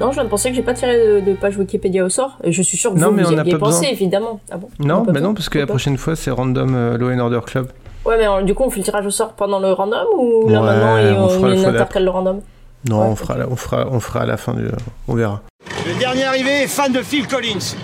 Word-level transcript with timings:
Non, 0.00 0.10
je 0.10 0.14
viens 0.14 0.24
de 0.24 0.28
penser 0.28 0.50
que 0.50 0.56
j'ai 0.56 0.62
pas 0.62 0.74
tiré 0.74 0.96
de, 0.96 1.20
de 1.20 1.32
page 1.34 1.56
Wikipédia 1.56 2.04
au 2.04 2.08
sort. 2.08 2.36
Et 2.42 2.50
je 2.52 2.60
suis 2.62 2.76
sûr 2.76 2.92
que 2.92 2.98
Non, 2.98 3.08
vous, 3.10 3.14
mais 3.14 3.22
vous 3.22 3.32
on 3.32 3.36
y 3.36 3.40
aviez 3.40 3.56
pensé, 3.56 3.80
besoin. 3.80 3.92
évidemment. 3.92 4.40
Ah 4.50 4.56
bon 4.56 4.68
Non, 4.80 5.02
bah 5.02 5.20
non, 5.20 5.32
parce 5.34 5.48
que 5.48 5.58
la 5.58 5.66
prochaine 5.66 5.96
fois, 5.96 6.16
c'est 6.16 6.30
random 6.30 6.74
euh, 6.74 6.98
Law 6.98 7.10
and 7.10 7.18
Order 7.20 7.40
Club. 7.46 7.68
Ouais, 8.04 8.16
mais 8.18 8.24
alors, 8.24 8.42
du 8.42 8.52
coup, 8.54 8.64
on 8.64 8.70
fait 8.70 8.78
le 8.80 8.84
tirage 8.84 9.06
au 9.06 9.10
sort 9.10 9.34
pendant 9.34 9.60
le 9.60 9.72
random 9.72 10.04
ou 10.18 10.48
là 10.48 10.60
Ouais, 10.60 10.66
maintenant 10.66 10.98
et 10.98 11.12
on 11.12 11.24
on, 11.40 11.46
le 12.00 12.10
random 12.10 12.40
Non, 12.88 13.00
Ouais, 13.02 13.06
on, 13.10 13.16
fera, 13.16 13.36
la- 13.38 13.48
on, 13.48 13.54
fera, 13.56 13.86
on 13.90 14.00
fera 14.00 14.20
à 14.22 14.26
la 14.26 14.36
fin 14.36 14.54
du. 14.54 14.64
On 15.06 15.14
verra. 15.14 15.40
Le 15.86 15.96
dernier 16.00 16.24
arrivé 16.24 16.64
est 16.64 16.66
fan 16.66 16.92
de 16.92 16.98
Phil 17.00 17.28
Collins. 17.28 17.76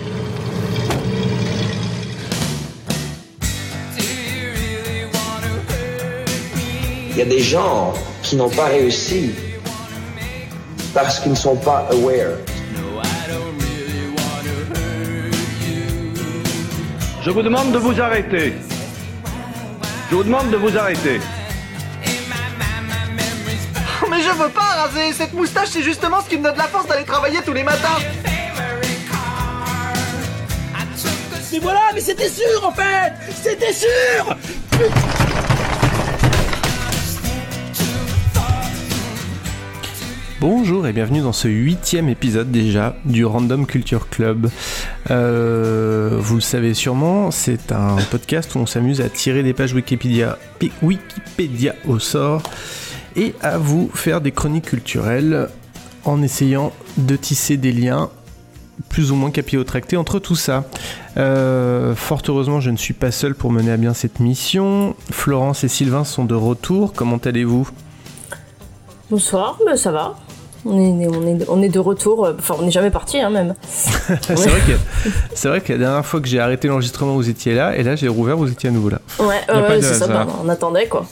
Il 7.11 7.17
y 7.17 7.21
a 7.21 7.25
des 7.25 7.39
gens 7.39 7.93
qui 8.29 8.35
n'ont 8.35 8.49
pas 8.49 8.65
réussi 8.65 9.31
parce 10.93 11.19
qu'ils 11.19 11.31
ne 11.31 11.37
sont 11.37 11.55
pas 11.55 11.87
aware. 11.91 12.37
Je 17.23 17.31
vous 17.31 17.41
demande 17.41 17.71
de 17.71 17.79
vous 17.79 17.99
arrêter. 17.99 18.53
Je 20.11 20.15
vous 20.15 20.23
demande 20.23 20.51
de 20.51 20.57
vous 20.57 20.77
arrêter. 20.77 21.19
Mais 24.11 24.21
je 24.21 24.29
veux 24.29 24.49
pas 24.49 24.61
raser 24.61 25.11
Cette 25.13 25.33
moustache, 25.33 25.69
c'est 25.69 25.83
justement 25.83 26.21
ce 26.21 26.29
qui 26.29 26.37
me 26.37 26.43
donne 26.43 26.57
la 26.57 26.67
force 26.67 26.87
d'aller 26.87 27.05
travailler 27.05 27.39
tous 27.43 27.53
les 27.53 27.63
matins 27.63 27.99
Mais 31.51 31.59
voilà, 31.59 31.81
mais 31.95 32.01
c'était 32.01 32.29
sûr 32.29 32.63
en 32.63 32.71
fait 32.71 33.13
C'était 33.43 33.73
sûr 33.73 34.35
Bonjour 40.41 40.87
et 40.87 40.93
bienvenue 40.93 41.19
dans 41.19 41.33
ce 41.33 41.49
huitième 41.49 42.07
épisode 42.07 42.49
déjà 42.49 42.95
du 43.03 43.25
Random 43.25 43.65
Culture 43.65 44.07
Club. 44.07 44.49
Euh, 45.11 46.15
vous 46.17 46.35
le 46.35 46.41
savez 46.41 46.73
sûrement, 46.73 47.29
c'est 47.29 47.73
un 47.73 47.97
podcast 48.09 48.55
où 48.55 48.59
on 48.59 48.65
s'amuse 48.65 49.01
à 49.01 49.09
tirer 49.09 49.43
des 49.43 49.53
pages 49.53 49.73
Wikipédia, 49.73 50.37
au 51.85 51.99
sort 51.99 52.41
et 53.17 53.35
à 53.41 53.57
vous 53.57 53.91
faire 53.93 54.21
des 54.21 54.31
chroniques 54.31 54.67
culturelles 54.67 55.49
en 56.05 56.21
essayant 56.21 56.71
de 56.97 57.17
tisser 57.17 57.57
des 57.57 57.73
liens 57.73 58.09
plus 58.87 59.11
ou 59.11 59.15
moins 59.15 59.31
capillotractés 59.31 59.97
entre 59.97 60.19
tout 60.19 60.37
ça. 60.37 60.63
Euh, 61.17 61.95
fort 61.95 62.21
heureusement, 62.29 62.61
je 62.61 62.69
ne 62.69 62.77
suis 62.77 62.93
pas 62.93 63.11
seul 63.11 63.35
pour 63.35 63.51
mener 63.51 63.71
à 63.71 63.77
bien 63.77 63.93
cette 63.93 64.21
mission. 64.21 64.95
Florence 65.11 65.65
et 65.65 65.67
Sylvain 65.67 66.05
sont 66.05 66.23
de 66.23 66.35
retour. 66.35 66.93
Comment 66.93 67.17
allez-vous? 67.17 67.67
Bonsoir, 69.09 69.57
bah, 69.65 69.75
ça 69.75 69.91
va. 69.91 70.15
On 70.65 70.77
est, 70.77 71.07
on, 71.07 71.27
est, 71.27 71.45
on 71.47 71.61
est 71.61 71.69
de 71.69 71.79
retour, 71.79 72.25
euh, 72.25 72.33
enfin 72.37 72.55
on 72.59 72.63
n'est 72.63 72.71
jamais 72.71 72.91
parti 72.91 73.19
hein, 73.19 73.29
même. 73.29 73.55
c'est 73.67 74.33
vrai 74.33 74.59
que 74.67 74.73
c'est 75.33 75.47
vrai 75.47 75.61
que 75.61 75.73
la 75.73 75.79
dernière 75.79 76.05
fois 76.05 76.19
que 76.19 76.27
j'ai 76.27 76.39
arrêté 76.39 76.67
l'enregistrement, 76.67 77.13
vous 77.15 77.29
étiez 77.29 77.55
là, 77.55 77.75
et 77.75 77.83
là 77.83 77.95
j'ai 77.95 78.07
rouvert, 78.07 78.35
vous 78.35 78.51
étiez 78.51 78.69
à 78.69 78.71
nouveau 78.71 78.89
là. 78.89 78.99
Ouais, 79.19 79.25
ouais, 79.25 79.81
c'est 79.81 79.93
ça, 79.93 80.07
bah, 80.07 80.27
on 80.43 80.49
attendait 80.49 80.87
quoi. 80.87 81.05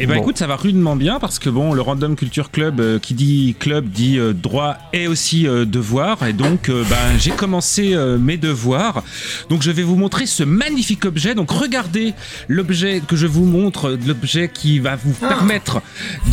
Eh 0.00 0.06
ben 0.06 0.16
Bon. 0.16 0.22
écoute, 0.22 0.38
ça 0.38 0.48
va 0.48 0.56
rudement 0.56 0.96
bien 0.96 1.20
parce 1.20 1.38
que 1.38 1.48
bon, 1.48 1.72
le 1.72 1.80
Random 1.80 2.16
Culture 2.16 2.50
Club 2.50 2.80
euh, 2.80 2.98
qui 2.98 3.14
dit 3.14 3.54
club 3.60 3.88
dit 3.88 4.18
euh, 4.18 4.32
droit 4.32 4.76
et 4.92 5.06
aussi 5.06 5.46
euh, 5.46 5.64
devoir 5.64 6.26
et 6.26 6.32
donc 6.32 6.68
euh, 6.68 6.82
ben 6.90 6.96
j'ai 7.20 7.30
commencé 7.30 7.94
euh, 7.94 8.18
mes 8.18 8.36
devoirs. 8.36 9.04
Donc 9.50 9.62
je 9.62 9.70
vais 9.70 9.84
vous 9.84 9.94
montrer 9.94 10.26
ce 10.26 10.42
magnifique 10.42 11.04
objet. 11.04 11.36
Donc 11.36 11.52
regardez 11.52 12.12
l'objet 12.48 13.02
que 13.06 13.14
je 13.14 13.28
vous 13.28 13.44
montre, 13.44 13.96
l'objet 14.04 14.50
qui 14.52 14.80
va 14.80 14.96
vous 14.96 15.14
Ah. 15.22 15.28
permettre 15.28 15.80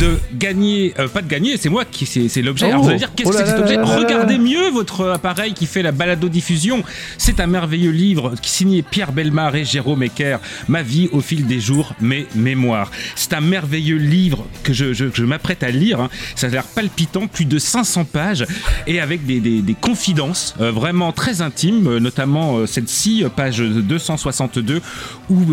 de 0.00 0.18
gagner, 0.34 0.92
euh, 0.98 1.06
pas 1.06 1.22
de 1.22 1.28
gagner, 1.28 1.56
c'est 1.56 1.68
moi 1.68 1.84
qui 1.84 2.04
c'est 2.04 2.42
l'objet. 2.42 2.66
Oh. 2.66 2.70
Alors 2.70 2.82
vous 2.82 2.88
allez 2.88 2.98
dire 2.98 3.14
qu'est-ce 3.14 3.28
Oh 3.28 3.32
que 3.32 3.38
c'est 3.38 3.46
cet 3.46 3.60
objet 3.60 3.76
là 3.76 3.82
là 3.82 3.88
là. 3.88 3.96
Regardez 4.00 4.38
mieux 4.38 4.70
votre 4.70 5.08
appareil 5.10 5.54
qui 5.54 5.66
fait 5.66 5.82
la 5.82 5.92
balado 5.92 6.28
diffusion. 6.28 6.82
C'est 7.16 7.38
un 7.38 7.46
merveilleux 7.46 7.92
livre 7.92 8.32
qui 8.42 8.50
signé 8.50 8.82
Pierre 8.82 9.12
Belmar 9.12 9.54
et 9.54 9.64
Jérôme 9.64 10.02
Ecker. 10.02 10.38
Ma 10.66 10.82
vie 10.82 11.08
au 11.12 11.20
fil 11.20 11.46
des 11.46 11.60
jours, 11.60 11.94
mes 12.00 12.26
mémoires. 12.34 12.90
C'est 13.14 13.34
un 13.34 13.51
merveilleux 13.52 13.98
livre 13.98 14.46
que 14.62 14.72
je, 14.72 15.22
m'apprête 15.24 15.62
à 15.62 15.70
lire. 15.70 16.00
hein. 16.00 16.08
Ça 16.36 16.46
a 16.46 16.50
l'air 16.50 16.64
palpitant, 16.64 17.26
plus 17.26 17.44
de 17.44 17.58
500 17.58 18.06
pages 18.06 18.46
et 18.86 18.98
avec 18.98 19.26
des, 19.26 19.76
confidences 19.78 20.54
euh, 20.60 20.72
vraiment 20.72 21.12
très 21.12 21.42
intimes, 21.42 21.86
euh, 21.86 22.00
notamment 22.00 22.56
euh, 22.56 22.66
celle-ci, 22.66 23.24
page 23.36 23.58
262, 23.58 24.80
où 25.28 25.44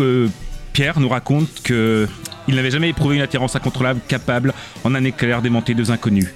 Pierre 0.72 0.98
nous 0.98 1.10
raconte 1.10 1.62
que 1.62 2.08
il 2.48 2.54
n'avait 2.54 2.70
jamais 2.70 2.88
éprouvé 2.88 3.16
une 3.16 3.22
attirance 3.22 3.54
incontrôlable 3.54 4.00
capable 4.08 4.54
en 4.82 4.94
un 4.94 5.04
éclair 5.04 5.42
d'aimanter 5.42 5.74
deux 5.74 5.90
inconnus. 5.90 6.28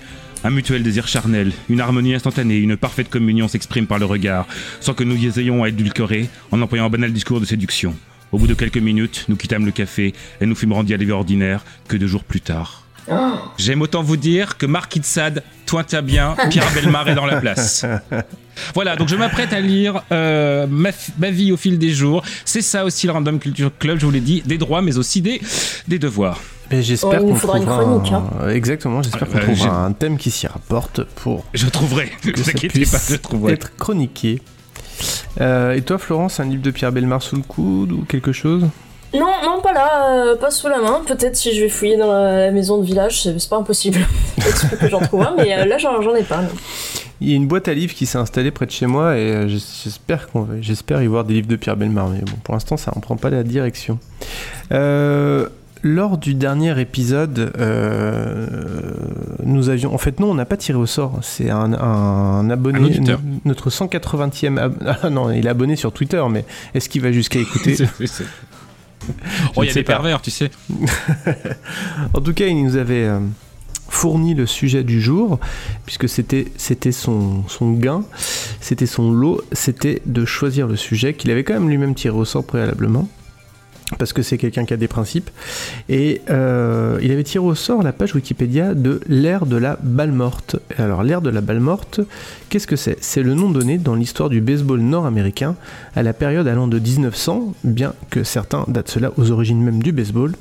Un 0.45 0.51
mutuel 0.51 0.83
désir 0.83 1.09
charnel, 1.09 1.53
une 1.71 1.81
harmonie 1.81 2.15
instantanée, 2.15 2.59
une 2.59 2.77
parfaite 2.77 3.09
communion 3.09 3.49
s'exprime 3.49 3.87
par 3.87 3.99
le 3.99 4.05
regard, 4.05 4.47
sans 4.81 4.93
que 4.93 5.03
nous 5.03 5.17
y 5.17 5.41
ayons 5.41 5.65
à 5.65 5.71
édulcorer 5.71 6.29
en 6.51 6.61
employant 6.61 6.85
un 6.85 6.91
banal 6.91 7.13
discours 7.13 7.41
de 7.41 7.47
séduction. 7.47 7.95
Au 8.33 8.39
bout 8.39 8.47
de 8.47 8.55
quelques 8.55 8.79
minutes, 8.79 9.27
nous 9.29 9.37
quittâmes 9.37 9.65
le 9.67 9.73
café 9.73 10.12
et 10.41 10.47
nous 10.47 10.55
fûmes 10.57 10.73
rendus 10.73 10.93
à 10.95 10.97
la 10.97 11.05
vie 11.05 11.12
ordinaire 11.12 11.65
que 11.89 11.97
deux 11.97 12.07
jours 12.09 12.25
plus 12.25 12.41
tard. 12.41 12.83
J'aime 13.59 13.83
autant 13.83 14.03
vous 14.03 14.17
dire 14.17 14.57
que 14.57 14.65
Marc 14.65 14.97
Itzad, 14.97 15.43
toi 15.67 15.85
t'as 15.85 16.01
bien, 16.01 16.34
Pierre 16.51 16.67
Belmar 16.75 17.07
est 17.09 17.15
dans 17.15 17.27
la 17.27 17.37
place. 17.37 17.84
Voilà, 18.75 18.97
donc 18.97 19.09
je 19.09 19.17
m'apprête 19.17 19.53
à 19.53 19.61
lire 19.61 20.03
euh, 20.11 20.67
ma, 20.69 20.89
ma 21.19 21.31
vie 21.31 21.53
au 21.53 21.57
fil 21.59 21.79
des 21.79 21.91
jours. 21.91 22.23
C'est 22.47 22.63
ça 22.63 22.84
aussi 22.87 23.07
le 23.07 23.13
Random 23.13 23.39
Culture 23.39 23.71
Club, 23.79 23.99
je 24.01 24.07
vous 24.07 24.13
l'ai 24.13 24.21
dit, 24.21 24.43
des 24.47 24.57
droits 24.59 24.81
mais 24.81 24.97
aussi 24.97 25.21
des, 25.21 25.41
des 25.87 25.99
devoirs. 25.99 26.41
Mais 26.71 26.83
j'espère 26.83 27.21
nous 27.21 27.29
qu'on 27.29 27.34
faudra 27.34 27.59
une 27.59 27.65
trouvera 27.67 27.84
chronique, 27.84 28.13
un- 28.13 28.47
hein. 28.47 28.49
Exactement, 28.49 29.03
j'espère 29.03 29.29
qu'on 29.29 29.37
Euh, 29.37 29.43
trouvera 29.43 29.84
un 29.84 29.93
thème 29.93 30.17
qui 30.17 30.31
s'y 30.31 30.47
rapporte 30.47 31.03
pour 31.17 31.45
Je 31.53 31.67
trouverai, 31.67 32.11
ne 32.25 32.31
que 32.31 32.39
vous 32.39 32.45
ça 32.45 32.51
inquiétez 32.53 32.81
puisse 32.81 32.91
pas, 32.91 33.01
je 33.11 33.17
trouverai. 33.17 33.53
être 33.53 33.77
chroniqué. 33.77 34.41
Euh, 35.41 35.72
et 35.72 35.82
toi, 35.82 35.99
Florence, 35.99 36.41
un 36.41 36.44
livre 36.44 36.62
de 36.62 36.71
Pierre 36.71 36.93
Belmar 36.93 37.22
sous 37.22 37.37
le 37.37 37.43
coude 37.43 37.93
ou 37.93 38.05
quelque 38.09 38.32
chose? 38.32 38.66
Non, 39.12 39.27
non, 39.44 39.60
pas 39.62 39.72
là, 39.72 40.10
euh, 40.32 40.37
pas 40.37 40.50
sous 40.50 40.66
la 40.69 40.78
main. 40.81 41.03
Peut-être 41.06 41.37
si 41.37 41.55
je 41.55 41.60
vais 41.62 41.69
fouiller 41.69 41.97
dans 41.97 42.10
la, 42.12 42.47
la 42.47 42.50
maison 42.50 42.78
de 42.78 42.84
village, 42.84 43.22
c'est 43.22 43.49
pas 43.49 43.56
impossible. 43.56 43.99
Peut-être 44.37 44.78
que 44.78 44.88
j'en 44.88 45.00
trouve 45.00 45.22
un, 45.22 45.34
mais 45.37 45.56
euh, 45.56 45.65
là 45.66 45.78
j'en 45.78 46.15
ai 46.16 46.22
pas. 46.25 46.43
non. 46.43 46.49
Il 47.21 47.31
y 47.31 47.33
a 47.33 47.37
une 47.37 47.47
boîte 47.47 47.69
à 47.69 47.75
livres 47.75 47.94
qui 47.94 48.06
s'est 48.06 48.19
installée 48.19 48.50
près 48.50 48.66
de 48.66 48.72
chez 48.72 48.87
moi 48.87 49.16
et 49.16 49.31
euh, 49.31 49.49
j'es- 49.49 49.62
j'espère 49.84 50.28
qu'on 50.28 50.49
j'espère 50.60 51.00
y 51.00 51.06
voir 51.06 51.22
des 51.25 51.34
livres 51.34 51.47
de 51.47 51.54
Pierre 51.56 51.77
Belmar. 51.77 52.09
Mais 52.09 52.19
bon, 52.21 52.33
pour 52.43 52.54
l'instant, 52.54 52.77
ça 52.77 52.93
en 52.97 52.99
prend 53.00 53.16
pas 53.16 53.31
la 53.31 53.44
direction. 53.44 54.00
Lors 55.87 56.17
du 56.17 56.34
dernier 56.34 56.81
épisode, 56.81 57.53
euh, 57.59 58.47
nous 59.45 59.69
avions, 59.69 59.95
en 59.95 59.99
fait, 59.99 60.19
non, 60.19 60.31
on 60.31 60.34
n'a 60.34 60.47
pas 60.47 60.56
tiré 60.56 60.78
au 60.78 60.87
sort. 60.87 61.19
C'est 61.21 61.50
un, 61.50 61.75
un 61.75 62.49
abonné, 62.49 62.99
Un 63.11 63.21
notre 63.45 63.69
180e. 63.69 64.56
ab- 64.59 64.97
Ah 65.03 65.11
non, 65.11 65.31
il 65.31 65.45
est 65.47 65.50
abonné 65.50 65.77
sur 65.77 65.93
Twitter, 65.93 66.22
mais 66.31 66.47
est-ce 66.72 66.89
qu'il 66.89 67.03
va 67.03 67.12
jusqu'à 67.12 67.39
écouter 67.39 67.77
Oh, 69.56 69.62
il 69.62 69.67
y 69.67 69.69
a 69.69 69.72
sais 69.75 69.81
des 69.81 69.84
pas. 69.84 69.93
pervers, 69.93 70.22
tu 70.22 70.31
sais. 70.31 70.50
En 72.15 72.21
tout 72.22 72.33
cas, 72.33 72.47
il 72.47 72.62
nous 72.65 72.77
avait 72.77 73.05
euh, 73.05 73.19
fourni 73.91 74.34
le 74.34 74.47
sujet 74.47 74.84
du 74.84 75.03
jour, 75.03 75.39
puisque 75.84 76.09
c'était 76.09 76.47
c'était 76.56 76.93
son, 76.93 77.47
son 77.47 77.72
gain, 77.72 78.05
c'était 78.61 78.87
son 78.87 79.12
lot, 79.12 79.43
c'était 79.53 80.01
de 80.06 80.25
choisir 80.25 80.66
le 80.66 80.77
sujet 80.77 81.12
qu'il 81.12 81.31
avait 81.31 81.45
quand 81.45 81.53
même 81.53 81.69
lui-même 81.69 81.95
tiré 81.95 82.16
au 82.16 82.25
sort 82.25 82.45
préalablement. 82.47 83.06
Parce 83.99 84.12
que 84.12 84.22
c'est 84.22 84.38
quelqu'un 84.38 84.65
qui 84.65 84.75
a 84.75 84.77
des 84.77 84.88
principes. 84.88 85.31
Et 85.88 86.22
euh, 86.31 86.99
il 87.03 87.10
avait 87.10 87.25
tiré 87.25 87.44
au 87.44 87.55
sort 87.55 87.82
la 87.82 87.93
page 87.93 88.15
Wikipédia 88.15 88.75
de 88.75 89.00
l'ère 89.06 89.47
de 89.47 89.56
la 89.56 89.78
balle 89.82 90.12
morte. 90.12 90.56
Alors, 90.78 91.03
l'ère 91.03 91.21
de 91.21 91.31
la 91.31 91.41
balle 91.41 91.60
morte, 91.60 92.00
qu'est-ce 92.49 92.66
que 92.66 92.77
c'est? 92.77 92.97
C'est 93.00 93.22
le 93.22 93.34
nom 93.34 93.50
donné 93.50 93.78
dans 93.78 93.94
l'histoire 93.94 94.28
du 94.28 94.41
baseball 94.41 94.81
nord-américain 94.81 95.56
à 95.94 96.03
la 96.03 96.12
période 96.12 96.49
allant 96.49 96.66
de 96.66 96.78
1900, 96.78 97.54
bien 97.65 97.94
que 98.10 98.25
certains 98.25 98.65
datent 98.69 98.91
cela 98.91 99.12
aux 99.16 99.31
origines 99.31 99.62
même 99.62 99.83
du 99.83 99.93
baseball. 99.93 100.33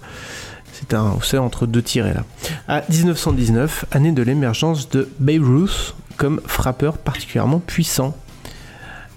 C'est 0.74 0.96
un, 0.96 1.18
c'est 1.24 1.38
entre 1.38 1.68
deux 1.68 1.84
tirets 1.84 2.16
là. 2.16 2.26
À 2.68 2.84
1919, 2.90 3.86
année 3.92 4.12
de 4.12 4.24
l'émergence 4.24 4.90
de 4.90 5.08
Babe 5.20 5.44
Ruth 5.44 5.94
comme 6.18 6.42
frappeur 6.46 6.98
particulièrement 6.98 7.60
puissant. 7.60 8.16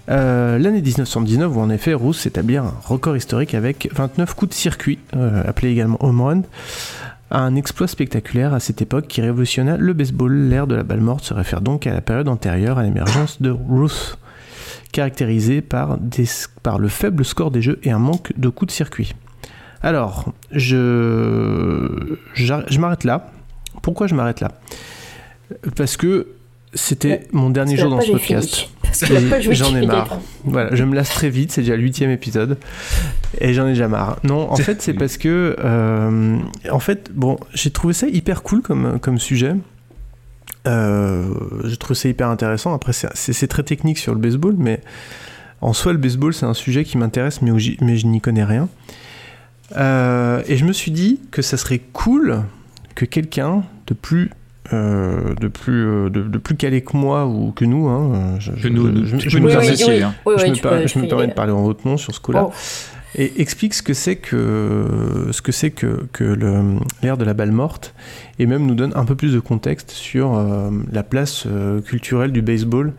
Euh, 0.09 0.57
L'année 0.57 0.81
1919 0.81 1.55
où 1.55 1.59
en 1.59 1.69
effet 1.69 1.93
Ruth 1.93 2.15
s'établit 2.15 2.57
un 2.57 2.73
record 2.85 3.17
historique 3.17 3.53
avec 3.53 3.89
29 3.93 4.33
coups 4.35 4.49
de 4.51 4.55
circuit, 4.55 4.99
euh, 5.15 5.43
appelé 5.45 5.69
également 5.71 5.97
home 6.03 6.21
run, 6.21 6.41
un 7.29 7.55
exploit 7.55 7.87
spectaculaire 7.87 8.53
à 8.53 8.61
cette 8.61 8.81
époque 8.81 9.07
qui 9.07 9.19
révolutionna 9.21 9.75
le 9.75 9.91
baseball. 9.93 10.33
L'ère 10.33 10.65
de 10.65 10.75
la 10.75 10.83
balle 10.83 11.01
morte 11.01 11.25
se 11.25 11.33
réfère 11.33 11.59
donc 11.59 11.85
à 11.85 11.93
la 11.93 11.99
période 12.01 12.29
antérieure 12.29 12.77
à 12.77 12.83
l'émergence 12.83 13.41
de 13.41 13.49
Ruth, 13.49 14.17
caractérisée 14.93 15.61
par, 15.61 15.97
des- 15.97 16.23
par 16.63 16.79
le 16.79 16.87
faible 16.87 17.25
score 17.25 17.51
des 17.51 17.61
jeux 17.61 17.79
et 17.83 17.91
un 17.91 17.99
manque 17.99 18.31
de 18.37 18.47
coups 18.47 18.71
de 18.71 18.75
circuit. 18.75 19.13
Alors, 19.83 20.31
je 20.51 22.15
m'arrête 22.79 23.03
là. 23.03 23.29
Pourquoi 23.81 24.07
je 24.07 24.15
m'arrête 24.15 24.39
là? 24.39 24.51
Parce 25.75 25.97
que 25.97 26.27
c'était 26.73 27.09
Ouais, 27.09 27.27
mon 27.31 27.49
dernier 27.49 27.77
jour 27.77 27.89
dans 27.89 28.01
ce 28.01 28.11
podcast. 28.11 28.69
J'en 29.51 29.75
ai 29.75 29.85
marre. 29.85 30.19
Voilà, 30.43 30.73
je 30.75 30.83
me 30.83 30.95
lasse 30.95 31.09
très 31.09 31.29
vite, 31.29 31.51
c'est 31.51 31.61
déjà 31.61 31.75
le 31.75 31.83
huitième 31.83 32.09
épisode. 32.09 32.57
Et 33.39 33.53
j'en 33.53 33.65
ai 33.67 33.71
déjà 33.71 33.87
marre. 33.87 34.17
Non, 34.23 34.51
en 34.51 34.55
fait, 34.57 34.81
c'est 34.81 34.93
parce 34.93 35.17
que. 35.17 35.55
euh, 35.59 36.37
en 36.71 36.79
fait, 36.79 37.11
bon, 37.13 37.37
j'ai 37.53 37.71
trouvé 37.71 37.93
ça 37.93 38.07
hyper 38.07 38.43
cool 38.43 38.61
comme, 38.61 38.99
comme 38.99 39.19
sujet. 39.19 39.55
Euh, 40.67 41.33
j'ai 41.65 41.77
trouvé 41.77 41.95
ça 41.95 42.09
hyper 42.09 42.29
intéressant. 42.29 42.73
Après, 42.73 42.91
c'est- 42.93 43.47
très 43.47 43.63
technique 43.63 43.97
sur 43.97 44.13
le 44.13 44.19
baseball, 44.19 44.55
mais 44.57 44.81
en 45.61 45.73
soi, 45.73 45.93
le 45.93 45.97
baseball, 45.97 46.33
c'est 46.33 46.45
un 46.45 46.53
sujet 46.53 46.83
qui 46.83 46.97
m'intéresse, 46.97 47.41
mais, 47.41 47.51
mais 47.81 47.97
je 47.97 48.07
n'y 48.07 48.19
connais 48.21 48.43
rien. 48.43 48.67
Euh, 49.75 50.41
et 50.47 50.57
je 50.57 50.65
me 50.65 50.73
suis 50.73 50.91
dit 50.91 51.19
que 51.31 51.41
ça 51.41 51.57
serait 51.57 51.79
cool 51.93 52.41
que 52.95 53.05
quelqu'un 53.05 53.63
de 53.87 53.93
plus. 53.93 54.31
Euh, 54.73 55.33
de 55.39 55.47
plus 55.47 55.85
euh, 55.85 56.09
de, 56.09 56.21
de 56.23 56.37
plus 56.37 56.55
calé 56.55 56.81
que 56.81 56.95
moi 56.97 57.25
ou 57.25 57.51
que 57.51 57.65
nous 57.65 57.87
hein, 57.87 58.35
je, 58.39 58.51
Que 58.51 58.67
nous, 58.67 59.05
je- 59.05 59.17
je 59.17 59.29
peux 59.29 59.43
me 59.43 59.47
nous 59.47 59.49
permets- 59.49 59.75
je 60.87 60.99
me, 60.99 61.27
de 61.27 61.33
parler 61.33 61.51
en 61.53 61.61
votre 61.63 61.87
nom 61.87 61.97
sur 61.97 62.13
ce 62.13 62.19
coup-là. 62.19 62.45
Oh. 62.49 62.53
et 63.15 63.41
explique 63.41 63.73
ce 63.73 63.81
que 63.81 63.93
c'est 63.93 64.17
que 64.17 65.27
ce 65.31 65.41
que 65.41 65.51
c'est 65.51 65.71
que, 65.71 66.05
que 66.11 66.37
l'ère 67.01 67.17
de 67.17 67.23
la 67.25 67.33
balle 67.33 67.51
morte 67.51 67.93
et 68.39 68.45
même 68.45 68.65
nous 68.65 68.75
donne 68.75 68.91
un 68.95 69.05
peu 69.05 69.15
plus 69.15 69.33
de 69.33 69.39
contexte 69.39 69.91
sur 69.91 70.35
euh, 70.35 70.69
la 70.91 71.03
place 71.03 71.45
euh, 71.47 71.79
culturelle 71.81 72.31
du 72.31 72.41
baseball 72.41 72.93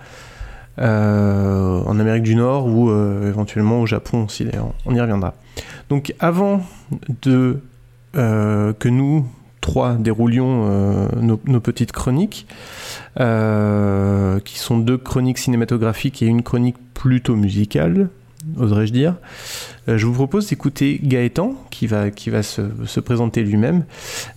euh, 0.79 1.83
en 1.85 1.99
Amérique 1.99 2.23
du 2.23 2.35
Nord 2.35 2.67
ou 2.67 2.91
euh, 2.91 3.29
éventuellement 3.29 3.81
au 3.81 3.87
Japon 3.87 4.25
aussi 4.25 4.45
d'ailleurs. 4.45 4.73
On 4.87 4.95
y 4.95 5.01
reviendra. 5.01 5.35
Donc 5.91 6.15
avant 6.21 6.63
de 7.23 7.59
euh, 8.17 8.73
que 8.79 8.89
nous 8.89 9.27
trois 9.61 9.95
déroulions 9.95 10.67
euh, 10.69 11.09
nos, 11.21 11.41
nos 11.47 11.61
petites 11.61 11.93
chroniques 11.93 12.47
euh, 13.21 14.39
qui 14.41 14.59
sont 14.59 14.79
deux 14.79 14.99
chroniques 14.99 15.39
cinématographiques 15.39 16.23
et 16.23 16.27
une 16.27 16.43
chronique 16.43 16.77
plutôt 16.95 17.37
musicale 17.37 18.09
oserais-je 18.57 18.93
dire 18.93 19.17
euh, 19.89 19.99
je 19.99 20.07
vous 20.07 20.15
propose 20.15 20.49
d'écouter 20.49 21.01
Gaëtan, 21.03 21.55
qui 21.71 21.87
va, 21.87 22.11
qui 22.11 22.31
va 22.31 22.43
se, 22.43 22.63
se 22.87 23.01
présenter 23.01 23.43
lui-même, 23.43 23.85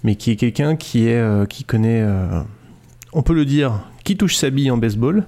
mais 0.03 0.15
qui 0.15 0.31
est 0.31 0.35
quelqu'un 0.35 0.75
qui, 0.75 1.07
est, 1.07 1.47
qui 1.50 1.65
connaît, 1.65 2.06
on 3.12 3.21
peut 3.21 3.33
le 3.33 3.44
dire, 3.44 3.81
qui 4.06 4.15
touche 4.15 4.35
sa 4.35 4.50
bille 4.50 4.71
en 4.71 4.77
baseball, 4.77 5.25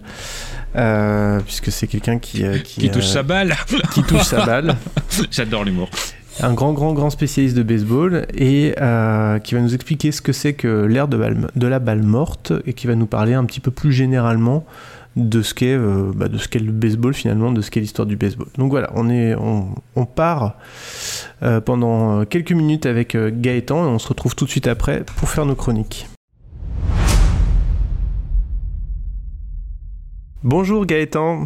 puisque 1.46 1.74
c'est 1.74 1.88
quelqu'un 1.88 2.19
qui, 2.19 2.44
qui, 2.63 2.81
Qui 2.81 2.89
touche 2.89 3.07
sa 3.07 3.22
balle. 3.22 3.54
qui 3.94 4.01
touche 4.04 4.24
sa 4.24 4.46
balle, 4.46 4.78
J'adore 5.31 5.66
l'humour. 5.66 5.89
Un 6.41 6.53
grand, 6.53 6.74
grand, 6.74 6.94
grand 6.94 7.09
spécialiste 7.09 7.56
de 7.56 7.63
baseball, 7.63 8.25
et 8.33 8.74
euh, 8.81 9.39
qui 9.39 9.53
va 9.53 9.62
nous 9.62 9.75
expliquer 9.75 10.12
ce 10.12 10.21
que 10.21 10.33
c'est 10.33 10.53
que 10.53 10.85
l'ère 10.85 11.07
de, 11.07 11.18
la 11.68 11.80
balle 11.80 12.03
morte, 12.03 12.53
et 12.65 12.74
qui 12.74 12.88
va 12.88 12.95
nous 12.95 13.06
parler 13.06 13.33
un 13.33 13.45
petit 13.45 13.59
peu 13.59 13.71
plus 13.71 13.91
généralement 13.91 14.65
de 15.15 15.44
ce 15.44 15.53
qu'est 15.53 15.75
euh, 15.75 16.12
bah, 16.15 16.27
de 16.27 16.39
ce 16.39 16.47
qu'est 16.47 16.57
le 16.57 16.71
baseball 16.71 17.13
finalement, 17.13 17.51
de 17.51 17.62
ce 17.62 17.69
qu'est 17.69 17.80
l'histoire 17.80 18.07
du 18.07 18.15
baseball. 18.15 18.47
Donc 18.57 18.71
voilà, 18.71 18.89
on 18.95 19.12
est 19.12 19.35
on, 19.35 19.75
on 19.95 20.06
part 20.06 20.56
euh, 21.44 21.62
pendant 21.62 22.25
quelques 22.25 22.51
minutes 22.51 22.88
avec 22.88 23.15
Gaëtan 23.15 23.86
et 23.86 23.88
on 23.89 24.00
se 24.00 24.07
retrouve 24.07 24.36
tout 24.36 24.45
de 24.45 24.50
suite 24.50 24.68
après 24.68 25.03
pour 25.18 25.29
faire 25.29 25.45
nos 25.45 25.56
chroniques. 25.56 26.07
Bonjour 30.41 30.86
Gaëtan. 30.88 31.45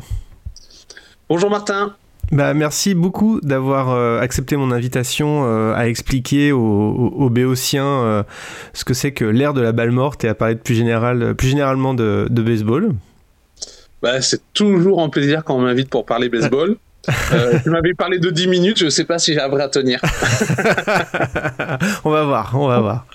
Bonjour 1.27 1.49
Martin. 1.49 1.93
Bah, 2.31 2.53
merci 2.53 2.93
beaucoup 2.93 3.39
d'avoir 3.41 3.89
euh, 3.89 4.19
accepté 4.19 4.57
mon 4.57 4.71
invitation 4.71 5.45
euh, 5.45 5.73
à 5.73 5.87
expliquer 5.87 6.51
aux, 6.51 6.59
aux, 6.59 7.29
Béotiens 7.29 7.85
euh, 7.85 8.23
ce 8.73 8.83
que 8.83 8.93
c'est 8.93 9.13
que 9.13 9.23
l'ère 9.23 9.53
de 9.53 9.61
la 9.61 9.71
balle 9.71 9.91
morte 9.91 10.25
et 10.25 10.27
à 10.27 10.35
parler 10.35 10.55
de 10.55 10.59
plus, 10.59 10.75
général, 10.75 11.35
plus 11.35 11.47
généralement 11.47 11.93
de, 11.93 12.27
de 12.29 12.41
baseball. 12.41 12.93
Bah, 14.01 14.21
c'est 14.21 14.41
toujours 14.53 15.01
un 15.01 15.09
plaisir 15.09 15.43
quand 15.43 15.55
on 15.55 15.61
m'invite 15.61 15.89
pour 15.89 16.05
parler 16.05 16.29
baseball. 16.29 16.75
Euh, 17.31 17.57
tu 17.63 17.69
m'avais 17.69 17.93
parlé 17.93 18.19
de 18.19 18.29
10 18.29 18.47
minutes, 18.47 18.79
je 18.79 18.85
ne 18.85 18.89
sais 18.89 19.05
pas 19.05 19.17
si 19.17 19.33
j'arriverai 19.33 19.63
à 19.63 19.69
tenir. 19.69 20.01
on 22.03 22.09
va 22.09 22.25
voir, 22.25 22.51
on 22.53 22.67
va 22.67 22.81
voir. 22.81 23.05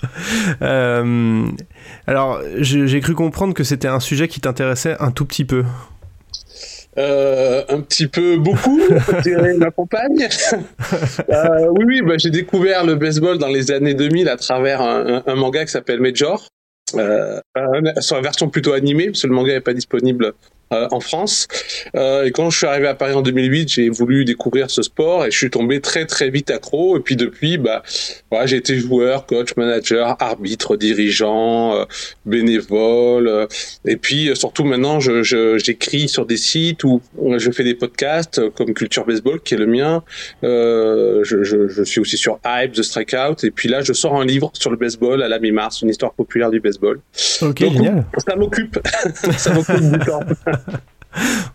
Euh, 0.63 1.45
alors, 2.07 2.41
j'ai 2.57 2.99
cru 3.01 3.13
comprendre 3.13 3.53
que 3.53 3.63
c'était 3.63 3.87
un 3.87 3.99
sujet 3.99 4.27
qui 4.27 4.41
t'intéressait 4.41 4.95
un 4.99 5.11
tout 5.11 5.25
petit 5.25 5.45
peu. 5.45 5.63
Euh, 6.97 7.63
un 7.69 7.81
petit 7.81 8.07
peu 8.07 8.37
beaucoup, 8.37 8.79
ma 9.57 9.71
compagne. 9.71 10.27
Euh, 11.29 11.67
oui, 11.71 11.85
oui, 11.87 12.01
bah, 12.01 12.15
j'ai 12.17 12.29
découvert 12.29 12.85
le 12.85 12.95
baseball 12.95 13.37
dans 13.37 13.47
les 13.47 13.71
années 13.71 13.93
2000 13.93 14.29
à 14.29 14.37
travers 14.37 14.81
un, 14.81 15.35
manga 15.35 15.65
qui 15.65 15.71
s'appelle 15.71 15.99
Major. 15.99 16.47
Euh, 16.95 17.39
sur 17.99 18.17
la 18.17 18.21
version 18.21 18.49
plutôt 18.49 18.73
animée, 18.73 19.07
parce 19.07 19.23
que 19.23 19.27
le 19.27 19.33
manga 19.33 19.53
n'est 19.53 19.61
pas 19.61 19.73
disponible 19.73 20.33
euh, 20.71 20.87
en 20.91 20.99
France. 20.99 21.47
Euh, 21.95 22.25
et 22.25 22.31
quand 22.31 22.49
je 22.49 22.57
suis 22.57 22.65
arrivé 22.67 22.87
à 22.87 22.95
Paris 22.95 23.13
en 23.13 23.21
2008, 23.21 23.69
j'ai 23.69 23.89
voulu 23.89 24.25
découvrir 24.25 24.69
ce 24.71 24.81
sport 24.81 25.25
et 25.25 25.31
je 25.31 25.37
suis 25.37 25.49
tombé 25.49 25.81
très 25.81 26.05
très 26.05 26.29
vite 26.29 26.49
accro. 26.51 26.97
Et 26.97 26.99
puis 27.01 27.15
depuis, 27.15 27.57
bah, 27.57 27.83
voilà, 28.31 28.45
j'ai 28.45 28.57
été 28.57 28.77
joueur, 28.77 29.25
coach, 29.25 29.55
manager, 29.57 30.15
arbitre, 30.21 30.75
dirigeant, 30.77 31.75
euh, 31.75 31.85
bénévole. 32.25 33.47
et 33.85 33.97
puis 33.97 34.31
surtout 34.35 34.63
maintenant, 34.63 34.99
je, 34.99 35.23
je- 35.23 35.57
j'écris 35.57 36.07
sur 36.09 36.25
des 36.25 36.37
sites 36.37 36.83
où 36.83 37.01
je 37.37 37.51
fais 37.51 37.63
des 37.63 37.75
podcasts 37.75 38.49
comme 38.51 38.73
Culture 38.73 39.05
Baseball, 39.05 39.39
qui 39.41 39.53
est 39.55 39.57
le 39.57 39.67
mien. 39.67 40.03
Je, 40.43 41.43
je, 41.43 41.67
je 41.67 41.83
suis 41.83 41.99
aussi 41.99 42.17
sur 42.17 42.39
Hype, 42.45 42.73
The 42.73 42.83
Strikeout. 42.83 43.43
Et 43.43 43.51
puis 43.51 43.69
là, 43.69 43.81
je 43.81 43.93
sors 43.93 44.19
un 44.19 44.25
livre 44.25 44.51
sur 44.53 44.69
le 44.71 44.77
baseball 44.77 45.21
à 45.23 45.27
la 45.27 45.39
mi-mars, 45.39 45.81
une 45.81 45.89
histoire 45.89 46.13
populaire 46.13 46.49
du 46.49 46.59
baseball. 46.59 46.99
Ok, 47.41 47.59
Donc, 47.61 47.73
génial. 47.73 48.05
Ça 48.27 48.35
m'occupe. 48.35 48.79
ça 49.37 49.53
m'occupe 49.53 49.91
du 49.91 49.99
temps. 49.99 50.19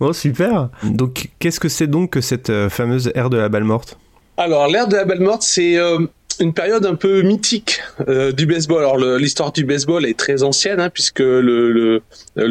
Bon, 0.00 0.12
super. 0.12 0.68
Donc, 0.84 1.30
qu'est-ce 1.38 1.60
que 1.60 1.68
c'est 1.68 1.86
donc 1.86 2.10
que 2.10 2.20
cette 2.20 2.50
euh, 2.50 2.68
fameuse 2.68 3.10
ère 3.14 3.30
de 3.30 3.36
la 3.36 3.48
balle 3.48 3.64
morte? 3.64 3.98
Alors, 4.36 4.68
l'ère 4.68 4.86
de 4.86 4.94
la 4.94 5.04
balle 5.04 5.20
morte, 5.20 5.42
c'est 5.42 5.76
euh, 5.76 5.98
une 6.38 6.52
période 6.54 6.86
un 6.86 6.94
peu 6.94 7.22
mythique 7.22 7.80
euh, 8.08 8.30
du 8.30 8.46
baseball. 8.46 8.78
Alors, 8.78 8.96
l'histoire 9.18 9.50
du 9.50 9.64
baseball 9.64 10.06
est 10.06 10.16
très 10.16 10.44
ancienne, 10.44 10.78
hein, 10.78 10.90
puisque 10.90 11.18
le, 11.18 12.00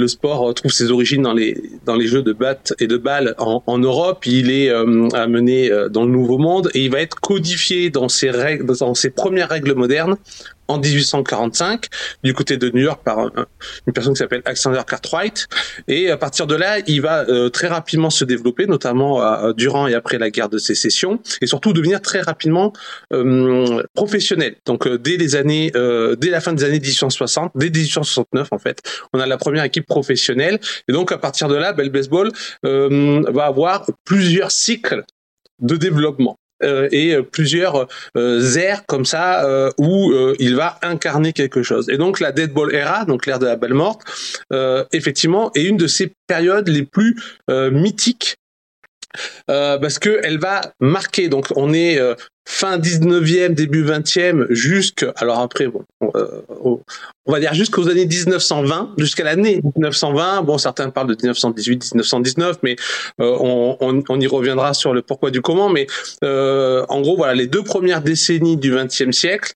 sport 0.07 0.53
trouve 0.53 0.71
ses 0.71 0.91
origines 0.91 1.21
dans 1.21 1.33
les, 1.33 2.07
jeux 2.07 2.23
de 2.23 2.33
batte 2.33 2.73
et 2.79 2.87
de 2.87 2.97
balle 2.97 3.35
en, 3.37 3.77
Europe. 3.77 4.25
Il 4.25 4.51
est 4.51 4.69
amené 5.13 5.71
dans 5.89 6.03
le 6.03 6.11
Nouveau 6.11 6.37
Monde 6.37 6.69
et 6.73 6.83
il 6.83 6.91
va 6.91 6.99
être 6.99 7.15
codifié 7.21 7.89
dans 7.89 8.09
ses 8.09 9.09
premières 9.15 9.49
règles 9.49 9.73
modernes 9.73 10.17
en 10.67 10.79
1845 10.79 11.85
du 12.23 12.33
côté 12.33 12.57
de 12.57 12.69
New 12.69 12.81
York 12.83 13.01
par 13.03 13.19
un- 13.19 13.31
une 13.87 13.93
personne 13.93 14.13
qui 14.13 14.19
s'appelle 14.19 14.41
Alexander 14.45 14.81
Cartwright. 14.87 15.47
Et 15.87 16.09
à 16.11 16.17
partir 16.17 16.47
de 16.47 16.55
là 16.55 16.79
il 16.87 17.01
va 17.01 17.25
euh, 17.29 17.49
très 17.49 17.67
rapidement 17.67 18.09
se 18.09 18.23
développer 18.25 18.65
notamment 18.67 19.21
euh, 19.21 19.53
durant 19.53 19.87
et 19.87 19.93
après 19.93 20.17
la 20.17 20.29
guerre 20.29 20.49
de 20.49 20.57
sécession 20.57 21.19
et 21.41 21.47
surtout 21.47 21.73
devenir 21.73 22.01
très 22.01 22.21
rapidement 22.21 22.73
euh, 23.13 23.83
professionnel. 23.93 24.55
Donc 24.65 24.87
euh, 24.87 24.97
dès 24.97 25.17
les 25.17 25.35
années 25.35 25.71
euh, 25.75 26.15
dès 26.15 26.29
la 26.29 26.41
fin 26.41 26.53
des 26.53 26.63
années 26.63 26.79
1860 26.79 27.51
dès 27.55 27.69
1869 27.69 28.47
en 28.51 28.57
fait 28.59 28.81
on 29.13 29.19
a 29.19 29.25
la 29.25 29.37
première 29.37 29.63
équipe 29.63 29.85
professionnelle. 29.85 30.59
Et 30.87 30.93
donc 30.93 31.11
à 31.11 31.17
partir 31.17 31.47
de 31.47 31.55
là 31.55 31.73
le 31.77 31.89
baseball 31.89 32.31
euh, 32.65 33.23
va 33.29 33.45
avoir 33.45 33.85
plusieurs 34.03 34.51
cycles 34.51 35.03
de 35.59 35.75
développement 35.75 36.37
euh, 36.63 36.87
et 36.91 37.13
euh, 37.13 37.23
plusieurs 37.23 37.87
euh, 38.15 38.55
aires 38.55 38.85
comme 38.85 39.05
ça 39.05 39.45
euh, 39.45 39.69
où 39.77 40.11
euh, 40.11 40.35
il 40.39 40.55
va 40.55 40.79
incarner 40.81 41.33
quelque 41.33 41.63
chose. 41.63 41.87
Et 41.89 41.97
donc 41.97 42.19
la 42.19 42.31
dead 42.31 42.51
ball 42.51 42.73
era, 42.73 43.05
donc 43.05 43.25
l'ère 43.25 43.39
de 43.39 43.45
la 43.45 43.55
balle 43.55 43.73
morte, 43.73 44.01
effectivement, 44.91 45.51
est 45.55 45.63
une 45.63 45.77
de 45.77 45.87
ces 45.87 46.13
périodes 46.27 46.67
les 46.67 46.83
plus 46.83 47.15
mythiques 47.49 48.37
euh, 49.49 49.77
parce 49.77 49.99
que 49.99 50.19
elle 50.23 50.39
va 50.39 50.61
marquer. 50.79 51.29
Donc 51.29 51.47
on 51.55 51.73
est 51.73 51.99
euh, 51.99 52.15
fin 52.47 52.77
19e, 52.77 53.53
début 53.53 53.83
20e, 53.83 54.47
jusque 54.51 55.05
alors 55.17 55.39
après 55.39 55.67
bon, 55.67 55.83
euh, 56.15 56.41
on 57.27 57.31
va 57.31 57.39
dire 57.41 57.53
jusqu'aux 57.53 57.89
années 57.89 58.05
1920, 58.05 58.93
jusqu'à 58.97 59.25
l'année 59.25 59.61
1920. 59.75 60.43
Bon, 60.43 60.57
certains 60.57 60.89
parlent 60.89 61.07
de 61.07 61.15
1918, 61.21 61.93
1919, 61.93 62.59
mais 62.63 62.77
euh, 63.19 63.37
on, 63.39 63.77
on, 63.81 64.01
on 64.07 64.19
y 64.19 64.27
reviendra 64.27 64.73
sur 64.73 64.93
le 64.93 65.01
pourquoi 65.01 65.29
du 65.29 65.41
comment. 65.41 65.69
Mais 65.69 65.87
euh, 66.23 66.85
en 66.87 67.01
gros, 67.01 67.17
voilà, 67.17 67.33
les 67.33 67.47
deux 67.47 67.63
premières 67.63 68.01
décennies 68.01 68.55
du 68.55 68.73
XXe 68.73 69.11
siècle, 69.11 69.53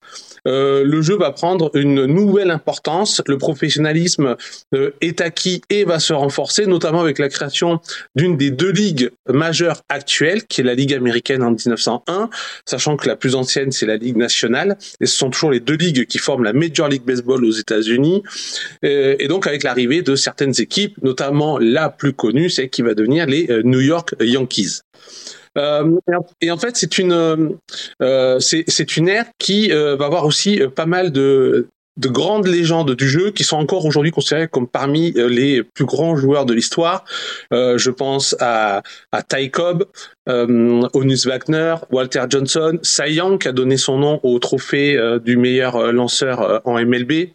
euh, 0.48 0.84
le 0.84 1.02
jeu 1.02 1.18
va 1.18 1.32
prendre 1.32 1.72
une 1.76 2.06
nouvelle 2.06 2.52
importance. 2.52 3.22
Le 3.28 3.38
professionnalisme 3.38 4.36
euh, 4.74 4.92
est 5.02 5.22
acquis 5.22 5.62
et 5.70 5.84
va 5.84 6.00
se 6.00 6.14
renforcer, 6.14 6.66
notamment 6.66 7.02
avec 7.02 7.20
la 7.20 7.30
création 7.30 7.80
d'une 8.16 8.38
des 8.38 8.52
deux 8.52 8.72
ligues 8.72 9.12
majeures 9.28 9.82
actuelles, 9.90 10.46
qui 10.46 10.62
est 10.62 10.64
la 10.64 10.74
Ligue 10.74 10.94
américaine 10.94 11.44
en 11.44 11.52
1901, 11.52 12.30
sachant 12.66 12.98
que 12.98 13.08
la 13.08 13.16
plus 13.16 13.36
ancienne, 13.36 13.72
c'est 13.72 13.86
la 13.86 13.98
Ligue 13.98 14.18
nationale, 14.18 14.78
et 15.00 15.06
ce 15.06 15.16
sont 15.16 15.30
toujours 15.30 15.52
les 15.52 15.60
deux 15.60 15.76
ligues 15.76 16.06
qui 16.06 16.18
forment 16.18 16.44
la 16.44 16.54
Major 16.54 16.88
League 16.88 17.04
Baseball 17.06 17.44
aux 17.46 17.52
États-Unis. 17.52 18.24
Euh, 18.84 19.16
et 19.20 19.28
donc, 19.28 19.48
avec 19.48 19.64
l'arrivée 19.64 20.02
de 20.02 20.16
certaines 20.16 20.60
équipes, 20.60 20.96
notamment 21.04 21.60
la 21.60 21.90
plus 21.90 22.14
connue, 22.14 22.50
c'est 22.50 22.70
qui 22.70 22.82
va 22.82 22.94
devenir 22.94 23.26
les 23.26 23.50
euh, 23.50 23.62
New 23.64 23.82
York 23.82 24.16
Yankees. 24.20 24.82
Euh, 25.58 25.98
et 26.42 26.50
en- 26.52 26.58
fait, 26.58 26.78
c'est 26.78 26.98
une 26.98 27.12
euh, 27.12 27.50
euh, 28.02 28.40
c'est 28.40 28.98
une 28.98 29.10
ère 29.10 29.26
qui 29.38 29.72
euh, 29.72 29.96
va 29.96 30.06
avoir 30.06 30.26
aussi 30.26 30.62
euh, 30.62 30.70
pas 30.70 30.86
mal 30.86 31.12
de 31.12 31.68
de 31.98 32.08
grandes 32.08 32.48
légendes 32.48 32.96
du 32.96 33.08
jeu 33.10 33.32
qui 33.32 33.44
sont 33.44 33.58
encore 33.58 33.86
aujourd'hui 33.86 34.12
considérées 34.12 34.48
comme 34.48 34.66
parmi 34.66 35.12
les 35.12 35.62
plus 35.62 35.84
grands 35.84 36.16
joueurs 36.16 36.46
de 36.46 36.54
l'histoire. 36.54 37.04
Euh, 37.54 37.78
je 37.78 37.92
pense 37.92 38.34
à, 38.40 38.82
à 39.12 39.24
Ty 39.24 39.52
Cobb, 39.52 39.84
euh, 40.30 40.88
Onus 40.94 41.26
Wagner, 41.28 41.76
Walter 41.92 42.24
Johnson, 42.30 42.80
Cy 42.82 43.12
Young 43.16 43.40
qui 43.42 43.50
a 43.50 43.52
donné 43.52 43.76
son 43.76 43.98
nom 43.98 44.22
au 44.24 44.40
trophée 44.40 44.98
du 45.26 45.36
meilleur 45.36 45.92
lanceur 45.92 46.62
en 46.66 46.80
MLB, 46.80 47.34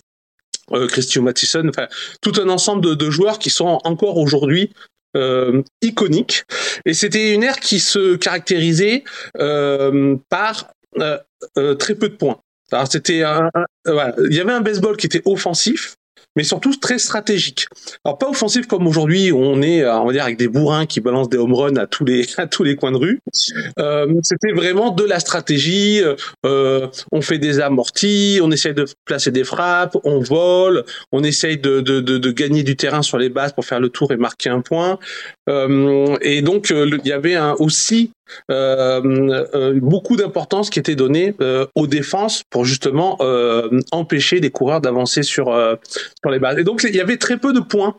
Christian 0.88 1.22
Mathison, 1.22 1.68
enfin 1.68 1.86
tout 2.22 2.32
un 2.42 2.48
ensemble 2.48 2.82
de, 2.84 2.94
de 2.94 3.10
joueurs 3.10 3.38
qui 3.38 3.50
sont 3.50 3.78
encore 3.84 4.16
aujourd'hui 4.16 4.72
euh, 5.16 5.62
iconiques. 5.82 6.44
Et 6.84 6.94
c'était 6.94 7.34
une 7.34 7.42
ère 7.42 7.58
qui 7.58 7.80
se 7.80 8.16
caractérisait 8.16 9.02
euh, 9.38 10.16
par 10.28 10.72
euh, 10.98 11.74
très 11.74 11.94
peu 11.94 12.08
de 12.08 12.14
points. 12.14 12.38
Alors 12.72 12.86
c'était 12.90 13.18
il 13.18 14.34
y 14.34 14.40
avait 14.40 14.52
un 14.52 14.60
baseball 14.60 14.96
qui 14.96 15.06
était 15.06 15.22
offensif, 15.24 15.96
mais 16.36 16.44
surtout 16.44 16.74
très 16.76 16.98
stratégique. 16.98 17.66
Alors 18.04 18.18
pas 18.18 18.28
offensif 18.28 18.66
comme 18.66 18.86
aujourd'hui, 18.86 19.32
on 19.32 19.62
est, 19.62 19.82
euh, 19.82 19.98
on 19.98 20.06
va 20.06 20.12
dire, 20.12 20.24
avec 20.24 20.36
des 20.36 20.48
bourrins 20.48 20.86
qui 20.86 21.00
balancent 21.00 21.28
des 21.28 21.38
home 21.38 21.54
runs 21.54 21.76
à 21.76 21.86
tous 21.86 22.04
les 22.04 22.26
à 22.36 22.46
tous 22.46 22.62
les 22.62 22.76
coins 22.76 22.92
de 22.92 22.98
rue. 22.98 23.20
Euh, 23.78 24.06
c'était 24.22 24.52
vraiment 24.52 24.90
de 24.90 25.04
la 25.04 25.18
stratégie. 25.18 26.02
euh, 26.44 26.86
on 27.12 27.20
fait 27.20 27.38
des 27.38 27.60
amortis, 27.60 28.40
on 28.42 28.50
essaye 28.50 28.74
de 28.74 28.86
placer 29.04 29.30
des 29.30 29.44
frappes, 29.44 29.96
on 30.04 30.20
vole, 30.20 30.84
on 31.12 31.22
essaye 31.22 31.56
de, 31.58 31.80
de, 31.80 32.00
de, 32.00 32.18
de 32.18 32.30
gagner 32.30 32.62
du 32.62 32.76
terrain 32.76 33.02
sur 33.02 33.18
les 33.18 33.28
bases 33.28 33.52
pour 33.52 33.64
faire 33.64 33.80
le 33.80 33.88
tour 33.88 34.12
et 34.12 34.16
marquer 34.16 34.50
un 34.50 34.60
point. 34.60 34.98
Euh, 35.48 36.16
et 36.20 36.42
donc 36.42 36.70
euh, 36.70 36.98
il 37.04 37.08
y 37.08 37.12
avait 37.12 37.36
un, 37.36 37.54
aussi 37.58 37.96
euh, 37.96 38.06
euh, 38.06 38.15
beaucoup 39.80 40.16
d'importance 40.16 40.70
qui 40.70 40.78
était 40.78 40.94
donnée 40.94 41.34
euh, 41.40 41.66
aux 41.74 41.86
défenses 41.86 42.42
pour 42.50 42.64
justement 42.64 43.16
euh, 43.20 43.80
empêcher 43.92 44.40
les 44.40 44.50
coureurs 44.50 44.80
d'avancer 44.80 45.22
sur 45.22 45.48
euh, 45.48 45.76
sur 46.22 46.30
les 46.30 46.38
bases. 46.38 46.58
Et 46.58 46.64
donc 46.64 46.84
il 46.84 46.94
y 46.94 47.00
avait 47.00 47.16
très 47.16 47.36
peu 47.38 47.52
de 47.52 47.60
points 47.60 47.96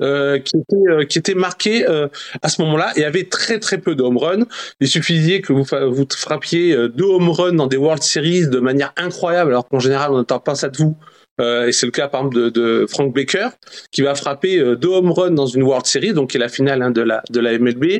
euh, 0.00 0.38
qui 0.38 0.56
étaient 0.56 1.32
euh, 1.38 1.54
qui 1.54 1.84
euh, 1.84 2.08
à 2.42 2.48
ce 2.48 2.62
moment-là. 2.62 2.92
Y 2.96 3.04
avait 3.04 3.24
très 3.24 3.58
très 3.58 3.78
peu 3.78 3.94
de 3.94 4.02
home 4.02 4.18
runs. 4.18 4.46
Il 4.80 4.88
suffisait 4.88 5.40
que 5.40 5.52
vous 5.52 5.64
vous 5.64 6.06
frappiez 6.16 6.72
euh, 6.72 6.88
deux 6.88 7.04
home 7.04 7.30
runs 7.30 7.54
dans 7.54 7.66
des 7.66 7.76
World 7.76 8.02
Series 8.02 8.48
de 8.48 8.60
manière 8.60 8.92
incroyable, 8.96 9.50
alors 9.50 9.68
qu'en 9.68 9.80
général 9.80 10.12
on 10.12 10.16
n'entend 10.16 10.40
pas 10.40 10.54
ça 10.54 10.68
de 10.68 10.76
vous. 10.76 10.96
Euh, 11.40 11.68
et 11.68 11.72
c'est 11.72 11.86
le 11.86 11.92
cas 11.92 12.08
par 12.08 12.22
exemple 12.22 12.50
de, 12.50 12.86
Frank 12.88 13.14
Baker 13.14 13.48
qui 13.92 14.02
va 14.02 14.14
frapper 14.14 14.58
euh, 14.58 14.74
deux 14.74 14.88
home 14.88 15.12
runs 15.12 15.30
dans 15.30 15.46
une 15.46 15.62
World 15.62 15.86
Series, 15.86 16.12
donc 16.12 16.30
qui 16.30 16.36
est 16.36 16.40
la 16.40 16.48
finale 16.48 16.82
hein, 16.82 16.90
de 16.90 17.02
la 17.02 17.22
de 17.30 17.40
la 17.40 17.56
MLB. 17.58 17.98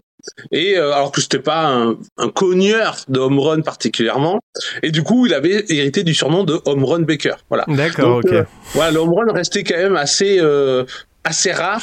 Et 0.53 0.77
euh, 0.77 0.93
alors 0.93 1.13
que 1.13 1.21
c'était 1.21 1.39
pas 1.39 1.67
un, 1.67 1.97
un 2.19 2.29
cogneur 2.29 2.97
de 3.09 3.19
home 3.21 3.39
run 3.39 3.61
particulièrement, 3.63 4.41
et 4.83 4.91
du 4.91 5.03
coup 5.03 5.27
il 5.27 5.35
avait 5.35 5.65
hérité 5.69 6.03
du 6.03 6.15
surnom 6.15 6.45
de 6.45 6.61
home 6.65 6.85
run 6.85 7.01
Baker. 7.01 7.35
Voilà. 7.49 7.65
D'accord, 7.69 8.19
ok. 8.19 8.33
euh, 8.33 8.45
voilà, 8.75 8.91
le 8.93 8.99
home 8.99 9.15
run 9.15 9.33
restait 9.33 9.65
quand 9.65 9.77
même 9.77 9.97
assez 9.97 10.39
euh, 10.41 10.85
assez 11.25 11.53
rare. 11.53 11.83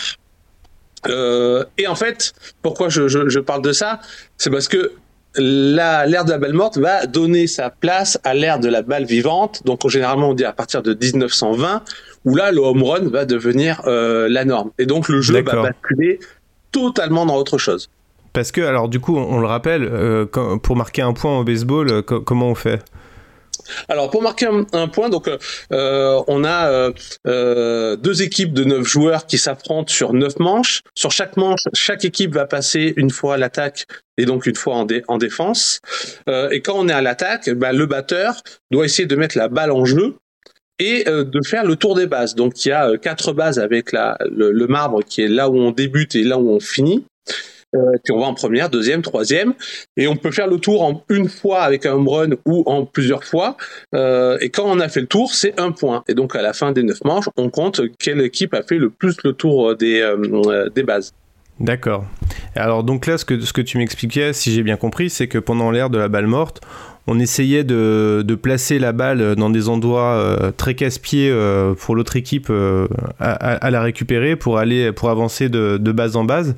Et 1.78 1.86
en 1.88 1.94
fait, 1.96 2.34
pourquoi 2.64 2.90
je, 2.90 3.08
je, 3.08 3.30
je 3.30 3.40
parle 3.40 3.62
de 3.62 3.74
ça, 3.74 4.00
c'est 4.38 4.50
parce 4.50 4.68
que 4.68 4.94
la 5.38 6.06
l'ère 6.06 6.26
de 6.26 6.32
la 6.32 6.38
balle 6.38 6.54
morte 6.54 6.78
va 6.78 7.06
donner 7.06 7.48
sa 7.48 7.70
place 7.70 8.18
à 8.24 8.34
l'ère 8.34 8.60
de 8.60 8.70
la 8.70 8.82
balle 8.82 9.06
vivante. 9.06 9.62
Donc 9.66 9.88
généralement 9.90 10.30
on 10.30 10.34
dit 10.34 10.46
à 10.46 10.54
partir 10.54 10.82
de 10.82 10.94
1920, 10.94 11.84
où 12.26 12.36
là 12.36 12.52
le 12.52 12.60
home 12.60 12.84
run 12.84 13.10
va 13.10 13.26
devenir 13.26 13.82
euh, 13.86 14.28
la 14.30 14.46
norme. 14.46 14.72
Et 14.80 14.86
donc 14.86 15.10
le 15.10 15.22
jeu 15.22 15.42
va 15.44 15.62
basculer 15.62 16.20
totalement 16.72 17.26
dans 17.26 17.36
autre 17.36 17.58
chose. 17.58 17.90
Parce 18.36 18.52
que, 18.52 18.60
alors 18.60 18.90
du 18.90 19.00
coup, 19.00 19.18
on, 19.18 19.40
le 19.40 19.48
rappelle, 19.48 19.84
euh, 19.90 20.26
pour 20.26 20.76
marquer 20.76 21.02
un 21.02 21.14
point 21.14 21.40
au 21.40 21.46
baseball, 21.46 21.90
euh, 21.90 22.02
co- 22.02 22.20
comment 22.20 22.50
on 22.50 22.56
fait? 22.56 22.84
Alors 23.88 24.12
pour 24.12 24.22
marquer 24.22 24.48
un, 24.74 24.88
point, 24.90 25.10
donc 25.10 25.28
euh, 25.72 26.22
on 26.28 26.44
a 26.44 26.92
deux 27.26 28.22
équipes 28.22 28.54
de 28.54 28.64
neuf 28.64 28.86
joueurs 28.86 29.26
qui 29.26 29.38
s'affrontent 29.40 29.92
sur 29.92 30.14
neuf 30.14 30.38
manches. 30.38 30.82
Sur 30.94 31.12
chaque 31.12 31.36
manche, 31.36 31.62
chaque 31.74 32.06
équipe 32.06 32.34
va 32.36 32.46
passer 32.46 32.94
une 32.98 33.10
fois 33.10 33.36
à 33.36 33.38
l'attaque 33.38 33.86
et 34.18 34.26
donc 34.26 34.46
une 34.46 34.56
fois 34.56 34.76
en, 34.76 34.86
dé- 34.86 35.02
en 35.08 35.18
défense. 35.18 35.80
Et 36.52 36.62
quand 36.62 36.76
on 36.76 36.88
est 36.90 36.94
à 36.94 37.02
l'attaque, 37.02 37.50
bah, 37.52 37.72
le 37.72 37.88
batteur 37.88 38.36
doit 38.70 38.86
essayer 38.86 39.08
de 39.08 39.16
mettre 39.16 39.36
la 39.36 39.48
balle 39.48 39.72
en 39.72 39.86
jeu 39.86 40.16
et 40.78 41.06
de 41.06 41.42
faire 41.44 41.66
le 41.66 41.76
tour 41.76 41.96
des 41.96 42.06
bases. 42.06 42.36
Donc 42.36 42.66
il 42.66 42.70
y 42.70 42.72
a 42.72 42.96
quatre 42.98 43.34
bases 43.34 43.58
avec 43.58 43.94
le 43.94 44.66
marbre 44.68 45.02
qui 45.04 45.24
est 45.24 45.28
là 45.28 45.50
où 45.50 45.58
on 45.58 45.72
débute 45.72 46.14
et 46.14 46.24
là 46.24 46.38
où 46.38 46.52
on 46.52 46.60
finit. 46.60 47.04
Euh, 47.76 47.98
on 48.12 48.20
va 48.20 48.28
en 48.28 48.34
première, 48.34 48.70
deuxième, 48.70 49.02
troisième, 49.02 49.54
et 49.98 50.08
on 50.08 50.16
peut 50.16 50.32
faire 50.32 50.48
le 50.48 50.58
tour 50.58 50.82
en 50.84 51.04
une 51.10 51.28
fois 51.30 51.62
avec 51.62 51.86
un 51.86 51.94
home 51.94 52.08
run 52.08 52.30
ou 52.46 52.64
en 52.68 52.86
plusieurs 52.86 53.24
fois. 53.24 53.58
Euh, 53.94 54.38
et 54.42 54.50
quand 54.50 54.64
on 54.66 54.80
a 54.80 54.88
fait 54.88 55.02
le 55.02 55.08
tour, 55.08 55.34
c'est 55.34 55.60
un 55.60 55.72
point. 55.72 56.04
Et 56.08 56.14
donc 56.14 56.36
à 56.36 56.42
la 56.42 56.54
fin 56.54 56.72
des 56.72 56.84
neuf 56.84 57.04
manches, 57.04 57.30
on 57.36 57.50
compte 57.50 57.82
quelle 58.00 58.22
équipe 58.22 58.54
a 58.54 58.64
fait 58.64 58.78
le 58.78 58.90
plus 58.90 59.16
le 59.24 59.34
tour 59.34 59.76
des, 59.76 60.00
euh, 60.02 60.70
des 60.74 60.84
bases. 60.84 61.14
D'accord. 61.60 62.06
Alors 62.56 62.84
donc 62.84 63.06
là, 63.08 63.18
ce 63.18 63.26
que, 63.26 63.40
ce 63.42 63.54
que 63.54 63.62
tu 63.62 63.78
m'expliquais, 63.78 64.34
si 64.34 64.52
j'ai 64.54 64.64
bien 64.64 64.78
compris, 64.78 65.10
c'est 65.10 65.28
que 65.28 65.38
pendant 65.38 65.72
l'ère 65.72 65.90
de 65.90 65.98
la 65.98 66.08
balle 66.08 66.28
morte, 66.28 66.62
on 67.08 67.20
essayait 67.20 67.64
de, 67.64 68.24
de 68.26 68.36
placer 68.36 68.80
la 68.80 68.92
balle 68.92 69.36
dans 69.36 69.50
des 69.52 69.70
endroits 69.70 70.52
très 70.58 70.74
casse-pieds 70.74 71.32
pour 71.80 71.96
l'autre 71.96 72.16
équipe 72.16 72.50
à, 72.50 73.32
à- 73.32 73.56
à 73.56 73.70
la 73.70 73.82
récupérer 73.82 74.36
pour 74.36 74.58
aller 74.58 74.92
pour 74.92 75.10
avancer 75.10 75.48
de, 75.48 75.78
de 75.78 75.92
base 75.92 76.16
en 76.16 76.24
base. 76.24 76.56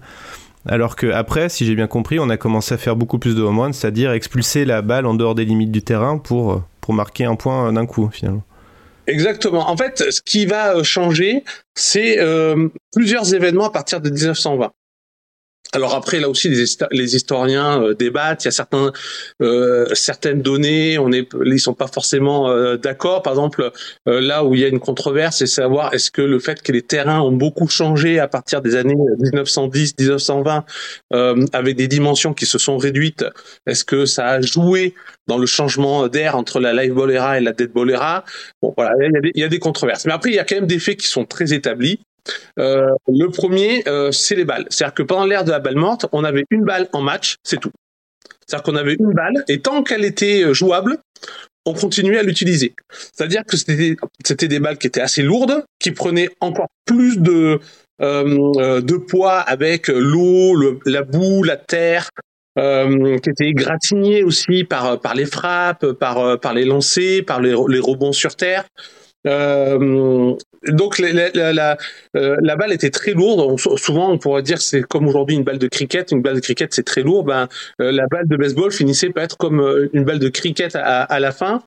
Alors 0.67 0.95
que 0.95 1.07
après, 1.07 1.49
si 1.49 1.65
j'ai 1.65 1.75
bien 1.75 1.87
compris, 1.87 2.19
on 2.19 2.29
a 2.29 2.37
commencé 2.37 2.73
à 2.73 2.77
faire 2.77 2.95
beaucoup 2.95 3.19
plus 3.19 3.35
de 3.35 3.41
home 3.41 3.59
runs, 3.59 3.73
c'est-à-dire 3.73 4.11
expulser 4.11 4.65
la 4.65 4.81
balle 4.81 5.05
en 5.05 5.13
dehors 5.13 5.33
des 5.33 5.45
limites 5.45 5.71
du 5.71 5.81
terrain 5.81 6.17
pour, 6.17 6.61
pour 6.81 6.93
marquer 6.93 7.25
un 7.25 7.35
point 7.35 7.71
d'un 7.71 7.85
coup 7.85 8.09
finalement. 8.11 8.43
Exactement. 9.07 9.69
En 9.69 9.77
fait, 9.77 10.03
ce 10.11 10.21
qui 10.21 10.45
va 10.45 10.75
euh, 10.75 10.83
changer, 10.83 11.43
c'est 11.75 12.19
euh, 12.19 12.67
plusieurs 12.93 13.33
événements 13.33 13.65
à 13.65 13.71
partir 13.71 14.01
de 14.01 14.09
1920. 14.09 14.71
Alors 15.73 15.95
après, 15.95 16.19
là 16.19 16.29
aussi, 16.29 16.49
les, 16.49 16.63
histo- 16.63 16.87
les 16.91 17.15
historiens 17.15 17.81
euh, 17.81 17.93
débattent. 17.93 18.45
Il 18.45 18.47
y 18.47 18.49
a 18.49 18.51
certains, 18.51 18.91
euh, 19.41 19.85
certaines 19.93 20.41
données, 20.41 20.97
on 20.97 21.11
est, 21.11 21.27
ils 21.45 21.59
sont 21.59 21.73
pas 21.73 21.87
forcément 21.87 22.49
euh, 22.49 22.77
d'accord. 22.77 23.21
Par 23.21 23.33
exemple, 23.33 23.71
euh, 24.07 24.21
là 24.21 24.45
où 24.45 24.55
il 24.55 24.61
y 24.61 24.63
a 24.63 24.69
une 24.69 24.79
controverse, 24.79 25.37
c'est 25.37 25.45
savoir 25.47 25.93
est-ce 25.93 26.09
que 26.09 26.21
le 26.21 26.39
fait 26.39 26.61
que 26.61 26.71
les 26.71 26.81
terrains 26.81 27.19
ont 27.21 27.33
beaucoup 27.33 27.67
changé 27.67 28.17
à 28.19 28.27
partir 28.27 28.61
des 28.61 28.75
années 28.75 28.95
1910-1920, 28.95 30.63
euh, 31.13 31.45
avec 31.53 31.75
des 31.75 31.87
dimensions 31.87 32.33
qui 32.33 32.45
se 32.45 32.57
sont 32.57 32.77
réduites, 32.77 33.25
est-ce 33.65 33.83
que 33.83 34.05
ça 34.05 34.27
a 34.27 34.41
joué 34.41 34.93
dans 35.27 35.37
le 35.37 35.45
changement 35.45 36.07
d'air 36.07 36.37
entre 36.37 36.59
la 36.61 36.71
live 36.73 36.93
ball 36.93 37.11
era 37.11 37.37
et 37.37 37.41
la 37.41 37.51
dead 37.51 37.71
ball 37.71 37.89
era 37.91 38.23
Bon, 38.61 38.73
voilà, 38.77 38.93
il 39.01 39.27
y, 39.27 39.31
il 39.35 39.41
y 39.41 39.43
a 39.43 39.49
des 39.49 39.59
controverses. 39.59 40.05
Mais 40.05 40.13
après, 40.13 40.29
il 40.29 40.35
y 40.35 40.39
a 40.39 40.45
quand 40.45 40.55
même 40.55 40.67
des 40.67 40.79
faits 40.79 40.97
qui 40.97 41.07
sont 41.07 41.25
très 41.25 41.53
établis. 41.53 41.99
Euh, 42.59 42.87
le 43.07 43.27
premier, 43.29 43.83
euh, 43.87 44.11
c'est 44.11 44.35
les 44.35 44.45
balles. 44.45 44.65
C'est-à-dire 44.69 44.93
que 44.93 45.03
pendant 45.03 45.25
l'ère 45.25 45.43
de 45.43 45.51
la 45.51 45.59
balle 45.59 45.75
morte, 45.75 46.05
on 46.11 46.23
avait 46.23 46.43
une 46.49 46.63
balle 46.63 46.87
en 46.93 47.01
match, 47.01 47.35
c'est 47.43 47.59
tout. 47.59 47.71
C'est-à-dire 48.45 48.63
qu'on 48.63 48.75
avait 48.75 48.95
une 48.99 49.13
balle, 49.13 49.43
et 49.47 49.59
tant 49.59 49.83
qu'elle 49.83 50.05
était 50.05 50.43
euh, 50.43 50.53
jouable, 50.53 50.97
on 51.65 51.73
continuait 51.73 52.19
à 52.19 52.23
l'utiliser. 52.23 52.73
C'est-à-dire 53.13 53.43
que 53.45 53.57
c'était 53.57 54.47
des 54.47 54.59
balles 54.59 54.77
qui 54.77 54.87
étaient 54.87 55.01
assez 55.01 55.21
lourdes, 55.21 55.65
qui 55.79 55.91
prenaient 55.91 56.29
encore 56.39 56.67
plus 56.85 57.17
de 57.19 57.59
de 57.99 58.95
poids 58.97 59.39
avec 59.39 59.87
l'eau, 59.87 60.53
le- 60.55 60.79
la 60.85 61.01
boue, 61.01 61.41
la 61.43 61.57
terre, 61.57 62.09
qui 62.55 63.29
étaient 63.29 63.47
égratignées 63.47 64.23
aussi 64.23 64.63
par 64.63 64.99
par 65.01 65.15
les 65.15 65.25
frappes, 65.25 65.93
par 65.93 66.39
par 66.39 66.53
les 66.53 66.63
lancers, 66.63 67.25
par 67.25 67.41
les, 67.41 67.55
les 67.69 67.79
rebonds 67.79 68.13
sur 68.13 68.35
terre. 68.35 68.65
Donc 70.67 70.99
la, 70.99 71.29
la, 71.33 71.53
la, 71.53 71.77
euh, 72.15 72.35
la 72.41 72.55
balle 72.55 72.71
était 72.73 72.89
très 72.89 73.13
lourde. 73.13 73.39
On- 73.39 73.57
souvent, 73.77 74.11
on 74.11 74.17
pourrait 74.17 74.43
dire 74.43 74.61
c'est 74.61 74.81
comme 74.81 75.07
aujourd'hui 75.07 75.35
une 75.35 75.43
balle 75.43 75.59
de 75.59 75.67
cricket. 75.67 76.11
Une 76.11 76.21
balle 76.21 76.35
de 76.35 76.39
cricket, 76.41 76.73
c'est 76.73 76.83
très 76.85 77.01
lourd. 77.01 77.23
Ben, 77.23 77.47
euh, 77.81 77.91
la 77.91 78.07
balle 78.07 78.27
de 78.27 78.37
baseball 78.37 78.71
finissait 78.71 79.09
par 79.09 79.23
être 79.23 79.37
comme 79.37 79.59
euh, 79.61 79.89
une 79.93 80.03
balle 80.03 80.19
de 80.19 80.29
cricket 80.29 80.75
à, 80.75 81.03
à 81.03 81.19
la 81.19 81.31
fin. 81.31 81.63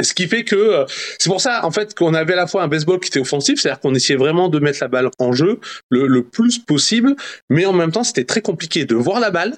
Ce 0.00 0.14
qui 0.14 0.28
fait 0.28 0.44
que 0.44 0.86
c'est 1.18 1.28
pour 1.28 1.40
ça 1.40 1.64
en 1.66 1.70
fait 1.70 1.94
qu'on 1.94 2.14
avait 2.14 2.32
à 2.34 2.36
la 2.36 2.46
fois 2.46 2.62
un 2.62 2.68
baseball 2.68 3.00
qui 3.00 3.08
était 3.08 3.20
offensif, 3.20 3.60
c'est-à-dire 3.60 3.80
qu'on 3.80 3.94
essayait 3.94 4.16
vraiment 4.18 4.48
de 4.48 4.58
mettre 4.58 4.78
la 4.80 4.88
balle 4.88 5.10
en 5.18 5.32
jeu 5.32 5.58
le, 5.90 6.06
le 6.06 6.22
plus 6.22 6.58
possible, 6.58 7.16
mais 7.50 7.66
en 7.66 7.72
même 7.72 7.90
temps 7.90 8.04
c'était 8.04 8.24
très 8.24 8.40
compliqué 8.40 8.84
de 8.84 8.94
voir 8.94 9.20
la 9.20 9.30
balle. 9.30 9.56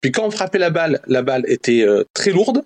Puis 0.00 0.10
quand 0.10 0.24
on 0.26 0.30
frappait 0.30 0.58
la 0.58 0.70
balle, 0.70 1.00
la 1.06 1.22
balle 1.22 1.44
était 1.46 1.82
euh, 1.86 2.02
très 2.12 2.32
lourde. 2.32 2.62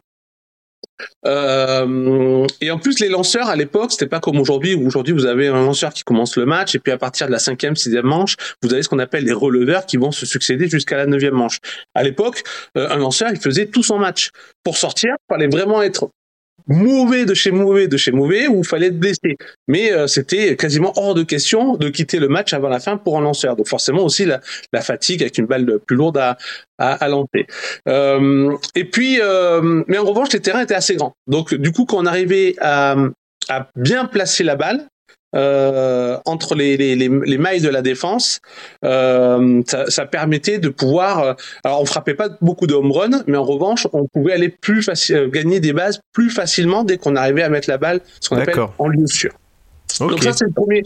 Euh, 1.27 2.47
et 2.61 2.71
en 2.71 2.79
plus, 2.79 3.01
les 3.01 3.09
lanceurs 3.09 3.49
à 3.49 3.57
l'époque, 3.57 3.93
c'était 3.93 4.07
pas 4.07 4.21
comme 4.21 4.39
aujourd'hui. 4.39 4.75
où 4.75 4.87
Aujourd'hui, 4.87 5.13
vous 5.13 5.27
avez 5.27 5.49
un 5.49 5.65
lanceur 5.65 5.93
qui 5.93 6.03
commence 6.03 6.37
le 6.37 6.47
match, 6.47 6.75
et 6.75 6.79
puis 6.79 6.93
à 6.93 6.99
partir 6.99 7.27
de 7.27 7.33
la 7.33 7.39
cinquième, 7.39 7.77
sixième 7.77 8.07
manche, 8.07 8.37
vous 8.63 8.73
avez 8.73 8.83
ce 8.83 8.89
qu'on 8.89 8.99
appelle 8.99 9.25
les 9.25 9.33
releveurs 9.33 9.87
qui 9.87 9.97
vont 9.97 10.13
se 10.13 10.27
succéder 10.27 10.69
jusqu'à 10.69 10.97
la 10.97 11.07
neuvième 11.07 11.35
manche. 11.35 11.59
À 11.95 12.03
l'époque, 12.03 12.43
euh, 12.77 12.89
un 12.91 12.97
lanceur, 12.97 13.31
il 13.31 13.39
faisait 13.39 13.67
tout 13.67 13.83
son 13.83 13.99
match. 13.99 14.31
Pour 14.65 14.77
sortir, 14.77 15.15
il 15.19 15.35
fallait 15.35 15.49
vraiment 15.49 15.83
être 15.83 16.11
mauvais 16.67 17.25
de 17.25 17.35
chez 17.35 17.51
mauvais 17.51 17.89
de 17.89 17.97
chez 17.97 18.13
mauvais 18.13 18.47
ou 18.47 18.59
il 18.59 18.67
fallait 18.67 18.89
être 18.89 18.99
blessé. 18.99 19.37
Mais 19.69 19.93
euh, 19.93 20.07
c'était 20.07 20.57
quasiment 20.57 20.93
hors 20.97 21.15
de 21.15 21.23
question 21.23 21.77
de 21.77 21.89
quitter 21.89 22.19
le 22.19 22.29
match 22.29 22.53
avant 22.53 22.69
la 22.69 22.81
fin 22.81 22.97
pour 22.97 23.19
un 23.19 23.21
lanceur. 23.21 23.57
Donc 23.57 23.69
forcément 23.69 24.05
aussi 24.05 24.25
la, 24.25 24.41
la 24.73 24.81
fatigue 24.81 25.23
avec 25.23 25.39
une 25.39 25.47
balle 25.47 25.79
plus 25.87 25.97
lourde 25.97 26.19
à, 26.19 26.37
à, 26.79 26.93
à 26.95 27.09
lancer. 27.09 27.47
Euh, 27.89 28.57
et 28.75 28.85
puis, 28.85 29.19
euh, 29.21 29.83
mais 29.89 29.99
en 29.99 30.05
revanche, 30.05 30.33
les 30.33 30.41
terrains 30.41 30.63
étaient 30.63 30.75
assez 30.75 30.97
grands. 30.97 31.15
Donc 31.27 31.55
du 31.55 31.73
coup, 31.73 31.85
quand 31.85 31.99
on 31.99 32.07
arrivait 32.07 32.55
à, 32.61 32.97
à 33.49 33.69
bien 33.77 34.05
placer 34.05 34.45
la 34.45 34.57
balle 34.57 34.87
euh, 35.35 36.19
entre 36.25 36.55
les, 36.55 36.77
les, 36.77 36.95
les, 36.95 37.09
les, 37.09 37.39
mailles 37.39 37.61
de 37.61 37.69
la 37.69 37.83
défense, 37.83 38.41
euh, 38.85 39.63
ça, 39.67 39.87
ça, 39.91 40.07
permettait 40.07 40.59
de 40.59 40.69
pouvoir. 40.69 41.19
Euh, 41.21 41.35
alors, 41.65 41.81
on 41.81 41.87
frappait 41.87 42.15
pas 42.15 42.29
beaucoup 42.41 42.67
de 42.67 42.75
home 42.75 42.93
run, 42.93 43.23
mais 43.27 43.37
en 43.37 43.45
revanche, 43.45 43.87
on 43.93 44.07
pouvait 44.07 44.33
aller 44.33 44.49
plus 44.49 44.83
facile, 44.83 45.17
euh, 45.17 45.29
gagner 45.29 45.61
des 45.61 45.73
bases 45.73 46.01
plus 46.13 46.31
facilement 46.31 46.85
dès 46.85 46.99
qu'on 46.99 47.17
arrivait 47.17 47.43
à 47.43 47.49
mettre 47.49 47.69
la 47.69 47.79
balle, 47.79 48.01
ce 48.21 48.29
qu'on 48.29 48.37
appelle 48.37 48.67
en 48.79 48.89
lieu 48.89 49.07
sûr. 49.07 49.33
Okay. 50.01 50.11
Donc 50.11 50.23
ça, 50.23 50.33
c'est 50.33 50.47
le 50.47 50.53
premier. 50.53 50.83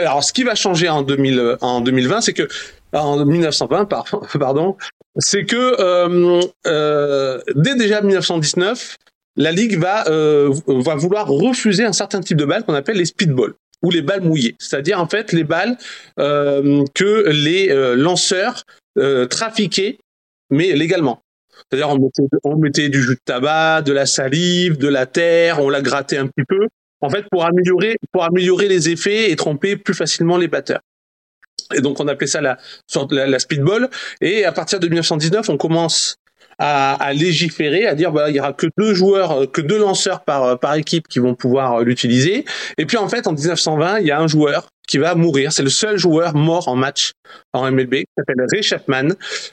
Alors, 0.00 0.24
ce 0.24 0.32
qui 0.32 0.42
va 0.42 0.54
changer 0.54 0.88
en 0.88 1.02
2000, 1.02 1.58
en 1.60 1.80
2020, 1.80 2.20
c'est 2.20 2.32
que 2.32 2.48
en 2.92 3.24
1920, 3.24 3.88
pardon, 4.38 4.76
c'est 5.18 5.44
que 5.44 5.80
euh, 5.80 6.40
euh, 6.66 7.40
dès 7.54 7.74
déjà 7.74 8.00
1919, 8.00 8.96
la 9.36 9.52
ligue 9.52 9.78
va 9.78 10.08
euh, 10.08 10.52
va 10.66 10.94
vouloir 10.94 11.28
refuser 11.28 11.84
un 11.84 11.92
certain 11.92 12.20
type 12.20 12.36
de 12.36 12.44
balles 12.44 12.64
qu'on 12.64 12.74
appelle 12.74 12.96
les 12.96 13.04
speedballs 13.04 13.54
ou 13.82 13.90
les 13.90 14.02
balles 14.02 14.22
mouillées, 14.22 14.56
c'est-à-dire 14.58 15.00
en 15.00 15.08
fait 15.08 15.32
les 15.32 15.44
balles 15.44 15.76
euh, 16.18 16.84
que 16.94 17.28
les 17.28 17.70
euh, 17.70 17.94
lanceurs 17.94 18.64
euh, 18.98 19.26
trafiquaient, 19.26 19.98
mais 20.50 20.72
légalement. 20.72 21.22
C'est-à-dire 21.70 21.96
on 22.44 22.56
mettait, 22.56 22.88
du 22.88 23.02
jus 23.02 23.14
de 23.14 23.20
tabac, 23.24 23.82
de 23.82 23.92
la 23.92 24.06
salive, 24.06 24.78
de 24.78 24.88
la 24.88 25.06
terre, 25.06 25.60
on 25.60 25.68
la 25.68 25.82
grattait 25.82 26.16
un 26.16 26.26
petit 26.26 26.44
peu, 26.46 26.66
en 27.00 27.10
fait 27.10 27.26
pour 27.30 27.44
améliorer 27.44 27.96
pour 28.12 28.24
améliorer 28.24 28.68
les 28.68 28.88
effets 28.88 29.30
et 29.30 29.36
tromper 29.36 29.76
plus 29.76 29.94
facilement 29.94 30.36
les 30.38 30.48
batteurs. 30.48 30.80
Et 31.74 31.80
donc 31.80 32.00
on 32.00 32.08
appelait 32.08 32.26
ça 32.26 32.40
la, 32.40 32.56
la, 33.10 33.26
la 33.26 33.38
speedball. 33.38 33.90
Et 34.20 34.44
à 34.44 34.52
partir 34.52 34.80
de 34.80 34.86
1919, 34.86 35.50
on 35.50 35.56
commence 35.56 36.16
à, 36.58 36.94
à, 36.94 37.12
légiférer, 37.12 37.86
à 37.86 37.94
dire 37.94 38.12
bah 38.12 38.30
il 38.30 38.36
y 38.36 38.40
aura 38.40 38.52
que 38.52 38.66
deux 38.76 38.94
joueurs, 38.94 39.50
que 39.50 39.60
deux 39.60 39.78
lanceurs 39.78 40.24
par 40.24 40.58
par 40.58 40.74
équipe 40.74 41.08
qui 41.08 41.18
vont 41.18 41.34
pouvoir 41.34 41.82
l'utiliser. 41.82 42.44
Et 42.78 42.86
puis 42.86 42.96
en 42.96 43.08
fait 43.08 43.26
en 43.26 43.32
1920, 43.32 44.00
il 44.00 44.06
y 44.06 44.10
a 44.10 44.20
un 44.20 44.26
joueur 44.26 44.68
qui 44.86 44.98
va 44.98 45.14
mourir. 45.14 45.52
C'est 45.52 45.62
le 45.62 45.68
seul 45.68 45.98
joueur 45.98 46.34
mort 46.34 46.68
en 46.68 46.74
match 46.76 47.12
en 47.52 47.70
MLB, 47.70 47.94
qui 47.94 48.06
s'appelle 48.16 48.46
Ray 48.50 48.62
Chapman, 48.62 49.08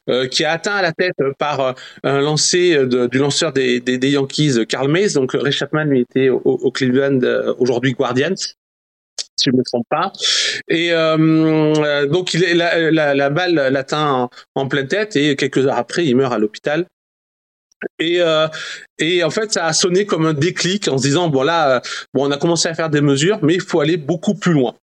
euh, 0.10 0.28
qui 0.28 0.46
a 0.46 0.52
atteint 0.52 0.76
à 0.76 0.82
la 0.82 0.94
tête 0.94 1.16
par 1.38 1.76
un 2.04 2.22
lancer 2.22 2.86
du 2.88 3.18
lanceur 3.18 3.52
des, 3.52 3.82
des, 3.82 3.98
des, 3.98 4.12
Yankees, 4.12 4.66
Carl 4.68 4.90
Mays. 4.90 5.10
Donc 5.10 5.34
Ray 5.34 5.52
Chapman 5.52 5.84
lui 5.84 6.02
était 6.02 6.30
au, 6.30 6.40
au 6.44 6.72
Cleveland, 6.72 7.20
aujourd'hui 7.60 7.92
Guardians 7.92 8.36
si 9.36 9.50
je 9.50 9.52
ne 9.52 9.58
me 9.58 9.64
trompe 9.64 9.86
pas. 9.90 10.12
Et 10.68 10.92
euh, 10.92 12.08
donc 12.08 12.34
il 12.34 12.44
est, 12.44 12.54
la, 12.54 12.92
la, 12.92 13.14
la 13.14 13.30
balle 13.30 13.70
l'atteint 13.72 14.30
en, 14.56 14.68
pleine 14.68 14.88
tête 14.88 15.16
et 15.16 15.36
quelques 15.36 15.66
heures 15.66 15.78
après 15.78 16.06
il 16.06 16.16
meurt 16.16 16.34
à 16.34 16.38
l'hôpital. 16.38 16.86
Et, 18.00 18.22
euh, 18.22 18.48
et 19.00 19.24
en 19.24 19.30
fait, 19.30 19.54
ça 19.54 19.66
a 19.66 19.74
sonné 19.74 20.06
comme 20.06 20.26
un 20.26 20.34
déclic 20.34 20.88
en 20.88 20.98
se 20.98 21.04
disant 21.04 21.30
bon 21.30 21.44
là, 21.44 21.82
bon 22.14 22.28
on 22.28 22.32
a 22.32 22.38
commencé 22.38 22.68
à 22.68 22.74
faire 22.74 22.90
des 22.90 23.02
mesures, 23.02 23.40
mais 23.42 23.56
il 23.56 23.62
faut 23.62 23.80
aller 23.80 23.98
beaucoup 23.98 24.36
plus 24.36 24.54
loin. 24.54 24.76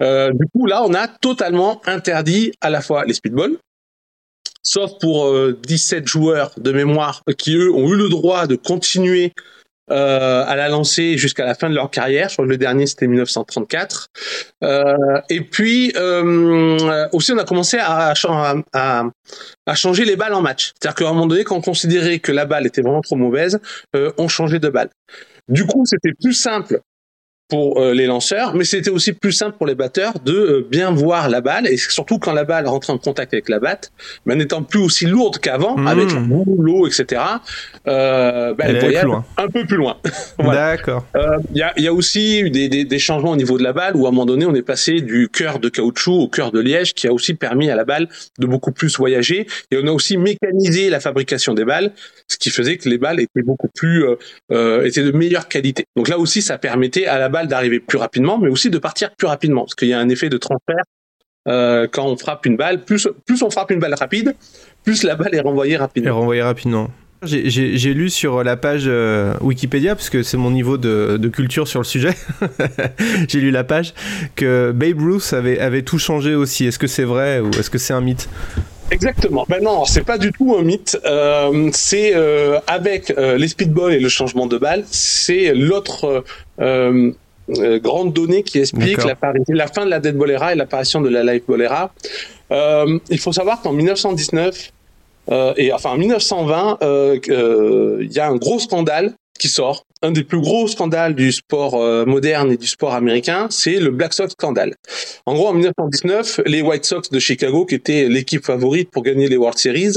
Euh, 0.00 0.32
du 0.32 0.46
coup, 0.48 0.66
là, 0.66 0.82
on 0.84 0.92
a 0.94 1.06
totalement 1.08 1.80
interdit 1.86 2.52
à 2.60 2.70
la 2.70 2.80
fois 2.80 3.04
les 3.04 3.14
speedballs, 3.14 3.56
sauf 4.62 4.92
pour 5.00 5.26
euh, 5.26 5.58
17 5.66 6.06
joueurs 6.06 6.52
de 6.56 6.72
mémoire 6.72 7.22
qui 7.38 7.54
eux 7.54 7.72
ont 7.72 7.88
eu 7.92 7.96
le 7.96 8.08
droit 8.08 8.46
de 8.46 8.56
continuer 8.56 9.32
euh, 9.90 10.44
à 10.46 10.56
la 10.56 10.68
lancer 10.68 11.18
jusqu'à 11.18 11.44
la 11.44 11.54
fin 11.54 11.68
de 11.68 11.74
leur 11.74 11.90
carrière. 11.90 12.28
Je 12.28 12.34
crois 12.34 12.46
que 12.46 12.50
le 12.50 12.56
dernier 12.56 12.86
c'était 12.86 13.06
1934. 13.06 14.08
Euh, 14.62 14.94
et 15.28 15.40
puis 15.42 15.92
euh, 15.96 17.06
aussi 17.12 17.32
on 17.32 17.38
a 17.38 17.44
commencé 17.44 17.78
à, 17.78 18.14
à, 18.72 19.04
à, 19.66 19.74
changer 19.74 20.04
les 20.04 20.16
balles 20.16 20.34
en 20.34 20.42
match. 20.42 20.72
C'est-à-dire 20.80 20.94
qu'à 20.94 21.08
un 21.08 21.12
moment 21.12 21.26
donné, 21.26 21.44
quand 21.44 21.56
on 21.56 21.60
considérait 21.60 22.18
que 22.18 22.32
la 22.32 22.46
balle 22.46 22.66
était 22.66 22.82
vraiment 22.82 23.02
trop 23.02 23.16
mauvaise, 23.16 23.60
euh, 23.94 24.12
on 24.18 24.28
changeait 24.28 24.58
de 24.58 24.68
balle. 24.68 24.90
Du 25.48 25.66
coup, 25.66 25.84
c'était 25.84 26.14
plus 26.18 26.32
simple 26.32 26.80
pour 27.48 27.78
euh, 27.78 27.92
les 27.92 28.06
lanceurs, 28.06 28.54
mais 28.54 28.64
c'était 28.64 28.90
aussi 28.90 29.12
plus 29.12 29.32
simple 29.32 29.56
pour 29.58 29.66
les 29.66 29.74
batteurs 29.74 30.18
de 30.20 30.32
euh, 30.32 30.66
bien 30.68 30.90
voir 30.90 31.28
la 31.28 31.42
balle 31.42 31.66
et 31.66 31.76
surtout 31.76 32.18
quand 32.18 32.32
la 32.32 32.44
balle 32.44 32.66
rentrait 32.66 32.92
en 32.92 32.98
contact 32.98 33.34
avec 33.34 33.50
la 33.50 33.60
batte, 33.60 33.92
mais 34.24 34.34
n'étant 34.34 34.62
plus 34.62 34.80
aussi 34.80 35.04
lourde 35.04 35.38
qu'avant 35.38 35.76
mmh. 35.76 35.86
avec 35.86 36.08
l'eau, 36.58 36.86
etc. 36.86 37.20
Euh, 37.86 38.54
ben, 38.54 38.64
elle, 38.66 38.76
elle 38.76 38.80
voyage 38.80 39.06
un 39.36 39.48
peu 39.48 39.66
plus 39.66 39.76
loin. 39.76 39.98
voilà. 40.38 40.70
D'accord. 40.70 41.04
Il 41.14 41.20
euh, 41.20 41.38
y, 41.54 41.62
a, 41.62 41.78
y, 41.78 41.86
a, 41.86 41.92
aussi 41.92 42.40
eu 42.40 42.50
des, 42.50 42.70
des, 42.70 42.84
des, 42.86 42.98
changements 42.98 43.32
au 43.32 43.36
niveau 43.36 43.58
de 43.58 43.62
la 43.62 43.74
balle 43.74 43.94
où 43.94 44.06
à 44.06 44.08
un 44.08 44.12
moment 44.12 44.24
donné 44.24 44.46
on 44.46 44.54
est 44.54 44.62
passé 44.62 45.02
du 45.02 45.28
cœur 45.28 45.58
de 45.58 45.68
caoutchouc 45.68 46.14
au 46.14 46.28
cœur 46.28 46.50
de 46.50 46.60
liège 46.60 46.94
qui 46.94 47.06
a 47.08 47.12
aussi 47.12 47.34
permis 47.34 47.68
à 47.68 47.76
la 47.76 47.84
balle 47.84 48.08
de 48.38 48.46
beaucoup 48.46 48.72
plus 48.72 48.96
voyager 48.96 49.46
et 49.70 49.76
on 49.76 49.86
a 49.86 49.90
aussi 49.90 50.16
mécanisé 50.16 50.88
la 50.88 50.98
fabrication 51.00 51.52
des 51.52 51.66
balles, 51.66 51.92
ce 52.26 52.38
qui 52.38 52.48
faisait 52.48 52.78
que 52.78 52.88
les 52.88 52.96
balles 52.96 53.20
étaient 53.20 53.42
beaucoup 53.42 53.68
plus 53.68 54.06
étaient 54.50 55.02
de 55.02 55.12
meilleure 55.12 55.48
qualité. 55.48 55.84
Donc 55.94 56.08
là 56.08 56.18
aussi 56.18 56.40
ça 56.40 56.56
permettait 56.56 57.04
à 57.06 57.18
la 57.18 57.28
balle 57.34 57.48
d'arriver 57.48 57.80
plus 57.80 57.98
rapidement, 57.98 58.38
mais 58.38 58.48
aussi 58.48 58.70
de 58.70 58.78
partir 58.78 59.10
plus 59.16 59.26
rapidement, 59.26 59.62
parce 59.62 59.74
qu'il 59.74 59.88
y 59.88 59.92
a 59.92 59.98
un 59.98 60.08
effet 60.08 60.28
de 60.28 60.38
transfert 60.38 60.84
euh, 61.48 61.86
quand 61.90 62.06
on 62.06 62.16
frappe 62.16 62.46
une 62.46 62.56
balle. 62.56 62.84
Plus, 62.84 63.08
plus 63.26 63.42
on 63.42 63.50
frappe 63.50 63.70
une 63.70 63.80
balle 63.80 63.94
rapide, 63.94 64.34
plus 64.84 65.02
la 65.02 65.16
balle 65.16 65.34
est 65.34 65.40
renvoyée 65.40 65.76
rapidement. 65.76 66.08
Est 66.08 66.12
renvoyée 66.12 66.42
rapidement. 66.42 66.90
J'ai 67.22 67.94
lu 67.94 68.10
sur 68.10 68.44
la 68.44 68.56
page 68.56 68.84
euh, 68.86 69.34
Wikipédia, 69.40 69.94
parce 69.94 70.10
que 70.10 70.22
c'est 70.22 70.36
mon 70.36 70.50
niveau 70.50 70.76
de, 70.76 71.16
de, 71.18 71.28
culture 71.28 71.66
sur 71.66 71.80
le 71.80 71.84
sujet, 71.84 72.14
j'ai 73.28 73.40
lu 73.40 73.50
la 73.50 73.64
page, 73.64 73.94
que 74.36 74.72
Babe 74.72 75.00
Ruth 75.00 75.32
avait, 75.32 75.58
avait 75.58 75.82
tout 75.82 75.98
changé 75.98 76.34
aussi. 76.34 76.66
Est-ce 76.66 76.78
que 76.78 76.86
c'est 76.86 77.04
vrai 77.04 77.40
ou 77.40 77.48
est-ce 77.58 77.70
que 77.70 77.78
c'est 77.78 77.94
un 77.94 78.02
mythe? 78.02 78.28
Exactement. 78.90 79.46
Ben 79.48 79.62
non, 79.62 79.86
c'est 79.86 80.04
pas 80.04 80.18
du 80.18 80.32
tout 80.32 80.54
un 80.58 80.62
mythe. 80.62 80.98
Euh, 81.06 81.70
c'est 81.72 82.12
euh, 82.14 82.58
avec 82.66 83.14
les 83.16 83.48
speedballs 83.48 83.94
et 83.94 84.00
le 84.00 84.10
changement 84.10 84.46
de 84.46 84.58
balle, 84.58 84.84
c'est 84.90 85.54
l'autre 85.54 86.24
euh, 87.50 87.78
grande 87.78 88.12
donnée 88.12 88.42
qui 88.42 88.58
explique 88.58 88.98
la, 88.98 89.16
la, 89.48 89.66
fin 89.66 89.84
de 89.84 89.90
la 89.90 90.00
dead 90.00 90.16
bolera 90.16 90.52
et 90.52 90.56
l'apparition 90.56 91.00
de 91.00 91.08
la 91.08 91.22
live 91.22 91.42
bolera. 91.46 91.92
il 92.50 93.18
faut 93.18 93.32
savoir 93.32 93.60
qu'en 93.62 93.72
1919 93.72 94.70
et 95.56 95.72
enfin 95.72 95.90
en 95.90 95.96
1920, 95.96 96.78
il 96.82 98.12
y 98.12 98.20
a 98.20 98.28
un 98.28 98.36
gros 98.36 98.58
scandale 98.58 99.14
qui 99.38 99.48
sort. 99.48 99.84
Un 100.02 100.12
des 100.12 100.22
plus 100.22 100.40
gros 100.40 100.68
scandales 100.68 101.14
du 101.14 101.32
sport 101.32 101.74
euh, 101.74 102.04
moderne 102.04 102.52
et 102.52 102.56
du 102.56 102.66
sport 102.66 102.94
américain, 102.94 103.48
c'est 103.50 103.78
le 103.80 103.90
Black 103.90 104.12
Sox 104.12 104.32
scandale. 104.32 104.74
En 105.26 105.34
gros, 105.34 105.48
en 105.48 105.54
1919, 105.54 106.42
les 106.46 106.62
White 106.62 106.84
Sox 106.84 107.10
de 107.10 107.18
Chicago, 107.18 107.64
qui 107.66 107.74
étaient 107.74 108.08
l'équipe 108.08 108.44
favorite 108.44 108.90
pour 108.90 109.02
gagner 109.02 109.28
les 109.28 109.36
World 109.36 109.58
Series, 109.58 109.94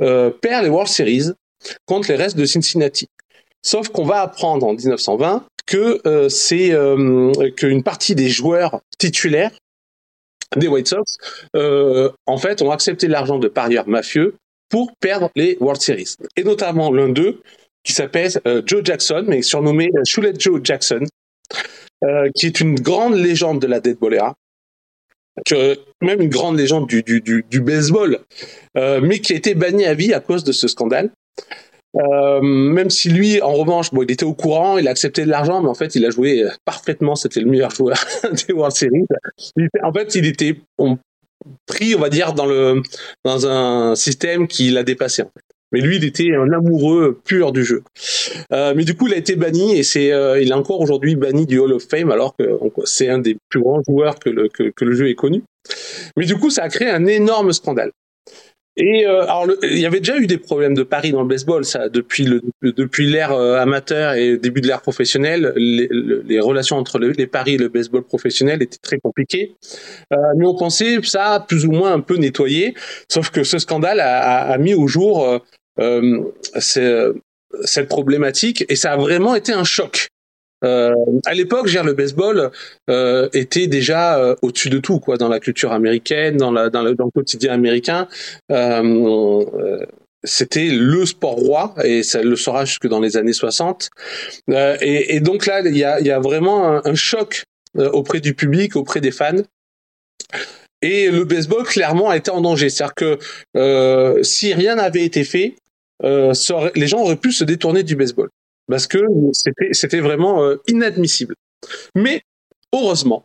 euh, 0.00 0.30
perdent 0.30 0.64
les 0.64 0.70
World 0.70 0.88
Series 0.88 1.32
contre 1.86 2.08
les 2.10 2.16
restes 2.16 2.36
de 2.36 2.44
Cincinnati. 2.44 3.08
Sauf 3.62 3.88
qu'on 3.88 4.04
va 4.04 4.22
apprendre 4.22 4.66
en 4.66 4.74
1920 4.74 5.46
que 5.66 6.00
euh, 6.06 6.28
c'est 6.28 6.72
euh, 6.72 7.32
qu'une 7.56 7.82
partie 7.82 8.14
des 8.14 8.28
joueurs 8.28 8.80
titulaires 8.98 9.52
des 10.56 10.68
White 10.68 10.88
Sox, 10.88 11.16
euh, 11.56 12.10
en 12.26 12.36
fait, 12.36 12.60
ont 12.60 12.70
accepté 12.70 13.08
l'argent 13.08 13.38
de 13.38 13.48
parieurs 13.48 13.88
mafieux 13.88 14.34
pour 14.68 14.92
perdre 15.00 15.30
les 15.34 15.56
World 15.60 15.80
Series. 15.80 16.16
Et 16.36 16.44
notamment 16.44 16.92
l'un 16.92 17.08
d'eux, 17.08 17.40
qui 17.84 17.92
s'appelle 17.92 18.30
Joe 18.66 18.84
Jackson, 18.84 19.24
mais 19.26 19.42
surnommé 19.42 19.90
Chulette 20.04 20.40
Joe 20.40 20.60
Jackson, 20.62 21.04
qui 22.34 22.46
est 22.46 22.60
une 22.60 22.76
grande 22.76 23.14
légende 23.14 23.60
de 23.60 23.66
la 23.66 23.80
Dead 23.80 23.98
Bolera, 23.98 24.34
même 26.00 26.20
une 26.20 26.28
grande 26.28 26.58
légende 26.58 26.86
du, 26.86 27.02
du, 27.02 27.20
du, 27.20 27.60
baseball, 27.60 28.20
mais 28.76 29.18
qui 29.18 29.32
a 29.32 29.36
été 29.36 29.54
banni 29.54 29.84
à 29.84 29.94
vie 29.94 30.14
à 30.14 30.20
cause 30.20 30.44
de 30.44 30.52
ce 30.52 30.68
scandale. 30.68 31.10
Euh, 31.96 32.40
même 32.40 32.90
si 32.90 33.10
lui, 33.10 33.42
en 33.42 33.52
revanche, 33.52 33.92
bon, 33.92 34.02
il 34.02 34.10
était 34.10 34.24
au 34.24 34.34
courant, 34.34 34.78
il 34.78 34.88
a 34.88 34.90
accepté 34.90 35.24
de 35.24 35.30
l'argent, 35.30 35.62
mais 35.62 35.68
en 35.68 35.74
fait, 35.74 35.94
il 35.94 36.04
a 36.06 36.10
joué 36.10 36.44
parfaitement. 36.64 37.16
C'était 37.16 37.40
le 37.40 37.46
meilleur 37.46 37.70
joueur 37.70 37.96
des 38.46 38.52
World 38.52 38.74
Series. 38.74 39.06
En 39.82 39.92
fait, 39.92 40.14
il 40.14 40.26
était 40.26 40.56
pris, 41.66 41.94
on 41.94 42.00
va 42.00 42.08
dire, 42.08 42.32
dans 42.32 42.46
le 42.46 42.82
dans 43.24 43.46
un 43.46 43.94
système 43.94 44.46
qui 44.46 44.70
l'a 44.70 44.82
dépassé. 44.82 45.22
En 45.22 45.26
fait. 45.26 45.42
Mais 45.72 45.80
lui, 45.80 45.96
il 45.96 46.04
était 46.04 46.34
un 46.34 46.52
amoureux 46.52 47.18
pur 47.24 47.50
du 47.50 47.64
jeu. 47.64 47.82
Euh, 48.52 48.74
mais 48.76 48.84
du 48.84 48.94
coup, 48.94 49.08
il 49.08 49.14
a 49.14 49.16
été 49.16 49.36
banni 49.36 49.76
et 49.76 49.82
c'est, 49.82 50.12
euh, 50.12 50.40
il 50.40 50.50
est 50.50 50.54
encore 50.54 50.80
aujourd'hui 50.80 51.16
banni 51.16 51.46
du 51.46 51.58
Hall 51.58 51.72
of 51.72 51.84
Fame 51.88 52.10
alors 52.10 52.36
que 52.36 52.44
c'est 52.84 53.08
un 53.08 53.18
des 53.18 53.38
plus 53.48 53.60
grands 53.60 53.82
joueurs 53.88 54.18
que 54.18 54.28
le, 54.28 54.48
que, 54.48 54.64
que 54.64 54.84
le 54.84 54.92
jeu 54.92 55.08
ait 55.08 55.14
connu. 55.14 55.42
Mais 56.16 56.26
du 56.26 56.36
coup, 56.36 56.50
ça 56.50 56.64
a 56.64 56.68
créé 56.68 56.90
un 56.90 57.06
énorme 57.06 57.52
scandale. 57.52 57.90
Et 58.76 59.06
euh, 59.06 59.22
alors, 59.24 59.48
il 59.62 59.78
y 59.78 59.84
avait 59.84 59.98
déjà 59.98 60.16
eu 60.16 60.26
des 60.26 60.38
problèmes 60.38 60.74
de 60.74 60.82
paris 60.82 61.12
dans 61.12 61.20
le 61.20 61.28
baseball, 61.28 61.64
ça 61.64 61.90
depuis 61.90 62.24
le 62.24 62.40
depuis 62.62 63.06
l'ère 63.06 63.32
euh, 63.32 63.58
amateur 63.58 64.14
et 64.14 64.38
début 64.38 64.62
de 64.62 64.66
l'ère 64.66 64.80
professionnelle, 64.80 65.52
les, 65.56 65.88
les, 66.24 66.40
relations 66.40 66.78
entre 66.78 66.98
le, 66.98 67.10
les 67.10 67.26
paris 67.26 67.54
et 67.54 67.58
le 67.58 67.68
baseball 67.68 68.02
professionnel 68.02 68.62
étaient 68.62 68.78
très 68.78 68.98
compliquées. 68.98 69.54
Euh, 70.12 70.16
mais 70.38 70.46
on 70.46 70.56
pensait 70.56 70.98
ça 71.02 71.44
plus 71.46 71.66
ou 71.66 71.72
moins 71.72 71.92
un 71.92 72.00
peu 72.00 72.16
nettoyé, 72.16 72.74
sauf 73.08 73.28
que 73.30 73.44
ce 73.44 73.58
scandale 73.58 74.00
a, 74.00 74.20
a, 74.20 74.52
a 74.52 74.58
mis 74.58 74.74
au 74.74 74.86
jour 74.86 75.40
euh, 75.78 76.32
euh 76.58 77.12
cette 77.64 77.88
problématique 77.88 78.64
et 78.70 78.76
ça 78.76 78.92
a 78.92 78.96
vraiment 78.96 79.34
été 79.34 79.52
un 79.52 79.62
choc. 79.62 80.08
Euh, 80.64 80.94
à 81.26 81.34
l'époque, 81.34 81.70
le 81.72 81.92
baseball 81.92 82.50
euh, 82.90 83.28
était 83.32 83.66
déjà 83.66 84.18
euh, 84.18 84.34
au-dessus 84.42 84.70
de 84.70 84.78
tout, 84.78 85.00
quoi, 85.00 85.16
dans 85.16 85.28
la 85.28 85.40
culture 85.40 85.72
américaine, 85.72 86.36
dans, 86.36 86.52
la, 86.52 86.70
dans, 86.70 86.82
le, 86.82 86.94
quotidien 86.94 87.52
américain. 87.52 88.08
Euh, 88.50 89.44
c'était 90.24 90.68
le 90.68 91.04
sport 91.04 91.34
roi 91.34 91.74
et 91.82 92.02
ça 92.02 92.22
le 92.22 92.36
sera 92.36 92.64
jusque 92.64 92.86
dans 92.86 93.00
les 93.00 93.16
années 93.16 93.32
60. 93.32 93.90
Euh, 94.50 94.76
et, 94.80 95.16
et, 95.16 95.20
donc 95.20 95.46
là, 95.46 95.60
il 95.64 95.76
y 95.76 95.84
a, 95.84 96.00
y 96.00 96.10
a 96.10 96.20
vraiment 96.20 96.68
un, 96.68 96.82
un 96.84 96.94
choc 96.94 97.44
euh, 97.78 97.90
auprès 97.90 98.20
du 98.20 98.34
public, 98.34 98.76
auprès 98.76 99.00
des 99.00 99.10
fans. 99.10 99.42
Et 100.82 101.10
le 101.10 101.24
baseball 101.24 101.62
clairement 101.64 102.10
a 102.10 102.16
été 102.16 102.30
en 102.30 102.40
danger. 102.40 102.68
C'est-à-dire 102.68 102.94
que 102.94 103.18
euh, 103.56 104.22
si 104.22 104.52
rien 104.52 104.76
n'avait 104.76 105.04
été 105.04 105.24
fait, 105.24 105.54
euh, 106.04 106.34
aurait, 106.50 106.72
les 106.74 106.86
gens 106.86 107.00
auraient 107.00 107.16
pu 107.16 107.32
se 107.32 107.44
détourner 107.44 107.82
du 107.82 107.96
baseball 107.96 108.28
parce 108.68 108.86
que 108.86 108.98
c'était 109.72 110.00
vraiment 110.00 110.44
euh, 110.44 110.56
inadmissible. 110.66 111.34
Mais 111.94 112.22
heureusement, 112.72 113.24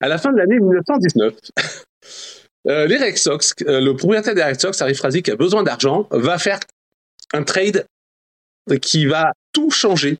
à 0.00 0.08
la 0.08 0.18
fin 0.18 0.32
de 0.32 0.38
l'année 0.38 0.58
1919. 0.58 1.34
Euh, 2.68 2.88
les 2.88 2.96
Red 2.96 3.16
Sox, 3.16 3.54
euh, 3.62 3.80
le 3.80 3.94
propriétaire 3.94 4.34
des 4.34 4.42
Red 4.42 4.60
Sox, 4.60 4.82
Harry 4.82 4.96
Frazee, 4.96 5.22
qui 5.22 5.30
a 5.30 5.36
besoin 5.36 5.62
d'argent, 5.62 6.08
va 6.10 6.36
faire 6.36 6.58
un 7.32 7.44
trade 7.44 7.86
qui 8.82 9.06
va 9.06 9.30
tout 9.52 9.70
changer 9.70 10.18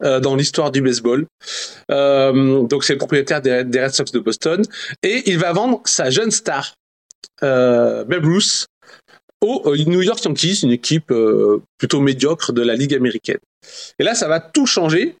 dans 0.00 0.36
l'histoire 0.36 0.70
du 0.70 0.80
baseball. 0.80 1.26
Donc 1.88 2.84
c'est 2.84 2.92
le 2.92 2.98
propriétaire 2.98 3.42
des, 3.42 3.64
des, 3.64 3.82
Red 3.82 3.90
Sox 3.90 4.12
de 4.12 4.20
Boston 4.20 4.62
et 5.02 5.28
il 5.28 5.40
va 5.40 5.52
vendre 5.52 5.82
sa 5.86 6.08
jeune 6.08 6.30
star, 6.30 6.74
Babe 7.42 8.24
Ruth, 8.24 8.67
aux 9.40 9.76
New 9.76 10.02
York 10.02 10.22
Yankees, 10.24 10.60
une 10.62 10.72
équipe 10.72 11.12
plutôt 11.78 12.00
médiocre 12.00 12.52
de 12.52 12.62
la 12.62 12.74
Ligue 12.74 12.94
américaine. 12.94 13.38
Et 13.98 14.04
là, 14.04 14.14
ça 14.14 14.28
va 14.28 14.40
tout 14.40 14.66
changer, 14.66 15.16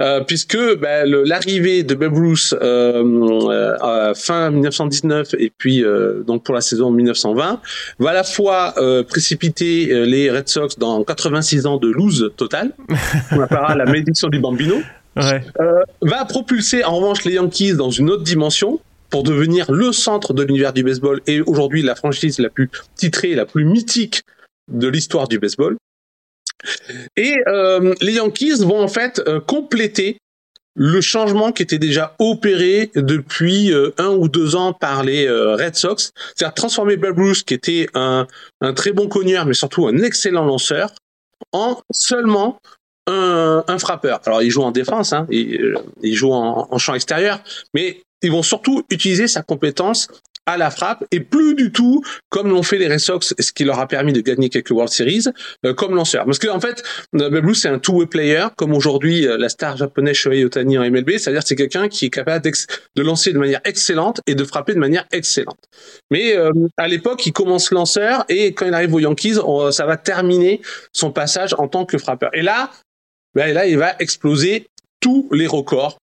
euh, 0.00 0.20
puisque 0.20 0.58
ben, 0.78 1.08
l'arrivée 1.24 1.82
de 1.82 1.94
Babe 1.94 2.16
Ruth 2.16 2.54
euh, 2.60 3.04
euh, 3.50 4.14
fin 4.14 4.50
1919 4.50 5.34
et 5.38 5.52
puis 5.56 5.84
euh, 5.84 6.22
donc 6.26 6.42
pour 6.42 6.54
la 6.54 6.60
saison 6.60 6.90
1920 6.90 7.60
va 7.98 8.10
à 8.10 8.12
la 8.12 8.24
fois 8.24 8.74
euh, 8.78 9.02
précipiter 9.04 10.04
les 10.06 10.30
Red 10.30 10.48
Sox 10.48 10.78
dans 10.78 11.04
86 11.04 11.66
ans 11.66 11.76
de 11.76 11.88
lose 11.88 12.32
totale, 12.36 12.72
on 13.32 13.40
appellera 13.40 13.74
la 13.74 13.84
malédiction 13.84 14.28
du 14.28 14.40
Bambino, 14.40 14.76
ouais. 15.16 15.42
va 16.02 16.24
propulser 16.24 16.84
en 16.84 16.96
revanche 16.96 17.24
les 17.24 17.34
Yankees 17.34 17.74
dans 17.74 17.90
une 17.90 18.10
autre 18.10 18.24
dimension, 18.24 18.80
pour 19.14 19.22
devenir 19.22 19.70
le 19.70 19.92
centre 19.92 20.32
de 20.32 20.42
l'univers 20.42 20.72
du 20.72 20.82
baseball 20.82 21.20
et 21.28 21.40
aujourd'hui 21.40 21.82
la 21.82 21.94
franchise 21.94 22.40
la 22.40 22.50
plus 22.50 22.68
titrée, 22.96 23.36
la 23.36 23.46
plus 23.46 23.64
mythique 23.64 24.22
de 24.66 24.88
l'histoire 24.88 25.28
du 25.28 25.38
baseball. 25.38 25.76
Et 27.14 27.36
euh, 27.46 27.94
les 28.00 28.14
Yankees 28.14 28.64
vont 28.64 28.82
en 28.82 28.88
fait 28.88 29.22
euh, 29.28 29.38
compléter 29.38 30.18
le 30.74 31.00
changement 31.00 31.52
qui 31.52 31.62
était 31.62 31.78
déjà 31.78 32.16
opéré 32.18 32.90
depuis 32.96 33.72
euh, 33.72 33.92
un 33.98 34.08
ou 34.08 34.28
deux 34.28 34.56
ans 34.56 34.72
par 34.72 35.04
les 35.04 35.30
Red 35.30 35.76
Sox, 35.76 36.10
c'est-à-dire 36.34 36.54
transformer 36.54 36.96
Babe 36.96 37.16
Ruth, 37.16 37.44
qui 37.44 37.54
était 37.54 37.86
un, 37.94 38.26
un 38.62 38.74
très 38.74 38.90
bon 38.90 39.06
cogneur, 39.06 39.46
mais 39.46 39.54
surtout 39.54 39.86
un 39.86 39.98
excellent 39.98 40.44
lanceur, 40.44 40.90
en 41.52 41.80
seulement 41.92 42.58
un, 43.06 43.78
frappeur. 43.78 44.18
Alors 44.26 44.42
il 44.42 44.50
joue 44.50 44.62
en 44.62 44.72
défense, 44.72 45.12
hein, 45.12 45.28
il, 45.30 46.16
joue 46.16 46.32
en 46.32 46.78
champ 46.78 46.94
extérieur, 46.94 47.44
mais 47.74 48.00
ils 48.24 48.32
vont 48.32 48.42
surtout 48.42 48.82
utiliser 48.90 49.28
sa 49.28 49.42
compétence 49.42 50.08
à 50.46 50.56
la 50.56 50.70
frappe 50.70 51.04
et 51.10 51.20
plus 51.20 51.54
du 51.54 51.72
tout 51.72 52.02
comme 52.28 52.50
l'ont 52.50 52.62
fait 52.62 52.78
les 52.78 52.88
Red 52.88 52.98
Sox, 52.98 53.34
ce 53.38 53.52
qui 53.52 53.64
leur 53.64 53.78
a 53.78 53.88
permis 53.88 54.12
de 54.12 54.20
gagner 54.20 54.50
quelques 54.50 54.70
World 54.70 54.92
Series 54.92 55.24
euh, 55.64 55.74
comme 55.74 55.94
lanceur. 55.94 56.24
Parce 56.24 56.38
qu'en 56.38 56.56
en 56.56 56.60
fait, 56.60 56.82
Babe 57.12 57.44
Ruth 57.44 57.56
c'est 57.56 57.68
un 57.68 57.78
two-way 57.78 58.06
player 58.06 58.46
comme 58.56 58.74
aujourd'hui 58.74 59.26
euh, 59.26 59.38
la 59.38 59.48
star 59.48 59.76
japonaise 59.76 60.16
Shohei 60.16 60.44
Otani 60.44 60.78
en 60.78 60.82
MLB, 60.90 61.12
c'est-à-dire 61.12 61.42
c'est 61.44 61.56
quelqu'un 61.56 61.88
qui 61.88 62.06
est 62.06 62.10
capable 62.10 62.44
de 62.44 63.02
lancer 63.02 63.32
de 63.32 63.38
manière 63.38 63.60
excellente 63.64 64.20
et 64.26 64.34
de 64.34 64.44
frapper 64.44 64.74
de 64.74 64.78
manière 64.78 65.06
excellente. 65.12 65.58
Mais 66.10 66.36
euh, 66.36 66.52
à 66.76 66.88
l'époque, 66.88 67.24
il 67.26 67.32
commence 67.32 67.70
lanceur 67.70 68.24
et 68.28 68.52
quand 68.52 68.66
il 68.66 68.74
arrive 68.74 68.94
aux 68.94 69.00
Yankees, 69.00 69.38
on, 69.42 69.70
ça 69.70 69.86
va 69.86 69.96
terminer 69.96 70.60
son 70.92 71.10
passage 71.10 71.54
en 71.58 71.68
tant 71.68 71.86
que 71.86 71.98
frappeur. 71.98 72.30
Et 72.34 72.42
là, 72.42 72.70
ben 73.34 73.52
là, 73.52 73.66
il 73.66 73.78
va 73.78 73.96
exploser 73.98 74.66
tous 75.00 75.28
les 75.32 75.46
records. 75.46 75.98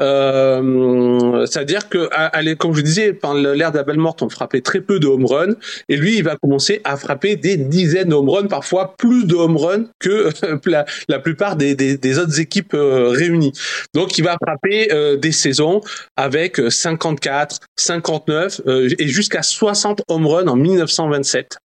Euh, 0.00 1.46
C'est-à-dire 1.46 1.88
que, 1.88 2.08
à, 2.12 2.30
comme 2.56 2.74
je 2.74 2.82
disais, 2.82 3.12
pendant 3.12 3.52
l'ère 3.52 3.72
d'Abel-Mort, 3.72 4.16
on 4.20 4.28
frappait 4.28 4.60
très 4.60 4.80
peu 4.80 4.98
de 4.98 5.06
home 5.06 5.26
runs, 5.26 5.54
et 5.88 5.96
lui, 5.96 6.18
il 6.18 6.24
va 6.24 6.36
commencer 6.36 6.80
à 6.84 6.96
frapper 6.96 7.36
des 7.36 7.56
dizaines 7.56 8.08
de 8.08 8.14
home 8.14 8.28
runs, 8.28 8.46
parfois 8.46 8.94
plus 8.96 9.26
de 9.26 9.34
home 9.34 9.56
runs 9.56 9.86
que 9.98 10.30
la, 10.66 10.84
la 11.08 11.18
plupart 11.18 11.56
des, 11.56 12.18
autres 12.18 12.40
équipes 12.40 12.74
euh, 12.74 13.08
réunies. 13.08 13.52
Donc, 13.94 14.18
il 14.18 14.24
va 14.24 14.36
frapper 14.42 14.92
euh, 14.92 15.16
des 15.16 15.32
saisons 15.32 15.80
avec 16.16 16.60
54, 16.68 17.60
59 17.76 18.60
euh, 18.66 18.88
et 18.98 19.08
jusqu'à 19.08 19.42
60 19.42 20.02
home 20.08 20.26
runs 20.26 20.48
en 20.48 20.56
1927. 20.56 21.58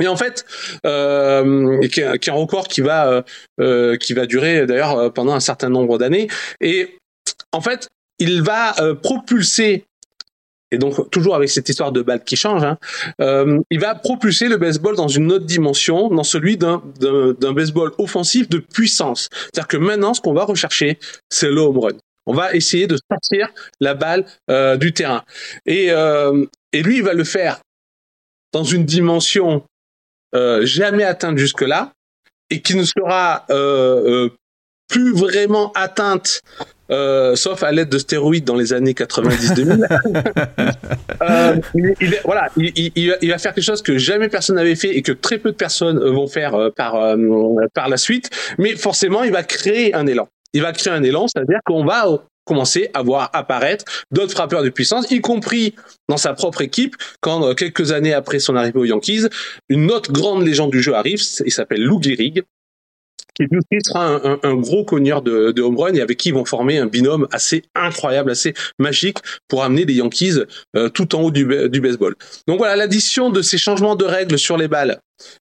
Et 0.00 0.08
en 0.08 0.16
fait, 0.16 0.46
euh, 0.86 1.86
qui, 1.88 2.00
est, 2.00 2.28
un 2.28 2.32
record 2.32 2.66
qui 2.66 2.80
va 2.80 3.24
euh, 3.60 3.96
qui 3.98 4.14
va 4.14 4.24
durer 4.24 4.66
d'ailleurs 4.66 5.12
pendant 5.12 5.34
un 5.34 5.40
certain 5.40 5.68
nombre 5.68 5.98
d'années. 5.98 6.28
Et 6.62 6.98
en 7.52 7.60
fait, 7.60 7.88
il 8.18 8.42
va 8.42 8.74
euh, 8.80 8.94
propulser 8.94 9.84
et 10.72 10.78
donc 10.78 11.10
toujours 11.10 11.36
avec 11.36 11.50
cette 11.50 11.68
histoire 11.68 11.92
de 11.92 12.02
balle 12.02 12.24
qui 12.24 12.34
change, 12.34 12.64
hein, 12.64 12.78
euh, 13.20 13.60
il 13.70 13.78
va 13.78 13.94
propulser 13.94 14.48
le 14.48 14.56
baseball 14.56 14.96
dans 14.96 15.06
une 15.06 15.30
autre 15.30 15.44
dimension, 15.44 16.08
dans 16.08 16.24
celui 16.24 16.56
d'un 16.56 16.82
baseball 17.52 17.92
offensif 17.98 18.48
de 18.48 18.58
puissance. 18.58 19.28
C'est-à-dire 19.32 19.68
que 19.68 19.76
maintenant, 19.76 20.14
ce 20.14 20.20
qu'on 20.22 20.32
va 20.32 20.44
rechercher, 20.44 20.98
c'est 21.28 21.50
le 21.50 21.60
home 21.60 21.78
run. 21.78 21.96
On 22.24 22.32
va 22.32 22.54
essayer 22.54 22.86
de 22.86 22.96
sortir 23.10 23.50
la 23.80 23.94
balle 23.94 24.24
euh, 24.50 24.76
du 24.76 24.94
terrain. 24.94 25.24
Et, 25.66 25.90
euh, 25.90 26.46
et 26.72 26.82
lui, 26.82 26.96
il 26.96 27.02
va 27.02 27.12
le 27.12 27.24
faire 27.24 27.60
dans 28.52 28.64
une 28.64 28.84
dimension 28.84 29.64
jamais 30.62 31.04
atteinte 31.04 31.36
jusque-là 31.36 31.92
et 32.48 32.62
qui 32.62 32.74
ne 32.74 32.84
sera 32.84 33.44
plus 34.88 35.12
vraiment 35.12 35.72
atteinte 35.72 36.40
euh, 36.90 37.36
sauf 37.36 37.62
à 37.62 37.72
l'aide 37.72 37.88
de 37.88 37.98
stéroïdes 37.98 38.44
dans 38.44 38.56
les 38.56 38.72
années 38.72 38.92
90-2000. 38.92 39.86
euh, 41.22 41.56
il, 41.74 41.94
il, 42.00 42.18
voilà, 42.24 42.48
il, 42.56 42.92
il, 42.94 43.30
va 43.30 43.38
faire 43.38 43.54
quelque 43.54 43.64
chose 43.64 43.82
que 43.82 43.98
jamais 43.98 44.28
personne 44.28 44.56
n'avait 44.56 44.74
fait 44.74 44.96
et 44.96 45.02
que 45.02 45.12
très 45.12 45.38
peu 45.38 45.52
de 45.52 45.56
personnes 45.56 45.98
vont 45.98 46.26
faire 46.26 46.54
euh, 46.54 46.70
par 46.70 46.96
euh, 46.96 47.16
par 47.74 47.88
la 47.88 47.96
suite. 47.96 48.30
Mais 48.58 48.76
forcément, 48.76 49.24
il 49.24 49.32
va 49.32 49.42
créer 49.42 49.94
un 49.94 50.06
élan. 50.06 50.28
Il 50.52 50.62
va 50.62 50.72
créer 50.72 50.92
un 50.92 51.02
élan, 51.02 51.26
c'est-à-dire 51.28 51.60
qu'on 51.64 51.84
va 51.84 52.06
commencer 52.44 52.90
à 52.94 53.02
voir 53.02 53.30
apparaître 53.32 53.84
d'autres 54.10 54.32
frappeurs 54.32 54.62
de 54.62 54.68
puissance, 54.68 55.10
y 55.10 55.20
compris 55.20 55.74
dans 56.08 56.16
sa 56.16 56.34
propre 56.34 56.62
équipe, 56.62 56.96
quand 57.20 57.44
euh, 57.44 57.54
quelques 57.54 57.92
années 57.92 58.12
après 58.12 58.38
son 58.38 58.56
arrivée 58.56 58.78
aux 58.78 58.84
Yankees, 58.84 59.26
une 59.68 59.90
autre 59.90 60.12
grande 60.12 60.44
légende 60.44 60.70
du 60.70 60.82
jeu 60.82 60.94
arrive, 60.94 61.20
il 61.44 61.52
s'appelle 61.52 61.82
Lou 61.82 62.02
Gehrig, 62.02 62.42
qui 63.34 63.44
lui 63.44 63.60
sera 63.84 64.06
un, 64.06 64.24
un, 64.24 64.38
un, 64.42 64.54
gros 64.54 64.84
cogneur 64.84 65.22
de, 65.22 65.52
de 65.52 65.62
home 65.62 65.78
run 65.78 65.94
et 65.94 66.00
avec 66.00 66.18
qui 66.18 66.30
ils 66.30 66.34
vont 66.34 66.44
former 66.44 66.78
un 66.78 66.86
binôme 66.86 67.26
assez 67.32 67.62
incroyable, 67.74 68.30
assez 68.30 68.54
magique 68.78 69.18
pour 69.48 69.64
amener 69.64 69.84
les 69.84 69.94
Yankees 69.94 70.40
euh, 70.76 70.88
tout 70.88 71.14
en 71.14 71.22
haut 71.22 71.30
du, 71.30 71.46
du 71.68 71.80
baseball. 71.80 72.14
Donc 72.46 72.58
voilà, 72.58 72.76
l'addition 72.76 73.30
de 73.30 73.42
ces 73.42 73.58
changements 73.58 73.96
de 73.96 74.04
règles 74.04 74.38
sur 74.38 74.56
les 74.56 74.68
balles 74.68 74.98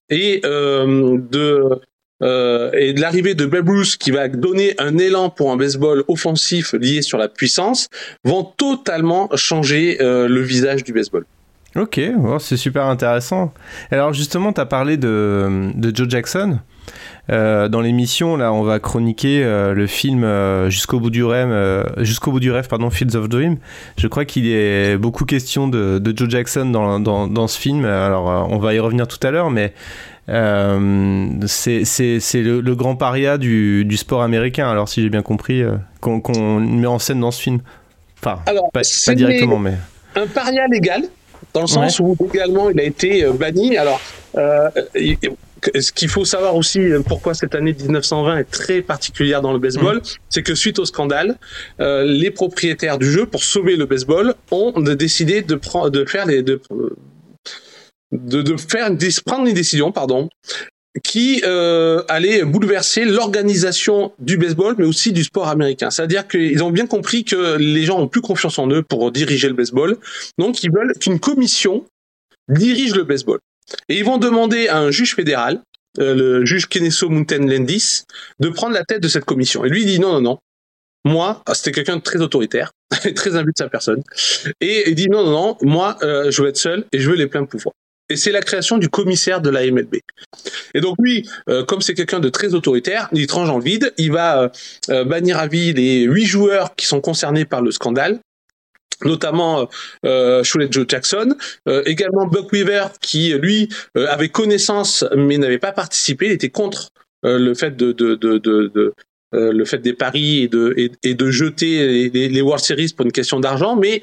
et 0.10 0.42
euh, 0.46 1.18
de 1.30 1.82
euh, 2.24 2.70
et 2.74 2.94
de 2.94 3.02
l'arrivée 3.02 3.34
de 3.34 3.46
Babe 3.46 3.70
Ruth 3.70 3.98
qui 3.98 4.12
va 4.12 4.28
donner 4.28 4.76
un 4.78 4.98
élan 5.00 5.30
pour 5.32 5.52
un 5.52 5.58
baseball 5.58 6.04
offensif 6.08 6.74
lié 6.74 7.02
sur 7.02 7.18
la 7.18 7.28
puissance 7.28 7.88
vont 8.24 8.44
totalement 8.44 9.30
changer 9.36 9.98
euh, 10.02 10.28
le 10.28 10.42
visage 10.42 10.84
du 10.84 10.94
baseball. 10.94 11.26
Ok, 11.76 12.00
oh, 12.24 12.38
c'est 12.38 12.58
super 12.58 12.86
intéressant. 12.86 13.54
Alors 13.90 14.14
justement, 14.14 14.54
tu 14.54 14.62
as 14.62 14.66
parlé 14.66 14.98
de, 14.98 15.72
de 15.74 15.96
Joe 15.96 16.08
Jackson. 16.08 16.60
Euh, 17.30 17.68
dans 17.68 17.82
l'émission, 17.82 18.36
là, 18.36 18.52
on 18.52 18.64
va 18.64 18.80
chroniquer 18.80 19.44
euh, 19.44 19.74
le 19.74 19.88
film 19.88 20.24
euh, 20.24 20.70
jusqu'au 20.70 21.00
bout 21.00 21.10
du 21.10 21.24
rêve, 21.24 21.52
jusqu'au 21.98 22.32
bout 22.32 22.40
du 22.40 22.52
rêve, 22.52 22.68
pardon, 22.68 22.90
Fields 22.90 23.16
of 23.16 23.30
Dream. 23.30 23.58
Je 23.98 24.08
crois 24.08 24.26
qu'il 24.26 24.48
est 24.48 24.98
beaucoup 24.98 25.26
question 25.26 25.68
de, 25.68 26.00
de 26.00 26.18
Joe 26.18 26.30
Jackson 26.30 26.66
dans, 26.66 27.00
dans, 27.00 27.28
dans, 27.28 27.48
ce 27.48 27.60
film. 27.60 27.86
Alors, 27.86 28.48
on 28.50 28.58
va 28.58 28.74
y 28.74 28.80
revenir 28.80 29.08
tout 29.08 29.26
à 29.26 29.32
l'heure, 29.32 29.52
mais 29.52 29.74
c'est 30.28 30.34
le, 32.34 32.60
le, 32.60 32.76
grand 32.76 32.96
paria 32.96 33.38
du, 33.38 33.86
du, 33.86 33.98
sport 33.98 34.24
américain. 34.24 34.70
Alors, 34.70 34.90
si 34.90 35.02
j'ai 35.02 35.10
bien 35.10 35.22
compris, 35.22 35.64
qu'on 36.00 36.22
qu 36.22 36.32
met 36.40 36.88
en 36.88 37.00
scène 37.00 37.20
dans 37.20 37.32
ce 37.32 37.42
film. 37.42 37.60
Enfin, 38.20 38.40
alors, 38.46 38.70
pas, 38.72 38.82
pas 39.06 39.16
directement, 39.16 39.60
mais 39.60 39.74
un 40.16 40.28
paria 40.28 40.68
légal 40.68 41.04
dans 41.54 41.62
le 41.62 41.68
sens 41.68 42.00
ouais. 42.00 42.06
où 42.20 42.28
également 42.32 42.70
il 42.70 42.80
a 42.80 42.84
été 42.84 43.26
banni. 43.34 43.78
Alors, 43.78 44.00
euh, 44.38 44.70
ce 45.80 45.92
qu'il 45.92 46.10
faut 46.10 46.26
savoir 46.26 46.56
aussi, 46.56 46.80
pourquoi 47.08 47.34
cette 47.34 47.56
année 47.56 47.74
1920 47.74 48.38
est 48.38 48.44
très 48.46 48.82
particulière 48.82 49.42
dans 49.42 49.54
le 49.54 49.60
baseball, 49.60 49.98
mmh. 49.98 50.02
c'est 50.30 50.44
que 50.44 50.56
suite 50.56 50.80
au 50.80 50.86
scandale, 50.86 51.38
euh, 51.80 52.04
les 52.04 52.32
propriétaires 52.32 52.98
du 52.98 53.12
jeu, 53.12 53.26
pour 53.26 53.44
sauver 53.44 53.76
le 53.76 53.86
baseball, 53.86 54.36
ont 54.52 54.72
décidé 54.80 55.42
de, 55.42 55.56
prendre, 55.56 55.90
de 55.90 56.06
faire 56.06 56.26
les, 56.26 56.42
de, 56.44 56.62
de, 58.12 58.42
de 58.42 58.58
faire 58.58 58.92
de 58.92 59.22
prendre 59.24 59.48
une 59.48 59.54
décision, 59.54 59.92
pardon, 59.92 60.30
qui 61.04 61.42
euh, 61.46 62.04
allait 62.10 62.44
bouleverser 62.44 63.06
l'organisation 63.06 64.12
du 64.20 64.38
baseball, 64.38 64.76
mais 64.78 64.86
aussi 64.86 65.14
du 65.14 65.24
sport 65.24 65.48
américain. 65.48 65.90
C'est-à-dire 65.90 66.28
qu'ils 66.28 66.62
ont 66.64 66.72
bien 66.72 66.86
compris 66.86 67.24
que 67.24 67.56
les 67.58 67.84
gens 67.84 68.00
ont 68.00 68.08
plus 68.08 68.22
confiance 68.22 68.60
en 68.60 68.70
eux 68.70 68.84
pour 68.84 69.12
diriger 69.12 69.48
le 69.48 69.54
baseball, 69.54 69.98
donc 70.38 70.64
ils 70.64 70.72
veulent 70.72 70.94
qu'une 71.00 71.20
commission 71.20 71.86
dirige 72.50 72.96
le 72.96 73.04
baseball. 73.04 73.40
Et 73.90 73.98
ils 73.98 74.06
vont 74.06 74.18
demander 74.18 74.68
à 74.68 74.78
un 74.78 74.92
juge 74.92 75.16
fédéral, 75.16 75.62
euh, 76.00 76.16
le 76.16 76.46
juge 76.46 76.68
Keneso 76.68 77.10
Mountain 77.10 77.46
Landis, 77.48 78.04
de 78.40 78.50
prendre 78.50 78.74
la 78.74 78.84
tête 78.84 79.02
de 79.02 79.08
cette 79.08 79.26
commission. 79.26 79.66
Et 79.66 79.70
lui 79.70 79.82
il 79.82 79.88
dit 79.88 80.00
non, 80.00 80.14
non, 80.14 80.22
non. 80.22 80.38
Moi, 81.04 81.42
ah, 81.48 81.56
c'était 81.56 81.72
quelqu'un 81.72 81.98
de 81.98 82.02
très 82.02 82.22
autoritaire, 82.22 82.72
très 83.16 83.36
imbu 83.36 83.52
de 83.52 83.58
sa 83.58 83.70
personne. 83.70 84.04
Et 84.62 84.90
il 84.90 84.96
dit 84.96 85.10
non, 85.10 85.24
non, 85.24 85.32
non, 85.32 85.58
moi, 85.62 85.98
euh, 86.04 86.30
je 86.30 86.42
veux 86.42 86.50
être 86.50 86.58
seul 86.58 86.86
et 86.92 87.00
je 87.00 87.10
veux 87.10 87.16
les 87.16 87.28
pleins 87.28 87.46
pouvoirs. 87.46 87.74
Et 88.10 88.18
c'est 88.18 88.32
la 88.32 88.42
création 88.42 88.78
du 88.78 88.90
commissaire 88.90 89.42
de 89.42 89.50
la 89.50 89.66
MLB. 89.66 89.96
Et 90.74 90.82
donc 90.82 90.98
lui, 91.00 91.28
euh, 91.50 91.64
comme 91.64 91.82
c'est 91.82 91.94
quelqu'un 91.94 92.20
de 92.20 92.30
très 92.30 92.54
autoritaire, 92.54 93.10
il 93.14 93.26
tranche 93.26 93.50
en 93.50 93.60
vide, 93.60 93.94
il 93.98 94.12
va 94.12 94.52
bannir 94.90 95.40
à 95.40 95.48
vie 95.48 95.74
les 95.74 96.02
huit 96.04 96.26
joueurs 96.26 96.76
qui 96.76 96.86
sont 96.86 97.00
concernés 97.00 97.46
par 97.46 97.62
le 97.62 97.72
scandale 97.72 98.20
notamment 99.06 99.68
euh, 100.06 100.44
Joe 100.44 100.86
Jackson, 100.88 101.36
euh, 101.68 101.84
également 101.86 102.26
Buck 102.26 102.52
Weaver 102.52 102.88
qui 103.02 103.34
lui 103.34 103.70
euh, 103.98 104.08
avait 104.10 104.30
connaissance 104.30 105.06
mais 105.16 105.38
n'avait 105.38 105.60
pas 105.60 105.72
participé, 105.72 106.28
il 106.28 106.32
était 106.32 106.50
contre 106.50 106.90
euh, 107.26 107.38
le 107.38 107.54
fait 107.54 107.76
de, 107.76 107.92
de, 107.92 108.16
de, 108.16 108.38
de 108.38 108.94
euh, 109.34 109.54
le 109.54 109.64
fait 109.64 109.78
des 109.78 109.94
paris 109.94 110.40
et 110.44 110.48
de, 110.48 110.76
et, 111.04 111.14
de 111.14 111.32
jeter 111.32 112.10
les, 112.10 112.42
World 112.42 112.64
Series 112.64 112.94
pour 112.96 113.06
une 113.06 113.14
question 113.14 113.40
d'argent, 113.40 113.78
mais 113.78 114.02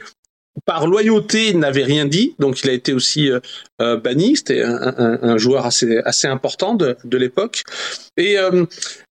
par 0.64 0.86
loyauté, 0.86 1.48
il 1.50 1.58
n'avait 1.58 1.84
rien 1.84 2.06
dit, 2.06 2.34
donc 2.38 2.62
il 2.62 2.70
a 2.70 2.72
été 2.72 2.92
aussi 2.92 3.30
euh, 3.30 3.38
euh 3.82 3.96
banni. 3.96 4.36
C'était 4.36 4.62
un, 4.62 4.94
un, 4.96 5.18
un, 5.22 5.38
joueur 5.38 5.66
assez 5.66 5.98
assez 6.04 6.26
important 6.26 6.74
de, 6.74 6.96
de 7.04 7.18
l'époque. 7.18 7.62
Et, 8.16 8.38
euh, 8.38 8.64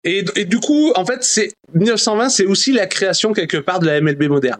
et, 0.03 0.25
et 0.35 0.45
du 0.45 0.59
coup, 0.59 0.91
en 0.95 1.05
fait, 1.05 1.23
c'est 1.23 1.53
1920, 1.73 2.29
c'est 2.29 2.45
aussi 2.45 2.71
la 2.71 2.87
création 2.87 3.33
quelque 3.33 3.57
part 3.57 3.79
de 3.79 3.85
la 3.85 4.01
MLB 4.01 4.23
moderne 4.23 4.59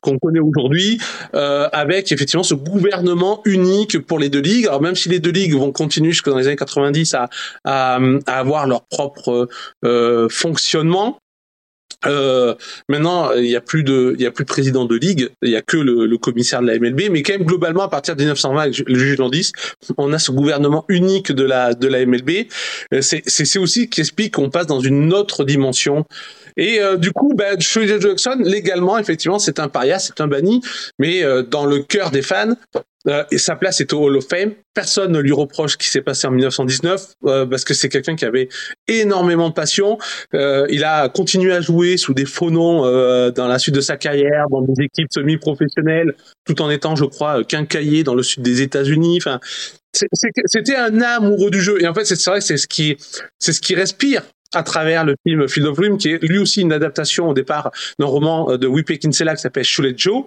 qu'on 0.00 0.18
connaît 0.18 0.40
aujourd'hui, 0.40 1.00
euh, 1.34 1.68
avec 1.72 2.12
effectivement 2.12 2.42
ce 2.42 2.54
gouvernement 2.54 3.42
unique 3.44 3.98
pour 3.98 4.18
les 4.18 4.28
deux 4.28 4.40
ligues. 4.40 4.66
Alors 4.66 4.82
même 4.82 4.96
si 4.96 5.08
les 5.08 5.20
deux 5.20 5.30
ligues 5.30 5.54
vont 5.54 5.72
continuer 5.72 6.10
jusque 6.10 6.28
dans 6.28 6.38
les 6.38 6.46
années 6.46 6.56
90 6.56 7.14
à, 7.14 7.28
à, 7.64 7.98
à 8.26 8.38
avoir 8.38 8.66
leur 8.66 8.86
propre 8.86 9.48
euh, 9.84 10.28
fonctionnement, 10.28 11.18
euh, 12.06 12.54
maintenant, 12.88 13.32
il 13.32 13.46
y 13.46 13.56
a 13.56 13.60
plus 13.60 13.84
de, 13.84 14.14
il 14.16 14.22
y 14.22 14.26
a 14.26 14.30
plus 14.30 14.44
de 14.44 14.48
président 14.48 14.86
de 14.86 14.96
ligue, 14.96 15.30
il 15.42 15.50
y 15.50 15.56
a 15.56 15.62
que 15.62 15.76
le, 15.76 16.06
le, 16.06 16.18
commissaire 16.18 16.62
de 16.62 16.66
la 16.66 16.78
MLB, 16.78 17.10
mais 17.10 17.22
quand 17.22 17.34
même 17.34 17.44
globalement 17.44 17.82
à 17.82 17.88
partir 17.88 18.16
de 18.16 18.20
1920 18.20 18.60
avec 18.60 18.78
le 18.78 18.98
juge 18.98 19.18
on 19.98 20.12
a 20.12 20.18
ce 20.18 20.32
gouvernement 20.32 20.84
unique 20.88 21.30
de 21.32 21.42
la 21.44 21.74
de 21.74 21.86
la 21.88 22.06
MLB. 22.06 22.46
Euh, 22.94 23.02
c'est 23.02 23.22
c'est 23.26 23.58
aussi 23.58 23.90
qui 23.90 24.00
explique 24.00 24.34
qu'on 24.34 24.48
passe 24.48 24.66
dans 24.66 24.80
une 24.80 25.12
autre 25.12 25.44
dimension. 25.44 26.06
Et 26.56 26.80
euh, 26.80 26.96
du 26.96 27.12
coup, 27.12 27.32
ben, 27.34 27.58
Jackson 27.58 28.38
légalement, 28.42 28.98
effectivement, 28.98 29.38
c'est 29.38 29.58
un 29.58 29.68
paria, 29.68 29.98
c'est 29.98 30.20
un 30.20 30.26
banni, 30.26 30.60
mais 30.98 31.22
euh, 31.22 31.42
dans 31.42 31.66
le 31.66 31.80
cœur 31.80 32.10
des 32.10 32.22
fans, 32.22 32.54
euh, 33.06 33.24
et 33.30 33.38
sa 33.38 33.56
place 33.56 33.80
est 33.80 33.92
au 33.92 34.04
Hall 34.04 34.16
of 34.16 34.26
Fame. 34.28 34.52
Personne 34.74 35.12
ne 35.12 35.20
lui 35.20 35.32
reproche 35.32 35.72
ce 35.72 35.76
qui 35.78 35.88
s'est 35.88 36.02
passé 36.02 36.26
en 36.26 36.32
1919 36.32 37.14
euh, 37.24 37.46
parce 37.46 37.64
que 37.64 37.72
c'est 37.72 37.88
quelqu'un 37.88 38.14
qui 38.14 38.24
avait 38.24 38.48
énormément 38.88 39.48
de 39.48 39.54
passion. 39.54 39.98
Euh, 40.34 40.66
il 40.70 40.84
a 40.84 41.08
continué 41.08 41.52
à 41.52 41.60
jouer 41.60 41.96
sous 41.96 42.12
des 42.12 42.26
faux 42.26 42.50
noms 42.50 42.84
euh, 42.84 43.30
dans 43.30 43.46
la 43.46 43.58
suite 43.58 43.74
de 43.74 43.80
sa 43.80 43.96
carrière, 43.96 44.46
dans 44.50 44.62
des 44.62 44.84
équipes 44.84 45.08
semi-professionnelles, 45.12 46.14
tout 46.44 46.60
en 46.60 46.68
étant, 46.70 46.94
je 46.94 47.04
crois, 47.04 47.42
quincaillé 47.44 48.04
dans 48.04 48.14
le 48.14 48.22
sud 48.22 48.42
des 48.42 48.60
États-Unis. 48.60 49.18
Enfin, 49.20 49.40
c'était 49.92 50.76
un 50.76 51.00
amoureux 51.00 51.50
du 51.50 51.60
jeu. 51.60 51.82
Et 51.82 51.88
en 51.88 51.94
fait, 51.94 52.04
c'est 52.04 52.22
vrai, 52.26 52.40
c'est 52.40 52.58
ce 52.58 52.66
qui, 52.66 52.96
c'est 53.38 53.52
ce 53.52 53.60
qui 53.60 53.74
respire 53.74 54.22
à 54.54 54.62
travers 54.62 55.04
le 55.04 55.14
film 55.26 55.48
Field 55.48 55.66
of 55.68 55.76
Dream, 55.76 55.98
qui 55.98 56.10
est 56.10 56.22
lui 56.22 56.38
aussi 56.38 56.62
une 56.62 56.72
adaptation 56.72 57.28
au 57.28 57.34
départ 57.34 57.70
d'un 57.98 58.06
roman 58.06 58.56
de 58.56 58.66
Wipe 58.66 58.98
Kinsella 58.98 59.34
qui 59.34 59.42
s'appelle 59.42 59.64
Shule 59.64 59.94
Joe. 59.96 60.24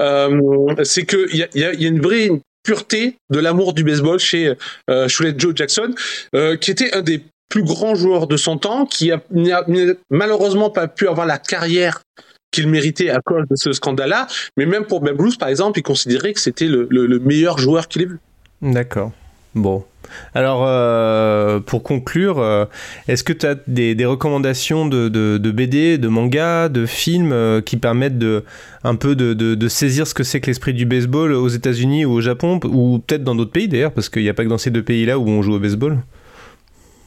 Euh, 0.00 0.74
c'est 0.84 1.04
que 1.04 1.28
il 1.32 1.48
y 1.54 1.64
a, 1.64 1.72
une 1.72 2.00
vraie 2.00 2.30
pureté 2.62 3.16
de 3.30 3.38
l'amour 3.38 3.72
du 3.72 3.84
baseball 3.84 4.18
chez 4.18 4.54
euh, 4.90 5.08
Joe 5.08 5.52
Jackson, 5.54 5.94
euh, 6.34 6.56
qui 6.56 6.70
était 6.70 6.94
un 6.94 7.02
des 7.02 7.22
plus 7.48 7.64
grands 7.64 7.94
joueurs 7.94 8.26
de 8.26 8.36
son 8.36 8.56
temps, 8.56 8.86
qui 8.86 9.10
a, 9.10 9.16
a 9.16 9.64
malheureusement 10.10 10.70
pas 10.70 10.88
pu 10.88 11.08
avoir 11.08 11.26
la 11.26 11.38
carrière 11.38 12.02
qu'il 12.50 12.68
méritait 12.68 13.10
à 13.10 13.20
cause 13.24 13.44
de 13.50 13.56
ce 13.56 13.72
scandale-là. 13.72 14.26
Mais 14.56 14.66
même 14.66 14.84
pour 14.84 15.00
Babe 15.00 15.20
Ruth, 15.20 15.38
par 15.38 15.48
exemple, 15.48 15.78
il 15.78 15.82
considérait 15.82 16.34
que 16.34 16.40
c'était 16.40 16.66
le 16.68 17.18
meilleur 17.18 17.58
joueur 17.58 17.88
qu'il 17.88 18.02
ait 18.02 18.06
vu. 18.06 18.18
D'accord. 18.60 19.12
Bon. 19.54 19.84
Alors, 20.34 20.64
euh, 20.66 21.60
pour 21.60 21.82
conclure, 21.82 22.38
euh, 22.38 22.64
est-ce 23.08 23.24
que 23.24 23.32
tu 23.32 23.46
as 23.46 23.56
des, 23.66 24.04
recommandations 24.04 24.86
de, 24.86 25.38
BD, 25.38 25.98
de 25.98 26.08
manga, 26.08 26.68
de 26.68 26.86
films 26.86 27.32
euh, 27.32 27.60
qui 27.60 27.76
permettent 27.76 28.18
de, 28.18 28.44
un 28.84 28.94
peu 28.94 29.14
de 29.14 29.68
saisir 29.68 30.06
ce 30.06 30.14
que 30.14 30.24
c'est 30.24 30.40
que 30.40 30.46
l'esprit 30.46 30.74
du 30.74 30.86
baseball 30.86 31.32
aux 31.32 31.48
États-Unis 31.48 32.04
ou 32.04 32.12
au 32.12 32.20
Japon, 32.20 32.60
ou 32.64 32.98
peut-être 32.98 33.24
dans 33.24 33.34
d'autres 33.34 33.52
pays 33.52 33.68
d'ailleurs, 33.68 33.92
parce 33.92 34.08
qu'il 34.08 34.22
n'y 34.22 34.28
a 34.28 34.34
pas 34.34 34.44
que 34.44 34.48
dans 34.48 34.58
ces 34.58 34.70
deux 34.70 34.82
pays-là 34.82 35.18
où 35.18 35.28
on 35.28 35.42
joue 35.42 35.54
au 35.54 35.58
baseball? 35.58 35.98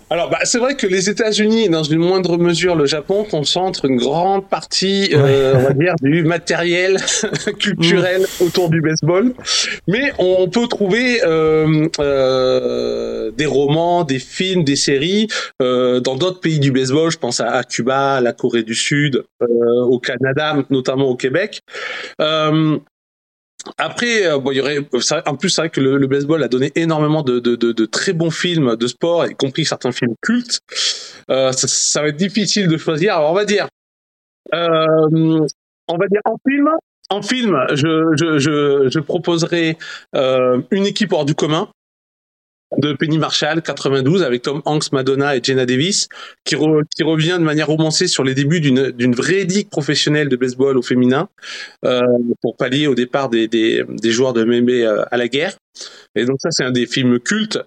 Alors, 0.09 0.29
bah, 0.29 0.39
c'est 0.43 0.59
vrai 0.59 0.75
que 0.75 0.85
les 0.85 1.09
États-Unis, 1.09 1.67
dans 1.69 1.83
une 1.83 1.99
moindre 1.99 2.37
mesure 2.37 2.75
le 2.75 2.85
Japon, 2.85 3.25
concentrent 3.29 3.85
une 3.85 3.97
grande 3.97 4.47
partie, 4.47 5.09
euh, 5.13 5.55
on 5.57 5.63
va 5.63 5.73
dire, 5.73 5.95
du 6.01 6.23
matériel 6.23 6.97
culturel 7.59 8.21
mmh. 8.21 8.43
autour 8.43 8.69
du 8.69 8.81
baseball. 8.81 9.33
Mais 9.87 10.11
on 10.19 10.47
peut 10.47 10.67
trouver 10.67 11.21
euh, 11.23 11.87
euh, 11.99 13.31
des 13.31 13.47
romans, 13.47 14.03
des 14.03 14.19
films, 14.19 14.63
des 14.63 14.75
séries 14.75 15.27
euh, 15.61 15.99
dans 15.99 16.15
d'autres 16.15 16.39
pays 16.39 16.59
du 16.59 16.71
baseball. 16.71 17.09
Je 17.09 17.17
pense 17.17 17.39
à, 17.39 17.63
Cuba, 17.63 18.15
à 18.15 18.21
la 18.21 18.33
Corée 18.33 18.63
du 18.63 18.75
Sud, 18.75 19.23
euh, 19.41 19.47
au 19.85 19.99
Canada, 19.99 20.55
notamment 20.69 21.09
au 21.09 21.15
Québec. 21.15 21.61
Euh, 23.67 23.71
après, 23.77 24.25
euh, 24.25 24.39
bon, 24.39 24.51
y 24.51 24.61
aurait, 24.61 24.79
en 25.25 25.35
plus, 25.35 25.49
c'est 25.49 25.61
vrai 25.61 25.69
que 25.69 25.81
le, 25.81 26.07
baseball 26.07 26.43
a 26.43 26.47
donné 26.47 26.71
énormément 26.75 27.23
de, 27.23 27.39
de, 27.39 27.85
très 27.85 28.13
bons 28.13 28.31
films 28.31 28.75
de 28.75 28.87
sport, 28.87 29.25
y 29.25 29.35
compris 29.35 29.65
certains 29.65 29.91
films 29.91 30.15
cultes. 30.21 30.59
Euh, 31.29 31.51
ça, 31.51 32.01
va 32.01 32.09
être 32.09 32.17
difficile 32.17 32.67
de 32.67 32.77
choisir. 32.77 33.15
Alors, 33.15 33.31
on 33.31 33.33
va 33.33 33.45
dire, 33.45 33.67
euh, 34.53 35.47
on 35.87 35.97
va 35.97 36.07
dire 36.07 36.21
en 36.25 36.37
film. 36.47 36.69
En 37.09 37.21
film, 37.21 37.55
je, 37.73 38.13
je, 38.17 38.89
je, 38.89 38.99
proposerai 38.99 39.77
euh, 40.15 40.61
une 40.71 40.87
équipe 40.87 41.13
hors 41.13 41.25
du 41.25 41.35
commun 41.35 41.69
de 42.77 42.93
Penny 42.93 43.17
Marshall 43.17 43.61
92 43.61 44.23
avec 44.23 44.41
Tom 44.41 44.61
Hanks, 44.65 44.91
Madonna 44.91 45.35
et 45.35 45.41
Jenna 45.43 45.65
Davis 45.65 46.07
qui, 46.43 46.55
re, 46.55 46.81
qui 46.95 47.03
revient 47.03 47.37
de 47.39 47.43
manière 47.43 47.67
romancée 47.67 48.07
sur 48.07 48.23
les 48.23 48.33
débuts 48.33 48.61
d'une 48.61 49.15
vraie 49.15 49.43
ligue 49.43 49.69
professionnelle 49.69 50.29
de 50.29 50.35
baseball 50.35 50.77
au 50.77 50.81
féminin 50.81 51.29
euh, 51.83 52.01
pour 52.41 52.57
pallier 52.57 52.87
au 52.87 52.95
départ 52.95 53.29
des, 53.29 53.47
des, 53.47 53.83
des 53.87 54.11
joueurs 54.11 54.33
de 54.33 54.43
MMA 54.43 54.71
euh, 54.71 55.05
à 55.11 55.17
la 55.17 55.27
guerre. 55.27 55.57
Et 56.15 56.25
donc 56.25 56.37
ça 56.39 56.49
c'est 56.51 56.63
un 56.63 56.71
des 56.71 56.85
films 56.85 57.19
cultes. 57.19 57.59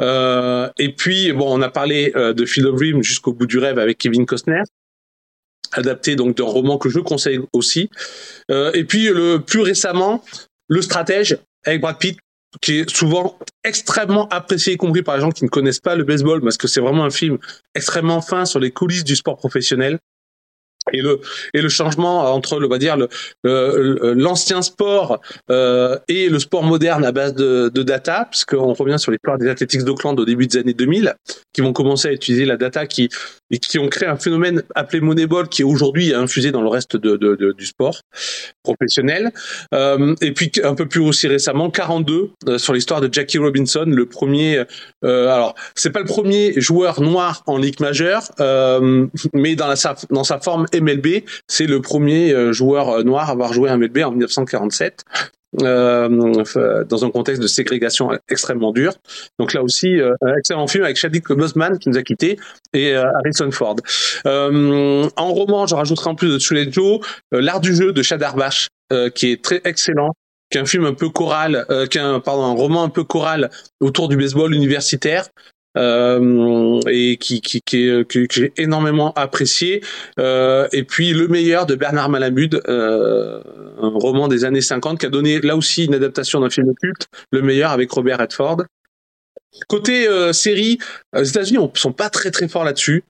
Euh, 0.00 0.68
et 0.78 0.92
puis 0.92 1.32
bon 1.32 1.46
on 1.58 1.62
a 1.62 1.68
parlé 1.68 2.12
euh, 2.16 2.32
de 2.32 2.44
Field 2.44 2.68
of 2.68 2.76
Dream 2.76 3.02
jusqu'au 3.02 3.32
bout 3.32 3.46
du 3.46 3.58
rêve 3.58 3.78
avec 3.78 3.98
Kevin 3.98 4.26
Costner 4.26 4.62
adapté 5.72 6.16
donc 6.16 6.36
d'un 6.36 6.44
roman 6.44 6.78
que 6.78 6.88
je 6.88 6.98
conseille 6.98 7.40
aussi. 7.52 7.90
Euh, 8.50 8.72
et 8.74 8.84
puis 8.84 9.08
le 9.08 9.38
plus 9.38 9.60
récemment 9.60 10.22
le 10.68 10.82
stratège 10.82 11.38
avec 11.64 11.80
Brad 11.80 11.98
Pitt 11.98 12.18
qui 12.60 12.80
est 12.80 12.90
souvent 12.90 13.38
extrêmement 13.64 14.28
apprécié, 14.28 14.74
y 14.74 14.76
compris 14.76 15.02
par 15.02 15.16
les 15.16 15.22
gens 15.22 15.30
qui 15.30 15.44
ne 15.44 15.48
connaissent 15.48 15.80
pas 15.80 15.96
le 15.96 16.04
baseball, 16.04 16.40
parce 16.40 16.56
que 16.56 16.68
c'est 16.68 16.80
vraiment 16.80 17.04
un 17.04 17.10
film 17.10 17.38
extrêmement 17.74 18.20
fin 18.20 18.44
sur 18.44 18.60
les 18.60 18.70
coulisses 18.70 19.04
du 19.04 19.16
sport 19.16 19.36
professionnel 19.36 19.98
et 20.92 21.00
le 21.00 21.20
et 21.54 21.60
le 21.60 21.68
changement 21.68 22.32
entre 22.32 22.58
le 22.58 22.68
va 22.68 22.78
dire 22.78 22.96
le 22.96 23.08
l'ancien 24.14 24.62
sport 24.62 25.20
euh, 25.50 25.98
et 26.08 26.28
le 26.28 26.38
sport 26.38 26.62
moderne 26.62 27.04
à 27.04 27.12
base 27.12 27.34
de, 27.34 27.70
de 27.72 27.82
data 27.82 28.26
puisqu'on 28.30 28.72
revient 28.72 28.98
sur 28.98 29.12
l'histoire 29.12 29.38
des 29.38 29.48
Athletics 29.48 29.84
d'Auckland 29.84 30.18
au 30.18 30.24
début 30.24 30.46
des 30.46 30.58
années 30.58 30.74
2000 30.74 31.14
qui 31.52 31.60
vont 31.60 31.72
commencer 31.72 32.08
à 32.08 32.12
utiliser 32.12 32.44
la 32.44 32.56
data 32.56 32.86
qui 32.86 33.08
et 33.50 33.58
qui 33.58 33.78
ont 33.78 33.88
créé 33.88 34.08
un 34.08 34.16
phénomène 34.16 34.62
appelé 34.74 35.00
Moneyball 35.00 35.48
qui 35.48 35.62
est 35.62 35.64
aujourd'hui 35.64 36.14
infusé 36.14 36.50
dans 36.50 36.62
le 36.62 36.68
reste 36.68 36.96
de, 36.96 37.16
de, 37.16 37.36
de 37.36 37.52
du 37.52 37.66
sport 37.66 38.00
professionnel. 38.62 39.32
Euh, 39.74 40.14
et 40.20 40.32
puis 40.32 40.50
un 40.64 40.74
peu 40.74 40.86
plus 40.86 41.00
aussi 41.00 41.26
récemment 41.28 41.70
42 41.70 42.30
euh, 42.48 42.58
sur 42.58 42.72
l'histoire 42.72 43.00
de 43.00 43.12
Jackie 43.12 43.38
Robinson 43.38 43.84
le 43.86 44.06
premier 44.06 44.64
euh, 45.04 45.28
alors 45.28 45.54
c'est 45.74 45.90
pas 45.90 46.00
le 46.00 46.06
premier 46.06 46.58
joueur 46.60 47.00
noir 47.00 47.42
en 47.46 47.58
ligue 47.58 47.80
majeure 47.80 48.22
euh, 48.40 49.06
mais 49.32 49.54
dans 49.54 49.66
la 49.66 49.74
dans 50.10 50.24
sa 50.24 50.38
forme 50.40 50.66
MLB. 50.74 51.24
C'est 51.48 51.66
le 51.66 51.80
premier 51.80 52.32
euh, 52.32 52.52
joueur 52.52 52.88
euh, 52.88 53.02
noir 53.02 53.28
à 53.28 53.32
avoir 53.32 53.52
joué 53.52 53.70
un 53.70 53.76
MLB 53.76 53.98
en 53.98 54.10
1947. 54.10 55.04
Euh, 55.60 56.84
dans 56.88 57.04
un 57.04 57.10
contexte 57.10 57.42
de 57.42 57.46
ségrégation 57.46 58.10
extrêmement 58.30 58.72
dur. 58.72 58.94
Donc 59.38 59.52
là 59.52 59.62
aussi, 59.62 60.00
euh, 60.00 60.14
un 60.22 60.34
excellent 60.34 60.66
film 60.66 60.84
avec 60.84 60.96
Chadwick 60.96 61.28
Boseman 61.28 61.78
qui 61.78 61.90
nous 61.90 61.98
a 61.98 62.02
quitté 62.02 62.38
et 62.72 62.94
euh, 62.94 63.04
Harrison 63.18 63.50
Ford. 63.50 63.76
Euh, 64.26 65.06
en 65.14 65.32
roman, 65.34 65.66
je 65.66 65.74
rajouterai 65.74 66.08
en 66.08 66.14
plus 66.14 66.30
de 66.30 66.38
Tsulet 66.38 66.72
Joe 66.72 67.00
l'art 67.32 67.60
du 67.60 67.74
jeu 67.74 67.92
de 67.92 68.02
Chad 68.02 68.22
Arbash, 68.22 68.68
qui 69.14 69.30
est 69.30 69.44
très 69.44 69.60
excellent 69.64 70.14
qui 70.52 70.58
est 70.58 70.60
un 70.60 70.66
film 70.66 70.84
un 70.84 70.94
peu 70.94 71.08
choral, 71.08 71.64
euh, 71.70 71.86
qui 71.86 71.98
est 71.98 72.02
un, 72.02 72.20
pardon, 72.20 72.44
un 72.44 72.54
roman 72.54 72.84
un 72.84 72.90
peu 72.90 73.02
choral 73.02 73.50
autour 73.80 74.08
du 74.08 74.16
baseball 74.16 74.54
universitaire, 74.54 75.28
euh, 75.76 76.80
et 76.88 77.16
qui, 77.16 77.40
qui, 77.40 77.60
qui, 77.62 77.86
que, 78.08 78.26
que 78.26 78.26
j'ai 78.30 78.52
énormément 78.56 79.12
apprécié. 79.14 79.82
Euh, 80.18 80.68
et 80.72 80.84
puis 80.84 81.12
Le 81.12 81.28
meilleur 81.28 81.66
de 81.66 81.74
Bernard 81.74 82.08
Malamud, 82.08 82.60
euh, 82.68 83.40
un 83.80 83.88
roman 83.88 84.28
des 84.28 84.44
années 84.44 84.60
50 84.60 84.98
qui 84.98 85.06
a 85.06 85.10
donné 85.10 85.40
là 85.40 85.56
aussi 85.56 85.84
une 85.84 85.94
adaptation 85.94 86.40
d'un 86.40 86.50
film 86.50 86.72
culte, 86.80 87.08
Le 87.30 87.42
meilleur 87.42 87.70
avec 87.70 87.90
Robert 87.90 88.18
Redford. 88.18 88.62
Côté 89.68 90.08
euh, 90.08 90.32
série, 90.32 90.78
euh, 91.14 91.20
les 91.20 91.30
États-Unis 91.30 91.62
ne 91.62 91.78
sont 91.78 91.92
pas 91.92 92.08
très 92.08 92.30
très 92.30 92.48
forts 92.48 92.64
là-dessus. 92.64 93.04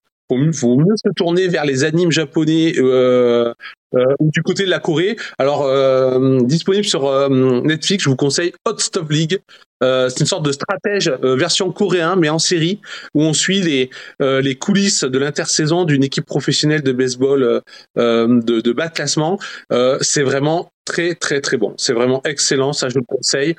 Faut, 0.52 0.76
mieux- 0.76 0.84
mieux 0.84 0.96
se 0.96 1.12
tourner 1.14 1.48
vers 1.48 1.64
les 1.64 1.84
animes 1.84 2.12
japonais 2.12 2.74
euh, 2.78 3.52
euh, 3.94 4.04
du 4.20 4.42
côté 4.42 4.64
de 4.64 4.70
la 4.70 4.78
Corée. 4.78 5.16
Alors, 5.38 5.64
euh, 5.64 6.40
disponible 6.42 6.84
sur 6.84 7.06
euh, 7.06 7.28
Netflix, 7.62 8.04
je 8.04 8.08
vous 8.08 8.16
conseille 8.16 8.52
Hot 8.66 8.78
Stop 8.78 9.10
League. 9.10 9.38
Euh, 9.82 10.08
c'est 10.08 10.20
une 10.20 10.26
sorte 10.26 10.44
de 10.44 10.52
stratège 10.52 11.12
euh, 11.24 11.34
version 11.36 11.72
coréen, 11.72 12.14
mais 12.16 12.28
en 12.28 12.38
série, 12.38 12.80
où 13.14 13.22
on 13.22 13.32
suit 13.32 13.60
les, 13.60 13.90
les 14.20 14.54
coulisses 14.54 15.04
de 15.04 15.18
l'intersaison 15.18 15.84
d'une 15.84 16.04
équipe 16.04 16.24
professionnelle 16.24 16.82
de 16.82 16.92
baseball 16.92 17.60
de, 17.96 18.40
de 18.60 18.72
bas 18.72 18.88
de 18.88 18.92
classement. 18.94 19.38
C'est 20.00 20.22
vraiment 20.22 20.70
très 20.84 21.14
très 21.14 21.40
très 21.40 21.56
bon. 21.56 21.74
C'est 21.76 21.92
vraiment 21.92 22.22
excellent, 22.24 22.72
ça 22.72 22.88
je 22.88 22.94
le 22.96 23.04
conseille. 23.06 23.56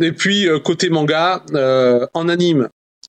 Et 0.00 0.12
puis 0.12 0.46
côté 0.64 0.90
manga, 0.90 1.42
en 2.14 2.28
anime, 2.28 2.68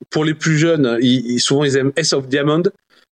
pour 0.09 0.25
les 0.25 0.33
plus 0.33 0.57
jeunes, 0.57 0.97
ils- 1.01 1.39
souvent 1.39 1.63
ils 1.63 1.77
aiment 1.77 1.91
S 1.95 2.13
of 2.13 2.27
Diamond. 2.27 2.63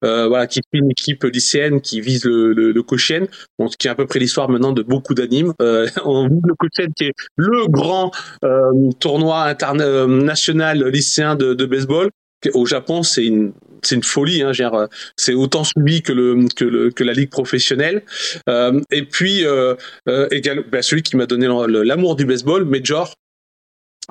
Euh, 0.04 0.28
voilà, 0.28 0.48
qui 0.48 0.60
est 0.60 0.64
une 0.74 0.90
équipe 0.92 1.24
lycéenne 1.24 1.80
qui 1.82 2.02
vise 2.02 2.26
le, 2.26 2.54
le, 2.54 2.72
le 2.72 2.84
Koshien, 2.84 3.28
bon, 3.60 3.68
ce 3.68 3.78
qui 3.78 3.88
est 3.88 3.92
à 3.92 3.96
peu 3.96 4.06
près 4.08 4.20
l'histoire 4.20 4.50
maintenant 4.50 4.72
de 4.72 4.82
beaucoup 4.82 5.14
d'animes. 5.14 5.54
Euh, 5.62 5.88
on 6.06 6.28
vise 6.28 6.42
le 6.44 6.56
Koshien 6.56 6.88
qui 6.96 7.06
est 7.06 7.14
le 7.36 7.68
grand 7.68 8.12
euh, 8.44 8.72
tournoi 9.00 9.44
international 9.44 10.84
lycéen 10.88 11.36
de, 11.36 11.54
de 11.54 11.66
baseball. 11.66 12.10
Au 12.56 12.66
Japon, 12.66 13.04
c'est 13.04 13.26
une 13.26 13.54
c'est 13.84 13.96
une 13.96 14.04
folie. 14.04 14.42
Hein, 14.42 14.52
euh, 14.60 14.88
c'est 15.16 15.34
autant 15.36 15.64
subi 15.64 16.02
que 16.02 16.12
le 16.12 16.48
que 16.56 16.66
le 16.66 16.90
que 16.90 17.04
la 17.04 17.14
ligue 17.14 17.30
professionnelle. 17.30 18.04
Euh, 18.50 18.80
et 18.92 19.04
puis 19.04 19.46
euh, 19.46 19.76
euh, 20.10 20.28
également, 20.32 20.64
ben, 20.72 20.82
celui 20.82 21.04
qui 21.04 21.16
m'a 21.18 21.28
donné 21.28 21.48
l'amour 21.84 22.16
du 22.16 22.26
baseball, 22.26 22.66
Major. 22.66 23.14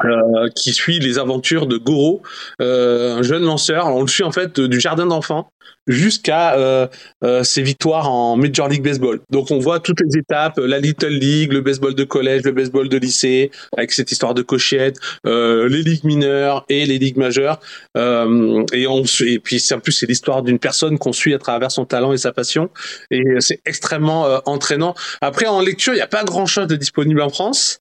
euh, 0.04 0.48
qui 0.56 0.72
suit 0.72 0.98
les 0.98 1.18
aventures 1.18 1.66
de 1.66 1.76
Goro, 1.76 2.22
euh, 2.62 3.16
un 3.16 3.22
jeune 3.22 3.42
lanceur. 3.44 3.86
On 3.88 4.02
le 4.02 4.08
suit 4.08 4.22
en 4.24 4.32
fait 4.32 4.58
du 4.60 4.80
jardin 4.80 5.06
d'enfants 5.06 5.50
jusqu'à 5.86 6.54
euh, 6.54 6.86
euh, 7.24 7.42
ses 7.42 7.62
victoires 7.62 8.10
en 8.10 8.36
Major 8.36 8.68
League 8.68 8.82
Baseball. 8.82 9.20
Donc 9.30 9.50
on 9.50 9.58
voit 9.58 9.80
toutes 9.80 10.00
les 10.00 10.18
étapes, 10.18 10.58
la 10.58 10.78
Little 10.78 11.08
League, 11.08 11.52
le 11.52 11.60
baseball 11.60 11.94
de 11.94 12.04
collège, 12.04 12.42
le 12.44 12.52
baseball 12.52 12.88
de 12.88 12.96
lycée, 12.96 13.50
avec 13.76 13.92
cette 13.92 14.12
histoire 14.12 14.34
de 14.34 14.42
cochette, 14.42 14.96
euh, 15.26 15.68
les 15.68 15.82
ligues 15.82 16.04
mineures 16.04 16.64
et 16.68 16.86
les 16.86 16.98
ligues 16.98 17.16
majeures. 17.16 17.60
Euh, 17.96 18.64
et, 18.72 18.86
on, 18.86 19.02
et 19.20 19.38
puis 19.38 19.62
en 19.72 19.80
plus 19.80 19.92
c'est 19.92 20.06
l'histoire 20.06 20.42
d'une 20.42 20.58
personne 20.58 20.98
qu'on 20.98 21.12
suit 21.12 21.34
à 21.34 21.38
travers 21.38 21.70
son 21.70 21.84
talent 21.84 22.12
et 22.12 22.18
sa 22.18 22.32
passion. 22.32 22.70
Et 23.10 23.22
c'est 23.40 23.60
extrêmement 23.66 24.26
euh, 24.26 24.38
entraînant. 24.46 24.94
Après 25.20 25.46
en 25.46 25.60
lecture, 25.60 25.92
il 25.92 25.96
n'y 25.96 26.02
a 26.02 26.06
pas 26.06 26.24
grand-chose 26.24 26.66
de 26.66 26.76
disponible 26.76 27.20
en 27.20 27.30
France. 27.30 27.80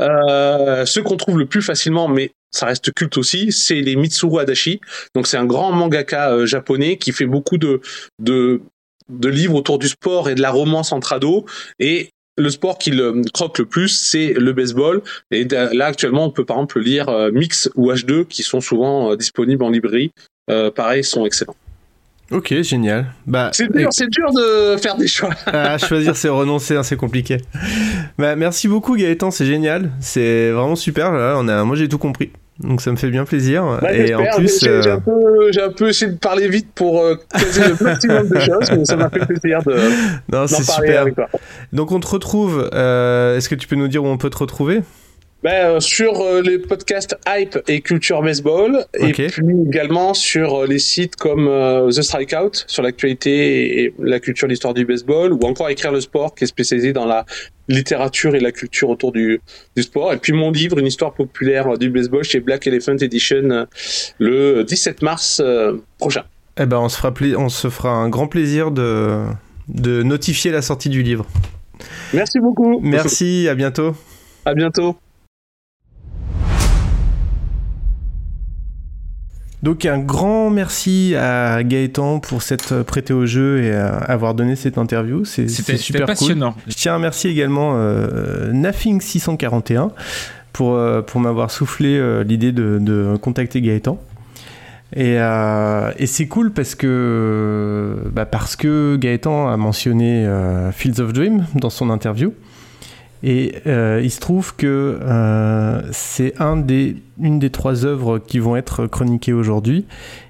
Euh, 0.00 0.86
ceux 0.86 1.02
qu'on 1.02 1.16
trouve 1.16 1.38
le 1.38 1.46
plus 1.46 1.62
facilement, 1.62 2.08
mais 2.08 2.32
ça 2.50 2.66
reste 2.66 2.92
culte 2.92 3.16
aussi, 3.18 3.52
c'est 3.52 3.80
les 3.80 3.96
Mitsuru 3.96 4.40
Adachi. 4.40 4.80
Donc 5.14 5.26
c'est 5.26 5.36
un 5.36 5.46
grand 5.46 5.72
mangaka 5.72 6.32
euh, 6.32 6.46
japonais 6.46 6.96
qui 6.96 7.12
fait 7.12 7.26
beaucoup 7.26 7.58
de, 7.58 7.80
livres 9.10 9.54
autour 9.54 9.78
du 9.78 9.88
sport 9.88 10.28
et 10.28 10.34
de 10.34 10.42
la 10.42 10.50
romance 10.50 10.92
entre 10.92 11.12
ados. 11.12 11.44
Et 11.78 12.10
le 12.36 12.50
sport 12.50 12.78
qu'il 12.78 13.00
euh, 13.00 13.22
croque 13.34 13.58
le 13.58 13.66
plus, 13.66 13.88
c'est 13.88 14.32
le 14.32 14.52
baseball. 14.52 15.02
Et 15.30 15.44
là, 15.44 15.86
actuellement, 15.86 16.24
on 16.24 16.30
peut 16.30 16.44
par 16.44 16.56
exemple 16.56 16.80
lire 16.80 17.08
euh, 17.08 17.30
Mix 17.30 17.70
ou 17.74 17.92
H2, 17.92 18.26
qui 18.26 18.42
sont 18.42 18.60
souvent 18.60 19.14
disponibles 19.16 19.64
en 19.64 19.70
librairie. 19.70 20.12
Pareil, 20.74 21.04
sont 21.04 21.26
excellents. 21.26 21.56
Ok, 22.30 22.54
génial. 22.60 23.06
Bah, 23.26 23.50
C'est 23.52 23.70
dur, 23.72 23.88
de 24.32 24.76
faire 24.76 24.96
des 24.96 25.06
choix. 25.08 25.30
Ah, 25.46 25.78
choisir, 25.78 26.14
c'est 26.14 26.28
renoncer, 26.28 26.76
hein, 26.76 26.82
c'est 26.82 26.96
compliqué. 26.96 27.38
Bah, 28.18 28.36
merci 28.36 28.68
beaucoup 28.68 28.96
Gaëtan, 28.96 29.30
c'est 29.30 29.46
génial. 29.46 29.90
C'est 30.00 30.50
vraiment 30.50 30.76
super. 30.76 31.12
Là, 31.12 31.36
on 31.38 31.48
a, 31.48 31.64
moi, 31.64 31.74
j'ai 31.76 31.88
tout 31.88 31.98
compris. 31.98 32.30
Donc 32.60 32.80
ça 32.80 32.90
me 32.90 32.96
fait 32.96 33.08
bien 33.10 33.24
plaisir. 33.24 33.78
Bah, 33.80 33.94
et 33.94 34.14
en 34.14 34.24
plus, 34.36 34.58
j'ai 34.60 34.68
euh, 34.68 34.94
un, 34.96 34.98
peu- 34.98 35.52
j'ai 35.52 35.62
un 35.62 35.70
peu 35.70 35.88
essayé 35.90 36.10
de 36.10 36.18
parler 36.18 36.48
vite 36.48 36.66
pour 36.74 37.00
euh, 37.02 37.14
caser 37.32 37.62
le 37.68 37.84
maximum 37.84 38.28
de 38.28 38.38
choses, 38.40 38.70
mais 38.76 38.84
ça 38.84 38.96
m'a 38.96 39.08
fait 39.10 39.24
plaisir 39.24 39.62
de 39.62 39.76
non, 40.32 40.46
c'est 40.48 40.64
super. 40.64 41.02
avec 41.02 41.14
toi. 41.14 41.28
Donc 41.72 41.92
on 41.92 42.00
te 42.00 42.08
retrouve. 42.08 42.68
euh, 42.74 43.36
Est-ce 43.36 43.48
que 43.48 43.54
tu 43.54 43.68
peux 43.68 43.76
nous 43.76 43.86
dire 43.88 44.02
où 44.02 44.08
on 44.08 44.18
peut 44.18 44.28
te 44.30 44.38
retrouver? 44.38 44.80
Ben, 45.44 45.50
euh, 45.50 45.80
sur 45.80 46.20
euh, 46.20 46.42
les 46.42 46.58
podcasts 46.58 47.16
Hype 47.24 47.60
et 47.68 47.80
Culture 47.80 48.22
Baseball, 48.22 48.84
et 48.94 49.12
puis 49.12 49.46
également 49.68 50.12
sur 50.12 50.62
euh, 50.62 50.66
les 50.66 50.80
sites 50.80 51.14
comme 51.14 51.46
The 51.46 52.02
Strikeout, 52.02 52.64
sur 52.66 52.82
l'actualité 52.82 53.84
et 53.84 53.94
la 54.00 54.18
culture, 54.18 54.48
l'histoire 54.48 54.74
du 54.74 54.84
baseball, 54.84 55.32
ou 55.32 55.38
encore 55.42 55.68
Écrire 55.68 55.92
le 55.92 56.00
sport, 56.00 56.34
qui 56.34 56.42
est 56.42 56.48
spécialisé 56.48 56.92
dans 56.92 57.06
la 57.06 57.24
littérature 57.68 58.34
et 58.34 58.40
la 58.40 58.50
culture 58.50 58.88
autour 58.88 59.12
du, 59.12 59.40
du 59.76 59.82
sport. 59.84 60.12
Et 60.12 60.16
puis 60.16 60.32
mon 60.32 60.50
livre, 60.50 60.78
Une 60.78 60.86
histoire 60.86 61.14
populaire 61.14 61.78
du 61.78 61.88
baseball, 61.88 62.24
chez 62.24 62.40
Black 62.40 62.66
Elephant 62.66 62.96
Edition, 62.96 63.66
le 64.18 64.64
17 64.64 65.02
mars 65.02 65.40
prochain. 65.98 66.24
Eh 66.60 66.66
ben, 66.66 66.78
on 66.78 66.88
se 66.88 66.96
fera, 66.96 67.12
on 67.36 67.48
se 67.48 67.68
fera 67.68 67.90
un 67.90 68.08
grand 68.08 68.26
plaisir 68.26 68.72
de, 68.72 69.22
de 69.68 70.02
notifier 70.02 70.50
la 70.50 70.62
sortie 70.62 70.88
du 70.88 71.04
livre. 71.04 71.26
Merci 72.12 72.40
beaucoup. 72.40 72.80
Merci, 72.80 73.46
à 73.48 73.54
bientôt. 73.54 73.94
À 74.44 74.54
bientôt. 74.54 74.96
Donc 79.62 79.84
un 79.86 79.98
grand 79.98 80.50
merci 80.50 81.14
à 81.16 81.62
Gaëtan 81.64 82.20
pour 82.20 82.42
s'être 82.42 82.82
prêté 82.82 83.12
au 83.12 83.26
jeu 83.26 83.62
et 83.64 83.72
à 83.72 83.96
avoir 83.96 84.34
donné 84.34 84.54
cette 84.54 84.78
interview. 84.78 85.24
C'est 85.24 85.48
super 85.48 86.06
passionnant. 86.06 86.52
cool. 86.52 86.62
Je 86.68 86.74
tiens 86.74 86.92
à 86.92 86.96
remercier 86.96 87.30
également 87.30 87.72
euh, 87.74 88.52
Nafing641 88.52 89.90
pour, 90.52 90.74
euh, 90.74 91.02
pour 91.02 91.20
m'avoir 91.20 91.50
soufflé 91.50 91.96
euh, 91.98 92.22
l'idée 92.22 92.52
de, 92.52 92.78
de 92.80 93.16
contacter 93.20 93.60
Gaëtan. 93.60 93.98
Et, 94.96 95.16
euh, 95.18 95.92
et 95.98 96.06
c'est 96.06 96.28
cool 96.28 96.52
parce 96.52 96.74
que, 96.74 97.96
bah 98.12 98.24
parce 98.24 98.56
que 98.56 98.96
Gaëtan 98.96 99.48
a 99.48 99.56
mentionné 99.56 100.24
euh, 100.24 100.72
Fields 100.72 101.00
of 101.00 101.12
Dream 101.12 101.46
dans 101.54 101.68
son 101.70 101.90
interview. 101.90 102.32
Et 103.22 103.56
euh, 103.66 104.00
il 104.02 104.10
se 104.10 104.20
trouve 104.20 104.54
que 104.54 104.98
euh, 105.02 105.82
c'est 105.92 106.40
un 106.40 106.56
des, 106.56 106.96
une 107.20 107.38
des 107.38 107.50
trois 107.50 107.84
œuvres 107.84 108.18
qui 108.18 108.38
vont 108.38 108.56
être 108.56 108.86
chroniquées 108.86 109.32
aujourd'hui, 109.32 109.86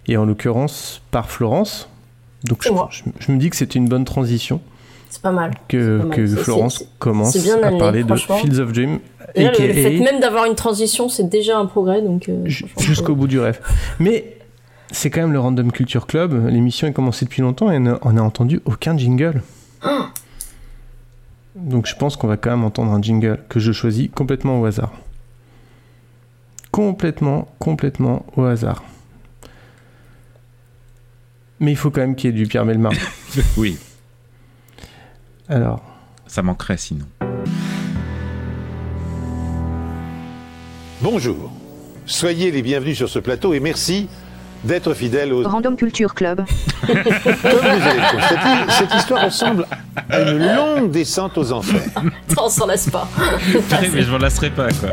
et 0.07 0.17
en 0.17 0.25
l'occurrence 0.25 1.03
par 1.11 1.31
Florence. 1.31 1.89
Donc 2.45 2.63
je, 2.63 3.33
me 3.33 3.39
dis 3.39 3.51
que 3.51 3.57
c'était 3.57 3.79
une 3.79 3.89
bonne 3.89 4.05
transition 4.05 4.61
C'est 5.11 5.21
pas 5.21 5.33
mal. 5.33 5.51
que, 5.69 5.79
C'est 5.79 5.99
pas 6.03 6.09
mal. 6.09 6.17
que 6.17 6.27
C'est- 6.27 6.37
Florence 6.37 6.79
c'est- 6.79 6.89
commence 6.99 7.37
c'est 7.37 7.51
à 7.63 7.73
parler 7.73 8.05
de. 8.05 8.15
Fields 8.15 8.61
of 8.61 8.73
Dream, 8.73 9.01
Et 9.35 9.45
là, 9.45 9.51
le, 9.51 9.57
fait 9.57 9.99
même 9.99 10.21
d'avoir 10.21 10.47
une 10.47 10.55
transition, 10.55 11.09
c'est 11.09 11.29
déjà 11.29 11.59
un 11.59 11.67
progrès. 11.67 12.01
Donc, 12.01 12.29
euh, 12.29 12.47
jusqu'au 12.47 13.15
bout 13.15 13.27
du 13.27 13.39
rêve. 13.41 13.61
Mais 13.99 14.37
c'est 14.93 15.11
quand 15.11 15.21
même 15.21 15.33
le 15.33 15.41
Random 15.41 15.71
Culture 15.73 16.07
Club. 16.07 16.47
L'émission 16.49 16.87
est 16.89 16.93
commencée 16.93 17.27
depuis 17.27 17.43
longtemps 17.43 17.71
et 17.71 17.77
on 18.03 18.13
n'a 18.13 18.23
entendu 18.23 18.61
aucun 18.65 18.97
jingle. 18.97 19.43
Donc 21.59 21.87
je 21.87 21.97
pense 21.97 22.17
qu'on 22.17 22.29
va 22.29 22.37
quand 22.37 22.51
même 22.51 22.65
entendre 22.65 22.93
un 22.93 23.03
jingle 23.03 23.41
que 23.49 23.59
je 23.59 23.73
choisis 23.73 24.09
complètement 24.15 24.61
au 24.61 24.65
hasard. 24.65 24.93
Complètement, 26.71 27.49
complètement 27.59 28.25
au 28.37 28.45
hasard. 28.45 28.85
Mais 31.59 31.73
il 31.73 31.77
faut 31.77 31.91
quand 31.91 32.01
même 32.01 32.15
qu'il 32.15 32.31
y 32.31 32.33
ait 32.33 32.37
du 32.37 32.47
Pierre 32.47 32.65
Melmar. 32.65 32.93
Oui, 33.57 33.77
Alors, 35.49 35.83
ça 36.27 36.43
manquerait 36.43 36.77
sinon. 36.77 37.05
Bonjour. 41.03 41.53
Soyez 42.07 42.51
les 42.51 42.63
bienvenus 42.63 42.97
sur 42.97 43.09
ce 43.09 43.19
plateau 43.19 43.53
et 43.53 43.61
merci 43.61 44.09
d'être 44.65 44.95
fidèles 44.95 45.33
aux... 45.33 45.43
Random 45.43 45.77
Culture 45.77 46.15
Club. 46.15 46.45
Comme 46.87 46.97
vous 46.97 47.07
allez 47.07 48.01
le 48.01 48.17
constater, 48.17 48.73
cette 48.73 48.95
histoire 48.95 49.25
ressemble 49.25 49.67
à 50.09 50.21
une 50.23 50.39
longue 50.39 50.91
descente 50.91 51.39
aux 51.39 51.53
enfers. 51.53 51.83
on 52.37 52.49
s'en 52.49 52.67
lasse 52.67 52.91
pas. 52.91 53.09
Purée, 53.69 53.91
mais 53.93 54.03
je 54.03 54.11
m'en 54.11 54.19
lasserai 54.19 54.51
pas, 54.51 54.69
quoi. 54.73 54.91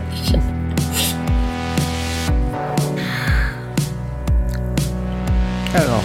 alors, 5.74 6.04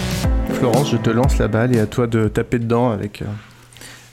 Florence, 0.53 0.91
je 0.91 0.97
te 0.97 1.09
lance 1.09 1.37
la 1.37 1.47
balle 1.47 1.75
et 1.75 1.79
à 1.79 1.87
toi 1.87 2.07
de 2.07 2.27
taper 2.27 2.59
dedans 2.59 2.91
avec, 2.91 3.21
euh, 3.21 3.25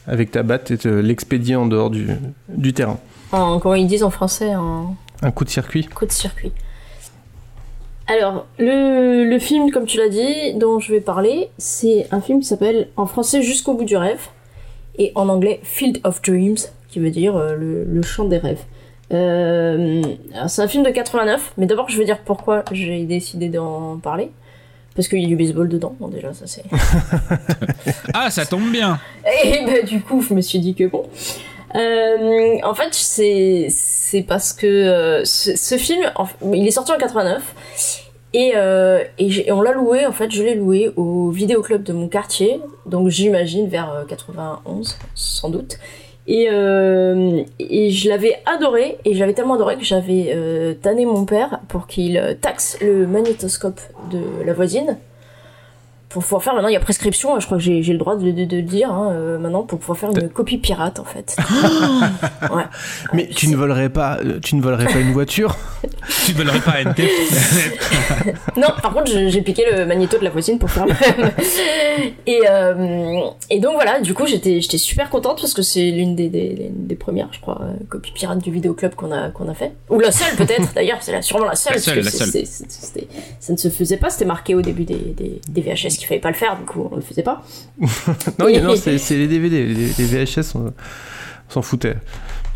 avec 0.07 0.31
ta 0.31 0.43
batte 0.43 0.71
et 0.71 0.77
de 0.77 0.91
l'expédier 0.91 1.57
en 1.57 1.67
dehors 1.67 1.91
du, 1.91 2.09
du 2.49 2.73
terrain. 2.73 2.99
En, 3.33 3.59
comment 3.59 3.75
ils 3.75 3.87
disent 3.87 4.05
en 4.05 4.11
français 4.11 4.55
En 4.55 4.97
Un 5.23 5.31
coup 5.31 5.45
de 5.45 5.51
circuit 5.51 5.87
coup 5.87 6.07
de 6.07 6.13
circuit. 6.13 6.53
Alors, 8.09 8.47
le, 8.59 9.25
le 9.25 9.39
film, 9.39 9.71
comme 9.71 9.85
tu 9.85 9.99
l'as 9.99 10.09
dit, 10.09 10.55
dont 10.55 10.79
je 10.79 10.91
vais 10.93 11.01
parler, 11.01 11.51
c'est 11.59 12.07
un 12.11 12.21
film 12.23 12.41
qui 12.41 12.47
s'appelle 12.47 12.89
en 12.97 13.05
français 13.07 13.43
Jusqu'au 13.43 13.75
bout 13.75 13.85
du 13.85 13.97
rêve 13.97 14.29
et 14.97 15.13
en 15.15 15.29
anglais 15.29 15.61
Field 15.63 16.01
of 16.05 16.23
Dreams, 16.23 16.57
qui 16.89 16.99
veut 17.01 17.11
dire 17.11 17.37
euh, 17.37 17.55
le, 17.55 17.85
le 17.85 18.03
champ 18.03 18.25
des 18.25 18.39
rêves. 18.39 18.63
Euh, 19.13 20.03
c'est 20.49 20.63
un 20.63 20.69
film 20.69 20.83
de 20.85 20.91
89, 20.91 21.53
mais 21.57 21.67
d'abord 21.67 21.89
je 21.89 21.97
vais 21.99 22.05
dire 22.05 22.19
pourquoi 22.25 22.65
j'ai 22.73 23.05
décidé 23.05 23.49
d'en 23.49 23.99
parler. 23.99 24.31
Parce 24.97 25.07
qu'il 25.07 25.21
y 25.21 25.25
a 25.25 25.29
du 25.29 25.37
baseball 25.37 25.69
dedans, 25.69 25.95
bon 26.01 26.09
déjà 26.09 26.33
ça 26.35 26.47
c'est... 26.47 26.65
Ah, 28.15 28.31
ça 28.31 28.45
tombe 28.47 28.71
bien. 28.73 28.99
Et 29.45 29.65
bah, 29.65 29.83
du 29.83 30.01
coup, 30.01 30.21
je 30.23 30.35
me 30.35 30.41
suis 30.41 30.59
dit 30.59 30.75
que 30.75 30.85
bon. 30.85 31.05
Euh, 31.77 32.57
en 32.65 32.75
fait, 32.75 32.89
c'est 32.93 33.67
c'est 33.71 34.23
parce 34.23 34.53
que 34.55 34.67
euh, 34.67 35.25
ce, 35.25 35.55
ce 35.55 35.77
film, 35.77 36.03
en- 36.17 36.27
il 36.53 36.67
est 36.67 36.71
sorti 36.73 36.91
en 36.93 36.97
89 36.99 37.43
Et, 38.39 38.53
euh, 38.55 39.03
et, 39.19 39.51
on 39.51 39.61
l'a 39.61 39.73
loué, 39.73 40.07
en 40.07 40.13
fait, 40.13 40.31
je 40.31 40.45
l'ai 40.45 40.55
loué 40.55 40.93
au 40.95 41.31
vidéoclub 41.31 41.83
de 41.83 41.93
mon 41.93 42.07
quartier, 42.07 42.61
donc 42.87 43.09
j'imagine 43.09 43.67
vers 43.67 43.93
euh, 43.93 44.05
91, 44.05 44.97
sans 45.17 45.51
doute. 45.51 45.81
Et, 46.29 46.49
euh, 46.53 47.43
et 47.59 47.91
je 47.91 48.09
l'avais 48.09 48.41
adoré, 48.47 48.99
et 49.05 49.15
je 49.15 49.19
l'avais 49.19 49.35
tellement 49.35 49.55
adoré 49.55 49.77
que 49.77 49.83
j'avais 49.83 50.31
euh, 50.37 50.73
tanné 50.75 51.05
mon 51.05 51.25
père 51.25 51.59
pour 51.67 51.89
qu'il 51.89 52.17
euh, 52.17 52.35
taxe 52.41 52.79
le 52.81 53.09
magnétoscope 53.09 53.81
de 54.13 54.21
la 54.47 54.53
voisine. 54.53 54.99
Pour 56.09 56.23
pouvoir 56.23 56.43
faire, 56.43 56.55
maintenant 56.55 56.69
il 56.71 56.73
y 56.73 56.77
a 56.77 56.81
prescription, 56.81 57.39
je 57.39 57.45
crois 57.45 57.59
que 57.59 57.63
j'ai 57.63 57.83
le 57.83 57.99
droit 57.99 58.17
de, 58.17 58.31
de- 58.31 58.45
de 58.47 58.57
le 58.57 58.63
dire, 58.63 58.91
hein, 58.91 59.11
euh, 59.13 59.39
maintenant, 59.39 59.63
pour 59.65 59.79
pouvoir 59.79 59.99
faire 59.99 60.11
une 60.11 60.31
copie 60.31 60.57
pirate 60.57 60.99
en 61.01 61.05
fait. 61.05 61.37
ouais. 62.55 62.63
Mais 63.13 63.29
tu 63.29 63.49
ne 63.49 63.57
volerais 63.57 63.91
pas, 63.91 64.19
euh, 64.25 64.41
tu 64.41 64.57
ne 64.57 64.63
volerais 64.63 64.87
pas 64.87 65.01
une 65.01 65.13
voiture? 65.13 65.57
Tu 66.27 66.33
ne 66.33 66.39
volerais 66.39 66.61
pas 66.61 66.83
NT 66.83 67.03
Non, 68.57 68.69
par 68.83 68.93
contre, 68.93 69.11
j'ai 69.11 69.43
piqué 69.43 69.65
le 69.71 69.87
magnéto 69.87 70.19
de 70.19 70.25
la 70.25 70.31
voisine 70.31 70.59
pour 70.59 70.71
faire 70.71 70.87
le 70.87 70.93
même. 70.93 71.31
Et, 72.27 72.41
euh, 72.51 73.21
et 73.51 73.61
donc 73.61 73.75
voilà, 73.75 74.01
du 74.01 74.13
coup, 74.15 74.27
j'étais 74.27 74.61
j'étais 74.61 74.79
super 74.79 75.09
contente 75.11 75.41
parce 75.41 75.55
que 75.55 75.63
c'est 75.63 75.91
l'une 75.91 76.17
des, 76.17 76.29
des, 76.29 76.95
premières, 76.97 77.29
je 77.33 77.41
crois, 77.41 77.61
copies 77.89 78.13
pirates 78.13 78.43
du 78.43 78.51
vidéoclub 78.51 78.95
qu'on 78.95 79.13
a, 79.13 79.29
qu'on 79.31 79.49
a 79.49 79.55
fait. 79.55 79.73
Ou 79.91 80.01
la 80.01 80.11
seule, 80.11 80.35
peut-être, 80.37 80.75
d'ailleurs, 80.75 80.99
c'est 81.01 81.13
la- 81.13 81.23
sûrement 81.23 81.45
la 81.47 81.55
seule. 81.55 81.75
La 81.75 81.77
parce 81.77 81.85
seule, 81.85 81.99
que 82.01 82.05
la 82.05 82.11
seule. 82.11 82.45
ça 83.41 83.53
ne 83.53 83.59
se 83.59 83.69
faisait 83.69 83.97
pas, 83.99 84.11
c'était 84.11 84.25
marqué 84.25 84.55
au 84.55 84.63
début 84.63 84.85
des, 84.85 84.97
des, 85.17 85.41
des 85.49 85.61
VHS 85.61 85.98
qu'il 85.99 86.09
fallait 86.09 86.21
pas 86.21 86.31
le 86.31 86.35
faire, 86.35 86.57
du 86.57 86.65
coup, 86.65 86.89
on 86.91 86.97
le 86.97 87.03
faisait 87.03 87.23
pas. 87.23 87.43
Non, 88.39 88.49
non, 88.63 88.77
c'est 88.77 88.97
les 89.17 89.27
DVD, 89.27 89.67
les, 89.67 89.75
les 89.75 90.25
VHS, 90.25 90.55
on, 90.55 90.73
on 91.49 91.53
s'en 91.53 91.63
foutait. 91.63 91.97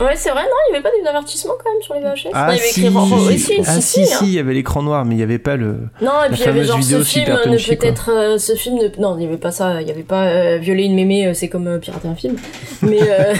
Ouais, 0.00 0.16
c'est 0.16 0.30
vrai, 0.30 0.42
non, 0.42 0.48
il 0.68 0.72
y 0.72 0.74
avait 0.76 0.82
pas 0.82 0.90
des 1.00 1.06
avertissements 1.06 1.54
quand 1.62 1.70
même 1.70 1.82
sur 1.82 1.94
les 1.94 2.00
VHS. 2.00 2.30
Ah 2.32 2.48
non, 2.48 2.52
il 2.52 2.56
y 2.56 2.60
avait 2.60 2.68
si, 2.68 2.80
écrit 2.80 2.94
Rambo. 2.94 3.16
Oui, 3.28 3.38
si, 3.38 3.54
ah, 3.60 3.74
si, 3.74 3.82
si, 3.82 4.06
si, 4.06 4.12
hein. 4.12 4.16
si, 4.18 4.24
il 4.24 4.32
y 4.32 4.38
avait 4.38 4.54
l'écran 4.54 4.82
noir, 4.82 5.04
mais 5.04 5.14
il 5.14 5.18
n'y 5.18 5.22
avait 5.22 5.38
pas 5.38 5.56
le. 5.56 5.88
Non, 6.00 6.24
et 6.24 6.30
puis 6.30 6.40
il 6.40 6.46
y 6.46 6.48
avait 6.48 6.64
genre 6.64 6.82
ce 6.82 7.02
film 7.02 7.28
ne 7.46 7.76
peut 7.76 7.86
être 7.86 8.10
euh, 8.10 8.38
ce 8.38 8.54
film 8.54 8.76
ne 8.76 8.88
non, 9.00 9.16
il 9.16 9.20
n'y 9.20 9.26
avait 9.26 9.36
pas 9.36 9.52
ça, 9.52 9.80
il 9.80 9.84
n'y 9.84 9.92
avait 9.92 10.02
pas 10.02 10.24
euh, 10.24 10.58
violer 10.58 10.84
une 10.84 10.94
mémé, 10.94 11.26
euh, 11.26 11.34
c'est 11.34 11.48
comme 11.48 11.68
euh, 11.68 11.78
pirater 11.78 12.08
un 12.08 12.14
film. 12.14 12.36
Mais 12.82 13.00
euh... 13.02 13.34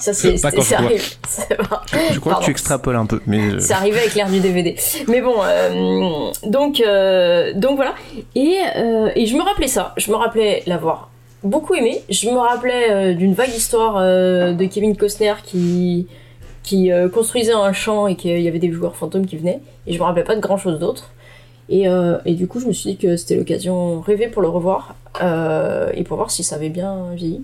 ça 0.00 0.12
c'est 0.12 0.36
c'est 0.36 0.50
je 0.50 2.14
Je 2.14 2.20
crois 2.20 2.34
que 2.36 2.44
tu 2.44 2.50
extrapoles 2.50 2.96
un 2.96 3.06
peu, 3.06 3.20
mais. 3.26 3.40
euh, 3.54 3.60
C'est 3.60 3.72
arrivé 3.74 3.98
avec 3.98 4.14
l'ère 4.14 4.28
du 4.30 4.40
DVD. 4.40 4.76
Mais 5.08 5.20
bon, 5.20 5.34
euh, 5.42 6.30
donc, 6.44 6.80
euh, 6.80 7.52
donc 7.54 7.76
voilà. 7.76 7.94
Et, 8.34 8.58
euh, 8.76 9.10
et 9.14 9.26
je 9.26 9.36
me 9.36 9.42
rappelais 9.42 9.68
ça. 9.68 9.92
Je 9.96 10.10
me 10.10 10.16
rappelais 10.16 10.62
l'avoir 10.66 11.10
beaucoup 11.42 11.74
aimé. 11.74 12.02
Je 12.10 12.28
me 12.28 12.38
rappelais 12.38 12.90
euh, 12.90 13.14
d'une 13.14 13.34
vague 13.34 13.54
histoire 13.54 13.96
euh, 13.98 14.52
de 14.52 14.64
Kevin 14.66 14.96
Costner 14.96 15.34
qui, 15.44 16.06
qui 16.62 16.90
euh, 16.92 17.08
construisait 17.08 17.52
un 17.52 17.72
champ 17.72 18.06
et 18.06 18.16
qu'il 18.16 18.40
y 18.40 18.48
avait 18.48 18.58
des 18.58 18.72
joueurs 18.72 18.96
fantômes 18.96 19.26
qui 19.26 19.36
venaient. 19.36 19.60
Et 19.86 19.92
je 19.92 19.98
me 19.98 20.04
rappelais 20.04 20.24
pas 20.24 20.34
de 20.34 20.40
grand 20.40 20.56
chose 20.56 20.78
d'autre. 20.78 21.10
Et, 21.68 21.88
euh, 21.88 22.18
et 22.24 22.34
du 22.34 22.46
coup, 22.46 22.60
je 22.60 22.66
me 22.66 22.72
suis 22.72 22.90
dit 22.92 22.96
que 22.96 23.16
c'était 23.16 23.34
l'occasion 23.34 24.00
rêvée 24.00 24.28
pour 24.28 24.40
le 24.40 24.48
revoir 24.48 24.94
euh, 25.22 25.90
et 25.94 26.04
pour 26.04 26.16
voir 26.16 26.30
si 26.30 26.44
ça 26.44 26.54
avait 26.56 26.68
bien 26.68 27.06
vieilli. 27.14 27.42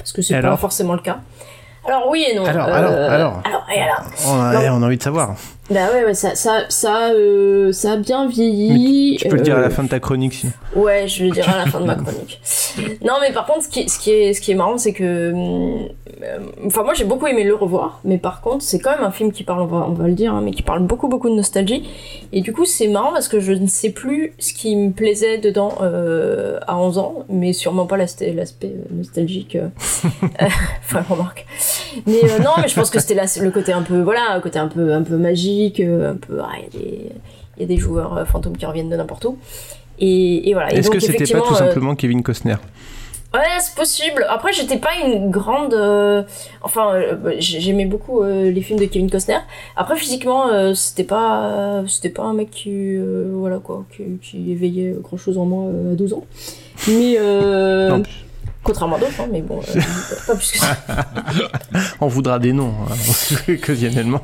Parce 0.00 0.12
que 0.12 0.22
c'est 0.22 0.40
pas 0.40 0.56
forcément 0.56 0.94
le 0.94 1.00
cas. 1.00 1.18
Alors 1.86 2.08
oui 2.08 2.26
et 2.30 2.34
non. 2.34 2.44
Alors, 2.44 2.66
Euh, 2.68 2.72
alors, 2.74 2.92
alors. 3.10 3.42
Alors 3.44 3.66
et 3.74 3.80
alors? 3.80 4.02
On 4.26 4.40
a, 4.40 4.52
Non. 4.52 4.76
on 4.78 4.82
a 4.82 4.86
envie 4.86 4.96
de 4.98 5.02
savoir. 5.02 5.34
Bah 5.70 5.86
ouais, 5.92 6.04
ouais 6.04 6.14
ça, 6.14 6.34
ça, 6.34 6.64
ça, 6.68 7.10
euh, 7.12 7.72
ça 7.72 7.92
a 7.92 7.96
bien 7.96 8.26
vieilli. 8.26 9.16
Tu 9.18 9.28
peux 9.28 9.36
le 9.36 9.42
dire 9.42 9.54
à 9.56 9.58
euh, 9.60 9.62
la 9.62 9.70
fin 9.70 9.84
de 9.84 9.88
ta 9.88 10.00
chronique, 10.00 10.34
sinon. 10.34 10.52
Ouais, 10.74 11.06
je 11.06 11.24
le 11.24 11.30
dirai 11.30 11.50
à 11.52 11.58
la 11.58 11.66
fin 11.66 11.80
de 11.80 11.86
ma 11.86 11.94
chronique. 12.02 12.40
Non, 13.04 13.14
mais 13.20 13.32
par 13.32 13.46
contre, 13.46 13.64
ce 13.64 13.68
qui, 13.68 13.88
ce 13.88 13.98
qui, 13.98 14.10
est, 14.10 14.32
ce 14.34 14.40
qui 14.40 14.50
est 14.52 14.56
marrant, 14.56 14.78
c'est 14.78 14.92
que. 14.92 15.04
euh, 15.04 15.86
Enfin, 16.66 16.82
moi, 16.82 16.92
j'ai 16.92 17.04
beaucoup 17.04 17.26
aimé 17.28 17.44
le 17.44 17.54
revoir, 17.54 18.00
mais 18.04 18.18
par 18.18 18.42
contre, 18.42 18.62
c'est 18.62 18.78
quand 18.78 18.90
même 18.90 19.04
un 19.04 19.10
film 19.10 19.32
qui 19.32 19.42
parle, 19.42 19.62
on 19.62 19.66
va, 19.66 19.86
on 19.88 19.92
va 19.94 20.06
le 20.06 20.12
dire, 20.12 20.34
hein, 20.34 20.42
mais 20.44 20.50
qui 20.50 20.60
parle 20.62 20.82
beaucoup, 20.82 21.08
beaucoup 21.08 21.30
de 21.30 21.34
nostalgie. 21.34 21.88
Et 22.32 22.42
du 22.42 22.52
coup, 22.52 22.66
c'est 22.66 22.88
marrant 22.88 23.12
parce 23.12 23.26
que 23.28 23.40
je 23.40 23.52
ne 23.52 23.66
sais 23.66 23.88
plus 23.88 24.34
ce 24.38 24.52
qui 24.52 24.76
me 24.76 24.90
plaisait 24.90 25.38
dedans 25.38 25.78
euh, 25.80 26.58
à 26.66 26.76
11 26.76 26.98
ans, 26.98 27.14
mais 27.30 27.54
sûrement 27.54 27.86
pas 27.86 27.96
l'aspect 27.96 28.34
euh, 28.36 28.74
nostalgique. 28.94 29.56
euh, 29.56 29.68
euh, 30.42 30.46
Enfin, 30.84 31.02
remarque. 31.08 31.46
Mais 32.06 32.22
euh, 32.24 32.38
non, 32.40 32.50
mais 32.60 32.68
je 32.68 32.74
pense 32.74 32.90
que 32.90 32.98
c'était 33.00 33.14
là 33.14 33.24
le 33.40 33.50
côté 33.50 33.72
un 33.72 33.82
peu, 33.82 34.00
voilà, 34.02 34.38
côté 34.42 34.58
un 34.58 34.68
peu, 34.68 34.92
un 34.92 35.02
peu 35.02 35.16
magique, 35.16 35.59
euh, 35.80 36.12
un 36.12 36.16
peu. 36.16 36.38
ah, 36.42 36.52
Il 36.58 36.62
y 36.62 36.66
a 36.66 36.70
des- 36.84 37.12
il 37.56 37.62
y 37.62 37.64
a 37.64 37.68
des 37.68 37.76
joueurs 37.76 38.16
euh, 38.16 38.24
fantômes 38.24 38.56
qui 38.56 38.64
reviennent 38.64 38.88
de 38.88 38.96
n'importe 38.96 39.24
où. 39.26 39.36
Et, 39.98 40.48
et 40.48 40.54
voilà. 40.54 40.72
Est-ce 40.72 40.88
que 40.90 40.98
c'était 40.98 41.30
pas 41.30 41.40
tout 41.40 41.52
euh, 41.52 41.56
simplement 41.56 41.94
Kevin 41.94 42.22
Costner 42.22 42.56
Ouais, 43.34 43.40
c'est 43.60 43.76
possible. 43.76 44.24
Après, 44.28 44.52
j'étais 44.52 44.78
pas 44.78 44.88
une 45.04 45.30
grande. 45.30 45.74
euh, 45.74 46.22
Enfin, 46.62 46.94
euh, 46.94 47.14
bah, 47.14 47.30
j'ai- 47.38 47.60
j'aimais 47.60 47.84
beaucoup 47.84 48.22
euh, 48.22 48.50
les 48.50 48.60
films 48.62 48.78
de 48.80 48.86
Kevin 48.86 49.10
Costner. 49.10 49.38
Après, 49.76 49.94
physiquement, 49.96 50.74
c'était 50.74 51.04
pas, 51.04 51.82
c'était 51.86 52.08
pas 52.08 52.22
un 52.24 52.32
mec 52.34 52.50
qui, 52.50 52.96
voilà 53.32 53.58
quoi, 53.58 53.84
qui, 53.94 54.04
qui 54.22 54.50
éveillait 54.52 54.94
grand 55.02 55.16
chose 55.18 55.36
en 55.38 55.44
moi 55.44 55.70
à 55.92 55.94
12 55.94 56.12
ans. 56.14 56.24
Mais 56.88 57.18
Non. 57.88 58.02
Contrairement 58.62 58.96
à 58.96 58.98
d'autres, 59.00 59.20
hein, 59.20 59.28
mais 59.30 59.42
bon, 59.42 59.60
euh, 59.60 59.80
pas 60.26 60.34
plus 60.34 60.52
que 60.52 60.58
ça. 60.58 60.76
On 62.00 62.06
voudra 62.08 62.38
des 62.38 62.52
noms, 62.52 62.74
hein, 62.88 62.94
occasionnellement. 63.52 64.22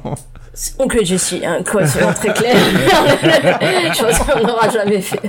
Oncle 0.78 1.04
Jessie, 1.04 1.42
hein, 1.44 1.58
quoi, 1.70 1.82
très 1.84 2.32
clair. 2.32 2.56
Pense 4.00 4.18
qu'on 4.20 4.40
n'aura 4.46 4.70
jamais 4.70 5.02
fait. 5.02 5.20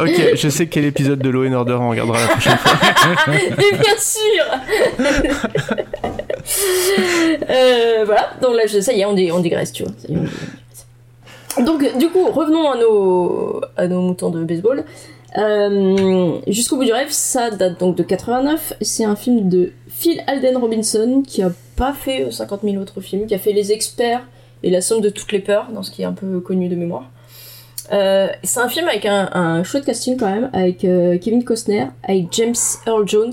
Ok, 0.00 0.34
je 0.34 0.48
sais 0.48 0.66
quel 0.66 0.84
épisode 0.86 1.20
de 1.20 1.30
Law 1.30 1.46
and 1.46 1.52
Order 1.52 1.74
on 1.74 1.90
regardera 1.90 2.20
la 2.22 2.26
prochaine 2.26 2.56
fois. 2.56 2.72
Mais 3.28 3.78
bien 3.78 3.96
sûr 3.98 4.44
Euh, 7.48 8.02
Voilà, 8.04 8.30
donc 8.42 8.56
là, 8.56 8.62
ça 8.66 8.92
y 8.92 9.00
est, 9.00 9.04
on, 9.04 9.14
dit, 9.14 9.30
on 9.30 9.38
digresse, 9.40 9.72
tu 9.72 9.84
vois. 9.84 9.92
Ça 9.96 10.08
y 10.08 10.12
est, 10.14 10.16
on 10.16 10.22
digresse. 10.22 11.66
Donc, 11.66 11.98
du 11.98 12.08
coup, 12.08 12.30
revenons 12.30 12.70
à 12.72 12.76
nos, 12.76 13.60
à 13.76 13.86
nos 13.86 14.00
moutons 14.00 14.30
de 14.30 14.42
baseball. 14.44 14.84
Euh, 15.38 16.38
Jusqu'au 16.46 16.76
bout 16.76 16.84
du 16.84 16.92
rêve, 16.92 17.10
ça 17.10 17.50
date 17.50 17.80
donc 17.80 17.96
de 17.96 18.02
89. 18.02 18.74
C'est 18.80 19.04
un 19.04 19.16
film 19.16 19.48
de 19.48 19.72
Phil 19.88 20.20
Alden 20.26 20.56
Robinson 20.56 21.22
qui 21.26 21.42
a 21.42 21.50
pas 21.76 21.92
fait 21.92 22.24
euh, 22.24 22.30
50 22.30 22.60
000 22.64 22.76
autres 22.76 23.00
films, 23.00 23.26
qui 23.26 23.34
a 23.34 23.38
fait 23.38 23.52
Les 23.52 23.72
Experts 23.72 24.22
et 24.62 24.70
La 24.70 24.80
Somme 24.80 25.00
de 25.00 25.08
toutes 25.08 25.32
les 25.32 25.40
peurs, 25.40 25.70
dans 25.72 25.82
ce 25.82 25.90
qui 25.90 26.02
est 26.02 26.06
un 26.06 26.12
peu 26.12 26.40
connu 26.40 26.68
de 26.68 26.76
mémoire. 26.76 27.10
Euh, 27.92 28.28
c'est 28.42 28.60
un 28.60 28.68
film 28.68 28.86
avec 28.88 29.06
un, 29.06 29.28
un 29.32 29.64
chouette 29.64 29.84
casting 29.84 30.16
quand 30.16 30.30
même, 30.30 30.50
avec 30.52 30.84
euh, 30.84 31.18
Kevin 31.18 31.44
Costner, 31.44 31.86
avec 32.04 32.26
James 32.32 32.54
Earl 32.86 33.06
Jones, 33.08 33.32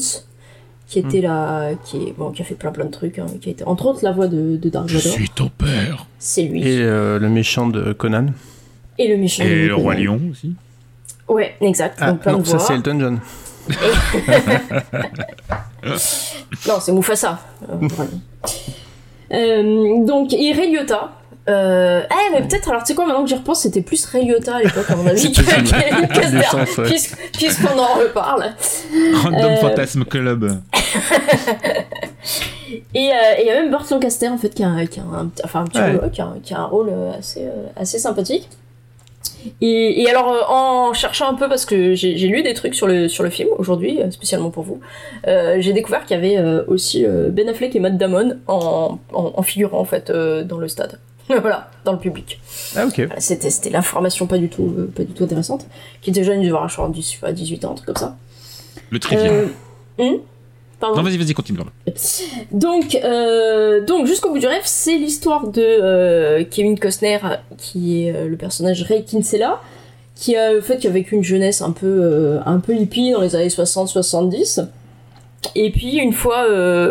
qui 0.88 1.00
était 1.00 1.22
là, 1.22 1.70
qui, 1.86 1.97
est, 1.97 2.14
bon, 2.18 2.32
qui 2.32 2.41
a 2.41 2.45
fait 2.45 2.56
plein 2.56 2.72
plein 2.72 2.86
de 2.86 2.91
trucs, 2.91 3.20
hein, 3.20 3.28
qui 3.39 3.50
a 3.50 3.52
été 3.52 3.64
entre 3.66 3.86
autres 3.86 4.00
la 4.04 4.12
voix 4.12 4.28
de, 4.28 4.58
de 4.58 4.70
Dark 4.70 4.89
Vador. 4.89 5.16
ton 5.36 5.50
père. 5.50 6.08
C'est 6.18 6.43
lui. 6.43 6.62
Et 6.68 6.80
euh, 6.82 7.20
le 7.20 7.30
méchant 7.30 7.68
de 7.68 7.93
Conan. 7.93 8.28
Et 8.97 9.08
le 9.08 9.18
méchant. 9.18 9.43
Et 9.43 9.50
de 9.64 9.68
le 9.68 9.76
roi 9.76 9.93
lion 9.93 10.20
aussi. 10.32 10.54
Ouais, 11.30 11.56
exact. 11.62 11.98
Ah, 12.02 12.12
donc 12.12 12.20
plein 12.22 12.32
non, 12.34 12.40
de 12.40 12.44
ça 12.46 12.60
c'est 12.60 12.74
Elton 12.74 13.00
John. 13.00 13.20
Non, 16.68 16.80
c'est 16.82 16.92
Mufasa. 16.92 17.40
Euh. 17.70 17.88
Euh, 19.32 20.06
donc, 20.06 20.34
et 20.34 20.52
Ray 20.54 20.72
Liotta. 20.76 21.12
Euh, 21.48 22.02
eh, 22.12 22.32
mais 22.34 22.42
peut-être, 22.48 22.70
alors 22.70 22.82
tu 22.84 22.88
sais 22.88 22.96
quoi, 22.96 23.06
maintenant 23.08 23.24
que 23.24 23.30
j'y 23.30 23.36
repense, 23.36 23.62
c'était 23.62 23.82
plus 23.82 24.06
Ray 24.06 24.26
Liotta 24.26 24.58
à 24.58 24.60
l'époque, 24.60 24.90
à 24.90 24.96
mon 24.96 25.08
avis, 25.08 25.32
que 25.32 25.42
ouais. 25.42 25.64
en 27.80 27.94
reparle. 28.00 28.44
Random 29.24 29.40
Euh, 29.40 29.56
Fantasme 29.58 30.04
Club. 30.06 30.60
Et 32.94 33.10
euh, 33.12 33.16
et 33.38 33.42
il 33.42 33.48
y 33.48 33.50
a 33.50 33.56
même 33.62 33.72
Burt 33.72 33.90
Lancaster, 33.90 34.28
en 34.30 34.38
fait, 34.38 34.50
qui 34.50 34.64
a, 34.64 34.68
un- 34.68 34.86
qui 34.86 35.00
a 35.00 35.04
un, 35.04 35.30
enfin, 35.44 35.62
un 35.62 35.66
petit 35.66 35.80
Ouais. 35.80 35.96
rôle, 35.96 36.12
qui 36.12 36.22
a, 36.22 36.34
qui 36.44 36.54
a 36.54 36.60
un 36.60 36.66
rôle 36.66 36.92
assez, 37.18 37.42
euh, 37.46 37.66
assez 37.76 37.98
sympathique. 37.98 38.48
Et, 39.62 40.02
et 40.02 40.10
alors, 40.10 40.32
euh, 40.32 40.42
en 40.50 40.94
cherchant 40.94 41.30
un 41.30 41.34
peu, 41.34 41.48
parce 41.48 41.66
que 41.66 41.94
j'ai 41.96 42.16
lu 42.28 42.44
des 42.44 42.54
trucs 42.54 42.76
sur 42.76 42.88
le, 42.88 43.08
sur 43.08 43.24
le 43.24 43.30
film 43.30 43.50
aujourd'hui, 43.58 44.02
euh, 44.02 44.12
spécialement 44.12 44.50
pour 44.50 44.64
vous, 44.64 44.80
euh, 45.28 45.58
j'ai 45.60 45.74
découvert 45.74 46.06
qu'il 46.06 46.16
y 46.16 46.20
avait 46.20 46.38
euh, 46.38 46.64
aussi 46.68 47.06
euh, 47.06 47.30
Ben 47.30 47.48
Affleck 47.50 47.76
et 47.76 47.80
Matt 47.80 47.98
Damon 47.98 48.38
en, 48.48 49.00
en, 49.14 49.34
en 49.36 49.42
figurant, 49.42 49.80
en 49.80 49.86
fait, 49.86 50.10
euh, 50.10 50.44
dans 50.44 50.58
le 50.58 50.68
stade. 50.68 51.00
voilà, 51.30 51.70
dans 51.86 51.92
le 51.92 52.00
public. 52.00 52.40
Ah 52.76 52.86
ok. 52.88 53.02
Voilà, 53.02 53.20
C'était 53.20 53.52
c'était 53.52 53.70
l'information 53.70 54.26
pas 54.26 54.38
du 54.40 54.50
tout, 54.50 54.74
euh, 54.78 54.92
pas 54.96 55.04
du 55.04 55.14
tout 55.14 55.24
intéressante. 55.24 55.68
Qui 56.02 56.10
était 56.10 56.24
jeune, 56.24 56.42
il 56.42 56.46
devait 56.48 56.56
avoir 56.58 56.70
genre 56.70 56.90
10, 56.90 57.02
je 57.06 57.12
sais 57.16 57.18
pas, 57.20 57.32
18 57.32 57.66
ans, 57.66 57.72
un 57.72 57.76
truc 57.76 57.86
comme 57.86 57.96
ça. 57.96 58.18
Le 58.90 59.00
trivia. 59.00 59.26
Euh, 59.32 59.46
hum 60.00 60.20
Pardon 60.80 60.98
Non, 60.98 61.04
vas-y, 61.04 61.18
vas-y, 61.18 61.34
continue. 61.34 61.60
donc, 62.52 62.96
euh, 63.04 63.84
donc 63.86 64.06
jusqu'au 64.08 64.30
bout 64.32 64.40
du 64.40 64.48
rêve, 64.48 64.62
c'est 64.66 64.98
l'histoire 64.98 65.48
de 65.48 65.62
euh, 65.62 66.44
Kevin 66.50 66.80
Costner, 66.80 67.20
qui 67.58 68.06
est 68.06 68.16
euh, 68.16 68.28
le 68.28 68.38
personnage 68.38 68.84
Ray 68.84 69.04
Kinsella, 69.04 69.60
qui 70.16 70.36
a 70.38 70.52
en 70.58 70.62
fait 70.62 70.78
qui 70.78 70.88
a 70.88 70.90
vécu 70.90 71.16
une 71.16 71.24
jeunesse 71.24 71.62
un 71.62 71.72
peu 71.72 71.86
euh, 71.88 72.40
un 72.46 72.60
peu 72.60 72.74
hippie 72.76 73.12
dans 73.12 73.22
les 73.22 73.36
années 73.36 73.48
60-70. 73.50 74.66
Et 75.56 75.72
puis 75.72 75.98
une 75.98 76.14
fois, 76.14 76.46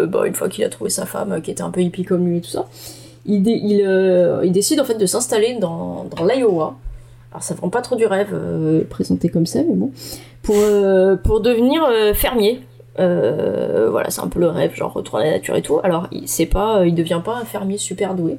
bon, 0.07 0.24
une 0.24 0.34
fois 0.34 0.49
qu'il 0.49 0.64
a 0.64 0.68
trouvé 0.70 0.89
sa 0.91 1.05
femme 1.07 1.41
qui 1.43 1.51
était 1.51 1.62
un 1.62 1.70
peu 1.70 1.80
hippie 1.82 2.05
comme 2.05 2.26
lui 2.26 2.39
et 2.39 2.41
tout 2.41 2.49
ça, 2.51 2.66
il, 3.26 3.43
dé- 3.43 3.61
il, 3.62 3.80
il 4.45 4.53
décide 4.53 4.80
en 4.80 4.84
fait 4.84 4.95
de 4.97 5.05
s'installer 5.07 5.57
dans, 5.61 6.07
dans 6.16 6.24
l'Iowa. 6.24 6.74
Alors 7.30 7.43
ça 7.43 7.55
vend 7.55 7.68
pas 7.68 7.82
trop 7.82 7.95
du 7.97 8.07
rêve 8.07 8.34
présenté 8.89 9.28
comme 9.28 9.45
ça, 9.45 9.59
mais 9.61 9.74
bon, 9.74 9.91
pour 10.43 10.57
pour 11.24 11.41
devenir 11.41 11.86
fermier. 12.14 12.62
Euh, 12.99 13.88
voilà, 13.90 14.11
c'est 14.11 14.20
un 14.20 14.28
peu 14.28 14.40
le 14.40 14.49
rêve, 14.49 14.74
genre 14.74 14.92
retourner 14.92 15.24
à 15.24 15.30
la 15.30 15.36
nature 15.36 15.57
et 15.57 15.62
tout. 15.62 15.78
Alors, 15.82 16.09
il 16.12 16.28
c'est 16.28 16.46
pas, 16.46 16.84
il 16.86 16.94
devient 16.94 17.20
pas 17.24 17.36
un 17.36 17.44
fermier 17.44 17.78
super 17.78 18.14
doué. 18.14 18.38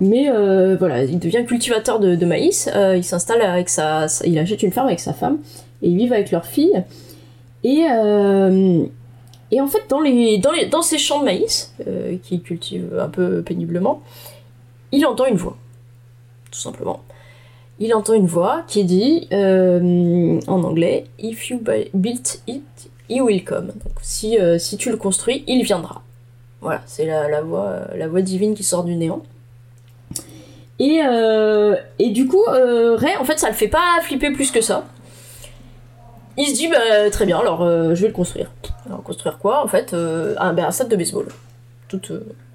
Mais 0.00 0.28
euh, 0.30 0.76
voilà, 0.78 1.04
il 1.04 1.18
devient 1.18 1.44
cultivateur 1.46 1.98
de, 2.00 2.24
maïs. 2.24 2.68
euh, 2.74 2.96
il 2.96 3.04
s'installe 3.04 3.42
avec 3.42 3.68
sa, 3.68 4.06
il 4.24 4.38
achète 4.38 4.62
une 4.62 4.72
ferme 4.72 4.86
avec 4.86 5.00
sa 5.00 5.12
femme 5.12 5.38
et 5.82 5.88
ils 5.88 5.96
vivent 5.96 6.12
avec 6.12 6.30
leur 6.30 6.46
fille. 6.46 6.82
Et 7.64 7.84
euh, 7.90 8.84
en 9.60 9.66
fait, 9.66 9.82
dans 9.88 10.82
ces 10.82 10.98
champs 10.98 11.20
de 11.20 11.24
maïs 11.24 11.74
euh, 11.86 12.16
qu'il 12.22 12.42
cultive 12.42 12.98
un 13.00 13.08
peu 13.08 13.42
péniblement, 13.42 14.02
il 14.92 15.04
entend 15.06 15.26
une 15.26 15.36
voix, 15.36 15.56
tout 16.50 16.58
simplement. 16.58 17.00
Il 17.78 17.94
entend 17.94 18.14
une 18.14 18.26
voix 18.26 18.62
qui 18.66 18.84
dit 18.84 19.28
euh, 19.32 20.40
en 20.46 20.62
anglais 20.62 21.04
If 21.18 21.50
you 21.50 21.58
bu- 21.58 21.88
built 21.94 22.42
it, 22.46 22.62
he 23.08 23.20
will 23.20 23.44
come. 23.44 23.66
Donc 23.66 23.94
si 24.02 24.38
euh, 24.38 24.58
si 24.58 24.76
tu 24.76 24.90
le 24.90 24.96
construis, 24.96 25.44
il 25.46 25.62
viendra. 25.62 26.02
Voilà, 26.60 26.82
c'est 26.86 27.06
la, 27.06 27.28
la 27.28 27.40
voix 27.40 27.66
euh, 27.94 28.20
divine 28.20 28.54
qui 28.54 28.62
sort 28.62 28.84
du 28.84 28.94
néant. 28.94 29.22
Et, 30.78 31.00
euh, 31.04 31.76
du 31.98 32.26
coup, 32.26 32.42
Ray, 32.46 33.16
en 33.16 33.24
fait, 33.24 33.38
ça 33.38 33.48
le 33.48 33.54
fait 33.54 33.68
pas 33.68 34.00
flipper 34.02 34.32
plus 34.32 34.50
que 34.50 34.60
ça. 34.60 34.84
Il 36.36 36.46
se 36.46 36.54
dit, 36.54 36.68
bah, 36.68 37.10
très 37.10 37.24
bien, 37.24 37.38
alors 37.38 37.60
je 37.94 38.00
vais 38.00 38.08
le 38.08 38.12
construire. 38.12 38.50
Alors, 38.86 39.02
construire 39.02 39.38
quoi 39.38 39.62
En 39.62 39.68
fait, 39.68 39.94
un, 39.94 40.70
stade 40.72 40.88
de 40.88 40.96
baseball. 40.96 41.28
Toute, 41.88 42.10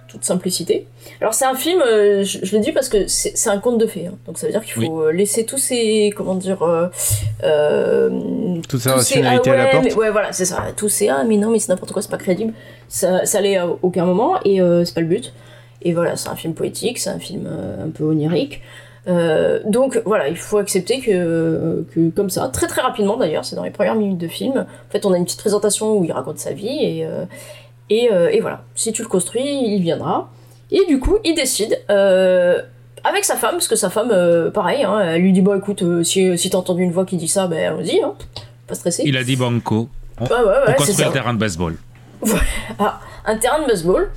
toute 0.07 0.23
simplicité. 0.23 0.87
Alors, 1.21 1.33
c'est 1.33 1.45
un 1.45 1.55
film, 1.55 1.81
euh, 1.81 2.23
je, 2.23 2.39
je 2.43 2.55
le 2.55 2.61
dis 2.61 2.71
parce 2.71 2.89
que 2.89 3.07
c'est 3.07 3.49
un 3.49 3.57
conte 3.59 3.77
de 3.77 3.85
fées. 3.87 4.07
hein. 4.07 4.15
donc, 4.25 4.37
ça 4.37 4.47
veut 4.47 4.51
dire 4.53 4.63
qu'il 4.63 4.73
faut 4.85 5.01
euh, 5.03 5.11
laisser 5.11 5.45
tous 5.45 5.57
ces. 5.57 6.13
Comment 6.15 6.35
dire. 6.35 6.61
euh, 6.63 6.87
euh, 7.43 8.09
Toute 8.67 8.81
sa 8.81 8.95
rationalité 8.95 9.49
ah 9.49 9.53
à 9.53 9.57
la 9.57 9.63
ouais, 9.65 9.71
porte. 9.71 9.83
mais- 9.85 9.93
ouais, 9.95 10.09
voilà, 10.11 10.31
c'est 10.33 10.45
ça. 10.45 10.63
Tous 10.75 10.89
ces 10.89 11.09
ah, 11.09 11.23
mais 11.27 11.37
non, 11.37 11.49
mais 11.49 11.59
c'est 11.59 11.69
n'importe 11.69 11.91
quoi, 11.91 12.01
c'est 12.01 12.11
pas 12.11 12.17
crédible. 12.17 12.53
Ça, 12.87 13.25
ça 13.25 13.41
l'est 13.41 13.57
à 13.57 13.67
aucun 13.81 14.05
moment 14.05 14.35
et 14.45 14.61
euh, 14.61 14.85
c'est 14.85 14.93
pas 14.95 15.01
le 15.01 15.07
but. 15.07 15.33
Et 15.81 15.93
voilà, 15.93 16.15
c'est 16.15 16.29
un 16.29 16.35
film 16.35 16.53
poétique, 16.53 16.97
c'est 16.97 17.09
un 17.09 17.19
film 17.19 17.47
un 17.47 17.89
peu 17.89 18.03
onirique. 18.03 18.61
Euh, 19.07 19.61
donc 19.65 20.01
voilà, 20.05 20.27
il 20.27 20.35
faut 20.35 20.57
accepter 20.57 20.99
que, 20.99 21.85
que 21.93 22.09
comme 22.09 22.29
ça, 22.29 22.49
très 22.49 22.67
très 22.67 22.81
rapidement 22.81 23.15
d'ailleurs, 23.15 23.45
c'est 23.45 23.55
dans 23.55 23.63
les 23.63 23.69
premières 23.71 23.95
minutes 23.95 24.17
de 24.17 24.27
film. 24.27 24.57
En 24.57 24.91
fait, 24.91 25.05
on 25.05 25.13
a 25.13 25.17
une 25.17 25.23
petite 25.23 25.39
présentation 25.39 25.97
où 25.97 26.03
il 26.03 26.11
raconte 26.11 26.39
sa 26.39 26.51
vie 26.51 26.77
et, 26.81 27.05
euh, 27.05 27.23
et, 27.89 28.09
euh, 28.11 28.29
et 28.31 28.41
voilà, 28.41 28.63
si 28.75 28.91
tu 28.91 29.01
le 29.01 29.07
construis, 29.07 29.43
il 29.43 29.81
viendra. 29.81 30.29
Et 30.71 30.85
du 30.87 30.99
coup, 30.99 31.17
il 31.23 31.35
décide, 31.35 31.79
euh, 31.89 32.61
avec 33.03 33.23
sa 33.23 33.35
femme, 33.35 33.53
parce 33.53 33.67
que 33.67 33.75
sa 33.77 33.89
femme, 33.89 34.09
euh, 34.11 34.51
pareil, 34.51 34.83
hein, 34.83 34.99
elle 34.99 35.21
lui 35.21 35.31
dit 35.31 35.41
Bon, 35.41 35.55
écoute, 35.55 35.83
si, 36.03 36.37
si 36.37 36.49
t'as 36.49 36.57
entendu 36.57 36.83
une 36.83 36.91
voix 36.91 37.05
qui 37.05 37.15
dit 37.15 37.29
ça, 37.29 37.47
ben 37.47 37.73
allons-y, 37.73 38.01
hein, 38.01 38.13
pas 38.67 38.75
stressé. 38.75 39.03
Il 39.05 39.15
a 39.15 39.23
dit 39.23 39.35
banco. 39.35 39.87
On, 40.19 40.25
Ouais, 40.25 40.31
ouais, 40.31 40.45
ouais, 40.45 40.53
on 40.67 40.73
construit 40.73 41.05
un 41.05 41.11
terrain 41.11 41.33
de 41.33 41.39
baseball. 41.39 41.75
Ah, 42.79 42.99
un 43.25 43.37
terrain 43.37 43.61
de 43.61 43.67
baseball. 43.67 44.09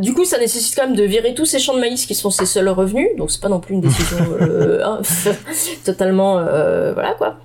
Du 0.00 0.14
coup, 0.14 0.24
ça 0.24 0.38
nécessite 0.38 0.74
quand 0.76 0.86
même 0.86 0.96
de 0.96 1.02
virer 1.02 1.34
tous 1.34 1.44
ces 1.44 1.58
champs 1.58 1.74
de 1.74 1.80
maïs 1.80 2.06
qui 2.06 2.14
sont 2.14 2.30
ses 2.30 2.46
seuls 2.46 2.68
revenus, 2.68 3.08
donc 3.18 3.30
c'est 3.30 3.40
pas 3.40 3.48
non 3.48 3.60
plus 3.60 3.74
une 3.74 3.80
décision 3.80 4.18
hein, 4.84 5.00
totalement. 5.84 6.34
voilà 6.36 7.14
quoi. 7.18 7.36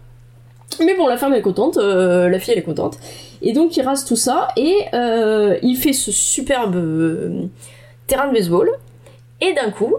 Mais 0.79 0.95
bon, 0.95 1.07
la 1.07 1.17
femme 1.17 1.33
est 1.33 1.41
contente, 1.41 1.77
la 1.77 2.39
fille 2.39 2.53
elle 2.53 2.59
est 2.59 2.63
contente. 2.63 2.97
Et 3.41 3.53
donc 3.53 3.75
il 3.77 3.81
rase 3.81 4.05
tout 4.05 4.15
ça 4.15 4.49
et 4.55 4.75
euh, 4.93 5.57
il 5.63 5.75
fait 5.75 5.93
ce 5.93 6.11
superbe 6.11 6.75
euh, 6.75 7.43
terrain 8.07 8.27
de 8.27 8.33
baseball. 8.33 8.69
Et 9.41 9.53
d'un 9.53 9.71
coup, 9.71 9.95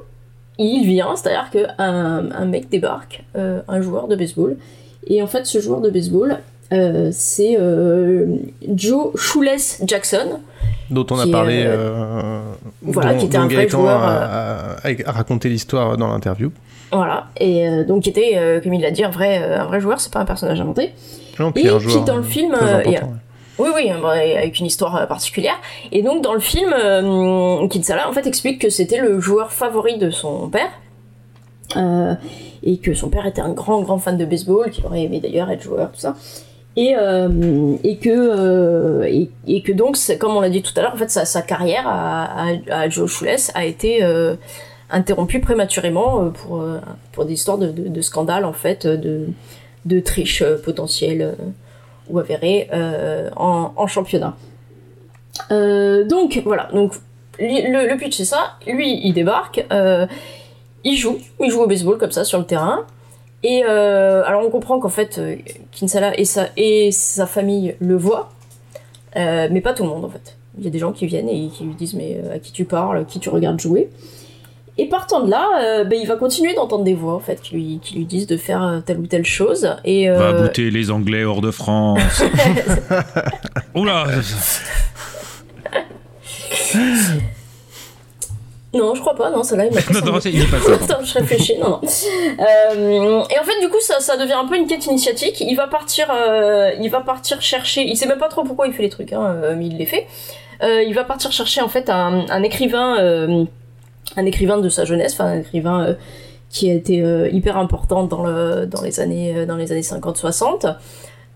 il 0.58 0.84
vient, 0.86 1.16
c'est-à-dire 1.16 1.50
qu'un 1.50 2.30
un 2.30 2.44
mec 2.44 2.68
débarque, 2.68 3.24
euh, 3.36 3.60
un 3.66 3.80
joueur 3.82 4.06
de 4.06 4.14
baseball. 4.16 4.56
Et 5.08 5.20
en 5.22 5.26
fait, 5.26 5.46
ce 5.46 5.60
joueur 5.60 5.80
de 5.80 5.90
baseball, 5.90 6.38
c'est 7.10 7.58
Joe 8.74 9.10
Shoeless 9.16 9.82
Jackson. 9.84 10.38
dont 10.90 11.06
on 11.10 11.18
a 11.18 11.26
est, 11.26 11.30
parlé, 11.30 11.64
euh, 11.66 12.40
voilà, 12.82 13.14
dont- 13.14 13.18
qui 13.20 13.26
était 13.26 13.36
un 13.38 13.48
vrai 13.48 13.68
joueur, 13.68 14.00
a, 14.02 14.76
a- 14.82 15.08
a 15.08 15.12
raconté 15.12 15.48
l'histoire 15.48 15.96
dans 15.96 16.08
l'interview. 16.08 16.50
Voilà. 16.92 17.26
Et 17.40 17.84
donc, 17.84 18.02
qui 18.04 18.10
était, 18.10 18.60
comme 18.62 18.74
il 18.74 18.82
l'a 18.82 18.90
dit, 18.90 19.02
un 19.02 19.10
vrai, 19.10 19.38
un 19.38 19.64
vrai 19.64 19.80
joueur, 19.80 20.00
c'est 20.00 20.12
pas 20.12 20.20
un 20.20 20.24
personnage 20.24 20.60
inventé. 20.60 20.92
Non, 21.38 21.50
Et 21.56 21.62
qui 21.62 22.00
dans 22.04 22.16
le 22.16 22.22
film. 22.22 22.54
euh, 22.54 22.84
ouais. 22.84 23.00
Oui, 23.58 23.68
oui, 23.74 23.90
avec 23.90 24.58
une 24.58 24.66
histoire 24.66 24.96
euh, 24.96 25.06
particulière. 25.06 25.60
Et 25.90 26.02
donc, 26.02 26.22
dans 26.22 26.34
le 26.34 26.40
film, 26.40 26.72
euh, 26.72 27.66
Kinsala, 27.68 28.08
en 28.08 28.12
fait, 28.12 28.26
explique 28.26 28.60
que 28.60 28.70
c'était 28.70 28.98
le 28.98 29.20
joueur 29.20 29.52
favori 29.52 29.98
de 29.98 30.10
son 30.10 30.48
père. 30.48 30.70
Euh, 31.76 32.14
et 32.62 32.78
que 32.78 32.94
son 32.94 33.08
père 33.08 33.26
était 33.26 33.40
un 33.40 33.52
grand, 33.52 33.82
grand 33.82 33.98
fan 33.98 34.16
de 34.16 34.24
baseball, 34.24 34.70
qu'il 34.70 34.84
aurait 34.86 35.02
aimé 35.02 35.20
d'ailleurs 35.20 35.50
être 35.50 35.62
joueur, 35.62 35.90
tout 35.92 36.00
ça. 36.00 36.16
Et, 36.76 36.94
et, 37.84 37.96
que, 37.98 39.04
et, 39.46 39.62
que 39.62 39.72
donc, 39.72 39.98
comme 40.18 40.36
on 40.36 40.40
l'a 40.40 40.48
dit 40.48 40.62
tout 40.62 40.72
à 40.76 40.80
l'heure, 40.80 40.94
en 40.94 40.96
fait, 40.96 41.10
sa, 41.10 41.42
carrière 41.42 41.84
à, 41.86 42.88
Joe 42.88 43.10
Shoeless 43.10 43.52
a 43.54 43.66
été 43.66 44.02
interrompue 44.88 45.40
prématurément 45.40 46.30
pour, 46.30 46.64
pour 47.12 47.26
des 47.26 47.34
histoires 47.34 47.58
de, 47.58 48.00
scandales, 48.00 48.46
en 48.46 48.54
fait, 48.54 48.86
de, 48.86 49.28
de 49.84 50.00
triche 50.00 50.42
potentielle 50.64 51.34
ou 52.12 52.18
avérée 52.18 52.68
euh, 52.72 53.30
en, 53.36 53.86
championnat. 53.88 54.36
Euh, 55.50 56.04
donc, 56.04 56.40
voilà. 56.44 56.68
Donc, 56.72 56.94
le, 57.40 57.96
pitch, 57.96 58.18
c'est 58.18 58.24
ça. 58.24 58.52
Lui, 58.66 59.00
il 59.02 59.12
débarque. 59.14 59.64
euh, 59.72 60.06
il 60.84 60.96
joue. 60.96 61.18
Il 61.40 61.50
joue 61.50 61.62
au 61.62 61.66
baseball 61.66 61.98
comme 61.98 62.12
ça 62.12 62.24
sur 62.24 62.38
le 62.38 62.44
terrain. 62.44 62.84
Et 63.44 63.64
alors 63.64 64.46
on 64.46 64.50
comprend 64.50 64.78
qu'en 64.78 64.88
fait 64.88 65.20
Kinsala 65.72 66.16
et 66.16 66.24
sa, 66.24 66.46
et 66.56 66.92
sa 66.92 67.26
famille 67.26 67.74
le 67.80 67.96
voient, 67.96 68.30
mais 69.16 69.60
pas 69.60 69.74
tout 69.74 69.82
le 69.82 69.88
monde 69.88 70.04
en 70.04 70.08
fait. 70.08 70.36
Il 70.58 70.64
y 70.64 70.68
a 70.68 70.70
des 70.70 70.78
gens 70.78 70.92
qui 70.92 71.06
viennent 71.06 71.28
et 71.28 71.48
qui 71.48 71.64
lui 71.64 71.74
disent 71.74 71.94
mais 71.94 72.20
à 72.32 72.38
qui 72.38 72.52
tu 72.52 72.64
parles, 72.64 73.04
qui 73.04 73.18
tu 73.18 73.30
regardes 73.30 73.58
jouer. 73.58 73.90
Et 74.78 74.86
partant 74.88 75.20
de 75.20 75.30
là, 75.30 75.46
euh, 75.62 75.84
ben, 75.84 75.98
il 76.00 76.08
va 76.08 76.16
continuer 76.16 76.54
d'entendre 76.54 76.82
des 76.84 76.94
voix 76.94 77.14
en 77.14 77.20
fait 77.20 77.40
qui 77.42 77.54
lui, 77.54 77.80
qui 77.82 77.94
lui 77.96 78.04
disent 78.06 78.26
de 78.26 78.38
faire 78.38 78.62
euh, 78.62 78.80
telle 78.80 78.98
ou 78.98 79.06
telle 79.06 79.26
chose. 79.26 79.68
Et 79.84 80.08
Va 80.08 80.14
euh, 80.30 80.42
bouter 80.42 80.70
les 80.70 80.90
Anglais 80.90 81.24
hors 81.24 81.42
de 81.42 81.50
France. 81.50 82.00
Oula 83.74 84.06
Non, 88.74 88.94
je 88.94 89.00
crois 89.02 89.14
pas, 89.14 89.28
non, 89.30 89.42
celle-là, 89.42 89.66
il 89.66 89.74
m'a 89.74 89.80
Non, 90.00 90.12
non, 90.12 90.20
c'est- 90.20 90.32
pas 90.50 90.58
ça. 90.58 90.72
Attends, 90.94 91.04
je 91.04 91.12
réfléchis, 91.18 91.58
non, 91.58 91.68
non. 91.68 91.80
Euh, 91.84 93.22
et 93.28 93.38
en 93.38 93.42
fait, 93.44 93.60
du 93.60 93.68
coup, 93.68 93.80
ça, 93.80 94.00
ça 94.00 94.16
devient 94.16 94.32
un 94.32 94.46
peu 94.46 94.56
une 94.56 94.66
quête 94.66 94.86
initiatique. 94.86 95.42
Il 95.42 95.54
va 95.54 95.66
partir, 95.66 96.06
euh, 96.10 96.70
il 96.80 96.88
va 96.90 97.00
partir 97.00 97.42
chercher. 97.42 97.82
Il 97.82 97.96
sait 97.98 98.06
même 98.06 98.18
pas 98.18 98.28
trop 98.28 98.44
pourquoi 98.44 98.66
il 98.66 98.72
fait 98.72 98.82
les 98.82 98.88
trucs, 98.88 99.12
hein, 99.12 99.36
mais 99.58 99.66
il 99.66 99.76
les 99.76 99.84
fait. 99.84 100.06
Euh, 100.62 100.82
il 100.82 100.94
va 100.94 101.04
partir 101.04 101.30
chercher 101.32 101.60
en 101.60 101.68
fait 101.68 101.90
un, 101.90 102.24
un 102.30 102.42
écrivain, 102.42 102.96
un 104.16 104.26
écrivain 104.26 104.58
de 104.58 104.68
sa 104.68 104.84
jeunesse, 104.84 105.14
enfin 105.14 105.26
un 105.26 105.40
écrivain 105.40 105.84
euh, 105.84 105.94
qui 106.52 106.70
a 106.70 106.74
été 106.74 107.02
euh, 107.02 107.28
hyper 107.30 107.56
important 107.56 108.04
dans 108.04 108.24
le, 108.24 108.66
dans 108.66 108.82
les 108.82 109.00
années, 109.00 109.34
euh, 109.36 109.46
dans 109.46 109.56
les 109.56 109.72
années 109.72 109.80
50-60, 109.80 110.76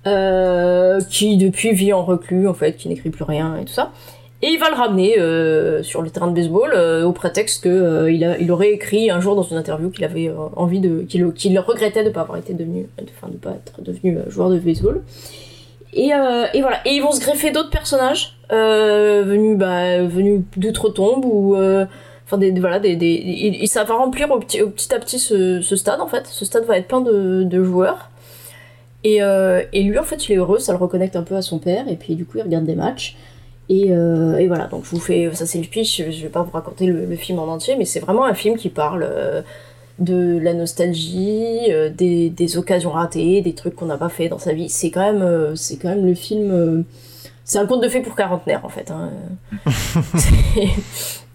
euh, 0.07 1.01
qui 1.11 1.37
depuis 1.39 1.73
vit 1.73 1.93
en 1.93 2.05
reclus 2.05 2.47
en 2.47 2.55
fait, 2.55 2.75
qui 2.75 2.89
n'écrit 2.89 3.11
plus 3.11 3.25
rien 3.25 3.57
et 3.57 3.65
tout 3.65 3.73
ça. 3.73 3.91
Et 4.43 4.49
il 4.49 4.61
va 4.61 4.69
le 4.69 4.77
ramener 4.77 5.15
sur 5.83 6.03
le 6.03 6.11
terrain 6.11 6.27
de 6.27 6.35
baseball 6.35 6.75
au 7.05 7.13
prétexte 7.13 7.65
que 7.65 8.11
il, 8.11 8.23
a, 8.23 8.37
il 8.37 8.53
aurait 8.53 8.71
écrit 8.71 9.11
un 9.11 9.19
jour 9.19 9.35
dans 9.35 9.43
une 9.43 9.57
interview 9.57 9.89
qu'il 9.89 10.05
avait 10.05 10.31
envie 10.57 10.81
de, 10.81 11.01
qu'il, 11.09 11.33
qu'il 11.33 11.59
regrettait 11.59 12.05
de 12.05 12.11
pas 12.11 12.21
avoir 12.21 12.37
été 12.37 12.53
devenu, 12.53 12.87
enfin 13.17 13.33
de 13.33 13.39
pas 13.39 13.53
être 13.53 13.81
devenu 13.81 14.19
joueur 14.29 14.51
de 14.51 14.59
baseball. 14.59 15.01
Et, 15.97 16.13
euh, 16.13 16.47
et 16.53 16.61
voilà. 16.61 16.81
Et 16.85 16.91
ils 16.91 17.03
vont 17.03 17.13
se 17.13 17.21
greffer 17.21 17.51
d'autres 17.51 17.71
personnages 17.71 18.37
euh, 18.53 19.25
venus, 19.27 19.57
bah, 19.57 20.03
venus 20.03 20.43
d'outre-tombe 20.57 21.25
ou 21.25 21.57
euh, 21.57 21.87
enfin 22.27 22.39
des, 22.39 22.51
voilà 22.59 22.81
des, 22.81 22.97
des 22.97 23.07
et 23.63 23.67
ça 23.67 23.85
va 23.85 23.95
remplir 23.95 24.31
au 24.31 24.39
petit, 24.41 24.61
au 24.61 24.69
petit 24.69 24.93
à 24.93 24.99
petit 24.99 25.19
ce, 25.19 25.61
ce 25.61 25.77
stade 25.77 26.01
en 26.01 26.09
fait. 26.09 26.27
Ce 26.27 26.45
stade 26.45 26.65
va 26.65 26.77
être 26.77 26.89
plein 26.89 27.01
de, 27.01 27.45
de 27.45 27.65
joueurs. 27.65 28.11
Et, 29.05 29.23
euh, 29.23 29.63
et 29.73 29.85
lui 29.85 29.99
en 29.99 30.03
fait 30.03 30.29
il 30.29 30.33
est 30.33 30.37
heureux, 30.37 30.59
ça 30.59 30.73
le 30.73 30.79
reconnecte 30.79 31.15
un 31.15 31.23
peu 31.23 31.37
à 31.37 31.43
son 31.43 31.59
père 31.59 31.89
et 31.89 31.95
puis 31.95 32.17
du 32.17 32.25
coup 32.25 32.39
il 32.39 32.43
regarde 32.43 32.65
des 32.65 32.75
matchs. 32.75 33.17
Et, 33.69 33.87
euh, 33.91 34.37
et 34.39 34.47
voilà, 34.47 34.67
donc 34.67 34.85
je 34.85 34.91
vous 34.91 35.01
fais, 35.01 35.29
ça 35.35 35.47
c'est 35.47 35.59
le 35.59 35.67
pitch, 35.67 36.03
je 36.11 36.23
vais 36.23 36.29
pas 36.29 36.43
vous 36.43 36.53
raconter 36.53 36.87
le, 36.87 37.05
le 37.05 37.17
film 37.17 37.39
en 37.41 37.49
entier, 37.49 37.75
mais 37.77 37.85
c'est 37.85 37.99
vraiment 37.99 38.25
un 38.25 38.35
film 38.35 38.57
qui 38.57 38.69
parle 38.69 39.05
euh, 39.09 39.43
de 39.99 40.39
la 40.39 40.55
nostalgie, 40.55 41.69
des, 41.97 42.31
des 42.31 42.59
occasions 42.59 42.91
ratées, 42.91 43.41
des 43.41 43.55
trucs 43.55 43.75
qu'on 43.75 43.87
n'a 43.87 43.97
pas 43.97 44.09
fait 44.09 44.29
dans 44.29 44.39
sa 44.39 44.53
vie. 44.53 44.69
C'est 44.69 44.91
quand 44.91 45.13
même, 45.13 45.57
c'est 45.57 45.79
quand 45.79 45.89
même 45.89 46.07
le 46.07 46.15
film, 46.15 46.85
c'est 47.45 47.59
un 47.59 47.67
conte 47.67 47.83
de 47.83 47.89
fées 47.89 48.01
pour 48.01 48.15
quarantenaire 48.15 48.65
en 48.65 48.69
fait. 48.69 48.91
Hein. 48.91 49.11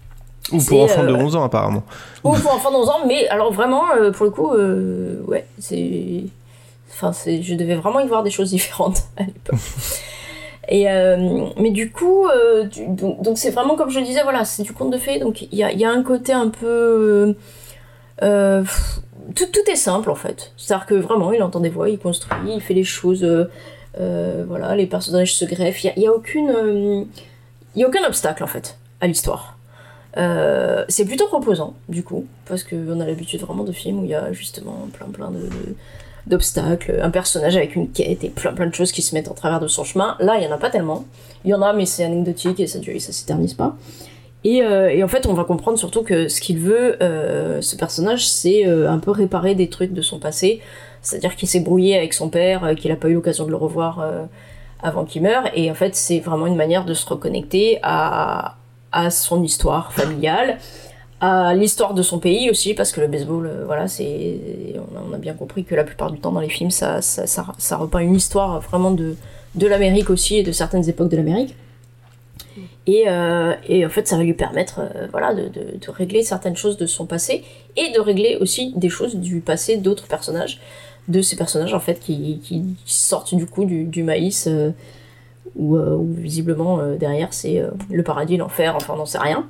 C'est- 0.60 0.66
Ou 0.74 0.76
pour 0.76 0.82
enfants 0.84 1.04
de 1.04 1.12
euh, 1.12 1.16
11 1.24 1.36
ans, 1.36 1.44
apparemment. 1.44 1.82
ou 2.24 2.32
pour 2.32 2.54
enfants 2.54 2.70
de 2.70 2.76
11 2.76 2.88
ans, 2.88 3.00
mais 3.06 3.28
alors 3.28 3.52
vraiment, 3.52 3.84
euh, 3.96 4.10
pour 4.12 4.24
le 4.26 4.30
coup, 4.30 4.52
euh, 4.52 5.20
ouais, 5.26 5.46
c'est. 5.58 6.24
Enfin, 6.94 7.12
je 7.26 7.54
devais 7.54 7.74
vraiment 7.74 8.00
y 8.00 8.06
voir 8.06 8.22
des 8.22 8.30
choses 8.30 8.50
différentes 8.58 9.02
à 9.16 9.22
l'époque. 9.24 9.58
Et 10.68 10.88
euh, 10.90 11.46
mais 11.58 11.70
du 11.70 11.90
coup, 11.90 12.26
euh, 12.28 12.66
donc 12.86 13.36
c'est 13.36 13.50
vraiment 13.50 13.74
comme 13.76 13.90
je 13.90 13.98
le 13.98 14.04
disais, 14.06 14.22
voilà, 14.22 14.44
c'est 14.44 14.62
du 14.62 14.72
conte 14.72 14.90
de 14.92 14.98
fées, 14.98 15.18
donc 15.18 15.42
il 15.42 15.48
y 15.58 15.64
a, 15.64 15.72
y 15.72 15.84
a 15.84 15.90
un 15.90 16.02
côté 16.04 16.32
un 16.32 16.48
peu. 16.50 17.34
euh, 18.22 18.62
tout, 19.34 19.46
tout 19.52 19.70
est 19.70 19.76
simple 19.76 20.10
en 20.10 20.14
fait. 20.14 20.52
C'est-à-dire 20.56 20.86
que 20.86 20.94
vraiment, 20.94 21.32
il 21.32 21.42
entend 21.42 21.60
des 21.60 21.68
voix, 21.68 21.88
il 21.88 21.98
construit, 21.98 22.36
il 22.54 22.60
fait 22.60 22.74
les 22.74 22.84
choses. 22.84 23.24
euh, 23.24 23.46
euh, 24.00 24.44
voilà, 24.46 24.74
les 24.76 24.86
personnages 24.86 25.34
se 25.34 25.44
greffent. 25.44 25.82
Il 25.84 25.88
y 25.88 25.90
a, 25.90 25.92
il 25.96 26.02
y 26.02 26.06
a 26.06 26.12
aucune. 26.12 26.48
euh, 26.50 27.04
il 27.74 27.80
y 27.80 27.84
a 27.84 27.88
aucun 27.88 28.04
obstacle 28.06 28.44
en 28.44 28.46
fait 28.46 28.76
à 29.00 29.06
l'histoire. 29.08 29.56
Euh, 30.18 30.84
c'est 30.88 31.04
plutôt 31.06 31.26
reposant, 31.26 31.74
du 31.88 32.02
coup, 32.02 32.26
parce 32.46 32.64
qu'on 32.64 33.00
a 33.00 33.06
l'habitude 33.06 33.40
vraiment 33.40 33.64
de 33.64 33.72
films 33.72 34.00
où 34.00 34.04
il 34.04 34.10
y 34.10 34.14
a 34.14 34.32
justement 34.32 34.88
plein 34.92 35.06
plein 35.06 35.30
de, 35.30 35.48
d'obstacles, 36.26 37.00
un 37.02 37.10
personnage 37.10 37.56
avec 37.56 37.74
une 37.76 37.90
quête 37.90 38.22
et 38.22 38.28
plein 38.28 38.52
plein 38.52 38.66
de 38.66 38.74
choses 38.74 38.92
qui 38.92 39.00
se 39.02 39.14
mettent 39.14 39.28
en 39.30 39.34
travers 39.34 39.58
de 39.60 39.68
son 39.68 39.84
chemin. 39.84 40.16
Là, 40.20 40.36
il 40.38 40.44
y 40.44 40.46
en 40.46 40.52
a 40.52 40.58
pas 40.58 40.70
tellement. 40.70 41.04
Il 41.44 41.50
y 41.50 41.54
en 41.54 41.62
a, 41.62 41.72
mais 41.72 41.86
c'est 41.86 42.04
anecdotique 42.04 42.60
et 42.60 42.66
ça, 42.66 42.78
dure- 42.78 43.00
ça 43.00 43.12
s'éternise 43.12 43.54
pas. 43.54 43.76
Et, 44.44 44.62
en 44.64 45.08
fait, 45.08 45.26
on 45.26 45.34
va 45.34 45.44
comprendre 45.44 45.78
surtout 45.78 46.02
que 46.02 46.26
ce 46.28 46.40
qu'il 46.40 46.58
veut, 46.58 47.00
euh, 47.00 47.60
ce 47.60 47.76
personnage, 47.76 48.28
c'est 48.28 48.66
euh, 48.66 48.90
un 48.90 48.98
peu 48.98 49.12
réparer 49.12 49.54
des 49.54 49.68
trucs 49.68 49.92
de 49.92 50.02
son 50.02 50.18
passé. 50.18 50.60
C'est-à-dire 51.00 51.36
qu'il 51.36 51.48
s'est 51.48 51.60
brouillé 51.60 51.96
avec 51.96 52.12
son 52.12 52.28
père, 52.28 52.74
qu'il 52.76 52.90
n'a 52.90 52.96
pas 52.96 53.08
eu 53.08 53.14
l'occasion 53.14 53.44
de 53.46 53.50
le 53.50 53.56
revoir 53.56 54.04
avant 54.82 55.04
qu'il 55.04 55.22
meure. 55.22 55.44
Et 55.54 55.70
en 55.70 55.74
fait, 55.74 55.94
c'est 55.94 56.18
vraiment 56.20 56.46
une 56.46 56.56
manière 56.56 56.84
de 56.84 56.92
se 56.94 57.06
reconnecter 57.06 57.78
à, 57.82 58.56
à 58.92 59.10
son 59.10 59.42
histoire 59.42 59.92
familiale, 59.92 60.58
à 61.20 61.54
l'histoire 61.54 61.94
de 61.94 62.02
son 62.02 62.18
pays 62.18 62.50
aussi, 62.50 62.74
parce 62.74 62.90
que 62.92 63.00
le 63.00 63.06
baseball, 63.06 63.46
euh, 63.46 63.64
voilà, 63.64 63.86
c'est, 63.86 64.40
on 65.08 65.12
a, 65.12 65.18
bien 65.18 65.34
compris 65.34 65.64
que 65.64 65.74
la 65.74 65.84
plupart 65.84 66.10
du 66.10 66.18
temps 66.18 66.32
dans 66.32 66.40
les 66.40 66.48
films, 66.48 66.72
ça, 66.72 67.00
ça, 67.00 67.76
repeint 67.76 68.00
une 68.00 68.16
histoire 68.16 68.60
vraiment 68.60 68.90
de, 68.90 69.14
de 69.54 69.66
l'Amérique 69.68 70.10
aussi 70.10 70.36
et 70.38 70.42
de 70.42 70.50
certaines 70.50 70.88
époques 70.88 71.10
de 71.10 71.16
l'Amérique. 71.16 71.54
Et, 72.86 73.04
euh, 73.06 73.54
en 73.86 73.88
fait, 73.88 74.08
ça 74.08 74.16
va 74.16 74.24
lui 74.24 74.34
permettre 74.34 74.80
euh, 74.80 75.06
voilà, 75.12 75.32
de, 75.32 75.50
régler 75.88 76.24
certaines 76.24 76.56
choses 76.56 76.76
de 76.76 76.86
son 76.86 77.06
passé 77.06 77.44
et 77.76 77.92
de 77.92 78.00
régler 78.00 78.36
aussi 78.40 78.72
des 78.76 78.88
choses 78.88 79.14
du 79.14 79.40
passé 79.40 79.76
d'autres 79.76 80.08
personnages, 80.08 80.60
de 81.06 81.22
ces 81.22 81.36
personnages 81.36 81.74
en 81.74 81.80
fait 81.80 82.00
qui, 82.00 82.40
sortent 82.84 83.34
du 83.34 83.46
coup 83.46 83.64
du, 83.64 84.02
maïs, 84.02 84.48
où, 85.56 85.76
euh, 85.76 85.94
où 85.96 86.12
visiblement 86.12 86.80
euh, 86.80 86.96
derrière 86.96 87.32
c'est 87.32 87.60
euh, 87.60 87.68
le 87.90 88.02
paradis, 88.02 88.36
l'enfer, 88.36 88.74
enfin 88.76 88.94
on 88.94 88.98
n'en 88.98 89.06
sait 89.06 89.18
rien. 89.18 89.46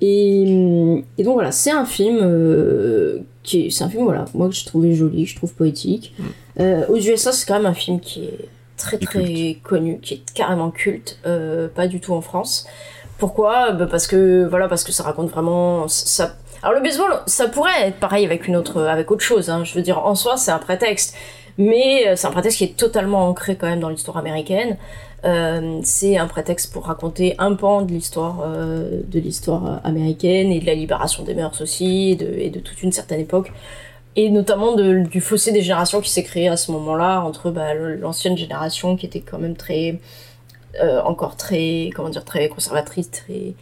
Et, 0.00 1.02
et 1.18 1.22
donc 1.22 1.34
voilà, 1.34 1.52
c'est 1.52 1.70
un 1.70 1.84
film 1.86 2.18
qui 3.42 3.66
est, 3.66 3.70
c'est 3.70 3.84
un 3.84 3.88
film 3.88 4.04
voilà, 4.04 4.24
moi 4.34 4.48
que 4.48 4.54
je 4.54 4.64
trouvais 4.64 4.92
joli, 4.94 5.24
je 5.26 5.36
trouve 5.36 5.52
poétique. 5.54 6.14
Euh, 6.60 6.86
aux 6.88 6.96
USA, 6.96 7.32
c'est 7.32 7.46
quand 7.46 7.54
même 7.54 7.66
un 7.66 7.74
film 7.74 8.00
qui 8.00 8.24
est 8.24 8.48
très 8.76 8.98
très 8.98 9.58
connu, 9.62 9.98
qui 10.00 10.14
est 10.14 10.22
carrément 10.34 10.70
culte, 10.70 11.18
euh, 11.26 11.68
pas 11.68 11.86
du 11.86 12.00
tout 12.00 12.12
en 12.12 12.20
France. 12.20 12.66
Pourquoi? 13.18 13.72
Bah, 13.72 13.86
Parce 13.90 14.06
que 14.06 14.44
voilà, 14.44 14.68
parce 14.68 14.84
que 14.84 14.92
ça 14.92 15.04
raconte 15.04 15.30
vraiment 15.30 15.86
ça. 15.88 16.36
Alors 16.62 16.74
le 16.76 16.82
baseball, 16.82 17.20
ça 17.26 17.48
pourrait 17.48 17.82
être 17.88 17.98
pareil 18.00 18.24
avec 18.24 18.48
une 18.48 18.56
autre, 18.56 18.82
avec 18.82 19.10
autre 19.10 19.22
chose. 19.22 19.48
hein. 19.50 19.64
Je 19.64 19.74
veux 19.74 19.82
dire, 19.82 20.04
en 20.04 20.14
soi, 20.14 20.36
c'est 20.36 20.50
un 20.50 20.58
prétexte, 20.58 21.14
mais 21.58 22.08
euh, 22.08 22.16
c'est 22.16 22.26
un 22.26 22.30
prétexte 22.30 22.58
qui 22.58 22.64
est 22.64 22.76
totalement 22.76 23.28
ancré 23.28 23.56
quand 23.56 23.66
même 23.68 23.80
dans 23.80 23.88
l'histoire 23.88 24.16
américaine. 24.16 24.76
Euh, 25.24 25.80
c'est 25.82 26.18
un 26.18 26.26
prétexte 26.26 26.72
pour 26.72 26.84
raconter 26.86 27.34
un 27.38 27.54
pan 27.54 27.82
de 27.82 27.90
l'histoire 27.92 28.42
euh, 28.46 29.00
de 29.08 29.18
l'histoire 29.18 29.66
euh, 29.66 29.76
américaine 29.84 30.52
et 30.52 30.60
de 30.60 30.66
la 30.66 30.74
libération 30.74 31.22
des 31.24 31.34
mœurs 31.34 31.60
aussi 31.62 32.10
et 32.10 32.16
de, 32.16 32.26
et 32.26 32.50
de 32.50 32.60
toute 32.60 32.82
une 32.82 32.92
certaine 32.92 33.20
époque 33.20 33.50
et 34.16 34.30
notamment 34.30 34.74
de- 34.74 35.04
du 35.10 35.20
fossé 35.22 35.50
des 35.52 35.62
générations 35.62 36.00
qui 36.02 36.10
s'est 36.10 36.22
créé 36.24 36.48
à 36.48 36.56
ce 36.58 36.70
moment-là 36.72 37.20
entre 37.22 37.50
bah, 37.50 37.72
l'ancienne 37.74 38.36
génération 38.36 38.96
qui 38.96 39.06
était 39.06 39.20
quand 39.20 39.38
même 39.38 39.56
très 39.56 39.98
euh, 40.82 41.00
encore 41.02 41.36
très 41.36 41.90
comment 41.94 42.10
dire 42.10 42.24
très 42.24 42.48
conservatrice 42.48 43.10
très 43.10 43.54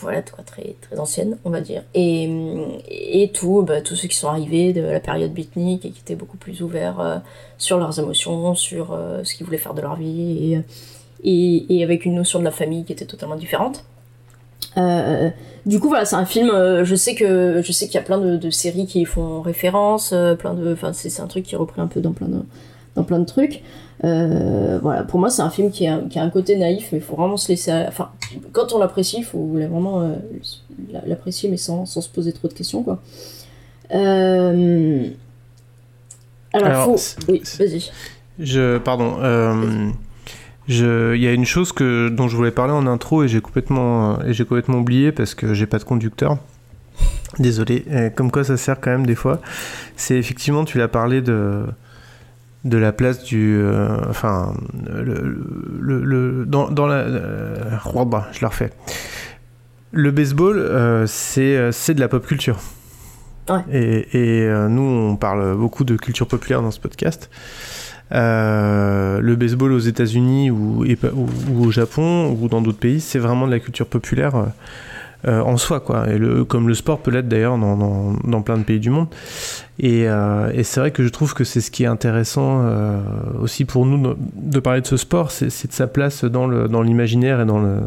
voilà 0.00 0.22
très 0.22 0.74
très 0.80 0.98
ancienne 0.98 1.38
on 1.44 1.50
va 1.50 1.60
dire 1.60 1.82
et 1.94 2.28
et 2.88 3.30
tout 3.32 3.62
bah, 3.62 3.80
tous 3.80 3.96
ceux 3.96 4.08
qui 4.08 4.16
sont 4.16 4.28
arrivés 4.28 4.72
de 4.72 4.80
la 4.80 5.00
période 5.00 5.32
beatnik 5.32 5.84
et 5.84 5.90
qui 5.90 6.00
étaient 6.00 6.14
beaucoup 6.14 6.36
plus 6.36 6.62
ouverts 6.62 7.00
euh, 7.00 7.18
sur 7.58 7.78
leurs 7.78 7.98
émotions 7.98 8.54
sur 8.54 8.92
euh, 8.92 9.22
ce 9.24 9.34
qu'ils 9.34 9.46
voulaient 9.46 9.58
faire 9.58 9.74
de 9.74 9.82
leur 9.82 9.96
vie 9.96 10.62
et, 11.22 11.66
et, 11.70 11.82
avec 11.82 12.04
une 12.04 12.14
notion 12.14 12.38
de 12.38 12.44
la 12.44 12.50
famille 12.50 12.84
qui 12.84 12.92
était 12.92 13.06
totalement 13.06 13.36
différente 13.36 13.84
euh, 14.76 15.30
du 15.66 15.78
coup, 15.78 15.88
voilà, 15.88 16.04
c'est 16.04 16.16
un 16.16 16.24
film. 16.24 16.50
je 16.82 16.94
sais 16.96 17.14
que 17.14 17.62
je 17.62 17.70
sais 17.70 17.86
qu'il 17.86 17.94
y 17.94 17.98
a 17.98 18.02
plein 18.02 18.18
de, 18.18 18.50
séries 18.50 18.86
qui 18.86 19.04
font 19.04 19.40
référence, 19.40 20.12
plein 20.38 20.54
de. 20.54 20.72
Enfin, 20.72 20.92
c'est 20.92 21.10
c'est 21.10 21.22
un 21.22 21.28
truc 21.28 21.44
qui 21.44 21.54
est 21.54 21.58
repris 21.58 21.80
un 21.80 21.86
peu 21.86 22.00
dans 22.00 22.12
plein 22.12 22.26
de 22.26 22.40
dans 22.96 23.04
plein 23.04 23.20
de 23.20 23.24
trucs. 23.24 23.62
Euh, 24.04 24.78
voilà, 24.82 25.02
pour 25.02 25.18
moi, 25.18 25.30
c'est 25.30 25.42
un 25.42 25.50
film 25.50 25.70
qui 25.70 25.86
a, 25.86 25.98
qui 26.10 26.18
a 26.18 26.22
un 26.22 26.30
côté 26.30 26.56
naïf, 26.56 26.88
mais 26.92 26.98
il 26.98 27.04
faut 27.04 27.16
vraiment 27.16 27.36
se 27.36 27.48
laisser. 27.48 27.72
Enfin, 27.88 28.10
quand 28.52 28.72
on 28.72 28.78
l'apprécie, 28.78 29.18
il 29.18 29.24
faut 29.24 29.46
vraiment 29.46 30.02
euh, 30.02 30.14
l'apprécier, 31.06 31.48
mais 31.48 31.56
sans, 31.56 31.86
sans 31.86 32.00
se 32.00 32.08
poser 32.08 32.32
trop 32.32 32.48
de 32.48 32.52
questions, 32.52 32.82
quoi. 32.82 33.00
Euh... 33.94 35.08
Alors, 36.52 36.68
Alors, 36.68 36.84
faut. 36.98 37.16
Oui, 37.28 37.42
vas-y. 37.58 37.90
Je, 38.38 38.78
pardon. 38.78 39.16
je, 40.68 41.14
il 41.14 41.22
y 41.22 41.26
a 41.26 41.32
une 41.32 41.44
chose 41.44 41.72
que 41.72 42.08
dont 42.08 42.28
je 42.28 42.36
voulais 42.36 42.50
parler 42.50 42.72
en 42.72 42.86
intro 42.86 43.22
et 43.22 43.28
j'ai 43.28 43.40
complètement 43.40 44.20
et 44.22 44.32
j'ai 44.32 44.44
complètement 44.44 44.78
oublié 44.78 45.12
parce 45.12 45.34
que 45.34 45.54
j'ai 45.54 45.66
pas 45.66 45.78
de 45.78 45.84
conducteur. 45.84 46.38
Désolé. 47.38 47.84
Comme 48.16 48.30
quoi, 48.30 48.44
ça 48.44 48.56
sert 48.56 48.80
quand 48.80 48.90
même 48.90 49.06
des 49.06 49.14
fois. 49.14 49.40
C'est 49.96 50.16
effectivement, 50.16 50.64
tu 50.64 50.78
l'as 50.78 50.88
parlé 50.88 51.22
de 51.22 51.64
de 52.64 52.78
la 52.78 52.92
place 52.92 53.22
du, 53.22 53.56
euh, 53.58 53.98
enfin, 54.08 54.54
le, 54.90 55.36
le, 55.80 56.00
le- 56.04 56.46
dans, 56.46 56.70
dans 56.70 56.86
la, 56.86 56.96
euh, 56.96 57.70
je 58.32 58.40
la 58.40 58.48
refais. 58.48 58.70
Le 59.92 60.10
baseball, 60.10 60.58
euh, 60.58 61.06
c'est 61.06 61.56
euh, 61.56 61.72
c'est 61.72 61.94
de 61.94 62.00
la 62.00 62.08
pop 62.08 62.26
culture. 62.26 62.58
Ouais. 63.48 63.60
Et, 63.70 64.08
et, 64.12 64.42
euh, 64.48 64.68
nous, 64.68 64.82
on 64.82 65.16
parle 65.16 65.56
beaucoup 65.56 65.84
de 65.84 65.96
culture 65.96 66.26
populaire 66.26 66.62
dans 66.62 66.70
ce 66.70 66.80
podcast. 66.80 67.30
Le 68.10 69.34
baseball 69.34 69.72
aux 69.72 69.78
États-Unis 69.78 70.50
ou, 70.50 70.84
ou 70.84 71.64
au 71.66 71.70
Japon 71.70 72.30
ou 72.40 72.48
dans 72.48 72.60
d'autres 72.62 72.78
pays, 72.78 73.00
c'est 73.00 73.18
vraiment 73.18 73.46
de 73.46 73.50
la 73.52 73.60
culture 73.60 73.86
populaire 73.86 74.46
euh, 75.26 75.40
en 75.40 75.56
soi, 75.56 75.80
quoi. 75.80 76.10
Et 76.10 76.18
le, 76.18 76.44
comme 76.44 76.68
le 76.68 76.74
sport 76.74 76.98
peut 76.98 77.10
l'être 77.10 77.28
d'ailleurs 77.28 77.56
dans, 77.56 78.14
dans, 78.22 78.42
plein 78.42 78.58
de 78.58 78.62
pays 78.62 78.78
du 78.78 78.90
monde. 78.90 79.08
Et, 79.78 80.06
euh, 80.06 80.50
et 80.52 80.64
c'est 80.64 80.80
vrai 80.80 80.90
que 80.90 81.02
je 81.02 81.08
trouve 81.08 81.32
que 81.32 81.44
c'est 81.44 81.62
ce 81.62 81.70
qui 81.70 81.84
est 81.84 81.86
intéressant 81.86 82.60
euh, 82.62 83.00
aussi 83.40 83.64
pour 83.64 83.86
nous 83.86 84.14
de, 84.34 84.60
parler 84.60 84.82
de 84.82 84.86
ce 84.86 84.98
sport, 84.98 85.30
c'est 85.30 85.46
de 85.46 85.72
sa 85.72 85.86
place 85.86 86.24
dans 86.24 86.46
le 86.46 86.68
dans 86.68 86.82
l'imaginaire 86.82 87.40
et 87.40 87.46
dans 87.46 87.58
le 87.58 87.78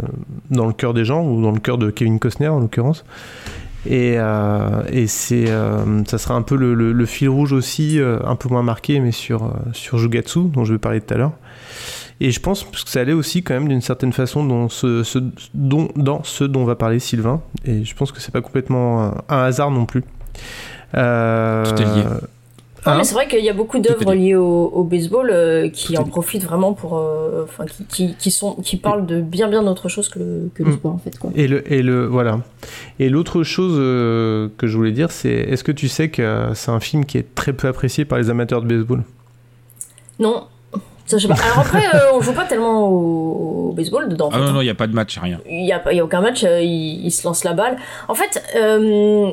dans 0.49 0.65
le 0.65 0.73
cœur 0.73 0.95
des 0.95 1.05
gens 1.05 1.23
ou 1.23 1.41
dans 1.41 1.51
le 1.51 1.59
cœur 1.59 1.77
de 1.77 1.91
Kevin 1.91 2.17
Costner 2.17 2.47
en 2.47 2.59
l'occurrence. 2.59 3.05
Et, 3.85 4.15
et 4.15 5.07
ça 5.07 6.17
sera 6.17 6.33
un 6.33 6.41
peu 6.41 6.55
le, 6.57 7.05
fil 7.05 7.29
rouge 7.29 7.53
aussi, 7.53 8.01
un 8.01 8.35
peu 8.35 8.49
moins 8.49 8.63
marqué, 8.63 8.99
mais 8.99 9.13
sur, 9.13 9.53
sur 9.71 9.97
Jugatsu, 9.97 10.49
dont 10.51 10.65
je 10.65 10.73
vais 10.73 10.79
parler 10.79 10.99
tout 10.99 11.13
à 11.13 11.17
l'heure. 11.17 11.31
Et 12.19 12.31
je 12.31 12.39
pense 12.39 12.63
que 12.63 12.69
ça 12.85 12.99
allait 13.01 13.13
aussi 13.13 13.43
quand 13.43 13.53
même 13.53 13.67
d'une 13.67 13.81
certaine 13.81 14.11
façon 14.13 14.43
dans 14.43 14.69
ce, 14.69 15.03
ce- 15.03 15.19
dont, 15.53 15.89
dans 15.95 16.23
ce 16.23 16.43
dont 16.43 16.65
va 16.65 16.75
parler 16.75 16.99
Sylvain. 16.99 17.41
Et 17.65 17.83
je 17.83 17.95
pense 17.95 18.11
que 18.11 18.19
c'est 18.19 18.31
pas 18.31 18.41
complètement 18.41 19.03
un, 19.03 19.13
un 19.29 19.43
hasard 19.43 19.69
non 19.71 19.85
plus. 19.85 20.03
Euh, 20.95 21.63
Tout 21.65 21.81
est 21.81 21.85
lié. 21.85 22.03
Ouais, 22.85 22.93
hein 22.93 22.97
mais 22.97 23.03
c'est 23.03 23.13
vrai 23.15 23.27
qu'il 23.27 23.43
y 23.43 23.49
a 23.49 23.53
beaucoup 23.53 23.79
d'œuvres 23.79 24.13
lié. 24.13 24.27
liées 24.29 24.35
au, 24.35 24.65
au 24.73 24.83
baseball 24.83 25.29
euh, 25.29 25.67
qui 25.69 25.93
Tout 25.93 26.01
en 26.01 26.05
profitent 26.05 26.45
vraiment 26.45 26.73
pour, 26.73 26.97
euh, 26.97 27.43
enfin, 27.43 27.65
qui, 27.65 27.83
qui, 27.85 28.15
qui 28.15 28.31
sont, 28.31 28.55
qui 28.55 28.77
parlent 28.77 29.05
de 29.05 29.19
bien 29.21 29.49
bien 29.49 29.61
d'autre 29.61 29.89
chose 29.89 30.07
que 30.09 30.19
le, 30.19 30.49
que 30.55 30.63
le 30.63 30.69
Mm. 30.71 30.73
sport 30.73 30.93
en 30.93 30.97
fait 30.97 31.19
quoi. 31.19 31.29
Et 31.35 31.47
le, 31.47 31.71
et 31.71 31.81
le 31.83 32.05
voilà. 32.05 32.39
Et 32.99 33.09
l'autre 33.09 33.43
chose 33.43 33.75
euh, 33.77 34.47
que 34.57 34.67
je 34.67 34.77
voulais 34.77 34.91
dire, 34.93 35.11
c'est 35.11 35.29
est-ce 35.33 35.63
que 35.63 35.71
tu 35.73 35.87
sais 35.89 36.09
que 36.09 36.21
euh, 36.21 36.53
c'est 36.53 36.71
un 36.71 36.79
film 36.79 37.03
qui 37.05 37.17
est 37.17 37.35
très 37.35 37.51
peu 37.53 37.67
apprécié 37.67 38.05
par 38.05 38.17
les 38.19 38.29
amateurs 38.29 38.61
de 38.61 38.67
baseball? 38.67 39.03
Non, 40.19 40.45
ça 41.07 41.17
je 41.17 41.23
sais 41.23 41.33
pas. 41.33 41.39
Alors 41.43 41.59
après, 41.59 41.83
euh, 41.95 42.11
on 42.13 42.21
joue 42.21 42.33
pas 42.33 42.45
tellement 42.45 42.87
au, 42.87 43.69
au 43.69 43.73
baseball 43.73 44.07
dedans. 44.09 44.27
en 44.27 44.29
Ah 44.31 44.33
fait, 44.35 44.39
non, 44.41 44.47
hein. 44.49 44.53
non, 44.53 44.61
il 44.61 44.65
n'y 44.65 44.69
a 44.69 44.75
pas 44.75 44.87
de 44.87 44.93
match, 44.93 45.17
rien. 45.17 45.39
Il 45.49 45.65
y 45.65 45.71
a, 45.73 45.81
y 45.93 45.99
a 45.99 46.03
aucun 46.03 46.21
match, 46.21 46.43
euh, 46.43 46.61
il, 46.61 47.05
il 47.05 47.11
se 47.11 47.25
lance 47.25 47.43
la 47.43 47.53
balle. 47.53 47.77
En 48.07 48.13
fait, 48.13 48.43
euh, 48.55 49.31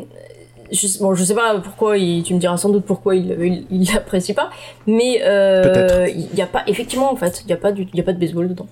je, 0.73 0.99
bon, 1.01 1.15
je 1.15 1.23
sais 1.25 1.35
pas 1.35 1.57
pourquoi, 1.63 1.99
il, 1.99 2.23
tu 2.23 2.33
me 2.35 2.39
diras 2.39 2.57
sans 2.57 2.71
doute 2.71 2.85
pourquoi 2.87 3.15
il 3.17 3.67
l'apprécie 3.93 4.33
pas, 4.35 4.51
mais 4.87 5.21
euh, 5.25 6.09
il 6.09 6.35
y 6.35 6.43
a 6.43 6.47
pas, 6.47 6.63
effectivement, 6.67 7.13
en 7.13 7.17
fait, 7.17 7.43
il 7.45 7.51
y 7.51 7.53
a 7.53 7.57
pas 7.59 7.73
du, 7.73 7.87
il 7.93 7.97
y 7.97 8.01
a 8.01 8.05
pas 8.05 8.13
de 8.13 8.19
baseball 8.19 8.49
dedans. 8.49 8.67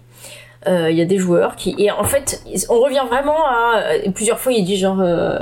Euh, 0.68 0.92
Il 0.92 0.96
y 0.96 1.02
a 1.02 1.04
des 1.04 1.18
joueurs 1.18 1.56
qui, 1.56 1.74
et 1.76 1.90
en 1.90 2.04
fait, 2.04 2.40
on 2.70 2.78
revient 2.80 3.02
vraiment 3.10 3.44
à, 3.48 3.82
plusieurs 4.14 4.38
fois 4.38 4.52
il 4.52 4.64
dit 4.64 4.76
genre, 4.76 5.00
euh, 5.00 5.38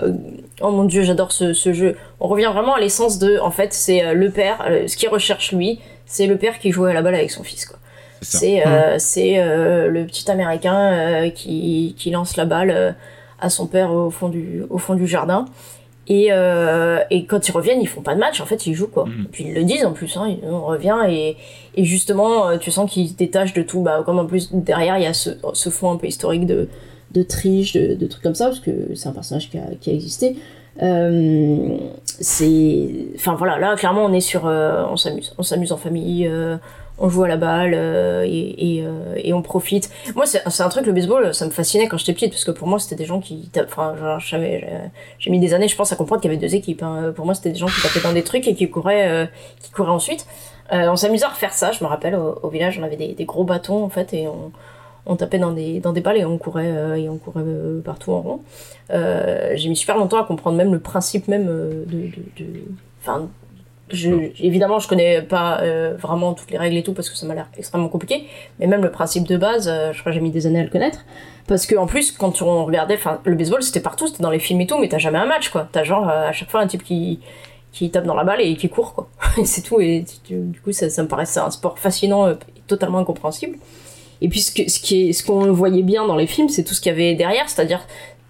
oh 0.62 0.70
mon 0.70 0.84
dieu, 0.84 1.02
j'adore 1.02 1.30
ce, 1.30 1.52
ce 1.52 1.74
jeu. 1.74 1.94
On 2.20 2.28
revient 2.28 2.48
vraiment 2.50 2.74
à 2.74 2.80
l'essence 2.80 3.18
de, 3.18 3.38
en 3.38 3.50
fait, 3.50 3.74
c'est 3.74 4.14
le 4.14 4.30
père, 4.30 4.66
ce 4.86 4.96
qu'il 4.96 5.10
recherche 5.10 5.52
lui, 5.52 5.78
c'est 6.12 6.26
le 6.26 6.36
père 6.36 6.58
qui 6.58 6.72
jouait 6.72 6.90
à 6.90 6.94
la 6.94 7.02
balle 7.02 7.14
avec 7.14 7.30
son 7.30 7.42
fils, 7.44 7.64
quoi. 7.66 7.78
C'est 8.22 8.66
euh, 8.66 8.98
euh, 9.38 9.88
le 9.88 10.04
petit 10.04 10.30
américain 10.30 10.76
euh, 10.92 11.30
qui, 11.30 11.94
qui 11.96 12.10
lance 12.10 12.36
la 12.36 12.44
balle 12.44 12.70
euh, 12.70 12.92
à 13.40 13.48
son 13.48 13.66
père 13.66 13.92
au 13.92 14.10
fond 14.10 14.28
du, 14.28 14.62
au 14.68 14.76
fond 14.78 14.94
du 14.94 15.06
jardin. 15.06 15.46
Et, 16.08 16.28
euh, 16.32 16.98
et 17.10 17.24
quand 17.24 17.46
ils 17.48 17.52
reviennent, 17.52 17.80
ils 17.80 17.86
font 17.88 18.02
pas 18.02 18.14
de 18.14 18.20
match, 18.20 18.40
en 18.40 18.44
fait, 18.46 18.66
ils 18.66 18.74
jouent 18.74 18.88
quoi. 18.88 19.04
Et 19.26 19.28
puis 19.30 19.44
ils 19.44 19.54
le 19.54 19.62
disent 19.64 19.84
en 19.86 19.92
plus, 19.92 20.16
hein, 20.16 20.26
ils- 20.28 20.44
on 20.48 20.66
revient 20.66 20.96
et, 21.08 21.36
et 21.76 21.84
justement, 21.84 22.58
tu 22.58 22.70
sens 22.72 22.90
qu'ils 22.90 23.08
se 23.08 23.14
détachent 23.14 23.54
de 23.54 23.62
tout. 23.62 23.80
Bah, 23.80 24.02
comme 24.04 24.18
en 24.18 24.26
plus, 24.26 24.50
derrière, 24.52 24.98
il 24.98 25.04
y 25.04 25.06
a 25.06 25.14
ce, 25.14 25.30
ce 25.54 25.70
fond 25.70 25.90
un 25.92 25.96
peu 25.96 26.08
historique 26.08 26.46
de, 26.46 26.68
de 27.12 27.22
triche, 27.22 27.72
de, 27.74 27.94
de 27.94 28.06
trucs 28.06 28.22
comme 28.24 28.34
ça, 28.34 28.46
parce 28.46 28.60
que 28.60 28.70
c'est 28.96 29.08
un 29.08 29.12
personnage 29.12 29.48
qui 29.50 29.56
a, 29.58 29.62
qui 29.80 29.90
a 29.90 29.92
existé. 29.94 30.36
Euh, 30.82 31.76
c'est. 32.06 32.88
Enfin 33.16 33.34
voilà, 33.34 33.58
là, 33.58 33.76
clairement, 33.76 34.04
on 34.04 34.12
est 34.12 34.20
sur. 34.20 34.46
euh, 34.46 34.84
on 34.90 34.96
s'amuse. 34.96 35.34
On 35.38 35.42
s'amuse 35.42 35.72
en 35.72 35.76
famille. 35.76 36.26
euh, 36.26 36.56
on 37.02 37.08
joue 37.08 37.22
à 37.24 37.28
la 37.28 37.38
balle 37.38 37.72
euh, 37.74 38.26
et, 38.28 38.76
et, 38.76 38.84
euh, 38.84 39.14
et 39.16 39.32
on 39.32 39.40
profite. 39.40 39.90
Moi, 40.14 40.26
c'est 40.26 40.62
un 40.62 40.68
truc, 40.68 40.84
le 40.84 40.92
baseball, 40.92 41.32
ça 41.34 41.46
me 41.46 41.50
fascinait 41.50 41.88
quand 41.88 41.96
j'étais 41.96 42.12
petite, 42.12 42.32
parce 42.32 42.44
que 42.44 42.50
pour 42.50 42.68
moi, 42.68 42.78
c'était 42.78 42.94
des 42.96 43.06
gens 43.06 43.20
qui. 43.20 43.48
Enfin, 43.64 43.94
j'ai- 44.18 45.30
mis 45.30 45.40
des 45.40 45.54
années, 45.54 45.68
je 45.68 45.76
pense, 45.76 45.92
à 45.92 45.96
comprendre 45.96 46.20
qu'il 46.20 46.30
y 46.30 46.34
avait 46.34 46.40
deux 46.46 46.54
équipes. 46.54 46.82
hein. 46.82 47.12
Pour 47.16 47.24
moi, 47.24 47.34
c'était 47.34 47.50
des 47.52 47.58
gens 47.58 47.68
qui 47.68 47.80
tapaient 47.80 48.00
dans 48.06 48.12
des 48.12 48.22
trucs 48.22 48.46
et 48.48 48.54
qui 48.54 48.68
couraient, 48.68 49.30
qui 49.62 49.70
couraient 49.70 49.90
ensuite. 49.90 50.26
On 50.70 50.94
s'amusait 50.96 51.24
à 51.24 51.30
refaire 51.30 51.54
ça, 51.54 51.72
je 51.72 51.82
me 51.82 51.88
rappelle, 51.88 52.14
au, 52.14 52.38
au 52.42 52.48
village, 52.50 52.78
on 52.78 52.84
avait 52.84 52.96
des, 52.96 53.14
des 53.14 53.24
gros 53.24 53.44
bâtons, 53.44 53.82
en 53.82 53.88
fait, 53.88 54.12
et 54.12 54.28
on, 54.28 54.52
on 55.06 55.16
tapait 55.16 55.38
dans 55.38 55.52
des, 55.52 55.80
dans 55.80 55.92
des 55.92 56.00
balles 56.00 56.18
et 56.18 56.24
on 56.24 56.38
courait, 56.38 56.70
euh, 56.70 56.96
et 56.96 57.08
on 57.08 57.18
courait 57.18 57.42
euh, 57.44 57.80
partout 57.80 58.12
en 58.12 58.20
rond. 58.20 58.40
Euh, 58.90 59.52
j'ai 59.54 59.68
mis 59.68 59.76
super 59.76 59.96
longtemps 59.96 60.20
à 60.20 60.24
comprendre 60.24 60.56
même 60.56 60.72
le 60.72 60.80
principe 60.80 61.28
même 61.28 61.46
de. 61.46 62.10
Enfin, 63.00 63.28
je, 63.90 64.10
évidemment, 64.40 64.78
je 64.78 64.88
connais 64.88 65.22
pas 65.22 65.62
vraiment 65.98 66.34
toutes 66.34 66.50
les 66.50 66.58
règles 66.58 66.76
et 66.76 66.82
tout 66.82 66.92
parce 66.92 67.10
que 67.10 67.16
ça 67.16 67.26
m'a 67.26 67.34
l'air 67.34 67.48
extrêmement 67.56 67.88
compliqué, 67.88 68.26
mais 68.58 68.66
même 68.66 68.82
le 68.82 68.90
principe 68.90 69.26
de 69.26 69.36
base, 69.36 69.66
je 69.66 69.98
crois 70.00 70.12
que 70.12 70.14
j'ai 70.16 70.22
mis 70.22 70.30
des 70.30 70.46
années 70.46 70.60
à 70.60 70.64
le 70.64 70.70
connaître. 70.70 71.04
Parce 71.48 71.66
que 71.66 71.74
en 71.74 71.86
plus, 71.86 72.12
quand 72.12 72.42
on 72.42 72.64
regardait, 72.64 72.94
enfin, 72.94 73.20
le 73.24 73.34
baseball 73.34 73.62
c'était 73.62 73.80
partout, 73.80 74.06
c'était 74.06 74.22
dans 74.22 74.30
les 74.30 74.38
films 74.38 74.60
et 74.60 74.66
tout, 74.66 74.78
mais 74.78 74.88
t'as 74.88 74.98
jamais 74.98 75.18
un 75.18 75.26
match 75.26 75.48
quoi. 75.48 75.68
T'as 75.72 75.82
genre 75.82 76.08
à 76.08 76.32
chaque 76.32 76.50
fois 76.50 76.60
un 76.60 76.66
type 76.66 76.84
qui 76.84 77.20
qui 77.72 77.90
tape 77.90 78.04
dans 78.04 78.14
la 78.14 78.24
balle 78.24 78.40
et 78.40 78.56
qui 78.56 78.68
court 78.68 78.94
quoi. 78.94 79.08
Et 79.38 79.44
c'est 79.44 79.62
tout. 79.62 79.80
Et 79.80 80.04
du 80.28 80.60
coup, 80.60 80.72
ça, 80.72 80.90
ça 80.90 81.02
me 81.02 81.08
paraissait 81.08 81.40
un 81.40 81.50
sport 81.50 81.78
fascinant, 81.78 82.28
et 82.28 82.36
totalement 82.66 82.98
incompréhensible. 82.98 83.58
Et 84.22 84.28
puis 84.28 84.40
ce 84.40 84.52
qui 84.52 85.08
est, 85.08 85.12
ce 85.12 85.24
qu'on 85.24 85.52
voyait 85.52 85.82
bien 85.82 86.06
dans 86.06 86.16
les 86.16 86.26
films, 86.26 86.48
c'est 86.48 86.64
tout 86.64 86.74
ce 86.74 86.80
qu'il 86.80 86.92
y 86.92 86.94
avait 86.94 87.14
derrière, 87.14 87.48
c'est-à-dire 87.48 87.80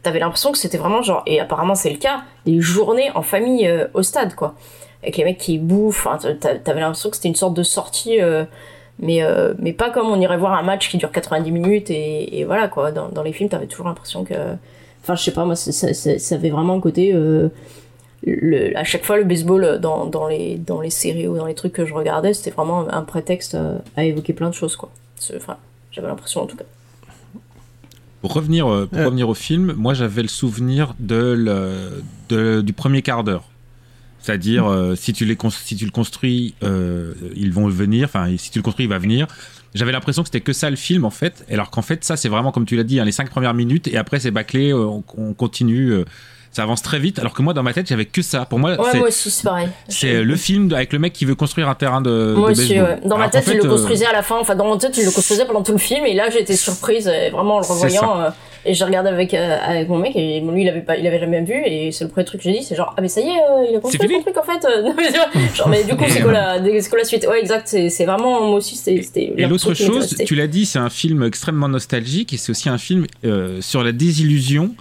t'avais 0.03 0.19
l'impression 0.19 0.53
que 0.53 0.59
c'était 0.59 0.79
vraiment 0.79 1.03
genre, 1.03 1.23
et 1.27 1.41
apparemment 1.41 1.75
c'est 1.75 1.91
le 1.91 1.99
cas, 1.99 2.23
des 2.47 2.61
journées 2.61 3.11
en 3.15 3.23
famille 3.23 3.67
euh, 3.67 3.87
au 3.95 4.03
stade 4.03 4.35
quoi, 4.35 4.55
avec 5.03 5.17
les 5.17 5.25
mecs 5.25 5.39
qui 5.39 5.59
bouffent. 5.59 6.07
T'avais 6.41 6.81
l'impression 6.81 7.11
que 7.11 7.17
c'était 7.17 7.29
une 7.29 7.35
sorte 7.35 7.55
de 7.55 7.63
sortie, 7.63 8.21
euh, 8.21 8.45
mais 8.99 9.23
euh, 9.23 9.55
mais 9.59 9.73
pas 9.73 9.91
comme 9.91 10.09
on 10.09 10.21
irait 10.21 10.39
voir 10.39 10.53
un 10.53 10.63
match 10.63 10.89
qui 10.89 10.97
dure 10.97 11.13
90 11.13 11.51
minutes 11.51 11.91
et, 11.91 12.45
voilà 12.47 12.69
quoi. 12.69 12.93
Dans, 12.93 13.23
les 13.23 13.33
films, 13.33 13.49
t'avais 13.49 13.67
toujours 13.67 13.87
l'impression 13.87 14.25
que, 14.25 14.35
enfin 15.03 15.17
je 15.17 15.23
sais 15.23 15.33
pas, 15.33 15.45
moi 15.45 15.57
ça, 15.57 16.35
avait 16.35 16.51
vraiment 16.51 16.75
un 16.75 16.81
côté. 16.81 17.13
le, 17.13 18.77
à 18.77 18.85
chaque 18.85 19.05
fois, 19.05 19.17
le 19.17 19.25
baseball 19.25 19.81
dans, 19.81 20.07
dans, 20.07 20.29
les, 20.29 20.57
dans 20.57 20.81
les 20.81 20.91
séries 20.91 21.27
ou 21.27 21.37
dans 21.37 21.47
les 21.47 21.55
trucs 21.55 21.73
que 21.73 21.85
je 21.85 21.95
regardais, 21.95 22.33
c'était 22.33 22.51
vraiment 22.51 22.87
un 22.91 23.03
prétexte 23.03 23.55
à, 23.55 23.83
à 23.97 24.05
évoquer 24.05 24.35
plein 24.35 24.49
de 24.49 24.55
choses, 24.55 24.77
quoi. 24.77 24.91
Enfin, 25.37 25.59
j'avais 25.93 26.09
l'impression 26.09 26.43
en 26.43 26.47
tout 26.47 26.57
cas. 26.57 26.65
Pour 28.21 28.35
revenir, 28.35 28.67
euh, 28.69 28.87
pour 28.87 28.99
Ouais. 28.99 29.05
revenir 29.07 29.29
au 29.29 29.35
film, 29.35 29.73
moi 29.77 29.95
j'avais 29.95 30.23
le 30.23 30.29
souvenir 30.29 30.95
de 30.99 31.17
le- 31.37 32.03
de- 32.29 32.61
du 32.61 32.73
premier 32.75 33.01
quart 33.03 33.25
d'heure. 33.25 33.45
C'est-à-dire, 34.19 34.67
euh, 34.67 34.95
si, 34.95 35.15
tu 35.15 35.25
les 35.25 35.39
si 35.51 35.77
tu 35.77 35.87
le 35.87 35.91
construis, 35.91 36.55
euh, 36.63 37.15
ils 37.35 37.53
vont 37.53 37.67
venir. 37.69 38.05
Enfin, 38.05 38.29
si 38.37 38.51
tu 38.51 38.59
le 38.59 38.63
construis, 38.63 38.85
il 38.85 38.91
va 38.91 38.99
venir. 38.99 39.27
J'avais 39.75 39.93
l'impression 39.93 40.23
que 40.23 40.29
c'était 40.29 40.43
que 40.43 40.53
ça 40.53 40.69
le 40.69 40.77
film 40.77 41.07
en 41.07 41.11
fait. 41.11 41.47
Alors 41.51 41.71
qu'en 41.71 41.81
fait, 41.81 42.05
ça 42.05 42.17
c'est 42.17 42.29
vraiment 42.29 42.53
comme 42.53 42.67
tu 42.67 42.77
l'as 42.77 42.85
dit, 42.85 43.01
hein, 43.01 43.05
les 43.07 43.13
cinq 43.13 43.31
premières 43.31 43.55
minutes 43.55 43.89
et 43.89 43.97
après 43.97 44.21
c'est 44.21 44.31
bâclé, 44.33 44.75
on, 44.75 45.03
on 45.17 45.33
continue, 45.33 45.93
euh, 45.93 46.05
ça 46.53 46.63
avance 46.63 46.83
très 46.83 46.99
vite. 46.99 47.19
Alors 47.19 47.33
que 47.33 47.43
moi 47.43 47.55
dans 47.55 47.63
ma 47.63 47.73
tête, 47.73 47.87
j'avais 47.89 48.07
que 48.07 48.23
ça. 48.23 48.45
Pour 48.45 48.59
moi, 48.59 48.71
Ouais, 48.73 48.89
c'est 48.93 48.99
moi 48.99 49.09
aussi, 49.09 49.31
c'est 49.31 49.45
pareil. 49.45 49.69
c'est 49.89 50.23
le 50.23 50.37
film 50.37 50.73
avec 50.73 50.93
le 50.93 50.99
mec 50.99 51.13
qui 51.13 51.25
veut 51.25 51.35
construire 51.35 51.69
un 51.69 51.75
terrain 51.75 52.01
de, 52.01 52.35
Moi 52.37 52.49
de 52.49 52.53
aussi, 52.53 52.75
baseball. 52.75 52.91
ouais. 53.03 53.09
Dans 53.09 53.19
ma 53.19 53.29
tête, 53.29 53.45
il 53.49 53.59
le 53.59 53.65
euh, 53.67 53.69
construisait 53.71 54.07
à 54.07 54.13
la 54.13 54.23
fin. 54.23 54.37
Enfin, 54.41 54.55
dans 54.55 54.67
mon 54.67 54.77
tête, 54.79 54.97
il 54.99 55.05
le 55.05 55.11
construisait 55.11 55.45
pendant 55.45 55.63
tout 55.63 55.73
le 55.73 55.79
film. 55.79 56.05
Et 56.07 56.15
là, 56.15 56.29
j'ai 56.31 56.41
été 56.41 56.57
surprise, 56.57 57.09
euh, 57.09 57.31
vraiment, 57.31 57.57
en 57.57 57.61
le 57.61 57.67
revoyant. 57.67 58.21
euh, 58.21 58.31
et 58.67 58.75
j'ai 58.75 58.85
regardé 58.85 59.09
avec, 59.09 59.33
euh, 59.33 59.57
avec 59.63 59.89
mon 59.89 59.97
mec. 59.97 60.13
Et 60.17 60.41
lui, 60.41 60.63
il 60.63 60.69
avait, 60.69 60.83
pas, 60.83 60.97
il 60.99 61.07
avait 61.07 61.19
jamais 61.19 61.43
vu. 61.43 61.55
Et 61.65 61.93
c'est 61.93 62.05
le 62.05 62.11
premier 62.11 62.27
truc 62.27 62.43
que 62.43 62.45
j'ai 62.51 62.59
dit. 62.59 62.63
C'est 62.63 62.75
genre, 62.77 62.93
ah, 62.97 63.01
mais 63.01 63.09
ça 63.09 63.21
y 63.23 63.25
est, 63.29 63.31
euh, 63.31 63.67
il 63.71 63.77
a 63.77 63.81
construit 63.81 64.07
son 64.13 64.21
truc, 64.21 64.37
en 64.37 64.43
fait. 64.43 64.67
euh, 64.67 64.93
genre, 65.55 65.69
mais 65.69 65.83
du 65.85 65.95
coup, 65.97 66.05
c'est 66.09 66.21
quoi, 66.21 66.33
la, 66.33 66.59
quoi 66.59 66.99
la 66.99 67.05
suite? 67.05 67.27
Ouais, 67.27 67.41
exact. 67.41 67.69
C'est 67.69 68.05
vraiment, 68.05 68.41
moi 68.43 68.57
aussi, 68.59 68.77
c'était. 68.77 69.33
Et 69.37 69.47
l'autre 69.47 69.73
chose, 69.75 70.15
tu 70.27 70.35
l'as 70.35 70.47
dit, 70.47 70.67
c'est 70.67 70.79
un 70.79 70.91
film 70.91 71.23
extrêmement 71.23 71.69
nostalgique 71.69 72.33
et 72.35 72.37
c'est 72.37 72.51
aussi 72.51 72.69
un 72.69 72.77
film 72.79 73.07
euh, 73.25 73.61
sur 73.63 73.83
la 73.83 73.93
désillusion, 73.93 74.75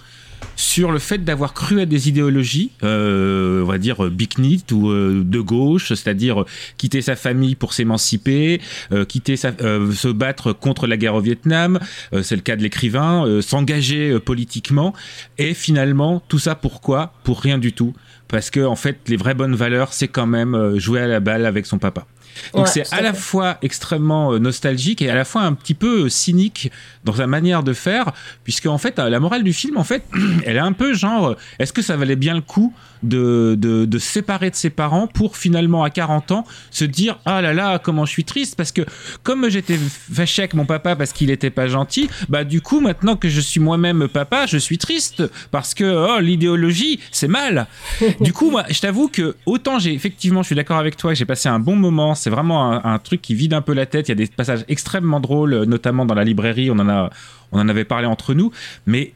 sur 0.56 0.92
le 0.92 0.98
fait 0.98 1.24
d'avoir 1.24 1.54
cru 1.54 1.80
à 1.80 1.86
des 1.86 2.08
idéologies, 2.08 2.70
euh, 2.82 3.62
on 3.62 3.66
va 3.66 3.78
dire 3.78 4.04
euh, 4.04 4.10
bicknit 4.10 4.62
ou 4.72 4.90
euh, 4.90 5.22
de 5.24 5.40
gauche, 5.40 5.88
c'est-à-dire 5.88 6.44
quitter 6.76 7.02
sa 7.02 7.16
famille 7.16 7.54
pour 7.54 7.72
s'émanciper, 7.72 8.60
quitter 9.08 9.36
se 9.36 10.08
battre 10.08 10.52
contre 10.52 10.86
la 10.86 10.96
guerre 10.96 11.14
au 11.14 11.20
Vietnam, 11.20 11.78
c'est 12.22 12.36
le 12.36 12.42
cas 12.42 12.56
de 12.56 12.62
l'écrivain, 12.62 13.40
s'engager 13.40 14.18
politiquement 14.20 14.94
et 15.38 15.54
finalement 15.54 16.22
tout 16.28 16.38
ça 16.38 16.54
pourquoi? 16.54 17.14
Pour 17.24 17.40
rien 17.40 17.58
du 17.58 17.72
tout. 17.72 17.94
Parce 18.28 18.50
que 18.50 18.60
en 18.60 18.76
fait, 18.76 18.98
les 19.08 19.16
vraies 19.16 19.34
bonnes 19.34 19.56
valeurs, 19.56 19.92
c'est 19.92 20.08
quand 20.08 20.26
même 20.26 20.78
jouer 20.78 21.00
à 21.00 21.06
la 21.06 21.20
balle 21.20 21.46
avec 21.46 21.66
son 21.66 21.78
papa. 21.78 22.06
Donc 22.54 22.66
Ouais, 22.66 22.70
c'est 22.72 22.92
à 22.92 23.00
la 23.00 23.12
fois 23.12 23.58
extrêmement 23.62 24.32
euh, 24.32 24.38
nostalgique 24.38 25.02
et 25.02 25.10
à 25.10 25.14
la 25.14 25.24
fois 25.24 25.42
un 25.42 25.52
petit 25.54 25.74
peu 25.74 26.04
euh, 26.04 26.08
cynique 26.08 26.70
dans 27.04 27.14
sa 27.14 27.26
manière 27.26 27.62
de 27.62 27.72
faire, 27.72 28.12
puisque 28.44 28.66
en 28.66 28.78
fait 28.78 28.98
euh, 28.98 29.08
la 29.08 29.20
morale 29.20 29.42
du 29.44 29.52
film 29.52 29.76
en 29.76 29.84
fait, 29.84 30.04
elle 30.44 30.56
est 30.56 30.60
un 30.60 30.72
peu 30.72 30.94
genre, 30.94 31.36
est-ce 31.58 31.72
que 31.72 31.82
ça 31.82 31.96
valait 31.96 32.16
bien 32.16 32.34
le 32.34 32.40
coup 32.40 32.74
de, 33.02 33.56
de, 33.58 33.86
de 33.86 33.98
séparer 33.98 34.50
de 34.50 34.56
ses 34.56 34.68
parents 34.70 35.06
pour 35.06 35.36
finalement 35.36 35.82
à 35.84 35.90
40 35.90 36.32
ans 36.32 36.44
se 36.70 36.84
dire 36.84 37.18
ah 37.24 37.40
là 37.40 37.54
là 37.54 37.78
comment 37.78 38.04
je 38.04 38.10
suis 38.10 38.24
triste 38.24 38.56
parce 38.56 38.72
que 38.72 38.82
comme 39.22 39.48
j'étais 39.48 39.78
fâché 40.12 40.42
avec 40.42 40.52
mon 40.52 40.66
papa 40.66 40.96
parce 40.96 41.12
qu'il 41.12 41.30
était 41.30 41.50
pas 41.50 41.66
gentil, 41.66 42.10
bah 42.28 42.44
du 42.44 42.60
coup 42.60 42.80
maintenant 42.80 43.16
que 43.16 43.28
je 43.28 43.40
suis 43.40 43.60
moi-même 43.60 44.08
papa, 44.08 44.46
je 44.46 44.58
suis 44.58 44.78
triste 44.78 45.22
parce 45.50 45.72
que 45.74 45.84
oh 45.84 46.20
l'idéologie 46.20 47.00
c'est 47.10 47.28
mal. 47.28 47.66
du 48.20 48.32
coup 48.32 48.50
moi 48.50 48.64
je 48.68 48.80
t'avoue 48.80 49.08
que 49.08 49.34
autant 49.46 49.78
j'ai 49.78 49.94
effectivement 49.94 50.42
je 50.42 50.46
suis 50.46 50.56
d'accord 50.56 50.78
avec 50.78 50.96
toi 50.96 51.12
que 51.12 51.18
j'ai 51.18 51.24
passé 51.24 51.48
un 51.48 51.58
bon 51.58 51.76
moment, 51.76 52.14
c'est 52.20 52.30
vraiment 52.30 52.84
un, 52.84 52.98
truc 52.98 53.22
qui 53.22 53.34
vide 53.34 53.54
un 53.54 53.62
peu 53.62 53.72
la 53.72 53.86
tête, 53.86 54.08
il 54.08 54.10
y 54.10 54.12
a 54.12 54.14
des 54.14 54.26
passages 54.26 54.64
extrêmement 54.68 55.20
drôles 55.20 55.54
euh, 55.54 55.64
notamment 55.64 56.04
dans 56.04 56.14
la 56.14 56.24
librairie, 56.24 56.70
on 56.70 56.78
en 56.78 56.88
a 56.88 57.10
on 57.52 57.60
en 57.60 57.68
avait 57.68 57.84
parlé 57.84 58.06
entre 58.06 58.34
nous, 58.34 58.52
mais 58.86 59.12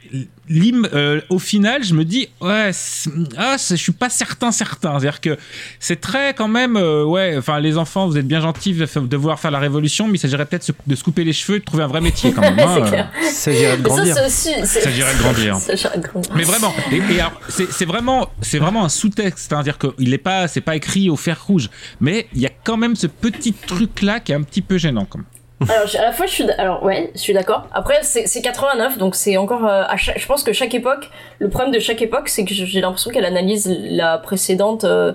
euh, 0.92 1.20
au 1.30 1.38
final, 1.38 1.84
je 1.84 1.94
me 1.94 2.04
dis, 2.04 2.28
ouais, 2.40 2.70
c'est- 2.72 3.10
ah, 3.36 3.56
je 3.58 3.76
suis 3.76 3.92
pas 3.92 4.10
certain, 4.10 4.52
certain. 4.52 4.98
C'est-à-dire 4.98 5.20
que 5.20 5.38
c'est 5.80 6.00
très 6.00 6.34
quand 6.34 6.48
même, 6.48 6.76
euh, 6.76 7.04
ouais, 7.04 7.36
enfin, 7.38 7.60
les 7.60 7.78
enfants, 7.78 8.06
vous 8.06 8.18
êtes 8.18 8.26
bien 8.26 8.40
gentils 8.40 8.74
de, 8.74 9.16
vouloir 9.16 9.38
faire 9.40 9.50
la 9.50 9.58
révolution, 9.58 10.06
mais 10.06 10.14
il 10.14 10.18
s'agirait 10.18 10.44
peut-être 10.46 10.70
de 10.86 10.94
se 10.94 11.04
couper 11.04 11.24
les 11.24 11.32
cheveux 11.32 11.56
et 11.56 11.60
de 11.60 11.64
trouver 11.64 11.84
un 11.84 11.86
vrai 11.88 12.00
métier 12.00 12.32
quand 12.32 12.42
même. 12.42 12.58
hein, 12.58 12.74
c'est 12.74 12.82
euh. 12.82 12.88
clair. 12.88 13.10
Il 13.22 13.28
s'agirait 13.30 13.76
de 13.78 13.82
ça, 13.82 13.88
grandir. 13.88 14.14
c'est 14.16 14.26
aussi. 14.26 14.66
c'est- 14.66 14.80
Ça 14.80 14.90
dirait 14.90 15.14
de 15.14 15.18
grandir. 15.20 15.56
Ça 15.56 15.74
dirait 15.74 15.98
de 15.98 16.06
grandir. 16.06 16.32
Mais 16.34 16.44
vraiment, 16.44 16.74
et, 16.92 16.96
et 16.96 17.20
alors, 17.20 17.40
c'est 17.48 17.84
vraiment, 17.86 18.28
c'est 18.42 18.58
vraiment 18.58 18.84
un 18.84 18.88
sous-texte, 18.88 19.52
hein, 19.52 19.62
c'est-à-dire 19.62 19.78
qu'il 19.78 20.12
est 20.12 20.18
pas, 20.18 20.48
c'est 20.48 20.60
pas 20.60 20.76
écrit 20.76 21.08
au 21.08 21.16
fer 21.16 21.42
rouge, 21.46 21.70
mais 22.00 22.26
il 22.34 22.40
y 22.40 22.46
a 22.46 22.52
quand 22.64 22.76
même 22.76 22.96
ce 22.96 23.06
petit 23.06 23.52
truc-là 23.52 24.20
qui 24.20 24.32
est 24.32 24.34
un 24.34 24.42
petit 24.42 24.62
peu 24.62 24.76
gênant, 24.76 25.06
quand 25.06 25.18
même. 25.18 25.26
Alors, 25.62 25.88
à 25.98 26.02
la 26.02 26.12
fois, 26.12 26.26
je 26.26 26.32
suis, 26.32 26.50
alors 26.58 26.82
ouais, 26.82 27.10
je 27.14 27.20
suis 27.20 27.32
d'accord. 27.32 27.66
Après, 27.72 27.98
c'est 28.02 28.26
c'est 28.26 28.42
89, 28.42 28.98
donc 28.98 29.14
c'est 29.14 29.36
encore. 29.36 29.64
euh, 29.66 29.84
à 29.88 29.96
chaque- 29.96 30.18
je 30.18 30.26
pense 30.26 30.42
que 30.42 30.52
chaque 30.52 30.74
époque, 30.74 31.10
le 31.38 31.48
problème 31.48 31.72
de 31.72 31.78
chaque 31.78 32.02
époque, 32.02 32.28
c'est 32.28 32.44
que 32.44 32.52
j'ai 32.52 32.80
l'impression 32.80 33.10
qu'elle 33.10 33.24
analyse 33.24 33.72
la 33.90 34.18
précédente, 34.18 34.84
euh, 34.84 35.12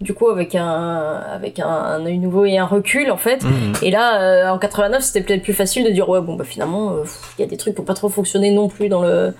du 0.00 0.14
coup, 0.14 0.28
avec 0.28 0.54
un, 0.56 1.20
avec 1.32 1.60
un, 1.60 1.68
un 1.68 2.04
œil 2.06 2.18
nouveau 2.18 2.44
et 2.46 2.58
un 2.58 2.64
recul, 2.66 3.10
en 3.12 3.16
fait. 3.16 3.44
Mhm. 3.44 3.74
Et 3.82 3.90
là, 3.92 4.20
euh, 4.22 4.48
en 4.48 4.58
89, 4.58 5.02
c'était 5.02 5.20
peut-être 5.20 5.42
plus 5.42 5.52
facile 5.54 5.84
de 5.84 5.90
dire 5.90 6.08
ouais, 6.08 6.20
bon, 6.20 6.34
bah 6.34 6.44
finalement, 6.44 6.94
il 7.38 7.42
y 7.42 7.44
a 7.44 7.48
des 7.48 7.56
trucs 7.56 7.74
qui 7.74 7.80
n'ont 7.80 7.86
pas 7.86 7.94
trop 7.94 8.08
fonctionné 8.08 8.50
non 8.50 8.68
plus 8.68 8.88
dans 8.88 9.02
le, 9.02 9.34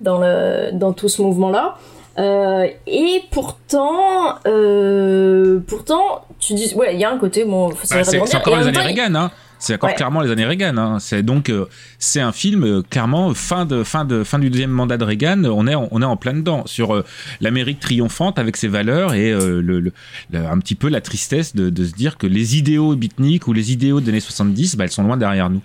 dans 0.00 0.18
le, 0.18 0.70
dans 0.72 0.92
tout 0.92 1.08
ce 1.08 1.20
mouvement-là. 1.20 1.74
Euh, 2.18 2.66
et 2.86 3.22
pourtant, 3.30 4.36
euh, 4.46 5.60
pourtant, 5.66 6.22
tu 6.38 6.54
dis, 6.54 6.72
ouais, 6.74 6.94
il 6.94 7.00
y 7.00 7.04
a 7.04 7.10
un 7.10 7.18
côté, 7.18 7.44
bon, 7.44 7.68
Bah, 7.68 7.74
c'est 8.04 8.16
Et 8.16 8.20
en 8.20 8.24
les 8.60 8.68
années 8.68 8.78
Reagan, 8.86 9.14
hein. 9.14 9.30
C'est 9.60 9.74
encore 9.74 9.90
Ouais. 9.90 9.94
clairement 9.94 10.22
les 10.22 10.30
années 10.30 10.44
Reagan. 10.46 10.76
Hein. 10.78 10.98
C'est 10.98 11.22
donc 11.22 11.48
euh, 11.50 11.66
c'est 11.98 12.20
un 12.20 12.32
film 12.32 12.64
euh, 12.64 12.82
clairement 12.82 13.32
fin 13.34 13.66
de 13.66 13.84
fin 13.84 14.04
de 14.04 14.24
fin 14.24 14.38
du 14.38 14.50
deuxième 14.50 14.70
mandat 14.70 14.96
de 14.96 15.04
Reagan. 15.04 15.44
On 15.44 15.66
est 15.66 15.74
en- 15.74 15.86
on 15.90 16.00
est 16.02 16.04
en 16.06 16.16
plein 16.16 16.32
dedans 16.32 16.62
sur 16.66 16.94
euh, 16.96 17.04
l'Amérique 17.40 17.78
triomphante 17.78 18.38
avec 18.38 18.56
ses 18.56 18.68
valeurs 18.68 19.14
et 19.14 19.30
le, 19.32 19.60
le- 19.60 19.80
le- 19.80 19.92
un 20.34 20.58
petit 20.58 20.74
peu 20.74 20.88
la 20.88 21.00
tristesse 21.00 21.54
de, 21.54 21.70
de 21.70 21.84
se 21.84 21.92
dire 21.92 22.16
que 22.18 22.26
les 22.26 22.56
idéaux 22.56 22.96
beatniks 22.96 23.46
ou 23.48 23.52
les 23.52 23.70
idéaux 23.72 24.00
des 24.00 24.08
années 24.08 24.20
70, 24.20 24.76
bah, 24.76 24.84
elles 24.84 24.90
sont 24.90 25.02
loin 25.04 25.16
derrière 25.16 25.50
nous. 25.50 25.62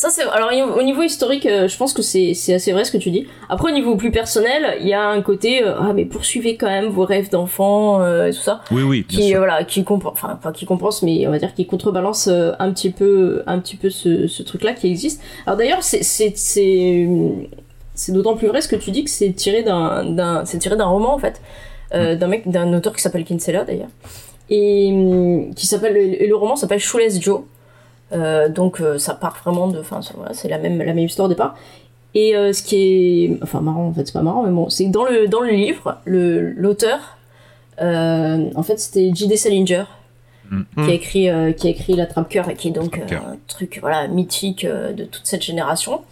Ça, 0.00 0.10
c'est. 0.10 0.22
Alors, 0.22 0.50
au 0.78 0.82
niveau 0.84 1.02
historique, 1.02 1.44
euh, 1.44 1.66
je 1.66 1.76
pense 1.76 1.92
que 1.92 2.02
c'est 2.02 2.32
c'est 2.32 2.54
assez 2.54 2.70
vrai 2.70 2.84
ce 2.84 2.92
que 2.92 2.98
tu 2.98 3.10
dis. 3.10 3.26
Après, 3.48 3.72
au 3.72 3.74
niveau 3.74 3.96
plus 3.96 4.12
personnel, 4.12 4.76
il 4.80 4.86
y 4.86 4.94
a 4.94 5.04
un 5.08 5.20
côté. 5.22 5.64
euh, 5.64 5.74
ah, 5.76 5.92
mais 5.92 6.04
poursuivez 6.04 6.56
quand 6.56 6.68
même 6.68 6.86
vos 6.86 7.04
rêves 7.04 7.30
d'enfant 7.30 8.00
euh, 8.00 8.28
et 8.28 8.30
tout 8.32 8.38
ça. 8.40 8.60
Oui, 8.70 8.82
oui, 8.84 9.04
bien 9.08 9.18
Qui, 9.18 9.28
sûr. 9.30 9.38
voilà, 9.38 9.64
qui 9.64 9.82
compense. 9.82 10.12
Enfin, 10.12 10.38
pas 10.40 10.52
qui 10.52 10.66
compense, 10.66 11.02
mais 11.02 11.26
on 11.26 11.32
va 11.32 11.38
dire 11.40 11.52
qui 11.52 11.66
contrebalance 11.66 12.28
euh, 12.28 12.52
un 12.60 12.70
petit 12.72 12.90
peu, 12.90 13.42
un 13.48 13.58
petit 13.58 13.74
peu 13.74 13.90
ce, 13.90 14.28
ce 14.28 14.44
truc-là 14.44 14.72
qui 14.74 14.86
existe. 14.88 15.20
Alors, 15.46 15.56
d'ailleurs, 15.58 15.82
c'est. 15.82 16.04
c'est- 16.04 17.08
d'autant 18.10 18.36
plus 18.36 18.46
vrai 18.46 18.60
ce 18.60 18.68
que 18.68 18.76
tu 18.76 18.92
dis 18.92 19.02
que 19.02 19.10
c'est 19.10 19.32
tiré 19.32 19.64
d'un 19.64 20.04
d'un- 20.04 20.44
c'est 20.44 20.58
tiré 20.58 20.76
d'un 20.76 20.86
roman, 20.86 21.12
en 21.12 21.18
fait. 21.18 21.40
Euh, 21.94 22.14
d'un 22.14 22.28
mec, 22.28 22.48
d'un 22.48 22.72
auteur 22.72 22.94
qui 22.94 23.02
s'appelle 23.02 23.24
Kinsella, 23.24 23.64
d'ailleurs. 23.64 23.88
Et 24.48 24.90
hum, 24.92 25.52
qui 25.56 25.66
s'appelle. 25.66 25.96
Et 25.96 26.28
le 26.28 26.36
roman 26.36 26.54
s'appelle 26.54 26.78
Shoeless 26.78 27.20
Joe. 27.20 27.40
Euh, 28.12 28.48
donc 28.48 28.80
euh, 28.80 28.98
ça 28.98 29.14
part 29.14 29.38
vraiment 29.44 29.68
de, 29.68 29.78
enfin 29.80 30.00
voilà, 30.16 30.32
c'est 30.32 30.48
la 30.48 30.58
même 30.58 30.78
la 30.78 30.94
même 30.94 30.98
histoire 30.98 31.26
au 31.26 31.28
départ. 31.28 31.56
Et 32.14 32.34
euh, 32.34 32.52
ce 32.52 32.62
qui 32.62 32.76
est, 32.76 33.38
enfin 33.42 33.60
marrant 33.60 33.86
en 33.86 33.92
fait 33.92 34.06
c'est 34.06 34.14
pas 34.14 34.22
marrant 34.22 34.42
mais 34.42 34.50
bon 34.50 34.70
c'est 34.70 34.86
que 34.86 34.90
dans 34.90 35.04
le 35.04 35.28
dans 35.28 35.40
le 35.40 35.50
livre 35.50 35.98
le 36.04 36.52
l'auteur 36.52 37.18
en 37.80 38.62
fait 38.62 38.78
c'était 38.80 39.10
J.D. 39.14 39.36
Salinger 39.36 39.84
Mm. 40.50 40.62
qui 40.84 40.90
a 40.90 40.94
écrit 40.94 41.30
euh, 41.30 41.52
qui 41.52 41.66
a 41.66 41.70
écrit 41.70 41.94
La 41.94 42.06
Trappe 42.06 42.28
Cœur 42.28 42.48
et 42.48 42.54
qui 42.54 42.68
est 42.68 42.72
donc 42.72 42.98
euh, 42.98 43.16
un 43.16 43.36
truc 43.48 43.78
voilà 43.80 44.08
mythique 44.08 44.64
euh, 44.64 44.92
de 44.92 45.04
toute 45.04 45.26
cette 45.26 45.42
génération. 45.42 46.02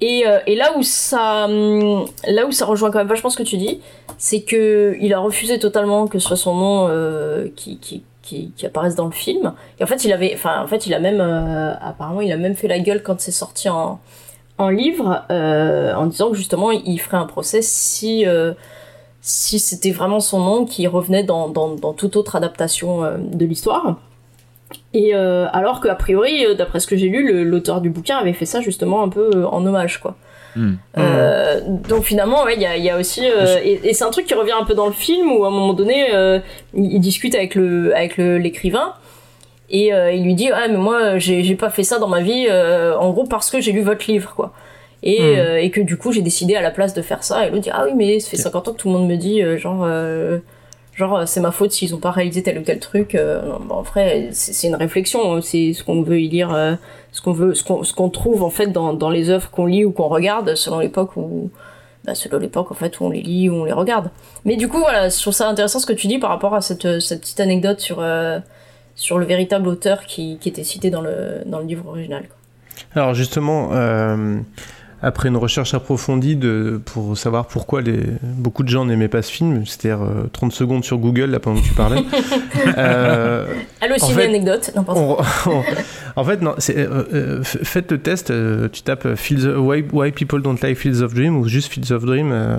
Et, 0.00 0.24
et 0.48 0.56
là 0.56 0.76
où 0.76 0.82
ça 0.82 1.44
hum, 1.44 2.06
là 2.26 2.44
où 2.44 2.50
ça 2.50 2.66
rejoint 2.66 2.90
quand 2.90 2.98
même 2.98 3.06
vachement 3.06 3.30
ce 3.30 3.36
que 3.36 3.44
tu 3.44 3.56
dis, 3.56 3.80
c'est 4.18 4.42
que 4.42 4.96
il 5.00 5.14
a 5.14 5.20
refusé 5.20 5.60
totalement 5.60 6.08
que 6.08 6.18
ce 6.18 6.26
soit 6.26 6.36
son 6.36 6.56
nom 6.56 7.50
qui, 7.54 7.78
qui 7.78 8.02
qui, 8.22 8.52
qui 8.56 8.66
apparaisse 8.66 8.94
dans 8.94 9.06
le 9.06 9.12
film. 9.12 9.52
Et 9.78 9.84
en 9.84 9.86
fait, 9.86 10.04
il 10.04 10.12
avait, 10.12 10.32
enfin, 10.34 10.62
en 10.62 10.66
fait, 10.66 10.86
il 10.86 10.94
a 10.94 11.00
même, 11.00 11.20
euh, 11.20 11.74
apparemment, 11.80 12.20
il 12.20 12.32
a 12.32 12.36
même 12.36 12.54
fait 12.54 12.68
la 12.68 12.78
gueule 12.78 13.02
quand 13.02 13.20
c'est 13.20 13.32
sorti 13.32 13.68
en, 13.68 14.00
en 14.58 14.68
livre, 14.68 15.24
euh, 15.30 15.94
en 15.94 16.06
disant 16.06 16.30
que 16.30 16.36
justement, 16.36 16.70
il 16.70 16.98
ferait 16.98 17.16
un 17.16 17.26
procès 17.26 17.60
si, 17.62 18.26
euh, 18.26 18.54
si 19.20 19.58
c'était 19.58 19.90
vraiment 19.90 20.20
son 20.20 20.40
nom 20.40 20.64
qui 20.64 20.86
revenait 20.86 21.24
dans, 21.24 21.48
dans, 21.48 21.92
toute 21.92 22.16
autre 22.16 22.36
adaptation 22.36 23.02
de 23.18 23.44
l'histoire. 23.44 23.96
Et 24.94 25.14
alors 25.14 25.80
qu'a 25.80 25.94
priori, 25.94 26.44
d'après 26.56 26.80
ce 26.80 26.86
que 26.86 26.96
j'ai 26.96 27.08
lu, 27.08 27.44
l'auteur 27.44 27.80
du 27.80 27.90
bouquin 27.90 28.16
avait 28.16 28.32
fait 28.32 28.46
ça 28.46 28.60
justement 28.60 29.02
un 29.02 29.08
peu 29.08 29.44
en 29.46 29.64
hommage, 29.66 30.00
quoi. 30.00 30.16
Hmm. 30.54 30.74
Euh, 30.98 31.60
donc 31.88 32.04
finalement, 32.04 32.44
ouais, 32.44 32.54
il 32.56 32.62
y 32.62 32.66
a, 32.66 32.76
il 32.76 32.84
y 32.84 32.90
a 32.90 32.98
aussi, 32.98 33.22
euh, 33.24 33.58
et, 33.64 33.80
et 33.84 33.94
c'est 33.94 34.04
un 34.04 34.10
truc 34.10 34.26
qui 34.26 34.34
revient 34.34 34.52
un 34.52 34.64
peu 34.64 34.74
dans 34.74 34.86
le 34.86 34.92
film 34.92 35.32
où 35.32 35.44
à 35.44 35.48
un 35.48 35.50
moment 35.50 35.72
donné, 35.72 36.14
euh, 36.14 36.40
il, 36.74 36.92
il 36.92 37.00
discute 37.00 37.34
avec 37.34 37.54
le, 37.54 37.94
avec 37.96 38.16
l'écrivain 38.18 38.94
et 39.72 39.92
euh, 39.92 40.12
il 40.12 40.22
lui 40.22 40.34
dit 40.34 40.50
ah 40.52 40.68
mais 40.68 40.76
moi 40.76 41.18
j'ai 41.18 41.54
pas 41.54 41.70
fait 41.70 41.82
ça 41.82 41.98
dans 41.98 42.08
ma 42.08 42.20
vie, 42.20 42.46
euh, 42.50 42.96
en 42.96 43.10
gros 43.10 43.24
parce 43.24 43.50
que 43.50 43.60
j'ai 43.60 43.72
lu 43.72 43.80
votre 43.80 44.08
livre 44.08 44.34
quoi. 44.36 44.52
Et, 45.02 45.20
euh, 45.20 45.60
et 45.60 45.70
que 45.70 45.80
du 45.80 45.96
coup 45.96 46.12
j'ai 46.12 46.22
décidé 46.22 46.54
à 46.54 46.60
la 46.60 46.70
place 46.70 46.94
de 46.94 47.02
faire 47.02 47.24
ça 47.24 47.44
et 47.44 47.50
l'autre 47.50 47.62
dit 47.62 47.70
ah 47.72 47.86
oui 47.86 47.92
mais 47.96 48.20
ça 48.20 48.30
fait 48.30 48.36
50 48.36 48.68
ans 48.68 48.72
que 48.72 48.76
tout 48.76 48.88
le 48.88 48.94
monde 48.96 49.08
me 49.08 49.16
dit 49.16 49.42
genre 49.58 49.82
euh, 49.84 50.38
genre 50.94 51.26
c'est 51.26 51.40
ma 51.40 51.50
faute 51.50 51.72
s'ils 51.72 51.92
ont 51.94 51.98
pas 51.98 52.12
réalisé 52.12 52.42
tel 52.44 52.58
ou 52.58 52.62
tel 52.62 52.78
truc 52.78 53.16
euh, 53.16 53.42
non, 53.42 53.60
bah, 53.66 53.74
en 53.76 53.82
vrai 53.82 54.28
c'est 54.30 54.52
c'est 54.52 54.68
une 54.68 54.76
réflexion 54.76 55.40
c'est 55.40 55.72
ce 55.72 55.82
qu'on 55.82 56.02
veut 56.02 56.20
y 56.20 56.28
lire 56.28 56.54
euh, 56.54 56.74
ce 57.12 57.20
qu'on 57.20 57.32
veut 57.32 57.54
ce 57.54 57.62
qu'on 57.62 57.84
ce 57.84 57.94
qu'on 57.94 58.08
trouve 58.08 58.42
en 58.42 58.50
fait 58.50 58.68
dans, 58.68 58.92
dans 58.92 59.10
les 59.10 59.30
œuvres 59.30 59.50
qu'on 59.50 59.66
lit 59.66 59.84
ou 59.84 59.92
qu'on 59.92 60.08
regarde 60.08 60.54
selon 60.54 60.80
l'époque 60.80 61.16
où 61.16 61.50
bah, 62.04 62.14
selon 62.14 62.38
l'époque 62.38 62.72
en 62.72 62.74
fait 62.74 62.98
où 62.98 63.04
on 63.04 63.10
les 63.10 63.22
lit 63.22 63.48
ou 63.48 63.54
on 63.54 63.64
les 63.64 63.72
regarde 63.72 64.10
mais 64.44 64.56
du 64.56 64.68
coup 64.68 64.78
voilà 64.78 65.08
je 65.08 65.20
trouve 65.20 65.34
ça 65.34 65.48
intéressant 65.48 65.78
ce 65.78 65.86
que 65.86 65.92
tu 65.92 66.08
dis 66.08 66.18
par 66.18 66.30
rapport 66.30 66.54
à 66.54 66.60
cette, 66.60 67.00
cette 67.00 67.20
petite 67.20 67.40
anecdote 67.40 67.80
sur 67.80 68.00
euh, 68.00 68.38
sur 68.94 69.18
le 69.18 69.26
véritable 69.26 69.68
auteur 69.68 70.04
qui, 70.04 70.38
qui 70.38 70.48
était 70.48 70.64
cité 70.64 70.90
dans 70.90 71.00
le 71.00 71.42
dans 71.46 71.60
le 71.60 71.66
livre 71.66 71.86
original. 71.86 72.24
Alors 72.94 73.14
justement, 73.14 73.70
euh, 73.72 74.38
après 75.02 75.28
une 75.28 75.36
recherche 75.36 75.74
approfondie 75.74 76.36
de, 76.36 76.80
pour 76.84 77.18
savoir 77.18 77.46
pourquoi 77.46 77.80
les, 77.80 78.00
beaucoup 78.22 78.62
de 78.62 78.68
gens 78.68 78.84
n'aimaient 78.84 79.08
pas 79.08 79.20
ce 79.22 79.32
film, 79.32 79.66
c'est-à-dire 79.66 80.02
euh, 80.04 80.28
30 80.32 80.52
secondes 80.52 80.84
sur 80.84 80.98
Google, 80.98 81.24
là 81.30 81.40
pendant 81.40 81.60
que 81.60 81.66
tu 81.66 81.74
parlais. 81.74 82.02
euh, 82.78 83.46
Elle 83.80 83.92
aussi 83.92 84.04
En 84.04 84.08
fait, 84.08 84.26
anecdote 84.26 84.70
non 84.76 84.84
pardon. 84.84 85.16
on- 85.46 85.50
on- 85.50 85.62
en 86.14 86.24
fait, 86.24 86.42
non, 86.42 86.54
euh, 86.70 87.04
euh, 87.12 87.42
faites 87.42 87.90
le 87.90 87.98
test, 87.98 88.30
euh, 88.30 88.68
tu 88.70 88.82
tapes 88.82 89.06
euh, 89.06 89.16
Fields 89.16 89.46
of- 89.46 89.58
why, 89.58 89.84
why 89.92 90.12
People 90.12 90.42
Don't 90.42 90.58
Like 90.62 90.76
Fields 90.76 91.02
of 91.02 91.14
Dream 91.14 91.36
ou 91.36 91.48
juste 91.48 91.72
Fields 91.72 91.90
of 91.92 92.04
Dream 92.04 92.30
euh, 92.32 92.58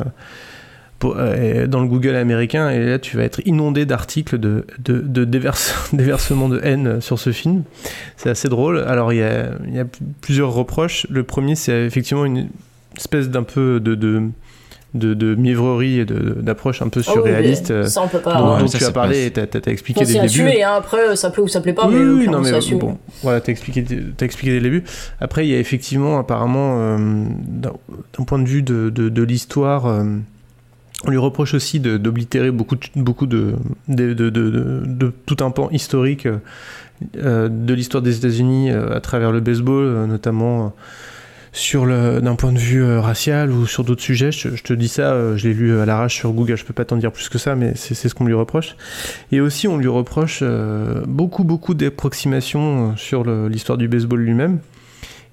pour- 1.03 1.15
euh, 1.17 1.67
dans 1.67 1.81
le 1.81 1.87
Google 1.89 2.15
américain 2.15 2.69
et 2.69 2.79
là 2.79 2.97
tu 2.97 3.17
vas 3.17 3.23
être 3.23 3.41
inondé 3.45 3.85
d'articles 3.85 4.37
de, 4.39 4.65
de, 4.79 4.99
de 5.01 5.25
déverse- 5.25 5.73
déversement 5.93 6.47
de 6.47 6.61
haine 6.63 7.01
sur 7.01 7.19
ce 7.19 7.31
film. 7.33 7.63
C'est 8.15 8.29
assez 8.29 8.47
drôle. 8.47 8.79
Alors 8.79 9.11
il 9.11 9.19
y 9.19 9.23
a, 9.23 9.49
il 9.67 9.75
y 9.75 9.79
a 9.79 9.85
plusieurs 10.21 10.53
reproches. 10.53 11.05
Le 11.09 11.23
premier 11.23 11.55
c'est 11.55 11.83
effectivement 11.85 12.23
une 12.23 12.47
espèce 12.97 13.29
d'un 13.29 13.43
peu 13.43 13.81
de, 13.81 13.95
de, 13.95 14.21
de, 14.93 15.13
de 15.13 15.35
mièvrerie 15.35 15.99
et 15.99 16.05
d'approche 16.05 16.81
un 16.81 16.87
peu 16.87 16.99
oui, 17.01 17.05
surréaliste. 17.11 17.71
euh, 17.71 17.85
ça 17.87 18.01
on 18.03 18.07
peut 18.07 18.19
pas 18.19 18.35
dont, 18.37 18.53
Ouais, 18.53 18.59
dont 18.61 18.67
ça, 18.67 18.77
tu 18.77 18.83
as 18.85 18.91
parlé 18.91 19.25
et 19.25 19.31
t'as 19.31 19.45
t'as- 19.47 19.59
t'as 19.59 19.71
expliqué 19.71 20.05
dès 20.05 20.13
le 20.21 20.27
début. 20.29 20.61
hein, 20.61 20.75
après 20.77 21.15
ça 21.17 21.31
plaît 21.31 21.43
ou 21.43 21.47
ça 21.49 21.59
plaît 21.61 21.73
pas 21.73 21.87
Oui, 21.87 21.95
mais 21.95 22.05
oui, 22.05 22.27
non, 22.29 22.39
mais 22.41 22.51
bon, 22.77 22.97
voilà, 23.23 23.41
t'as 23.41 23.51
expliqué, 23.51 23.83
t'as 23.83 24.25
expliqué 24.25 24.51
dès 24.51 24.59
le 24.59 24.69
début. 24.69 24.83
Après, 25.19 25.45
il 25.45 25.51
y 25.51 25.55
a 25.55 25.59
effectivement, 25.59 26.17
apparemment, 26.19 26.75
euh, 26.77 26.97
d'un 27.45 27.73
d'un 28.17 28.23
point 28.23 28.39
de 28.39 28.47
vue 28.47 28.61
de, 28.61 28.89
de, 28.89 29.09
de 29.09 29.23
l'histoire, 29.23 29.87
euh, 29.87 30.03
on 31.05 31.11
lui 31.11 31.17
reproche 31.17 31.53
aussi 31.53 31.79
d'oblitérer 31.79 32.51
beaucoup, 32.51 32.75
de, 32.75 32.81
beaucoup 32.95 33.25
de, 33.25 33.55
de, 33.87 34.13
de, 34.13 35.13
tout 35.25 35.37
un 35.41 35.51
pan 35.51 35.69
historique 35.71 36.27
euh, 37.17 37.49
de 37.49 37.73
l'histoire 37.73 38.01
des 38.01 38.17
États-Unis 38.17 38.71
euh, 38.71 38.95
à 38.95 39.01
travers 39.01 39.31
le 39.31 39.41
baseball, 39.41 39.83
euh, 39.83 40.07
notamment. 40.07 40.73
d'un 41.71 42.35
point 42.35 42.51
de 42.51 42.57
vue 42.57 42.97
racial 42.97 43.51
ou 43.51 43.67
sur 43.67 43.83
d'autres 43.83 44.01
sujets, 44.01 44.31
je, 44.31 44.49
te 44.63 44.73
dis 44.73 44.87
ça, 44.87 45.35
je 45.35 45.47
l'ai 45.47 45.53
lu 45.53 45.77
à 45.77 45.85
l'arrache 45.85 46.15
sur 46.15 46.31
Google, 46.31 46.55
je 46.55 46.65
peux 46.65 46.73
pas 46.73 46.85
t'en 46.85 46.97
dire 46.97 47.11
plus 47.11 47.29
que 47.29 47.37
ça, 47.37 47.55
mais 47.55 47.73
c'est 47.75 47.93
ce 47.93 48.15
qu'on 48.15 48.25
lui 48.25 48.33
reproche. 48.33 48.75
Et 49.31 49.39
aussi, 49.39 49.67
on 49.67 49.77
lui 49.77 49.87
reproche 49.87 50.43
beaucoup, 51.05 51.43
beaucoup 51.43 51.75
d'approximations 51.75 52.95
sur 52.97 53.23
l'histoire 53.49 53.77
du 53.77 53.87
baseball 53.87 54.21
lui-même. 54.21 54.59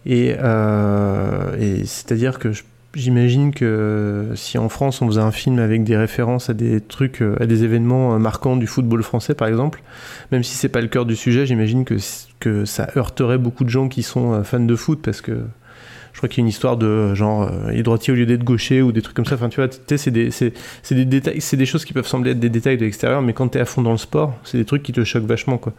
Et, 0.05 0.29
et 0.31 1.85
c'est-à-dire 1.87 2.39
que 2.39 2.53
je- 2.53 2.65
j'imagine 2.95 3.53
que 3.53 4.31
si 4.35 4.59
en 4.59 4.69
France 4.69 5.03
on 5.03 5.07
faisait 5.07 5.21
un 5.21 5.31
film 5.31 5.59
avec 5.59 5.85
des 5.85 5.97
références 5.97 6.51
à 6.51 6.55
des 6.55 6.81
trucs, 6.81 7.23
euh, 7.23 7.37
à 7.41 7.47
des 7.47 7.65
événements 7.65 8.15
euh, 8.15 8.19
marquants 8.19 8.57
du 8.57 8.67
football 8.67 9.03
français 9.03 9.35
par 9.35 9.49
exemple, 9.49 9.83
même 10.33 10.43
si 10.43 10.55
c'est 10.55 10.69
pas 10.69 10.81
le 10.81 10.89
cœur 10.89 11.07
du 11.07 11.17
sujet, 11.17 11.47
j'imagine 11.47 11.85
que, 11.85 11.97
que 12.41 12.65
ça 12.65 12.89
heurterait 12.97 13.39
beaucoup 13.39 13.65
de 13.65 13.71
gens 13.71 13.89
qui 13.89 14.03
sont 14.03 14.33
euh, 14.33 14.43
fans 14.43 14.61
de 14.61 14.77
foot 14.77 15.01
parce 15.03 15.21
que 15.21 15.43
je 16.13 16.19
crois 16.19 16.29
qu'il 16.29 16.39
y 16.39 16.43
a 16.43 16.45
une 16.45 16.49
histoire 16.49 16.77
de 16.77 16.87
euh, 16.87 17.15
genre 17.15 17.43
euh, 17.43 17.71
il 17.73 17.79
est 17.79 17.83
droitier 17.83 18.13
au 18.13 18.17
lieu 18.17 18.27
d'être 18.27 18.45
gaucher 18.45 18.83
ou 18.83 18.93
des 18.93 19.03
trucs 19.03 19.17
comme 19.17 19.25
ça. 19.25 19.37
Enfin, 19.37 19.49
tu 19.49 19.57
vois, 19.57 19.69
tu 19.69 19.79
c'est 19.97 20.11
des, 20.11 20.31
c'est, 20.31 20.53
des 20.91 21.05
détails, 21.05 21.41
c'est 21.41 21.57
des 21.57 21.67
choses 21.67 21.85
qui 21.85 21.93
peuvent 21.93 22.07
sembler 22.07 22.33
être 22.33 22.41
des 22.41 22.49
détails 22.49 22.77
de 22.77 22.85
l'extérieur, 22.85 23.23
mais 23.23 23.33
quand 23.33 23.49
t'es 23.49 23.61
à 23.61 23.65
fond 23.65 23.83
dans 23.83 23.93
le 23.93 23.99
sport, 23.99 24.37
c'est 24.45 24.59
des 24.59 24.65
trucs 24.65 24.83
qui 24.83 24.93
te 24.93 25.05
choquent 25.05 25.27
vachement, 25.27 25.59
quoi. 25.59 25.73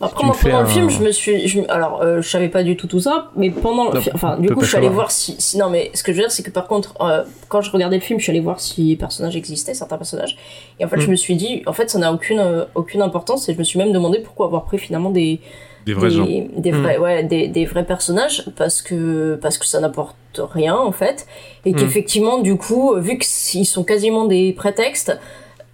Après, 0.00 0.24
moi, 0.26 0.36
pendant 0.40 0.58
le 0.58 0.64
un- 0.64 0.66
film, 0.66 0.90
je 0.90 1.02
me 1.02 1.12
suis. 1.12 1.46
je 1.48 1.60
alors, 1.68 2.02
euh, 2.02 2.20
je 2.20 2.28
savais 2.28 2.48
pas 2.48 2.62
du 2.62 2.76
tout 2.76 2.86
tout 2.86 3.00
ça, 3.00 3.30
mais 3.36 3.50
pendant 3.50 3.92
Non, 3.92 4.00
Enfin, 4.12 4.34
on 4.38 4.42
du 4.42 4.48
coup, 4.52 4.60
je 4.62 4.66
suis 4.68 4.76
allé 4.76 4.88
voir 4.88 5.10
si, 5.10 5.36
si- 5.38 5.56
Non, 5.56 5.70
mais 5.70 5.90
ce 5.94 6.02
que 6.02 6.12
je 6.12 6.16
veux 6.18 6.22
dire, 6.24 6.32
c'est 6.32 6.42
que 6.42 6.50
par 6.50 6.66
contre, 6.66 6.94
euh, 7.00 7.22
quand 7.48 7.62
je 7.62 7.70
regardais 7.70 7.96
le 7.96 8.02
film, 8.02 8.18
je 8.18 8.24
suis 8.24 8.30
allé 8.30 8.40
voir 8.40 8.60
si 8.60 8.82
les 8.82 8.96
personnages 8.96 9.36
existaient, 9.36 9.72
certains 9.72 9.96
personnages. 9.96 10.36
Et 10.80 10.84
en 10.84 10.88
fait, 10.88 10.96
Mm. 10.96 11.00
je 11.02 11.10
me 11.10 11.16
suis 11.16 11.36
dit, 11.36 11.62
en 11.66 11.72
fait, 11.72 11.88
ça 11.90 11.98
n'a 11.98 12.12
aucune, 12.12 12.40
euh, 12.40 12.64
aucune 12.74 13.02
importance, 13.02 13.48
et 13.48 13.54
je 13.54 13.58
me 13.58 13.64
suis 13.64 13.78
même 13.78 13.92
demandé 13.92 14.18
pourquoi 14.18 14.46
avoir 14.46 14.64
pris 14.64 14.78
finalement 14.78 15.10
des. 15.10 15.40
Des 15.86 15.92
vrais 15.94 16.08
des, 16.08 16.14
gens. 16.14 16.26
des 16.26 16.72
Mm. 16.72 16.82
vrais, 16.82 16.98
ouais, 16.98 17.22
des, 17.24 17.46
des 17.46 17.64
vrais 17.64 17.84
personnages, 17.84 18.44
parce 18.56 18.82
que, 18.82 19.38
parce 19.40 19.58
que 19.58 19.66
ça 19.66 19.80
n'apporte 19.80 20.16
rien, 20.38 20.76
en 20.76 20.92
fait. 20.92 21.26
Et 21.66 21.72
Mm. 21.72 21.76
qu'effectivement, 21.76 22.38
du 22.40 22.56
coup, 22.56 22.94
vu 22.96 23.16
qu'ils 23.18 23.66
sont 23.66 23.84
quasiment 23.84 24.24
des 24.24 24.52
prétextes, 24.54 25.16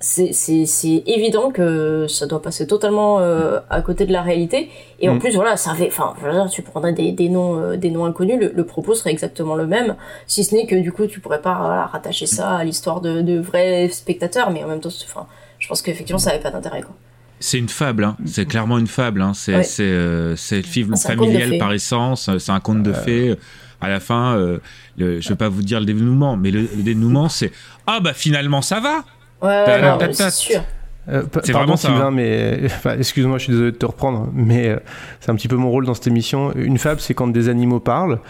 c'est 0.03 0.33
c'est- 0.33 0.65
c'est 0.67 1.03
évident 1.07 1.51
que 1.51 2.07
ça 2.09 2.27
doit 2.27 2.41
passer 2.41 2.67
totalement 2.67 3.21
euh, 3.21 3.61
à 3.69 3.83
côté 3.83 4.07
de 4.07 4.13
la 4.13 4.23
réalité. 4.23 4.71
Et 5.01 5.09
en 5.11 5.15
Mm. 5.15 5.19
plus, 5.19 5.35
voilà, 5.35 5.57
ça 5.59 5.73
avait, 5.73 5.89
enfin, 5.89 6.15
tu 6.51 6.63
prendrais 6.63 6.93
des, 6.95 7.13
des 7.13 7.29
noms, 7.29 7.61
euh, 7.61 7.77
des 7.77 7.91
noms 7.91 8.07
inconnus, 8.07 8.39
le, 8.41 8.53
le 8.55 8.65
propos 8.65 8.95
serait 8.95 9.11
exactement 9.11 9.55
le 9.57 9.67
même, 9.67 9.97
si 10.27 10.43
ce 10.45 10.55
n'est 10.55 10.67
que 10.67 10.75
du 10.77 10.91
coup, 10.93 11.07
tu 11.07 11.21
pourrais 11.21 11.43
pas 11.43 11.59
voilà, 11.59 11.87
rattacher 11.87 12.27
ça 12.27 12.57
à 12.57 12.65
l'histoire 12.65 13.01
de, 13.03 13.21
de 13.21 13.39
vrais 13.39 13.89
spectateurs, 13.91 14.51
mais 14.51 14.65
en 14.65 14.69
même 14.69 14.81
temps, 14.81 14.89
enfin, 15.05 15.27
je 15.59 15.69
pense 15.69 15.83
qu'effectivement, 15.83 16.19
ça 16.19 16.31
avait 16.31 16.41
pas 16.41 16.51
d'intérêt, 16.51 16.81
quoi. 16.83 16.95
C'est 17.43 17.59
une 17.59 17.71
fable, 17.71 18.05
hein. 18.05 18.17
c'est 18.27 18.45
clairement 18.47 18.77
une 18.79 18.87
fable. 18.87 19.23
Hein. 19.23 19.33
C'est 19.35 19.57
Ouais. 19.57 19.67
euh, 19.81 20.37
c'est 20.37 20.57
le 20.59 20.63
film 20.63 20.93
Ah, 20.95 20.97
familial 21.09 21.57
par 21.59 21.73
essence, 21.73 22.29
c'est 22.39 22.53
un 22.53 22.61
conte 22.61 22.83
de 22.83 22.93
fées. 22.93 23.35
À 23.83 23.89
la 23.89 23.99
fin, 23.99 24.37
euh, 24.37 24.59
le, 24.99 25.21
je 25.23 25.29
vais 25.31 25.37
pas 25.37 25.49
vous 25.49 25.63
dire 25.63 25.81
le 25.81 25.87
dénouement, 25.87 26.37
mais 26.37 26.51
le, 26.51 26.61
le 26.77 26.83
dénouement, 26.83 27.31
c'est 27.31 27.51
Ah 27.87 28.01
bah 28.01 28.13
finalement 28.13 28.61
ça 28.61 28.79
va 28.81 29.05
Ouais, 29.43 29.83
non, 29.83 29.99
c'est 30.13 30.31
sûr. 30.31 30.63
Euh, 31.09 31.23
C'est 31.43 31.53
pardon 31.53 31.75
vraiment 31.75 31.77
ça, 31.77 31.89
Sylvain, 31.89 32.07
hein. 32.09 32.11
mais 32.13 32.61
enfin, 32.67 32.95
excuse-moi, 32.97 33.39
je 33.39 33.45
suis 33.45 33.53
désolé 33.53 33.73
de 33.73 33.77
te 33.77 33.87
reprendre, 33.87 34.29
mais 34.35 34.69
euh, 34.69 34.77
c'est 35.19 35.31
un 35.31 35.35
petit 35.35 35.49
peu 35.49 35.57
mon 35.57 35.71
rôle 35.71 35.87
dans 35.87 35.95
cette 35.95 36.07
émission. 36.07 36.53
Une 36.55 36.79
fable, 36.79 37.01
c'est 37.01 37.15
quand 37.15 37.27
des 37.27 37.49
animaux 37.49 37.81
parlent, 37.81 38.21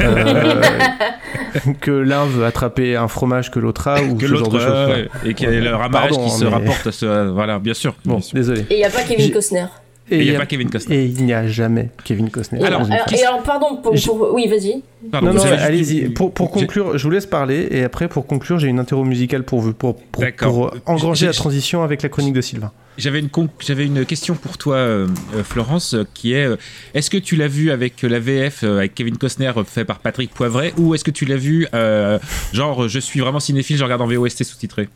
euh, 0.00 0.62
que 1.80 1.90
l'un 1.90 2.24
veut 2.26 2.44
attraper 2.46 2.96
un 2.96 3.08
fromage 3.08 3.50
que 3.50 3.58
l'autre 3.58 3.88
a 3.88 4.00
ou 4.02 4.14
que 4.14 4.26
ce 4.28 4.34
genre 4.36 4.48
de 4.48 4.58
choses. 4.58 4.68
euh, 4.70 5.04
et 5.24 5.34
qu'il 5.34 5.50
y 5.52 5.56
a 5.56 5.60
le 5.60 5.74
ramage 5.74 6.10
Pardon, 6.10 6.24
qui 6.24 6.30
se 6.30 6.44
rapporte 6.44 6.86
à 6.86 6.92
ce 6.92 7.28
voilà 7.30 7.58
bien 7.58 7.74
sûr. 7.74 7.94
Bon, 8.04 8.14
Bien 8.14 8.22
sûr. 8.22 8.34
désolé. 8.36 8.60
Et 8.70 8.74
il 8.74 8.78
n'y 8.78 8.84
a 8.84 8.90
pas 8.90 9.02
Kevin 9.02 9.32
Costner. 9.32 9.66
Et 10.10 10.18
il 10.18 10.24
n'y 10.24 10.30
a 10.32 10.36
a- 10.36 10.40
pas 10.40 10.46
Kevin 10.46 10.68
Costner. 10.70 10.96
Et 10.96 11.04
il 11.04 11.24
n'y 11.24 11.32
a 11.32 11.46
jamais 11.46 11.90
Kevin 12.04 12.30
Costner. 12.30 12.62
Alors, 12.64 12.82
et 12.90 13.22
alors, 13.24 13.42
pardon, 13.42 13.76
pour, 13.82 13.96
Je- 13.96 14.06
pour- 14.06 14.30
oui, 14.34 14.48
vas-y. 14.48 14.82
Pardon, 15.10 15.28
Non, 15.32 15.34
non, 15.34 15.42
allez-y. 15.44 16.10
Pour, 16.10 16.32
pour 16.32 16.50
conclure, 16.50 16.98
je 16.98 17.02
vous 17.04 17.10
laisse 17.10 17.26
parler 17.26 17.68
et 17.70 17.84
après, 17.84 18.08
pour 18.08 18.26
conclure, 18.26 18.58
j'ai 18.58 18.68
une 18.68 18.78
interro 18.78 19.04
musicale 19.04 19.44
pour 19.44 19.60
vous, 19.60 19.72
pour, 19.72 19.96
pour, 19.96 20.24
pour 20.36 20.74
engranger 20.86 21.26
la 21.26 21.32
transition 21.32 21.82
avec 21.82 22.02
la 22.02 22.08
chronique 22.08 22.34
de 22.34 22.40
Sylvain. 22.40 22.70
J'avais 22.98 23.20
une, 23.20 23.30
con- 23.30 23.48
j'avais 23.60 23.86
une 23.86 24.04
question 24.04 24.34
pour 24.34 24.58
toi, 24.58 24.74
euh, 24.76 25.06
euh, 25.34 25.42
Florence, 25.42 25.94
euh, 25.94 26.04
qui 26.12 26.34
est 26.34 26.44
euh, 26.44 26.56
est-ce 26.92 27.08
que 27.08 27.16
tu 27.16 27.34
l'as 27.36 27.46
vu 27.48 27.70
avec 27.70 28.02
la 28.02 28.18
VF, 28.18 28.62
euh, 28.62 28.78
avec 28.78 28.94
Kevin 28.94 29.16
Costner, 29.16 29.52
euh, 29.56 29.64
fait 29.64 29.86
par 29.86 30.00
Patrick 30.00 30.34
Poivret, 30.34 30.74
ou 30.76 30.94
est-ce 30.94 31.04
que 31.04 31.10
tu 31.10 31.24
l'as 31.24 31.36
vu, 31.36 31.66
euh, 31.72 32.18
genre, 32.52 32.88
je 32.88 32.98
suis 32.98 33.20
vraiment 33.20 33.40
cinéphile, 33.40 33.78
je 33.78 33.84
regarde 33.84 34.02
en 34.02 34.06
VOST 34.06 34.44
sous-titré? 34.44 34.88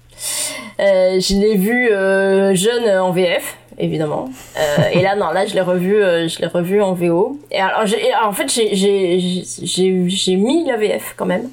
Euh, 0.81 1.19
je 1.21 1.41
l'ai 1.41 1.57
vu 1.57 1.89
euh, 1.91 2.55
jeune 2.55 2.85
euh, 2.85 3.03
en 3.03 3.13
VF, 3.13 3.57
évidemment. 3.79 4.29
Euh, 4.59 4.83
et 4.93 5.03
là, 5.03 5.17
non, 5.17 5.31
là, 5.31 5.47
je 5.47 5.55
l'ai 5.55 5.61
revu, 5.61 5.97
euh, 5.97 6.29
je 6.29 6.39
l'ai 6.41 6.47
revu 6.47 6.81
en 6.83 6.93
VO. 6.93 7.39
Et 7.51 7.59
alors, 7.61 7.83
en 8.27 8.33
fait, 8.33 8.49
j'ai- 8.53 10.37
mis 10.37 10.65
la 10.67 10.77
VF 10.77 11.15
quand 11.17 11.27
même. 11.27 11.49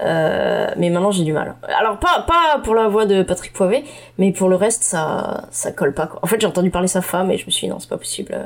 Euh, 0.00 0.66
mais 0.76 0.90
maintenant 0.90 1.12
j'ai 1.12 1.22
du 1.22 1.32
mal. 1.32 1.54
Alors 1.78 1.98
pas 1.98 2.24
pas 2.26 2.58
pour 2.64 2.74
la 2.74 2.88
voix 2.88 3.06
de 3.06 3.22
Patrick 3.22 3.52
Poivet, 3.52 3.84
mais 4.18 4.32
pour 4.32 4.48
le 4.48 4.56
reste 4.56 4.82
ça 4.82 5.44
ça 5.52 5.70
colle 5.70 5.94
pas. 5.94 6.10
En 6.20 6.26
fait 6.26 6.40
j'ai 6.40 6.48
entendu 6.48 6.70
parler 6.70 6.88
sa 6.88 7.00
femme 7.00 7.30
et 7.30 7.38
je 7.38 7.46
me 7.46 7.52
suis 7.52 7.68
dit 7.68 7.70
non 7.70 7.78
c'est 7.78 7.88
pas 7.88 7.96
possible. 7.96 8.36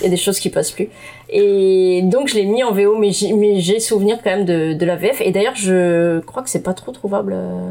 Il 0.00 0.04
y 0.04 0.06
a 0.08 0.10
des 0.10 0.16
choses 0.16 0.40
qui 0.40 0.50
passent 0.50 0.72
plus. 0.72 0.88
Et 1.28 2.00
donc 2.02 2.26
je 2.26 2.34
l'ai 2.34 2.44
mis 2.44 2.64
en 2.64 2.72
VO, 2.72 2.96
mais 2.98 3.12
j'ai 3.12 3.32
mais 3.34 3.60
j'ai 3.60 3.78
souvenir 3.78 4.18
quand 4.24 4.30
même 4.30 4.44
de, 4.44 4.72
de 4.72 4.84
la 4.84 4.96
VF. 4.96 5.20
Et 5.20 5.30
d'ailleurs 5.30 5.54
je 5.54 6.18
crois 6.22 6.42
que 6.42 6.50
c'est 6.50 6.62
pas 6.64 6.74
trop 6.74 6.90
trouvable 6.90 7.34
euh. 7.36 7.70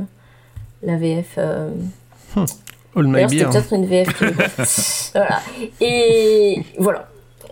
All 2.96 3.08
my 3.08 3.26
beer. 3.26 3.50
peut-être 3.50 3.74
une 3.74 3.86
VF 3.86 4.08
qui 4.18 4.26
voilà. 5.16 5.40
Et 5.82 6.62
voilà. 6.78 7.08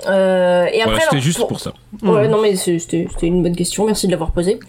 Euh, 0.08 0.66
et 0.66 0.82
après 0.82 0.86
Voilà, 0.94 1.00
c'était 1.02 1.20
juste 1.22 1.38
pour- 1.39 1.48
pour 1.48 1.60
ça. 1.60 1.74
Ouais, 2.04 2.28
non, 2.28 2.42
mais 2.42 2.56
c'était 2.56 3.08
c'était 3.12 3.28
une 3.28 3.44
bonne 3.44 3.56
question. 3.56 3.86
Merci 3.86 4.08
de 4.08 4.12
l'avoir 4.12 4.32
posée. 4.32 4.60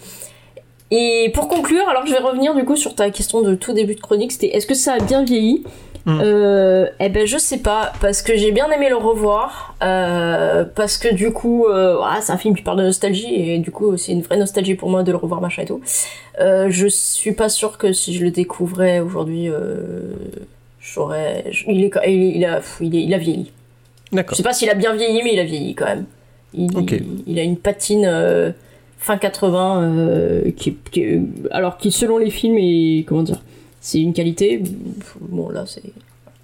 Et 0.91 1.31
pour 1.35 1.49
conclure, 1.49 1.89
alors 1.89 2.05
je 2.07 2.13
vais 2.13 2.19
revenir 2.19 2.55
du 2.55 2.65
coup 2.65 2.77
sur 2.77 2.95
ta 2.95 3.11
question 3.11 3.41
de 3.41 3.55
tout 3.55 3.73
début 3.73 3.95
de 3.95 4.01
chronique. 4.01 4.33
C'était 4.33 4.49
est-ce 4.49 4.67
que 4.67 4.75
ça 4.75 4.95
a 4.95 4.99
bien 4.99 5.25
vieilli? 5.25 5.65
Euh, 6.09 6.89
Eh 7.01 7.09
ben, 7.09 7.27
je 7.27 7.39
sais 7.39 7.59
pas, 7.59 7.93
parce 8.01 8.23
que 8.23 8.37
j'ai 8.37 8.51
bien 8.51 8.69
aimé 8.73 8.89
le 8.91 8.97
revoir. 8.97 9.75
euh, 9.83 10.65
parce 10.75 10.99
que 10.99 11.15
du 11.15 11.33
coup, 11.33 11.65
euh, 11.67 11.97
voilà, 11.97 12.21
c'est 12.21 12.33
un 12.33 12.37
film 12.37 12.55
qui 12.57 12.63
parle 12.63 12.79
de 12.79 12.83
nostalgie 12.83 13.33
et 13.35 13.59
du 13.59 13.71
coup, 13.71 13.97
c'est 13.97 14.13
une 14.13 14.21
vraie 14.23 14.37
nostalgie 14.37 14.75
pour 14.75 14.91
moi 14.91 15.03
de 15.05 15.13
le 15.13 15.17
revoir, 15.17 15.41
machin 15.41 15.63
et 15.63 15.67
tout. 15.67 15.81
Euh, 16.41 16.67
je 16.71 16.89
suis 16.89 17.33
pas 17.33 17.49
sûre 17.49 17.79
que 17.79 17.93
si 17.93 18.15
je 18.15 18.25
le 18.25 18.31
découvrais 18.33 18.99
aujourd'hui, 19.01 19.49
euh, 19.49 20.13
j'aurais. 20.83 21.45
Il, 21.69 21.85
est, 21.85 21.91
il, 22.09 22.45
a, 22.45 22.61
il, 22.81 22.95
est- 22.97 23.03
il 23.05 23.15
a 23.15 23.19
vieilli. 23.19 23.53
Je 24.11 24.17
D'accord. 24.17 24.37
sais 24.37 24.43
pas 24.43 24.53
s'il 24.53 24.69
a 24.69 24.75
bien 24.75 24.95
vieilli, 24.95 25.23
mais 25.25 25.33
il 25.35 25.39
a 25.41 25.45
vieilli 25.45 25.75
quand 25.75 25.87
même. 25.87 26.05
Il 26.55 27.39
a 27.39 27.43
une 27.43 27.57
patine 27.57 28.05
euh, 28.05 28.53
fin 28.99 29.17
80 29.17 29.83
euh, 29.83 30.51
qui, 30.57 30.77
qui- 30.91 31.21
alors 31.51 31.79
qui 31.79 31.91
selon 31.91 32.19
les 32.19 32.29
films 32.31 32.59
est 32.59 33.05
comment 33.07 33.23
dire, 33.23 33.41
c'est 33.81 34.01
une 34.01 34.13
qualité. 34.13 34.63
Bon 35.21 35.49
là 35.49 35.65
c'est. 35.67 35.83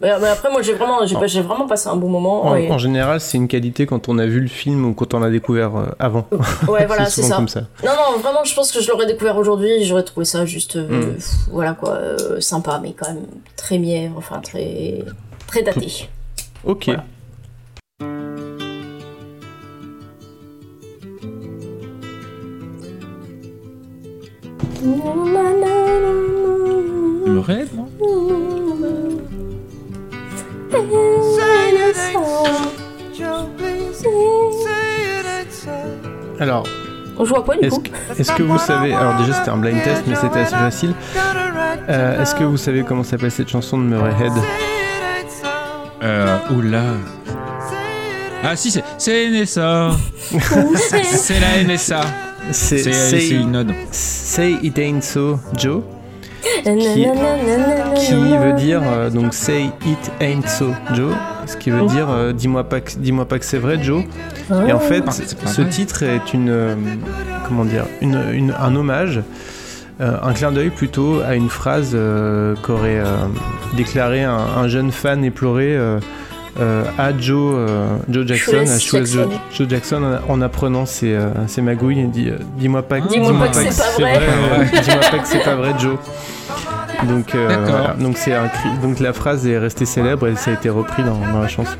Mais, 0.00 0.12
mais 0.20 0.28
après 0.28 0.48
moi 0.50 0.62
j'ai 0.62 0.74
vraiment 0.74 1.04
j'ai 1.04 1.42
vraiment 1.42 1.66
passé 1.66 1.88
un 1.88 1.96
bon 1.96 2.08
moment. 2.08 2.46
En, 2.46 2.54
et- 2.54 2.70
en 2.70 2.78
général, 2.78 3.20
c'est 3.20 3.36
une 3.36 3.48
qualité 3.48 3.84
quand 3.84 4.08
on 4.08 4.18
a 4.18 4.26
vu 4.26 4.40
le 4.40 4.46
film 4.48 4.84
ou 4.86 4.94
quand 4.94 5.12
on 5.14 5.18
l'a 5.18 5.28
découvert 5.30 5.74
euh, 5.76 5.86
avant. 5.98 6.26
Ouais 6.68 6.86
voilà 6.86 7.06
c'est 7.06 7.22
ça. 7.22 7.34
comme 7.36 7.48
ça. 7.48 7.62
Non 7.84 7.90
non 7.96 8.18
vraiment 8.20 8.44
je 8.44 8.54
pense 8.54 8.70
que 8.70 8.80
je 8.80 8.88
l'aurais 8.90 9.06
découvert 9.06 9.36
aujourd'hui 9.36 9.82
j'aurais 9.84 10.04
trouvé 10.04 10.24
ça 10.24 10.44
juste 10.46 10.76
euh, 10.76 10.88
Mm. 10.88 11.14
pff, 11.14 11.30
voilà 11.50 11.72
quoi 11.74 11.94
euh, 11.94 12.40
sympa 12.40 12.78
mais 12.82 12.92
quand 12.92 13.08
même 13.08 13.24
très 13.56 13.78
mièvre 13.78 14.14
enfin 14.18 14.38
très 14.40 15.04
très 15.48 15.62
daté. 15.62 16.08
Ok. 16.64 16.86
Voilà. 16.86 17.04
Le 27.26 27.40
non? 27.76 27.88
Alors, 36.40 36.64
On 37.18 37.24
joue 37.24 37.36
à 37.36 37.42
quoi 37.42 37.56
du 37.56 37.66
est-ce 37.66 37.74
coup 37.74 37.82
que, 37.82 38.20
est-ce 38.20 38.32
que 38.32 38.42
vous 38.42 38.58
savez. 38.58 38.92
Alors, 38.94 39.16
déjà, 39.16 39.32
c'était 39.32 39.50
un 39.50 39.56
blind 39.56 39.82
test, 39.82 40.04
mais 40.06 40.14
c'était 40.14 40.40
assez 40.40 40.54
facile. 40.54 40.94
Euh, 41.88 42.22
est-ce 42.22 42.34
que 42.34 42.44
vous 42.44 42.56
savez 42.56 42.84
comment 42.84 43.02
s'appelle 43.02 43.30
cette 43.30 43.48
chanson 43.48 43.78
de 43.78 43.82
Murray 43.84 44.12
Head 44.20 44.32
Euh, 46.02 46.38
oula. 46.56 46.82
Ah 48.44 48.54
si, 48.54 48.70
c'est 48.70 48.84
c'est 48.98 49.28
NSA. 49.30 49.90
c'est 51.02 51.40
la 51.40 51.64
NSA. 51.64 52.00
C'est 52.52 52.78
C'est 52.78 52.92
Say, 52.92 53.20
c'est 53.20 53.34
une 53.34 53.56
ode. 53.56 53.72
Say 53.90 54.58
It 54.62 54.78
Ain't 54.78 55.02
So, 55.02 55.40
Joe. 55.56 55.82
Qui, 56.64 57.06
qui 58.06 58.36
veut 58.36 58.52
dire 58.54 58.82
euh, 58.84 59.10
donc 59.10 59.34
Say 59.34 59.66
It 59.86 60.10
Ain't 60.20 60.46
So, 60.48 60.72
Joe. 60.94 61.12
Ce 61.46 61.56
qui 61.56 61.70
veut 61.70 61.86
dire 61.86 62.08
euh, 62.10 62.32
dis-moi 62.32 62.64
pas 62.64 62.80
que 62.80 62.92
dis-moi 62.98 63.26
pas 63.26 63.38
que 63.38 63.44
c'est 63.44 63.58
vrai, 63.58 63.78
Joe. 63.82 64.02
Et 64.66 64.72
en 64.72 64.78
fait, 64.80 65.02
Ah, 65.06 65.10
ce 65.12 65.60
vrai. 65.62 65.70
titre 65.70 66.02
est 66.02 66.32
une 66.34 66.50
euh, 66.50 66.74
comment 67.46 67.64
dire 67.64 67.84
une, 68.00 68.20
une- 68.32 68.54
un 68.58 68.74
hommage. 68.76 69.20
euh, 70.00 70.12
un 70.22 70.32
clin 70.32 70.52
d'œil 70.52 70.70
plutôt 70.70 71.20
à 71.26 71.34
une 71.34 71.48
phrase 71.48 71.90
euh, 71.94 72.54
qu'aurait 72.62 73.00
euh, 73.00 73.16
déclaré 73.76 74.22
un, 74.24 74.32
un 74.56 74.68
jeune 74.68 74.92
fan 74.92 75.24
éploré 75.24 75.76
euh, 76.60 76.84
à 76.98 77.16
Joe, 77.16 77.54
euh, 77.56 77.96
Joe 78.08 78.26
Jackson, 78.26 78.50
Shoeless 78.52 78.70
à 78.70 78.78
Joe, 78.78 78.90
Jackson. 78.90 79.30
Joe 79.56 79.68
Jackson 79.68 80.18
en, 80.28 80.32
en 80.32 80.40
apprenant 80.42 80.86
ses, 80.86 81.12
euh, 81.14 81.30
ses 81.46 81.62
magouilles. 81.62 81.98
Il 82.00 82.10
dit 82.10 82.28
euh, 82.30 82.38
Dis-moi 82.58 82.82
pas, 82.82 83.00
que 83.00 83.08
c'est 83.10 83.18
pas 83.20 83.30
vrai. 83.98 84.20
dis-moi 84.82 85.00
pas 85.10 85.18
que 85.18 85.28
c'est 85.28 85.44
pas 85.44 85.54
vrai, 85.56 85.72
Joe. 85.78 85.96
Donc, 87.08 87.34
euh, 87.34 87.64
voilà. 87.66 87.94
donc 88.00 88.16
c'est 88.18 88.34
un 88.34 88.48
cri. 88.48 88.68
Donc 88.82 88.98
la 88.98 89.12
phrase 89.12 89.46
est 89.46 89.56
restée 89.58 89.84
célèbre 89.86 90.26
et 90.26 90.34
ça 90.36 90.50
a 90.50 90.54
été 90.54 90.68
repris 90.68 91.04
dans, 91.04 91.14
dans 91.32 91.40
la 91.40 91.48
chanson. 91.48 91.76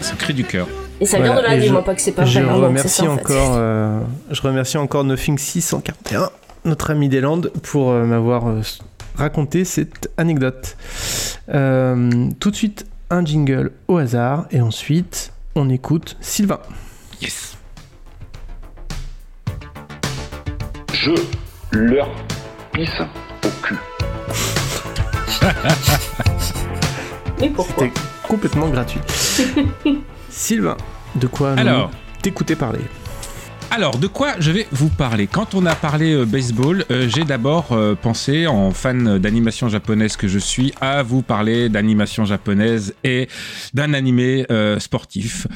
C'est 0.00 0.16
cri 0.18 0.34
du 0.34 0.44
cœur. 0.44 0.66
Et 1.00 1.06
ça 1.06 1.18
vient 1.18 1.32
Voilà. 1.32 1.48
de 1.50 1.54
là 1.56 1.60
dis-moi 1.60 1.80
je- 1.80 1.86
pas 1.86 1.94
que 1.94 2.00
c'est 2.02 2.12
pas 2.12 2.24
Je 2.24 2.40
vrai. 2.40 2.48
c'est 2.54 2.60
remercie 2.66 2.88
ça, 2.88 3.04
en 3.10 3.16
fait. 3.16 3.22
encore, 3.22 3.52
euh, 3.56 4.00
je 4.30 4.42
remercie 4.42 4.76
encore 4.78 5.04
Nothing 5.04 5.38
641, 5.38 6.30
notre 6.64 6.90
ami 6.90 7.08
des 7.08 7.20
Landes, 7.20 7.50
pour 7.62 7.90
euh, 7.90 8.04
m'avoir 8.04 8.48
euh, 8.48 8.60
raconté 9.16 9.64
cette 9.64 10.10
anecdote. 10.18 10.76
Euh, 11.54 12.28
tout 12.40 12.50
de 12.50 12.56
suite 12.56 12.86
un 13.10 13.24
jingle 13.24 13.72
au 13.88 13.98
hasard 13.98 14.46
et 14.50 14.60
ensuite 14.60 15.32
on 15.54 15.68
écoute 15.70 16.16
Sylvain. 16.20 16.60
Yes. 17.20 17.56
Je 20.92 21.12
leur 21.72 22.08
pisse 22.72 23.00
au 23.00 23.48
cul. 23.62 23.76
Mais 27.40 27.50
pourquoi 27.50 27.84
C'était 27.86 28.00
complètement 28.26 28.68
gratuit. 28.68 29.00
Sylvain, 30.30 30.76
de 31.14 31.26
quoi 31.26 31.52
Alors. 31.52 31.90
t'écouter 32.22 32.56
parler? 32.56 32.80
Alors, 33.70 33.98
de 33.98 34.06
quoi 34.06 34.34
je 34.38 34.52
vais 34.52 34.66
vous 34.70 34.88
parler? 34.88 35.26
Quand 35.26 35.54
on 35.54 35.66
a 35.66 35.74
parlé 35.74 36.14
euh, 36.14 36.24
baseball, 36.24 36.84
euh, 36.90 37.08
j'ai 37.08 37.24
d'abord 37.24 37.72
euh, 37.72 37.94
pensé, 37.94 38.46
en 38.46 38.70
fan 38.70 39.18
d'animation 39.18 39.68
japonaise 39.68 40.16
que 40.16 40.28
je 40.28 40.38
suis, 40.38 40.72
à 40.80 41.02
vous 41.02 41.22
parler 41.22 41.68
d'animation 41.68 42.24
japonaise 42.24 42.94
et 43.04 43.28
d'un 43.74 43.92
animé 43.92 44.46
sportif. 44.78 45.46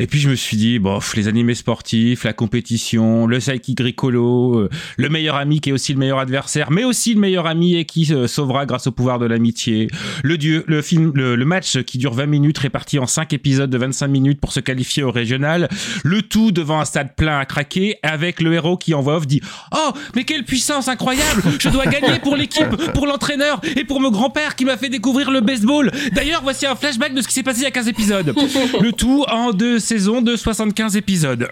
Et 0.00 0.06
puis 0.06 0.18
je 0.18 0.30
me 0.30 0.34
suis 0.34 0.56
dit, 0.56 0.78
bof, 0.78 1.14
les 1.14 1.28
animés 1.28 1.54
sportifs, 1.54 2.24
la 2.24 2.32
compétition, 2.32 3.26
le 3.26 3.36
psychic 3.36 3.76
Gricolo, 3.76 4.58
euh, 4.58 4.70
le 4.96 5.08
meilleur 5.10 5.36
ami 5.36 5.60
qui 5.60 5.68
est 5.68 5.72
aussi 5.74 5.92
le 5.92 5.98
meilleur 5.98 6.18
adversaire, 6.18 6.70
mais 6.70 6.84
aussi 6.84 7.12
le 7.12 7.20
meilleur 7.20 7.46
ami 7.46 7.74
et 7.74 7.84
qui 7.84 8.10
euh, 8.10 8.26
sauvera 8.26 8.64
grâce 8.64 8.86
au 8.86 8.92
pouvoir 8.92 9.18
de 9.18 9.26
l'amitié. 9.26 9.88
Le 10.24 10.38
dieu, 10.38 10.64
le 10.68 10.80
film, 10.80 11.12
le, 11.14 11.36
le 11.36 11.44
match 11.44 11.82
qui 11.82 11.98
dure 11.98 12.14
20 12.14 12.24
minutes 12.24 12.56
réparti 12.56 12.98
en 12.98 13.06
5 13.06 13.34
épisodes 13.34 13.68
de 13.68 13.76
25 13.76 14.08
minutes 14.08 14.40
pour 14.40 14.54
se 14.54 14.60
qualifier 14.60 15.02
au 15.02 15.10
régional. 15.10 15.68
Le 16.02 16.22
tout 16.22 16.50
devant 16.50 16.80
un 16.80 16.86
stade 16.86 17.14
plein 17.14 17.38
à 17.38 17.44
craquer 17.44 17.98
avec 18.02 18.40
le 18.40 18.54
héros 18.54 18.78
qui 18.78 18.94
en 18.94 19.02
voix 19.02 19.16
off 19.16 19.26
dit 19.26 19.42
Oh, 19.76 19.90
mais 20.16 20.24
quelle 20.24 20.44
puissance 20.44 20.88
incroyable 20.88 21.42
Je 21.58 21.68
dois 21.68 21.84
gagner 21.84 22.20
pour 22.20 22.36
l'équipe, 22.36 22.74
pour 22.94 23.06
l'entraîneur 23.06 23.60
et 23.76 23.84
pour 23.84 24.00
mon 24.00 24.10
grand-père 24.10 24.56
qui 24.56 24.64
m'a 24.64 24.78
fait 24.78 24.88
découvrir 24.88 25.30
le 25.30 25.42
baseball. 25.42 25.90
D'ailleurs, 26.12 26.40
voici 26.42 26.64
un 26.64 26.74
flashback 26.74 27.12
de 27.12 27.20
ce 27.20 27.28
qui 27.28 27.34
s'est 27.34 27.42
passé 27.42 27.60
il 27.60 27.64
y 27.64 27.66
a 27.66 27.70
15 27.70 27.88
épisodes. 27.88 28.34
Le 28.80 28.92
tout 28.92 29.26
en 29.28 29.52
deux 29.52 29.78
saisons 29.90 30.22
de 30.22 30.36
75 30.36 30.94
épisodes. 30.94 31.50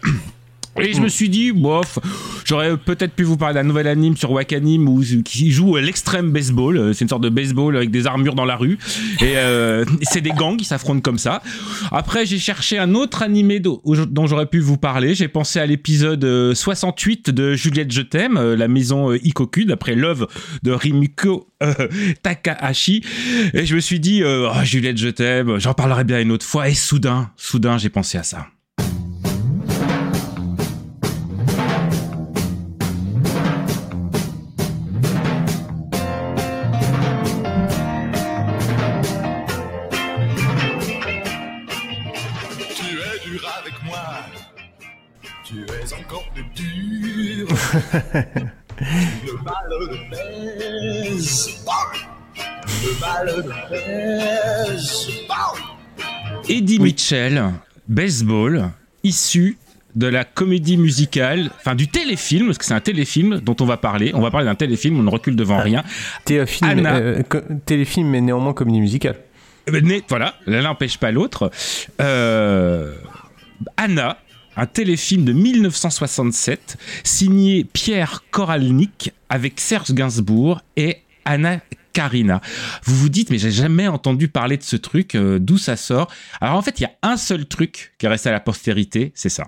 Et 0.81 0.93
je 0.93 1.01
me 1.01 1.09
suis 1.09 1.29
dit, 1.29 1.53
bof, 1.53 1.99
j'aurais 2.45 2.77
peut-être 2.77 3.13
pu 3.15 3.23
vous 3.25 3.37
parler 3.37 3.55
d'un 3.55 3.63
nouvel 3.65 3.87
anime 3.89 4.17
sur 4.17 4.31
Wakanim 4.33 4.89
où, 4.89 5.03
qui 5.25 5.51
joue 5.51 5.77
l'extrême 5.77 6.31
baseball. 6.31 6.77
Euh, 6.79 6.93
C'est 6.93 7.05
une 7.05 7.09
sorte 7.09 7.23
de 7.23 7.29
baseball 7.29 7.77
avec 7.77 7.91
des 7.91 8.07
armures 8.07 8.35
dans 8.35 8.45
la 8.45 8.57
rue. 8.57 8.79
Et 9.21 9.37
euh, 9.37 9.85
c'est 10.03 10.21
des 10.21 10.31
gangs 10.31 10.57
qui 10.57 10.65
s'affrontent 10.65 11.01
comme 11.01 11.19
ça. 11.19 11.43
Après, 11.93 12.27
j'ai 12.27 12.39
cherché 12.39 12.79
un 12.79 12.95
autre 12.95 13.23
animé 13.23 13.61
do- 13.61 13.83
dont 14.09 14.27
j'aurais 14.27 14.47
pu 14.47 14.61
vous 14.61 14.77
parler. 14.77 15.15
J'ai 15.15 15.29
pensé 15.29 15.59
à 15.59 15.67
l'épisode 15.67 16.25
euh, 16.25 16.55
68 16.55 17.31
de 17.31 17.55
Juliette 17.55 17.93
Je 17.93 18.03
t'aime, 18.03 18.37
euh, 18.37 18.57
la 18.57 18.69
maison 18.69 19.11
euh, 19.13 19.19
Ikoku, 19.27 19.65
d'après 19.65 19.95
Love 19.95 20.27
de 20.63 20.71
Rimiko 20.73 21.49
euh, 21.63 21.73
Takahashi. 22.23 23.03
Et 23.55 23.67
je 23.67 23.75
me 23.75 23.81
suis 23.81 24.01
dit, 24.01 24.23
euh, 24.23 24.49
Ah, 24.53 24.65
Juliette 24.65 24.99
Je 24.99 25.09
t'aime, 25.09 25.59
j'en 25.59 25.75
parlerai 25.75 26.05
bien 26.05 26.21
une 26.21 26.31
autre 26.33 26.47
fois. 26.47 26.69
Et 26.69 26.75
soudain, 26.75 27.31
soudain, 27.37 27.79
j'ai 27.79 27.89
pensé 27.89 28.19
à 28.19 28.23
ça. 28.23 28.47
Eddie 56.49 56.79
Mitchell, 56.79 57.45
baseball, 57.89 58.71
issu 59.03 59.59
de 59.97 60.07
la 60.07 60.25
comédie 60.25 60.77
musicale, 60.77 61.51
enfin 61.57 61.75
du 61.75 61.89
téléfilm, 61.89 62.47
parce 62.47 62.59
que 62.59 62.65
c'est 62.65 62.75
un 62.75 62.81
téléfilm 62.81 63.41
dont 63.41 63.57
on 63.61 63.65
va 63.65 63.77
parler. 63.77 64.13
On 64.15 64.21
va 64.21 64.31
parler 64.31 64.47
d'un 64.47 64.55
téléfilm, 64.55 64.99
on 65.01 65.03
ne 65.03 65.11
recule 65.11 65.35
devant 65.35 65.59
rien. 65.59 65.83
Téléfilm, 66.25 66.87
euh, 66.87 67.23
mais 68.05 68.21
néanmoins 68.21 68.53
comédie 68.53 68.81
musicale. 68.81 69.17
Eh 69.67 69.71
ben, 69.71 70.01
voilà, 70.09 70.35
l'un 70.47 70.63
n'empêche 70.63 70.99
pas 70.99 71.11
l'autre. 71.11 71.51
Euh, 72.01 72.95
Anna, 73.77 74.19
un 74.59 74.67
téléfilm 74.67 75.25
de 75.25 75.33
1967, 75.33 76.77
signé 77.05 77.65
Pierre 77.65 78.25
Koralnik 78.31 79.13
avec 79.29 79.61
Serge 79.61 79.93
Gainsbourg 79.93 80.61
et 80.77 80.99
Anna 81.25 81.61
Karina. 81.93 82.41
Vous 82.85 82.97
vous 82.97 83.09
dites, 83.09 83.31
mais 83.31 83.39
j'ai 83.39 83.53
jamais 83.53 83.87
entendu 83.87 84.29
parler 84.29 84.57
de 84.57 84.63
ce 84.65 84.77
truc, 84.77 85.15
euh, 85.15 85.39
d'où 85.39 85.59
ça 85.59 85.77
sort? 85.77 86.11
Alors 86.41 86.57
en 86.57 86.63
fait, 86.63 86.81
il 86.81 86.83
y 86.83 86.87
a 86.87 86.93
un 87.03 87.17
seul 87.17 87.47
truc 87.47 87.95
qui 87.99 88.07
est 88.07 88.09
resté 88.09 88.29
à 88.29 88.33
la 88.33 88.41
postérité, 88.41 89.13
c'est 89.15 89.29
ça. 89.29 89.47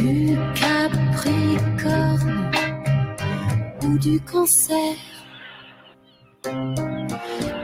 Du 0.00 0.36
Capricorne 0.54 2.50
ou 3.82 3.98
du 3.98 4.20
Cancer. 4.20 4.94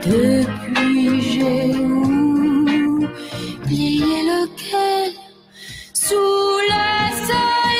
Depuis 0.03 1.21
j'ai 1.21 1.75
oublié 3.65 4.17
lequel 4.31 5.11
sous 5.93 6.59
le 6.69 6.85
soleil. 7.27 7.75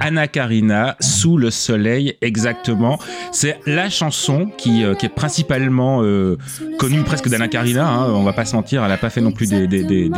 Anna 0.00 0.28
Karina, 0.28 0.96
Sous 0.98 1.36
le 1.36 1.50
soleil, 1.50 2.16
exactement. 2.22 2.98
C'est 3.32 3.60
la 3.66 3.90
chanson 3.90 4.50
qui, 4.56 4.82
euh, 4.82 4.94
est 4.94 5.08
principalement 5.10 6.02
euh, 6.02 6.38
connue 6.78 7.02
presque 7.02 7.28
d'Anna 7.28 7.48
Karina. 7.48 7.86
Hein, 7.86 8.06
on 8.08 8.22
va 8.22 8.32
pas 8.32 8.46
se 8.46 8.56
mentir, 8.56 8.82
elle 8.82 8.92
a 8.92 8.96
pas 8.96 9.10
fait 9.10 9.20
non 9.20 9.30
plus 9.30 9.48
des, 9.48 10.10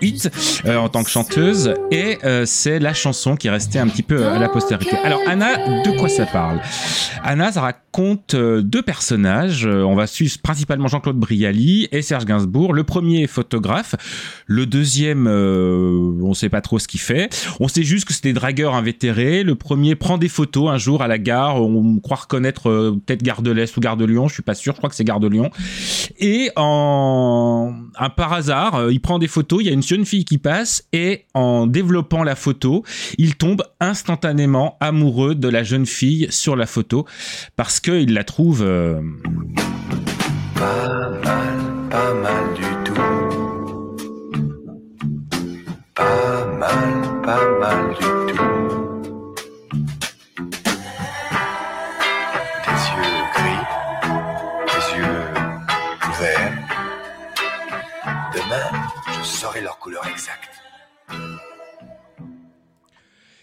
hits 0.00 0.22
euh, 0.66 0.76
en 0.76 0.88
tant 0.88 1.04
que 1.04 1.10
chanteuse. 1.10 1.74
Et 1.92 2.18
c'est 2.44 2.80
la 2.80 2.92
chanson 2.92 3.36
qui 3.36 3.46
est 3.46 3.50
restée 3.50 3.78
un 3.78 3.86
petit 3.86 4.02
peu 4.02 4.26
à 4.26 4.38
la 4.38 4.48
postérité. 4.48 4.96
Alors 5.04 5.20
Anna, 5.28 5.56
de 5.56 5.98
quoi 5.98 6.08
ça 6.08 6.26
parle? 6.26 6.60
Anna, 7.22 7.52
ça 7.52 7.60
raconte 7.60 8.34
deux 8.34 8.82
personnages. 8.82 9.66
On 9.66 9.94
va 9.94 10.06
suivre 10.06 10.36
principalement 10.42 10.88
Jean-Claude 10.88 11.16
Brialy 11.16 11.88
et 11.92 12.02
Serge 12.02 12.24
Gainsbourg. 12.24 12.72
Le 12.72 12.82
premier 12.84 13.22
est 13.22 13.28
photographe. 13.28 13.94
Le 14.46 14.66
deuxième, 14.66 15.26
on 15.28 16.34
sait 16.34 16.48
pas 16.48 16.60
trop 16.60 16.78
ce 16.78 16.88
qu'il 16.88 17.00
fait. 17.00 17.28
On 17.60 17.68
sait 17.68 17.84
juste 17.84 18.06
que 18.06 18.12
c'est 18.12 18.24
des 18.24 18.32
dragueurs 18.32 18.79
invétérés. 18.80 19.44
Le 19.44 19.54
premier 19.54 19.94
prend 19.94 20.18
des 20.18 20.28
photos 20.28 20.70
un 20.70 20.78
jour 20.78 21.02
à 21.02 21.08
la 21.08 21.18
gare. 21.18 21.62
On 21.62 21.98
croit 22.00 22.16
reconnaître 22.16 22.68
euh, 22.68 23.00
peut-être 23.06 23.22
Gare 23.22 23.42
de 23.42 23.52
ou 23.52 23.80
Gare 23.80 23.96
de 23.96 24.04
Lyon. 24.04 24.26
Je 24.28 24.34
suis 24.34 24.42
pas 24.42 24.54
sûr. 24.54 24.72
Je 24.72 24.78
crois 24.78 24.90
que 24.90 24.96
c'est 24.96 25.04
Gare 25.04 25.20
de 25.20 25.28
Lyon. 25.28 25.50
Et 26.18 26.50
en 26.56 27.74
un 27.96 28.10
par 28.10 28.32
hasard, 28.32 28.74
euh, 28.74 28.92
il 28.92 29.00
prend 29.00 29.18
des 29.18 29.28
photos. 29.28 29.60
Il 29.62 29.66
y 29.66 29.70
a 29.70 29.72
une 29.72 29.82
jeune 29.82 30.04
fille 30.04 30.24
qui 30.24 30.38
passe 30.38 30.84
et 30.92 31.26
en 31.34 31.66
développant 31.66 32.24
la 32.24 32.34
photo, 32.34 32.82
il 33.18 33.36
tombe 33.36 33.62
instantanément 33.80 34.76
amoureux 34.80 35.34
de 35.34 35.48
la 35.48 35.62
jeune 35.62 35.86
fille 35.86 36.26
sur 36.30 36.56
la 36.56 36.66
photo 36.66 37.06
parce 37.56 37.80
que 37.80 37.92
il 38.00 38.14
la 38.14 38.24
trouve. 38.24 38.62
euh, 38.62 39.00
Pas 40.54 41.10
mal, 41.24 41.58
pas 41.90 42.14
mal 42.14 42.54
du 42.54 42.62
tout. 42.84 43.00
Pas 45.94 46.46
mal, 46.58 47.22
pas 47.22 47.58
mal 47.60 47.94
du 47.94 48.32
tout. 48.32 48.59
Leur 59.62 59.78
couleur 59.78 60.06
exacte. 60.06 60.50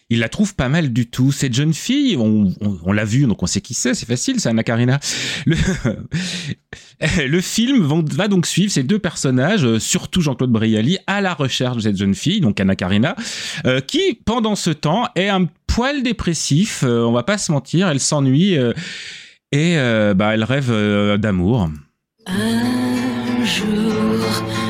il 0.10 0.20
la 0.20 0.30
trouve 0.30 0.56
pas 0.56 0.70
mal 0.70 0.94
du 0.94 1.10
tout. 1.10 1.32
Cette 1.32 1.54
jeune 1.54 1.74
fille, 1.74 2.16
on, 2.18 2.54
on- 2.62 2.80
on 2.86 2.92
l'a 2.94 3.04
vue, 3.04 3.26
donc 3.26 3.42
on 3.44 3.48
sait 3.48 3.60
qui 3.62 3.74
c'est, 3.74 3.94
c'est 3.94 4.06
facile, 4.06 4.40
c'est 4.40 4.48
Anna 4.50 4.64
Karina. 4.64 5.00
Le, 5.46 5.58
le 7.28 7.42
film 7.42 7.82
va, 7.86 7.96
va 8.14 8.28
donc 8.28 8.46
suivre 8.46 8.72
ces 8.72 8.84
deux 8.84 9.00
personnages, 9.00 9.66
euh, 9.66 9.80
surtout 9.80 10.22
Jean-Claude 10.22 10.52
Brialy, 10.52 10.98
à 11.08 11.20
la 11.20 11.34
recherche 11.34 11.78
de 11.78 11.82
cette 11.82 11.98
jeune 11.98 12.16
fille, 12.16 12.40
donc 12.42 12.60
Anna 12.60 12.76
Karina, 12.76 13.16
euh, 13.66 13.82
qui, 13.82 14.14
pendant 14.26 14.56
ce 14.56 14.70
temps, 14.70 15.10
est 15.16 15.28
un 15.30 15.46
poil 15.66 16.04
dépressif, 16.04 16.84
euh, 16.84 17.04
on 17.04 17.12
va 17.12 17.24
pas 17.24 17.38
se 17.38 17.52
mentir, 17.52 17.90
elle 17.90 18.00
s'ennuie 18.00 18.56
euh, 18.58 18.72
et 19.52 19.78
euh, 19.78 20.14
bah, 20.14 20.34
elle 20.36 20.44
rêve 20.44 20.70
euh, 20.72 21.18
d'amour. 21.18 21.70
Un 22.28 23.44
jour 23.46 23.94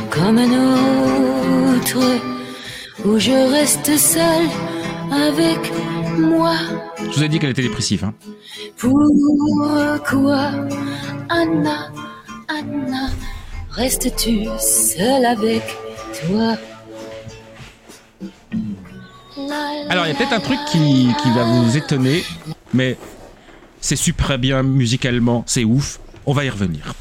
comme 0.10 0.38
un 0.40 0.50
autre 0.50 1.17
où 1.96 3.20
je 3.20 3.52
reste 3.52 3.98
seule 3.98 4.50
avec 5.12 5.72
moi. 6.18 6.56
Je 7.00 7.18
vous 7.18 7.24
ai 7.24 7.30
dit 7.30 7.40
qu'elle 7.40 7.52
était 7.52 7.62
dépressive. 7.62 8.04
Hein. 8.04 8.14
Pourquoi, 8.78 10.52
Anna, 11.30 11.92
Anna, 12.48 13.10
restes-tu 13.72 14.46
seule 14.60 15.26
avec 15.26 15.64
toi? 16.28 16.58
Alors, 19.90 20.06
il 20.06 20.10
y 20.10 20.12
a 20.12 20.16
peut-être 20.16 20.34
un 20.34 20.40
truc 20.40 20.60
qui, 20.72 21.08
qui 21.22 21.32
va 21.32 21.44
vous 21.44 21.78
étonner, 21.78 22.24
mais 22.74 22.98
c'est 23.80 23.96
super 23.96 24.38
bien 24.38 24.64
musicalement, 24.64 25.44
c'est 25.48 25.64
ouf. 25.64 26.00
On 26.30 26.34
va 26.34 26.44
y 26.44 26.50
revenir. 26.50 26.94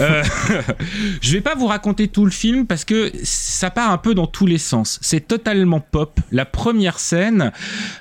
Euh, 0.00 0.24
je 1.20 1.32
vais 1.32 1.42
pas 1.42 1.54
vous 1.54 1.66
raconter 1.66 2.08
tout 2.08 2.24
le 2.24 2.30
film 2.30 2.66
parce 2.66 2.86
que 2.86 3.12
ça 3.22 3.68
part 3.68 3.90
un 3.90 3.98
peu 3.98 4.14
dans 4.14 4.26
tous 4.26 4.46
les 4.46 4.56
sens. 4.56 4.98
C'est 5.02 5.28
totalement 5.28 5.80
pop. 5.80 6.18
La 6.32 6.46
première 6.46 6.98
scène, 6.98 7.52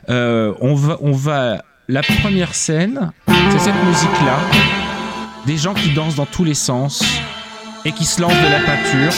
euh, 0.09 0.53
on 0.61 0.73
va, 0.73 0.99
on 1.01 1.11
va, 1.11 1.65
la 1.89 2.01
première 2.01 2.55
scène, 2.55 3.11
c'est 3.51 3.59
cette 3.59 3.83
musique-là, 3.83 4.39
des 5.45 5.57
gens 5.57 5.73
qui 5.73 5.93
dansent 5.93 6.15
dans 6.15 6.25
tous 6.25 6.45
les 6.45 6.53
sens 6.53 7.03
et 7.83 7.91
qui 7.91 8.05
se 8.05 8.21
lancent 8.21 8.41
de 8.41 8.49
la 8.49 8.61
peinture 8.61 9.11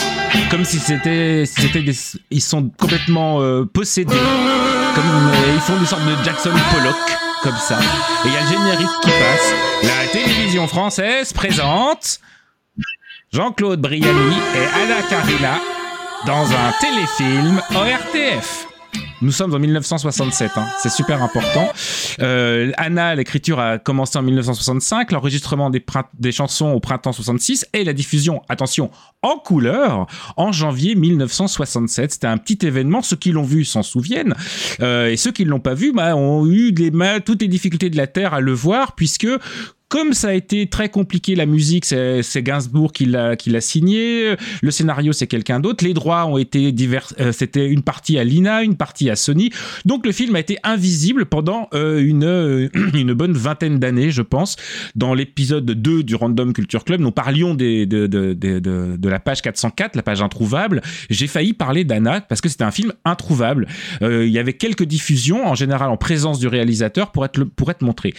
comme 0.50 0.64
si 0.64 0.78
c'était 0.78 1.44
c'était 1.46 1.82
des 1.82 1.96
ils 2.30 2.42
sont 2.42 2.70
complètement 2.76 3.40
euh, 3.40 3.64
possédés 3.64 4.14
comme 4.14 5.04
euh, 5.04 5.54
ils 5.54 5.60
font 5.60 5.78
des 5.78 5.86
sortes 5.86 6.04
de 6.04 6.24
Jackson 6.24 6.52
Pollock 6.72 6.96
comme 7.42 7.56
ça 7.56 7.78
et 7.78 8.28
il 8.28 8.32
y 8.32 8.36
a 8.36 8.40
le 8.42 8.48
générique 8.48 9.00
qui 9.02 9.10
passe 9.10 9.69
la 9.82 10.06
télévision 10.12 10.66
française 10.66 11.32
présente 11.32 12.20
Jean-Claude 13.32 13.80
Brialy 13.80 14.06
et 14.54 14.82
Anna 14.82 15.02
Karina 15.08 15.58
dans 16.26 16.44
un 16.52 16.72
téléfilm 16.80 17.62
ORTF 17.74 18.69
nous 19.22 19.32
sommes 19.32 19.54
en 19.54 19.58
1967, 19.58 20.52
hein. 20.56 20.66
c'est 20.78 20.90
super 20.90 21.22
important. 21.22 21.68
Euh, 22.20 22.72
Anna, 22.76 23.14
l'écriture 23.14 23.60
a 23.60 23.78
commencé 23.78 24.18
en 24.18 24.22
1965, 24.22 25.12
l'enregistrement 25.12 25.70
des, 25.70 26.32
chansons 26.32 26.70
au 26.70 26.80
printemps 26.80 27.12
66 27.12 27.66
et 27.72 27.84
la 27.84 27.92
diffusion, 27.92 28.42
attention, 28.48 28.90
en 29.22 29.36
couleur 29.36 30.06
en 30.36 30.52
janvier 30.52 30.94
1967. 30.94 32.12
C'était 32.12 32.26
un 32.26 32.38
petit 32.38 32.66
événement. 32.66 33.02
Ceux 33.02 33.16
qui 33.16 33.32
l'ont 33.32 33.42
vu 33.42 33.64
s'en 33.64 33.82
souviennent 33.82 34.34
Euh, 34.80 35.10
et 35.10 35.16
ceux 35.16 35.32
qui 35.32 35.44
ne 35.44 35.50
l'ont 35.50 35.60
pas 35.60 35.74
vu 35.74 35.92
bah, 35.92 36.16
ont 36.16 36.46
eu 36.46 36.72
les, 36.72 36.90
toutes 37.24 37.42
les 37.42 37.48
difficultés 37.48 37.90
de 37.90 37.96
la 37.96 38.06
terre 38.06 38.34
à 38.34 38.40
le 38.40 38.52
voir 38.52 38.94
puisque 38.94 39.26
comme 39.90 40.14
ça 40.14 40.28
a 40.28 40.32
été 40.34 40.68
très 40.68 40.88
compliqué, 40.88 41.34
la 41.34 41.46
musique, 41.46 41.84
c'est 41.84 42.42
Gainsbourg 42.42 42.92
qui 42.92 43.06
l'a 43.06 43.60
signé. 43.60 44.36
Le 44.62 44.70
scénario, 44.70 45.12
c'est 45.12 45.26
quelqu'un 45.26 45.58
d'autre. 45.58 45.84
Les 45.84 45.94
droits 45.94 46.26
ont 46.26 46.38
été 46.38 46.70
divers. 46.70 47.12
euh, 47.18 47.32
C'était 47.32 47.66
une 47.66 47.82
partie 47.82 48.16
à 48.16 48.22
Lina, 48.22 48.62
une 48.62 48.76
partie 48.76 49.10
à 49.10 49.16
Sony. 49.16 49.50
Donc 49.84 50.06
le 50.06 50.12
film 50.12 50.36
a 50.36 50.38
été 50.38 50.58
invisible 50.62 51.26
pendant 51.26 51.68
euh, 51.74 51.98
une 51.98 52.22
euh, 52.22 52.68
une 52.94 53.14
bonne 53.14 53.32
vingtaine 53.32 53.80
d'années, 53.80 54.12
je 54.12 54.22
pense. 54.22 54.54
Dans 54.94 55.12
l'épisode 55.12 55.66
2 55.66 56.04
du 56.04 56.14
Random 56.14 56.52
Culture 56.52 56.84
Club, 56.84 57.00
nous 57.00 57.10
parlions 57.10 57.54
de, 57.54 57.84
de, 57.84 58.06
de, 58.06 58.32
de, 58.32 59.08
la 59.08 59.18
page 59.18 59.42
404, 59.42 59.96
la 59.96 60.04
page 60.04 60.22
introuvable. 60.22 60.82
J'ai 61.10 61.26
failli 61.26 61.52
parler 61.52 61.82
d'Anna 61.82 62.20
parce 62.20 62.40
que 62.40 62.48
c'était 62.48 62.62
un 62.62 62.70
film 62.70 62.92
introuvable. 63.04 63.66
Il 64.00 64.28
y 64.28 64.38
avait 64.38 64.52
quelques 64.52 64.84
diffusions, 64.84 65.48
en 65.48 65.56
général 65.56 65.90
en 65.90 65.96
présence 65.96 66.38
du 66.38 66.46
réalisateur, 66.46 67.10
pour 67.10 67.24
être, 67.24 67.82
montré. 67.82 68.14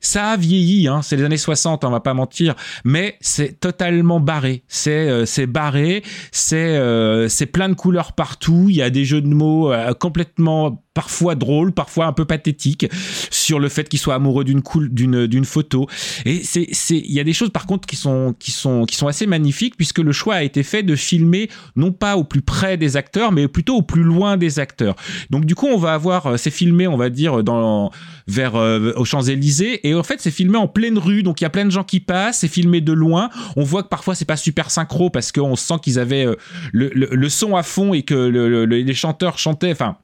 Ça 0.00 0.30
a 0.30 0.36
vieilli, 0.36 0.86
hein, 0.86 1.02
les 1.16 1.24
années 1.24 1.36
60, 1.36 1.84
on 1.84 1.90
va 1.90 2.00
pas 2.00 2.14
mentir, 2.14 2.54
mais 2.84 3.16
c'est 3.20 3.58
totalement 3.60 4.20
barré. 4.20 4.62
C'est 4.68 5.08
euh, 5.08 5.26
c'est 5.26 5.46
barré, 5.46 6.02
c'est 6.32 6.76
euh, 6.76 7.28
c'est 7.28 7.46
plein 7.46 7.68
de 7.68 7.74
couleurs 7.74 8.12
partout. 8.12 8.66
Il 8.68 8.76
y 8.76 8.82
a 8.82 8.90
des 8.90 9.04
jeux 9.04 9.20
de 9.20 9.28
mots 9.28 9.72
euh, 9.72 9.92
complètement 9.94 10.82
parfois 10.96 11.34
drôle, 11.34 11.72
parfois 11.72 12.06
un 12.06 12.14
peu 12.14 12.24
pathétique, 12.24 12.86
sur 13.30 13.58
le 13.60 13.68
fait 13.68 13.86
qu'il 13.88 13.98
soit 13.98 14.14
amoureux 14.14 14.44
d'une 14.44 14.62
cool, 14.62 14.88
d'une 14.88 15.26
d'une 15.26 15.44
photo. 15.44 15.86
Et 16.24 16.42
c'est 16.42 16.68
c'est 16.72 16.96
il 16.96 17.12
y 17.12 17.20
a 17.20 17.24
des 17.24 17.34
choses 17.34 17.50
par 17.50 17.66
contre 17.66 17.86
qui 17.86 17.96
sont 17.96 18.34
qui 18.38 18.50
sont 18.50 18.86
qui 18.86 18.96
sont 18.96 19.06
assez 19.06 19.26
magnifiques 19.26 19.76
puisque 19.76 19.98
le 19.98 20.12
choix 20.12 20.36
a 20.36 20.42
été 20.42 20.62
fait 20.62 20.82
de 20.82 20.96
filmer 20.96 21.50
non 21.76 21.92
pas 21.92 22.16
au 22.16 22.24
plus 22.24 22.40
près 22.40 22.78
des 22.78 22.96
acteurs, 22.96 23.30
mais 23.30 23.46
plutôt 23.46 23.76
au 23.76 23.82
plus 23.82 24.02
loin 24.02 24.38
des 24.38 24.58
acteurs. 24.58 24.96
Donc 25.28 25.44
du 25.44 25.54
coup, 25.54 25.66
on 25.66 25.76
va 25.76 25.92
avoir 25.92 26.26
euh, 26.26 26.36
c'est 26.38 26.50
filmé, 26.50 26.86
on 26.88 26.96
va 26.96 27.10
dire 27.10 27.44
dans 27.44 27.90
vers 28.26 28.56
euh, 28.56 28.92
aux 28.96 29.04
Champs 29.04 29.22
Élysées 29.22 29.86
et 29.86 29.94
en 29.94 30.02
fait 30.02 30.20
c'est 30.22 30.30
filmé 30.30 30.56
en 30.56 30.66
pleine 30.66 30.96
rue, 30.98 31.22
donc 31.22 31.40
il 31.42 31.44
y 31.44 31.46
a 31.46 31.50
plein 31.50 31.66
de 31.66 31.70
gens 31.70 31.84
qui 31.84 32.00
passent, 32.00 32.38
c'est 32.38 32.48
filmé 32.48 32.80
de 32.80 32.94
loin. 32.94 33.28
On 33.56 33.64
voit 33.64 33.82
que 33.82 33.88
parfois 33.88 34.14
c'est 34.14 34.24
pas 34.24 34.38
super 34.38 34.70
synchro 34.70 35.10
parce 35.10 35.30
qu'on 35.30 35.56
sent 35.56 35.74
qu'ils 35.82 35.98
avaient 35.98 36.24
euh, 36.26 36.36
le, 36.72 36.90
le, 36.94 37.08
le 37.12 37.28
son 37.28 37.54
à 37.54 37.62
fond 37.62 37.92
et 37.92 38.02
que 38.02 38.14
le- 38.14 38.48
le- 38.48 38.64
le- 38.64 38.78
les 38.78 38.94
chanteurs 38.94 39.38
chantaient, 39.38 39.72
enfin 39.72 39.98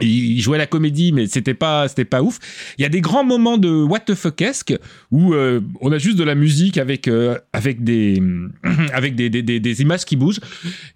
il 0.00 0.40
jouait 0.40 0.58
la 0.58 0.66
comédie 0.66 1.12
mais 1.12 1.26
c'était 1.26 1.54
pas 1.54 1.88
c'était 1.88 2.04
pas 2.04 2.22
ouf. 2.22 2.38
Il 2.78 2.82
y 2.82 2.84
a 2.84 2.88
des 2.88 3.00
grands 3.00 3.24
moments 3.24 3.58
de 3.58 3.68
what 3.70 4.00
the 4.00 4.14
fuckesque 4.14 4.74
où 5.10 5.34
euh, 5.34 5.60
on 5.80 5.92
a 5.92 5.98
juste 5.98 6.16
de 6.18 6.24
la 6.24 6.34
musique 6.34 6.78
avec 6.78 7.08
euh, 7.08 7.38
avec 7.52 7.84
des 7.84 8.22
avec 8.92 9.14
des, 9.14 9.28
des, 9.30 9.42
des, 9.42 9.60
des 9.60 9.82
images 9.82 10.04
qui 10.04 10.16
bougent. 10.16 10.40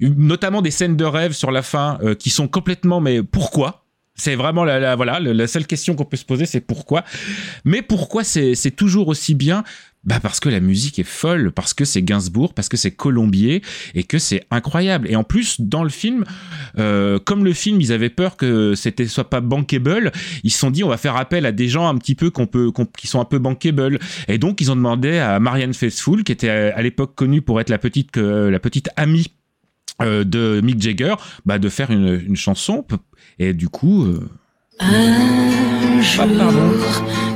Notamment 0.01 0.63
des 0.63 0.71
scènes 0.71 0.97
de 0.97 1.05
rêve 1.05 1.33
sur 1.33 1.51
la 1.51 1.63
fin 1.63 1.99
euh, 2.03 2.15
qui 2.15 2.31
sont 2.31 2.49
complètement 2.49 3.01
mais 3.01 3.23
pourquoi? 3.23 3.81
C'est 4.17 4.37
vraiment 4.37 4.63
la, 4.65 4.79
la- 4.79 4.95
voilà 4.95 5.19
la 5.19 5.47
seule 5.49 5.67
question 5.67 5.97
qu'on 5.97 6.05
peut 6.05 6.17
se 6.17 6.25
poser 6.25 6.47
c'est 6.47 6.61
pourquoi? 6.61 7.03
Mais 7.65 7.83
pourquoi 7.83 8.23
c'est 8.23 8.55
toujours 8.77 9.09
aussi 9.09 9.35
bien 9.35 9.65
bah 10.05 10.21
parce 10.21 10.41
que 10.41 10.49
la 10.49 10.61
musique 10.61 10.99
est 10.99 11.03
folle, 11.03 11.51
parce 11.53 11.73
que 11.73 11.85
c'est 11.85 12.03
Gainsbourg, 12.03 12.53
parce 12.55 12.69
que 12.69 12.77
c'est 12.77 12.91
Colombier 12.91 13.63
et 13.95 14.05
que 14.05 14.19
c'est 14.19 14.45
incroyable. 14.51 15.11
Et 15.11 15.17
en 15.17 15.25
plus, 15.25 15.61
dans 15.61 15.83
le 15.83 15.89
film, 15.89 16.25
euh, 16.79 17.19
comme 17.19 17.45
le 17.45 17.53
film, 17.53 17.81
ils 17.81 17.93
avaient 17.93 18.11
peur 18.11 18.37
que 18.37 18.75
c'était 18.75 19.07
soit 19.07 19.31
pas 19.31 19.41
bankable, 19.41 20.13
ils 20.43 20.51
se 20.51 20.59
sont 20.59 20.71
dit 20.71 20.85
on 20.85 20.89
va 20.89 20.99
faire 20.99 21.17
appel 21.17 21.47
à 21.47 21.53
des 21.53 21.69
gens 21.69 21.89
un 21.89 21.97
petit 21.97 22.15
peu 22.15 22.31
qu'on 22.31 22.47
peut, 22.47 22.71
qui 22.97 23.07
sont 23.07 23.21
un 23.21 23.25
peu 23.25 23.39
bankable. 23.39 23.99
Et 24.29 24.39
donc 24.39 24.61
ils 24.61 24.71
ont 24.71 24.77
demandé 24.77 25.19
à 25.19 25.41
Marianne 25.41 25.75
Faithfull, 25.75 26.25
qui 26.25 26.33
était 26.33 26.51
à, 26.51 26.77
à 26.77 26.83
l'époque 26.83 27.15
connue 27.15 27.43
pour 27.43 27.61
être 27.61 27.71
la 27.71 27.79
petite, 27.79 28.17
euh, 28.19 28.51
la 28.51 28.61
petite 28.61 28.91
amie 28.97 29.29
euh, 30.03 30.25
de 30.25 30.61
Mick 30.63 30.83
Jagger, 30.83 31.15
bah, 31.47 31.59
de 31.59 31.69
faire 31.69 31.91
une, 31.91 32.21
une 32.27 32.37
chanson. 32.37 32.85
Et 33.39 33.55
du 33.55 33.69
coup, 33.69 34.05
euh, 34.05 34.29
Un 34.81 36.03
jour, 36.03 36.27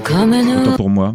comme 0.04 0.32
un 0.32 0.62
autant 0.62 0.76
pour 0.76 0.90
moi, 0.90 1.14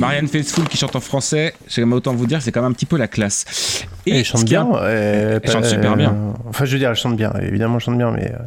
Marianne 0.00 0.28
Faithfull 0.28 0.68
qui 0.68 0.76
chante 0.76 0.94
en 0.94 1.00
français, 1.00 1.54
j'aime 1.68 1.92
autant 1.92 2.14
vous 2.14 2.26
dire, 2.26 2.42
c'est 2.42 2.52
quand 2.52 2.60
même 2.60 2.70
un 2.70 2.74
petit 2.74 2.84
peu 2.86 2.98
la 2.98 3.08
classe. 3.08 3.84
Et 4.04 4.18
elle 4.18 4.24
chante 4.24 4.44
bien. 4.44 4.62
un- 4.70 4.76
euh, 4.76 5.40
Elle 5.42 5.50
chante 5.50 5.64
super 5.64 5.96
bien. 5.96 6.10
euh, 6.10 6.32
Enfin, 6.48 6.64
je 6.66 6.72
veux 6.72 6.78
dire, 6.78 6.90
elle 6.90 6.96
chante 6.96 7.16
bien. 7.16 7.32
Évidemment, 7.42 7.76
elle 7.76 7.80
chante 7.80 7.96
bien, 7.96 8.10
mais, 8.10 8.30
euh, 8.30 8.38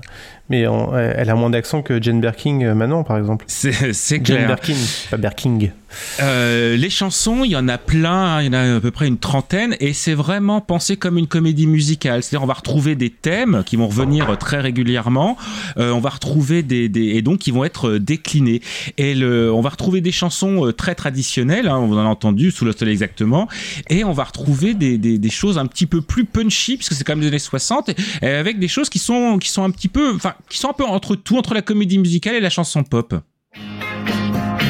mais 0.49 0.67
on- 0.67 0.95
elle 0.97 1.29
a 1.29 1.35
moins 1.35 1.49
d'accent 1.49 1.81
que 1.81 2.01
Jane 2.01 2.21
Birkin 2.21 2.61
euh, 2.61 2.75
maintenant, 2.75 3.03
par 3.03 3.17
exemple. 3.17 3.45
C'est 3.47 3.93
c'est 3.93 4.23
Jane 4.23 4.37
clair. 4.37 4.47
Birkin, 4.47 4.75
pas 5.09 5.17
Birking. 5.17 5.71
Euh, 6.21 6.75
les 6.75 6.89
chansons, 6.89 7.43
il 7.43 7.51
y 7.51 7.55
en 7.55 7.67
a 7.67 7.77
plein, 7.77 8.37
hein, 8.37 8.41
il 8.41 8.47
y 8.47 8.49
en 8.49 8.53
a 8.53 8.75
à 8.75 8.79
peu 8.79 8.91
près 8.91 9.07
une 9.07 9.17
trentaine, 9.17 9.75
et 9.79 9.93
c'est 9.93 10.13
vraiment 10.13 10.61
pensé 10.61 10.97
comme 10.97 11.17
une 11.17 11.27
comédie 11.27 11.67
musicale. 11.67 12.23
C'est-à-dire, 12.23 12.43
on 12.43 12.47
va 12.47 12.53
retrouver 12.53 12.95
des 12.95 13.09
thèmes 13.09 13.63
qui 13.65 13.75
vont 13.75 13.87
revenir 13.87 14.37
très 14.37 14.59
régulièrement, 14.59 15.37
euh, 15.77 15.91
on 15.91 15.99
va 15.99 16.09
retrouver 16.09 16.63
des, 16.63 16.89
des 16.89 17.07
et 17.09 17.21
donc 17.21 17.39
qui 17.39 17.51
vont 17.51 17.63
être 17.63 17.89
euh, 17.89 17.99
déclinés. 17.99 18.61
Et 18.97 19.15
le, 19.15 19.51
on 19.51 19.61
va 19.61 19.69
retrouver 19.69 20.01
des 20.01 20.11
chansons 20.11 20.71
très 20.75 20.95
traditionnelles, 20.95 21.67
hein, 21.67 21.77
on 21.77 21.93
en 21.93 21.99
a 21.99 22.03
entendu 22.03 22.51
sous 22.51 22.65
le 22.65 22.71
soleil 22.71 22.93
exactement, 22.93 23.47
et 23.89 24.03
on 24.03 24.13
va 24.13 24.23
retrouver 24.23 24.73
des, 24.73 24.97
des, 24.97 25.17
des 25.17 25.29
choses 25.29 25.57
un 25.57 25.65
petit 25.65 25.85
peu 25.85 26.01
plus 26.01 26.25
punchy, 26.25 26.77
puisque 26.77 26.93
c'est 26.93 27.03
quand 27.03 27.13
même 27.13 27.21
des 27.21 27.27
années 27.27 27.39
60, 27.39 27.89
et, 27.89 27.95
et 28.21 28.27
avec 28.27 28.59
des 28.59 28.67
choses 28.67 28.89
qui 28.89 28.99
sont 28.99 29.37
qui 29.39 29.49
sont 29.49 29.63
un 29.63 29.71
petit 29.71 29.87
peu, 29.87 30.15
enfin, 30.15 30.33
qui 30.49 30.57
sont 30.57 30.69
un 30.69 30.73
peu 30.73 30.85
entre 30.85 31.15
tout, 31.15 31.37
entre 31.37 31.53
la 31.53 31.61
comédie 31.61 31.97
musicale 31.97 32.35
et 32.35 32.39
la 32.39 32.49
chanson 32.49 32.83
pop. 32.83 33.13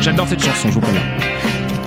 J'adore 0.01 0.27
cette 0.27 0.41
chanson, 0.41 0.69
je 0.69 0.73
vous 0.75 0.81
préviens. 0.81 1.01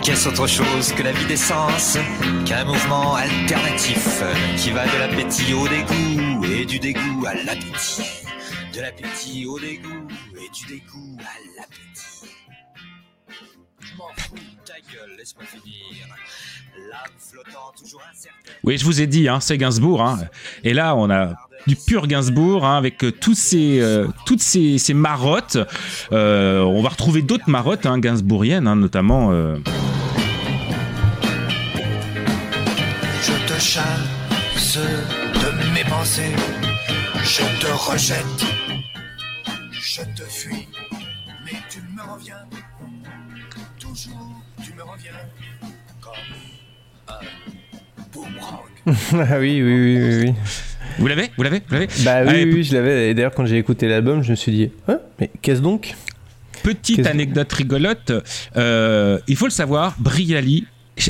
Qu'est-ce 0.02 0.28
autre 0.28 0.46
chose 0.46 0.92
que 0.92 1.02
la 1.02 1.12
vie 1.12 1.24
d'essence 1.26 1.96
Qu'un 2.44 2.64
mouvement 2.64 3.14
alternatif 3.14 4.22
qui 4.58 4.70
va 4.70 4.84
de 4.84 4.98
l'appétit 4.98 5.54
au 5.54 5.66
dégoût 5.66 6.44
et 6.44 6.66
du 6.66 6.78
dégoût 6.78 7.24
à 7.26 7.34
l'appétit? 7.34 8.02
De 8.74 8.80
l'appétit 8.80 9.46
au 9.46 9.58
dégoût 9.58 10.08
et 10.36 10.50
du 10.50 10.66
dégoût 10.66 11.16
à 11.20 11.60
l'appétit. 11.60 12.34
Je 13.80 13.96
m'en 13.96 14.08
fous, 14.16 14.34
ta 14.64 14.74
gueule, 14.92 15.16
laisse-moi 15.16 15.44
finir. 15.46 16.06
L'âme 16.90 17.12
flottant 17.18 17.72
toujours 17.78 18.02
incertaine. 18.10 18.54
Oui, 18.64 18.76
je 18.76 18.84
vous 18.84 19.00
ai 19.00 19.06
dit, 19.06 19.28
hein, 19.28 19.40
c'est 19.40 19.56
Gainsbourg. 19.56 20.02
Hein. 20.02 20.18
Et 20.64 20.74
là, 20.74 20.96
on 20.96 21.10
a 21.10 21.34
du 21.66 21.76
pur 21.76 22.06
Gainsbourg 22.06 22.64
hein, 22.64 22.76
avec 22.76 23.04
euh, 23.04 23.12
tous 23.12 23.34
ces, 23.34 23.80
euh, 23.80 24.06
toutes 24.26 24.42
ces, 24.42 24.78
ces 24.78 24.94
marottes. 24.94 25.58
Euh, 26.12 26.60
on 26.62 26.82
va 26.82 26.88
retrouver 26.90 27.22
d'autres 27.22 27.48
marottes 27.48 27.86
hein, 27.86 27.98
gainsbourgiennes, 27.98 28.66
hein, 28.66 28.76
notamment. 28.76 29.30
euh, 29.32 29.56
Je 33.22 33.52
te 33.54 33.60
chasse 33.60 34.78
de 34.78 35.72
mes 35.74 35.84
pensées. 35.84 36.32
Je 37.22 37.42
te 37.60 37.66
rejette. 37.90 38.44
Je 39.72 40.00
te 40.16 40.22
fuis. 40.28 40.66
Mais 41.44 41.52
tu 41.70 41.78
me 41.94 42.02
reviens. 42.12 42.36
Toujours, 43.78 44.42
tu 44.64 44.72
me 44.74 44.82
reviens. 44.82 45.12
Comme 46.00 46.12
un 47.08 48.02
boomerang. 48.12 48.62
ah 49.30 49.38
oui, 49.38 49.62
oui, 49.62 49.74
oui, 49.74 49.98
oui. 49.98 50.24
oui. 50.26 50.34
Vous 50.98 51.06
l'avez 51.06 51.30
Vous 51.36 51.42
l'avez 51.42 51.62
Vous 51.66 51.74
l'avez 51.74 51.86
Bah 52.04 52.22
oui, 52.22 52.28
Allez, 52.28 52.44
oui, 52.44 52.62
je 52.62 52.74
l'avais. 52.74 53.10
Et 53.10 53.14
d'ailleurs, 53.14 53.34
quand 53.34 53.46
j'ai 53.46 53.58
écouté 53.58 53.88
l'album, 53.88 54.22
je 54.22 54.30
me 54.30 54.36
suis 54.36 54.52
dit, 54.52 54.70
Hein 54.88 54.98
mais 55.20 55.30
qu'est-ce 55.40 55.62
donc 55.62 55.94
Petite 56.62 57.06
anecdote 57.06 57.52
rigolote, 57.52 58.12
euh, 58.56 59.18
il 59.26 59.36
faut 59.36 59.46
le 59.46 59.50
savoir, 59.50 59.96
Briali 59.98 60.66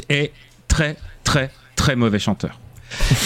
est 0.08 0.32
très 0.66 0.96
très 1.24 1.50
très 1.76 1.94
mauvais 1.94 2.18
chanteur. 2.18 2.58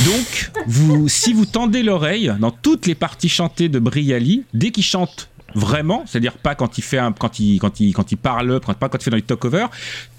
Donc, 0.05 0.51
vous, 0.67 1.09
si 1.09 1.33
vous 1.33 1.47
tendez 1.47 1.83
l'oreille 1.83 2.33
dans 2.41 2.51
toutes 2.51 2.87
les 2.87 2.95
parties 2.95 3.29
chantées 3.29 3.69
de 3.69 3.79
Briali, 3.79 4.45
dès 4.55 4.71
qu'il 4.71 4.85
chante 4.85 5.29
vraiment, 5.57 6.05
c'est-à-dire 6.07 6.35
pas 6.35 6.55
quand 6.55 6.79
il 6.79 6.83
fait 6.83 6.99
un, 6.99 7.13
quand 7.13 7.41
il 7.41 7.59
quand 7.59 7.81
il 7.81 7.93
quand 7.93 8.13
il 8.13 8.17
parle, 8.17 8.61
quand, 8.61 8.75
pas 8.75 8.89
quand 8.89 8.99
il 8.99 9.05
fait 9.05 9.11
dans 9.11 9.17
les 9.17 9.23
talk-over, 9.23 9.67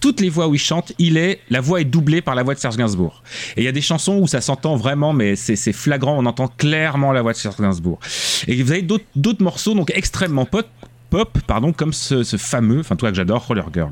toutes 0.02 0.20
les 0.20 0.30
voix 0.30 0.48
où 0.48 0.56
il 0.56 0.60
chante, 0.60 0.92
il 0.98 1.16
est 1.16 1.40
la 1.50 1.62
voix 1.62 1.80
est 1.80 1.86
doublée 1.86 2.22
par 2.22 2.36
la 2.36 2.44
voix 2.44 2.56
de 2.56 2.60
Serge 2.60 2.76
Gainsbourg. 2.76 3.24
Et 3.56 3.62
il 3.62 3.64
y 3.64 3.68
a 3.68 3.72
des 3.72 3.82
chansons 3.82 4.18
où 4.18 4.28
ça 4.28 4.42
s'entend 4.42 4.76
vraiment, 4.76 5.14
mais 5.14 5.36
c'est 5.36 5.74
flagrant, 5.74 6.18
on 6.18 6.26
entend 6.26 6.48
clairement 6.48 7.12
la 7.12 7.22
voix 7.22 7.34
de 7.34 7.38
Serge 7.38 7.58
Gainsbourg. 7.58 8.00
Et 8.48 8.62
vous 8.62 8.72
avez 8.72 8.82
d'autres 8.82 9.44
morceaux 9.44 9.76
donc 9.76 9.92
extrêmement 9.96 10.46
pop, 10.46 10.68
pop 11.10 11.38
pardon, 11.46 11.72
comme 11.72 11.94
ce, 11.94 12.24
ce 12.24 12.38
fameux, 12.38 12.80
enfin 12.80 12.96
toi 12.96 13.12
que 13.12 13.16
j'adore, 13.16 13.46
Roller 13.46 13.66
Girl. 13.74 13.92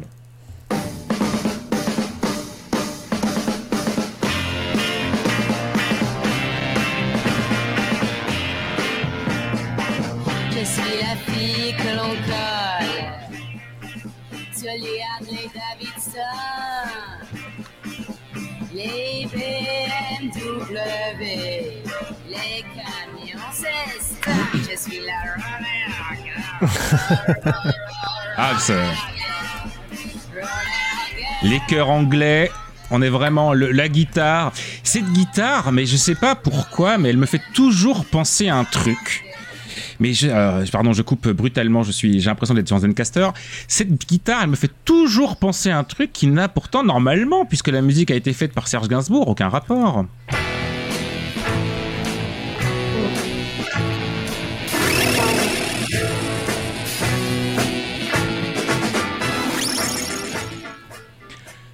Ah, 28.37 28.51
Les 31.43 31.59
chœurs 31.67 31.89
anglais, 31.89 32.51
on 32.91 33.01
est 33.01 33.09
vraiment 33.09 33.53
le- 33.53 33.71
la 33.71 33.87
guitare. 33.87 34.51
Cette 34.83 35.11
guitare, 35.11 35.71
mais 35.71 35.85
je 35.85 35.95
sais 35.95 36.15
pas 36.15 36.35
pourquoi, 36.35 36.97
mais 36.97 37.09
elle 37.09 37.17
me 37.17 37.25
fait 37.25 37.41
toujours 37.53 38.05
penser 38.05 38.49
à 38.49 38.55
un 38.57 38.63
truc. 38.65 39.23
Mais 39.99 40.11
euh, 40.23 40.65
pardon, 40.71 40.91
je 40.91 41.01
coupe 41.01 41.29
brutalement. 41.29 41.83
Je 41.83 41.91
suis, 41.91 42.19
j'ai 42.19 42.29
l'impression 42.29 42.53
d'être 42.53 42.67
sur 42.67 42.75
un 42.75 42.79
Zencaster. 42.81 43.29
Cette 43.67 43.97
guitare, 44.07 44.41
elle 44.43 44.49
me 44.49 44.55
fait 44.57 44.71
toujours 44.83 45.37
penser 45.37 45.69
à 45.69 45.77
un 45.77 45.83
truc 45.85 46.11
qui 46.11 46.27
n'a 46.27 46.49
pourtant 46.49 46.83
normalement, 46.83 47.45
puisque 47.45 47.69
la 47.69 47.81
musique 47.81 48.11
a 48.11 48.15
été 48.15 48.33
faite 48.33 48.53
par 48.53 48.67
Serge 48.67 48.87
Gainsbourg, 48.89 49.27
aucun 49.29 49.47
rapport. 49.49 50.05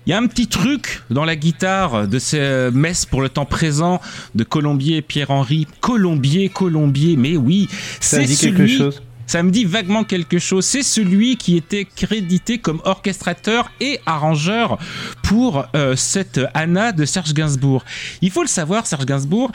Il 0.08 0.10
y 0.10 0.14
a 0.14 0.18
un 0.18 0.26
petit 0.28 0.48
truc 0.48 1.04
dans 1.12 1.26
la 1.26 1.36
guitare 1.36 2.08
de 2.08 2.18
ces 2.18 2.70
messes 2.74 3.06
pour 3.06 3.22
le 3.22 3.30
temps 3.30 3.46
présent 3.46 4.02
de 4.34 4.44
Colombier 4.44 5.02
Pierre-Henri. 5.04 5.68
Colombier, 5.80 6.50
Colombier, 6.50 7.16
mais 7.18 7.38
oui, 7.38 7.68
Ça 8.00 8.18
c'est 8.18 8.24
dit 8.26 8.36
quelque 8.38 8.66
celui- 8.68 8.78
chose. 8.78 9.02
Ça 9.28 9.44
me 9.44 9.52
dit 9.52 9.64
vaguement 9.64 10.04
quelque 10.04 10.40
chose. 10.40 10.66
C'est 10.66 10.84
celui 10.84 11.38
qui 11.38 11.56
était 11.56 11.86
crédité 11.86 12.58
comme 12.58 12.82
orchestrateur 12.84 13.72
et 13.80 14.00
arrangeur 14.06 14.78
pour 15.24 15.66
euh, 15.76 15.96
cette 15.96 16.42
Anna 16.54 16.92
de 16.92 17.06
Serge 17.06 17.34
Gainsbourg. 17.34 17.86
Il 18.22 18.30
faut 18.32 18.42
le 18.42 18.50
savoir, 18.50 18.86
Serge 18.88 19.06
Gainsbourg, 19.06 19.52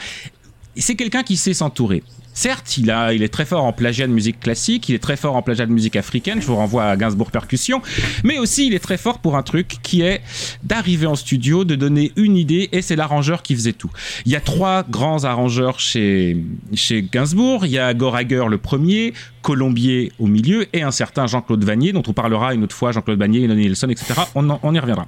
c'est 0.77 0.95
quelqu'un 0.95 1.21
qui 1.23 1.37
sait 1.37 1.53
s'entourer. 1.53 2.01
Certes, 2.37 2.77
il, 2.77 2.91
est 2.91 3.29
très 3.29 3.45
fort 3.45 3.63
en 3.63 3.73
plagiat 3.73 4.05
de 4.05 4.11
musique 4.11 4.39
classique, 4.39 4.89
il 4.89 4.93
est 4.93 4.99
très 4.99 5.17
fort 5.17 5.35
en 5.35 5.41
plagiat 5.41 5.65
de 5.65 5.71
musique 5.71 5.95
africaine, 5.95 6.39
je 6.39 6.45
vous 6.45 6.55
renvoie 6.55 6.85
à 6.85 6.95
Gainsbourg 6.95 7.31
Percussion, 7.31 7.81
mais 8.23 8.37
aussi 8.37 8.67
il 8.67 8.75
est 8.75 8.79
très 8.79 8.99
fort 8.99 9.17
pour 9.17 9.37
un 9.37 9.41
truc 9.41 9.77
qui 9.81 10.03
est 10.03 10.21
d'arriver 10.61 11.07
en 11.07 11.15
studio, 11.15 11.63
de 11.63 11.73
donner 11.73 12.11
une 12.15 12.37
idée, 12.37 12.69
et 12.73 12.83
c'est 12.83 12.95
l'arrangeur 12.95 13.41
qui 13.41 13.55
faisait 13.55 13.73
tout. 13.73 13.89
Il 14.27 14.31
y 14.31 14.35
a 14.35 14.39
trois 14.39 14.83
grands 14.83 15.23
arrangeurs 15.23 15.79
chez, 15.79 16.37
chez 16.75 17.01
Gainsbourg, 17.01 17.65
il 17.65 17.71
y 17.71 17.79
a 17.79 17.91
Gorager 17.95 18.45
le 18.47 18.59
premier, 18.59 19.15
Colombier 19.41 20.11
au 20.19 20.27
milieu, 20.27 20.67
et 20.73 20.83
un 20.83 20.91
certain 20.91 21.25
Jean-Claude 21.25 21.63
Vanier, 21.63 21.91
dont 21.91 22.03
on 22.05 22.13
parlera 22.13 22.53
une 22.53 22.65
autre 22.65 22.75
fois, 22.75 22.91
Jean-Claude 22.91 23.17
Vanier, 23.17 23.47
Lonnie 23.47 23.65
Nelson, 23.65 23.89
etc. 23.89 24.13
On, 24.35 24.75
y 24.75 24.79
reviendra. 24.79 25.07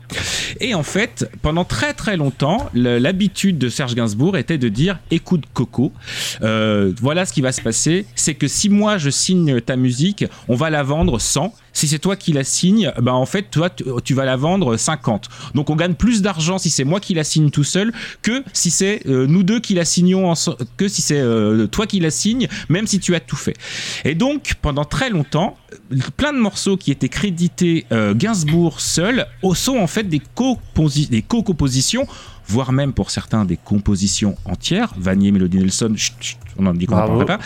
Et 0.61 0.73
en 0.73 0.81
fait, 0.81 1.29
pendant 1.43 1.65
très 1.65 1.93
très 1.93 2.17
longtemps, 2.17 2.69
l'habitude 2.73 3.59
de 3.59 3.69
Serge 3.69 3.93
Gainsbourg 3.93 4.35
était 4.35 4.57
de 4.57 4.69
dire 4.69 4.97
écoute 5.11 5.43
Coco, 5.53 5.91
euh, 6.41 6.91
voilà 6.99 7.18
ce 7.25 7.33
qui 7.33 7.41
va 7.41 7.51
se 7.51 7.61
passer, 7.61 8.05
c'est 8.15 8.35
que 8.35 8.47
si 8.47 8.69
moi 8.69 8.97
je 8.97 9.09
signe 9.09 9.61
ta 9.61 9.75
musique, 9.75 10.25
on 10.47 10.55
va 10.55 10.69
la 10.69 10.83
vendre 10.83 11.19
100. 11.19 11.53
Si 11.71 11.87
c'est 11.87 11.99
toi 11.99 12.15
qui 12.15 12.33
la 12.33 12.43
signe, 12.43 12.91
ben 12.99 13.13
en 13.13 13.25
fait 13.25 13.43
toi 13.51 13.69
tu, 13.69 14.13
vas 14.13 14.25
la 14.25 14.35
vendre 14.35 14.75
50. 14.75 15.29
Donc 15.55 15.69
on 15.69 15.75
gagne 15.75 15.93
plus 15.93 16.21
d'argent 16.21 16.57
si 16.57 16.69
c'est 16.69 16.83
moi 16.83 16.99
qui 16.99 17.13
la 17.13 17.23
signe 17.23 17.51
tout 17.51 17.63
seul 17.63 17.93
que 18.21 18.43
si 18.53 18.71
c'est 18.71 19.05
euh, 19.07 19.27
nous 19.27 19.43
deux 19.43 19.59
qui 19.59 19.75
la 19.75 19.85
signons 19.85 20.33
que 20.77 20.87
si 20.87 21.01
c'est 21.01 21.19
euh, 21.19 21.67
toi 21.67 21.87
qui 21.87 21.99
la 21.99 22.11
signes, 22.11 22.47
même 22.67 22.87
si 22.87 22.99
tu 22.99 23.15
as 23.15 23.19
tout 23.19 23.35
fait. 23.35 23.55
Et 24.03 24.15
donc 24.15 24.55
pendant 24.61 24.83
très 24.83 25.09
longtemps, 25.09 25.57
plein 26.17 26.33
de 26.33 26.39
morceaux 26.39 26.75
qui 26.75 26.91
étaient 26.91 27.09
crédités 27.09 27.85
euh, 27.91 28.13
Gainsbourg 28.13 28.81
seul 28.81 29.27
sont 29.53 29.77
en 29.77 29.87
fait 29.87 30.03
des 30.03 30.21
co-compositions 30.35 32.07
voire 32.49 32.71
même 32.73 32.91
pour 32.93 33.11
certains 33.11 33.45
des 33.45 33.57
compositions 33.57 34.35
entières, 34.45 34.93
Vanier, 34.97 35.31
Mélodie 35.31 35.59
Nelson, 35.59 35.93
chut, 35.95 36.13
chut, 36.19 36.37
on 36.57 36.65
en 36.65 36.73
dit 36.73 36.85
qu'on 36.87 36.95
n'en 36.95 37.25
pas, 37.25 37.39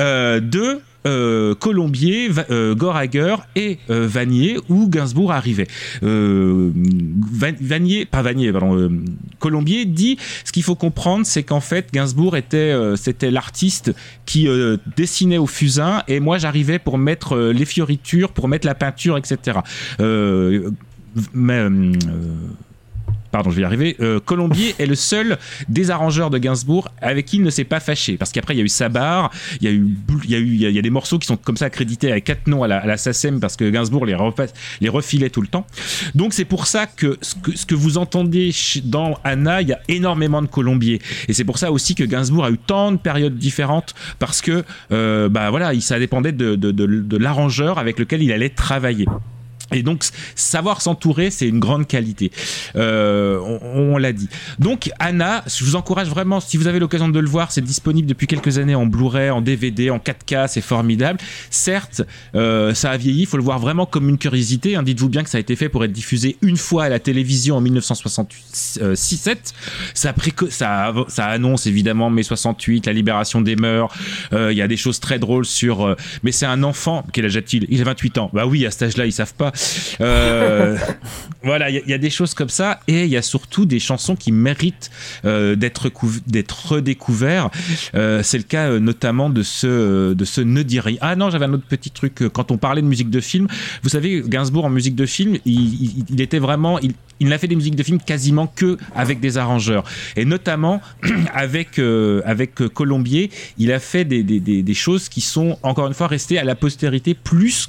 euh, 0.00 0.40
de 0.40 0.80
euh, 1.04 1.54
Colombier, 1.56 2.30
euh, 2.50 2.76
Gorager 2.76 3.34
et 3.56 3.78
euh, 3.90 4.06
Vanier 4.06 4.58
où 4.68 4.88
Gainsbourg 4.88 5.32
arrivait. 5.32 5.66
Va- 6.00 7.50
Vanier, 7.60 8.04
pas 8.06 8.22
Vanier, 8.22 8.52
pardon, 8.52 8.90
Colombier 9.40 9.84
dit 9.84 10.16
ce 10.44 10.52
qu'il 10.52 10.62
faut 10.62 10.76
comprendre, 10.76 11.26
c'est 11.26 11.42
qu'en 11.42 11.60
fait 11.60 11.88
Gainsbourg 11.92 12.36
était 12.36 12.72
c'était 12.96 13.30
l'artiste 13.32 13.92
qui 14.26 14.46
dessinait 14.96 15.38
au 15.38 15.46
fusain 15.48 16.02
et 16.06 16.20
moi 16.20 16.38
j'arrivais 16.38 16.78
pour 16.78 16.98
mettre 16.98 17.36
les 17.36 17.64
fioritures, 17.64 18.30
pour 18.32 18.46
mettre 18.48 18.66
la 18.66 18.74
peinture, 18.76 19.16
etc. 19.18 19.58
Mais, 21.34 21.66
Pardon, 23.32 23.50
je 23.50 23.56
vais 23.56 23.62
y 23.62 23.64
arriver. 23.64 23.96
Euh, 24.00 24.20
Colombier 24.20 24.74
est 24.78 24.84
le 24.84 24.94
seul 24.94 25.38
des 25.70 25.90
arrangeurs 25.90 26.28
de 26.28 26.36
Gainsbourg 26.36 26.88
avec 27.00 27.24
qui 27.24 27.38
il 27.38 27.42
ne 27.42 27.48
s'est 27.48 27.64
pas 27.64 27.80
fâché. 27.80 28.18
Parce 28.18 28.30
qu'après, 28.30 28.54
il 28.54 28.58
y 28.58 28.60
a 28.60 28.64
eu 28.64 28.68
Sabar, 28.68 29.30
il 29.60 29.64
y 29.64 29.68
a 29.68 29.72
eu, 29.72 29.88
il 30.24 30.30
y 30.30 30.66
a 30.66 30.68
eu, 30.68 30.82
des 30.82 30.90
morceaux 30.90 31.18
qui 31.18 31.26
sont 31.26 31.38
comme 31.38 31.56
ça 31.56 31.64
accrédités 31.64 32.12
avec 32.12 32.24
quatre 32.24 32.46
noms 32.46 32.62
à 32.62 32.68
la, 32.68 32.80
à 32.80 32.96
SACEM 32.98 33.40
parce 33.40 33.56
que 33.56 33.68
Gainsbourg 33.70 34.04
les, 34.04 34.14
refilait 34.88 35.30
tout 35.30 35.40
le 35.40 35.46
temps. 35.46 35.66
Donc 36.14 36.34
c'est 36.34 36.44
pour 36.44 36.66
ça 36.66 36.86
que 36.86 37.18
ce 37.22 37.64
que, 37.66 37.74
vous 37.74 37.96
entendez 37.96 38.52
dans 38.84 39.18
Anna, 39.24 39.62
il 39.62 39.68
y 39.68 39.72
a 39.72 39.80
énormément 39.88 40.42
de 40.42 40.46
Colombier. 40.46 41.00
Et 41.26 41.32
c'est 41.32 41.44
pour 41.44 41.56
ça 41.56 41.72
aussi 41.72 41.94
que 41.94 42.04
Gainsbourg 42.04 42.44
a 42.44 42.50
eu 42.50 42.58
tant 42.58 42.92
de 42.92 42.98
périodes 42.98 43.38
différentes 43.38 43.94
parce 44.18 44.42
que, 44.42 44.62
euh, 44.92 45.30
bah 45.30 45.48
voilà, 45.48 45.72
il, 45.72 45.80
ça 45.80 45.98
dépendait 45.98 46.32
de 46.32 47.16
l'arrangeur 47.16 47.78
avec 47.78 47.98
lequel 47.98 48.22
il 48.22 48.30
allait 48.30 48.50
travailler. 48.50 49.06
Et 49.72 49.82
donc, 49.82 50.04
savoir 50.34 50.80
s'entourer, 50.82 51.30
c'est 51.30 51.48
une 51.48 51.58
grande 51.60 51.86
qualité. 51.86 52.30
Euh, 52.76 53.38
on 53.74 53.96
l'a 53.98 54.12
dit. 54.12 54.28
Donc, 54.58 54.90
Anna, 54.98 55.44
je 55.46 55.64
vous 55.64 55.76
encourage 55.76 56.08
vraiment, 56.08 56.40
si 56.40 56.56
vous 56.56 56.66
avez 56.66 56.78
l'occasion 56.78 57.08
de 57.08 57.18
le 57.18 57.28
voir, 57.28 57.52
c'est 57.52 57.60
disponible 57.62 58.08
depuis 58.08 58.26
quelques 58.26 58.58
années 58.58 58.74
en 58.74 58.86
Blu-ray, 58.86 59.30
en 59.30 59.40
DVD, 59.40 59.90
en 59.90 59.98
4K, 59.98 60.48
c'est 60.48 60.60
formidable. 60.60 61.18
Certes, 61.50 62.02
euh, 62.34 62.74
ça 62.74 62.90
a 62.90 62.96
vieilli, 62.96 63.22
il 63.22 63.26
faut 63.26 63.36
le 63.36 63.42
voir 63.42 63.58
vraiment 63.58 63.86
comme 63.86 64.08
une 64.08 64.18
curiosité. 64.18 64.76
hein. 64.76 64.82
Dites-vous 64.82 65.08
bien 65.08 65.22
que 65.22 65.30
ça 65.30 65.38
a 65.38 65.40
été 65.40 65.56
fait 65.56 65.68
pour 65.68 65.84
être 65.84 65.92
diffusé 65.92 66.36
une 66.42 66.56
fois 66.56 66.84
à 66.84 66.88
la 66.88 66.98
télévision 66.98 67.56
en 67.56 67.60
1967. 67.60 69.52
Ça, 69.94 70.12
préco- 70.12 70.50
ça, 70.50 70.92
annonce 71.18 71.66
évidemment 71.66 72.10
mai 72.10 72.22
68, 72.22 72.86
la 72.86 72.92
libération 72.92 73.40
des 73.40 73.56
mœurs. 73.56 73.92
Euh, 74.32 74.52
Il 74.52 74.58
y 74.58 74.62
a 74.62 74.68
des 74.68 74.76
choses 74.76 75.00
très 75.00 75.18
drôles 75.18 75.44
sur. 75.46 75.86
euh, 75.86 75.96
mais 76.22 76.32
c'est 76.32 76.46
un 76.46 76.62
enfant. 76.62 77.04
Quel 77.12 77.24
âge 77.26 77.36
a-t-il 77.36 77.66
Il 77.70 77.80
a 77.80 77.84
28 77.84 78.18
ans. 78.18 78.30
Bah 78.32 78.46
oui, 78.46 78.66
à 78.66 78.70
cet 78.70 78.82
âge-là, 78.82 79.06
ils 79.06 79.12
savent 79.12 79.34
pas. 79.34 79.52
Euh, 80.00 80.76
voilà, 81.42 81.70
il 81.70 81.82
y, 81.86 81.92
a- 81.92 81.98
des 81.98 82.10
choses 82.10 82.34
comme 82.34 82.48
ça. 82.48 82.80
Et 82.88 83.04
il 83.04 83.08
y 83.10 83.16
a 83.16 83.22
surtout 83.22 83.66
des 83.66 83.78
chansons 83.78 84.16
qui 84.16 84.32
méritent 84.32 84.90
euh, 85.24 85.54
d'être 85.56 85.88
couv- 85.88 86.20
d'être 86.26 86.72
redécouvertes. 86.72 87.52
Euh, 87.94 88.22
c'est 88.22 88.38
le 88.38 88.44
cas 88.44 88.78
notamment 88.78 89.30
de 89.30 89.42
ce, 89.42 90.12
de 90.14 90.24
ce 90.24 90.40
Ne 90.40 90.62
dis. 90.62 90.80
Ah 91.00 91.16
non, 91.16 91.30
j'avais 91.30 91.44
un 91.44 91.52
autre 91.52 91.66
petit 91.68 91.90
truc. 91.90 92.22
Quand 92.32 92.50
on 92.50 92.58
parlait 92.58 92.82
de 92.82 92.86
musique 92.86 93.10
de 93.10 93.20
film, 93.20 93.46
vous 93.82 93.88
savez, 93.88 94.22
Gainsbourg 94.26 94.64
en 94.64 94.70
musique 94.70 94.94
de 94.96 95.06
film, 95.06 95.36
il, 95.44 96.20
était 96.20 96.38
vraiment. 96.38 96.78
Il, 96.80 96.92
il 97.20 97.28
n'a 97.28 97.38
fait 97.38 97.46
des 97.46 97.54
musiques 97.56 97.76
de 97.76 97.82
film 97.84 98.00
quasiment 98.00 98.48
que 98.48 98.78
avec 98.96 99.20
des 99.20 99.38
arrangeurs. 99.38 99.84
Et 100.16 100.24
notamment 100.24 100.80
avec, 101.34 101.78
avec 102.24 102.54
Colombier, 102.54 103.30
il 103.58 103.70
a 103.70 103.78
fait 103.78 104.04
des, 104.04 104.22
des, 104.24 104.40
des, 104.40 104.62
des 104.62 104.74
choses 104.74 105.08
qui 105.08 105.20
sont 105.20 105.56
encore 105.62 105.86
une 105.86 105.94
fois 105.94 106.08
restées 106.08 106.38
à 106.38 106.44
la 106.44 106.54
postérité 106.56 107.14
plus 107.14 107.68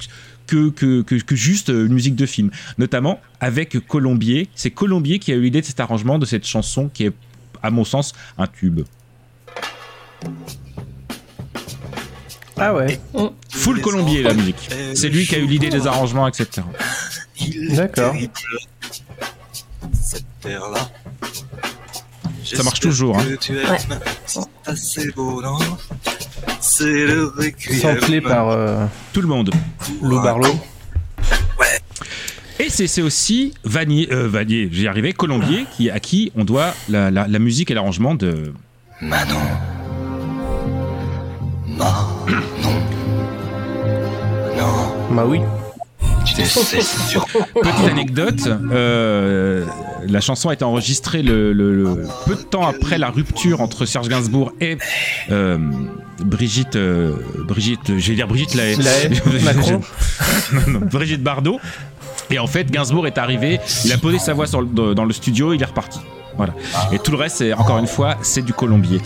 que, 0.53 0.69
que, 0.69 1.01
que, 1.01 1.15
que 1.15 1.35
juste 1.35 1.69
euh, 1.69 1.87
une 1.87 1.93
musique 1.93 2.15
de 2.15 2.25
film. 2.25 2.51
Notamment 2.77 3.19
avec 3.39 3.77
Colombier. 3.87 4.49
C'est 4.55 4.71
Colombier 4.71 5.19
qui 5.19 5.31
a 5.31 5.35
eu 5.35 5.41
l'idée 5.41 5.61
de 5.61 5.65
cet 5.65 5.79
arrangement, 5.79 6.19
de 6.19 6.25
cette 6.25 6.45
chanson 6.45 6.89
qui 6.93 7.05
est, 7.05 7.13
à 7.61 7.71
mon 7.71 7.83
sens, 7.83 8.13
un 8.37 8.47
tube. 8.47 8.81
Ah 12.57 12.73
ouais. 12.73 12.99
Full 13.49 13.81
Colombier, 13.81 14.21
la 14.21 14.33
musique. 14.33 14.69
C'est 14.93 15.09
lui 15.09 15.25
qui 15.25 15.35
a 15.35 15.39
eu 15.39 15.47
l'idée 15.47 15.69
des 15.69 15.87
arrangements, 15.87 16.27
etc. 16.27 16.61
D'accord. 17.71 18.15
Cette 19.91 20.25
terre-là. 20.41 20.89
Ça 22.43 22.63
marche 22.63 22.79
toujours, 22.79 23.17
hein. 23.17 23.23
Samplé 27.81 28.21
par 28.21 28.49
euh, 28.49 28.85
Tout 29.13 29.21
le 29.21 29.27
monde. 29.27 29.51
Lou 30.01 30.21
Barlow. 30.21 30.53
Et 32.59 32.69
c'est 32.69 32.87
c'est 32.87 33.01
aussi 33.01 33.53
Vanier, 33.63 34.07
euh, 34.11 34.27
Vanier, 34.27 34.69
j'y 34.71 34.87
arrivé, 34.87 35.11
Colombier, 35.11 35.65
qui, 35.75 35.89
à 35.89 35.99
qui 35.99 36.31
on 36.35 36.43
doit 36.45 36.73
la, 36.87 37.09
la- 37.11 37.27
la 37.27 37.39
musique 37.39 37.71
et 37.71 37.73
l'arrangement 37.73 38.13
de. 38.15 38.53
Manon. 39.01 39.35
Manon. 41.67 41.87
Non. 44.55 45.15
Bah 45.15 45.25
oui. 45.27 45.39
Petite 46.25 47.89
anecdote, 47.89 48.47
euh, 48.71 49.65
la 50.07 50.21
chanson 50.21 50.49
a 50.49 50.53
été 50.53 50.63
enregistrée 50.63 51.21
le, 51.21 51.53
le- 51.53 51.73
le- 51.75 52.07
peu 52.25 52.35
de 52.35 52.41
temps 52.41 52.65
après 52.65 52.97
la 52.97 53.09
rupture 53.09 53.61
entre 53.61 53.85
Serge 53.85 54.07
Gainsbourg 54.09 54.51
et 54.61 54.77
euh, 55.31 55.57
Brigitte, 56.19 56.75
euh, 56.75 57.13
Brigitte, 57.47 57.97
je 57.97 58.09
vais 58.09 58.15
dire 58.15 58.27
Brigitte 58.27 58.55
Lahaye. 58.55 58.77
Lahaye, 58.77 59.21
Macron. 59.43 59.81
Non, 60.53 60.61
non, 60.67 60.79
Brigitte 60.91 61.21
Bardot. 61.23 61.59
Et 62.29 62.39
en 62.39 62.47
fait, 62.47 62.71
Gainsbourg 62.71 63.05
est 63.05 63.17
arrivé, 63.17 63.59
il 63.85 63.91
a 63.91 63.97
posé 63.97 64.17
sa 64.17 64.33
voix 64.33 64.47
sur 64.47 64.61
le- 64.61 64.95
dans 64.95 65.05
le 65.05 65.13
studio, 65.13 65.53
il 65.53 65.61
est 65.61 65.65
reparti. 65.65 65.99
Et 66.91 66.99
tout 66.99 67.11
le 67.11 67.17
reste, 67.17 67.43
encore 67.57 67.77
une 67.77 67.87
fois, 67.87 68.17
c'est 68.21 68.41
du 68.41 68.53
colombier. 68.53 68.99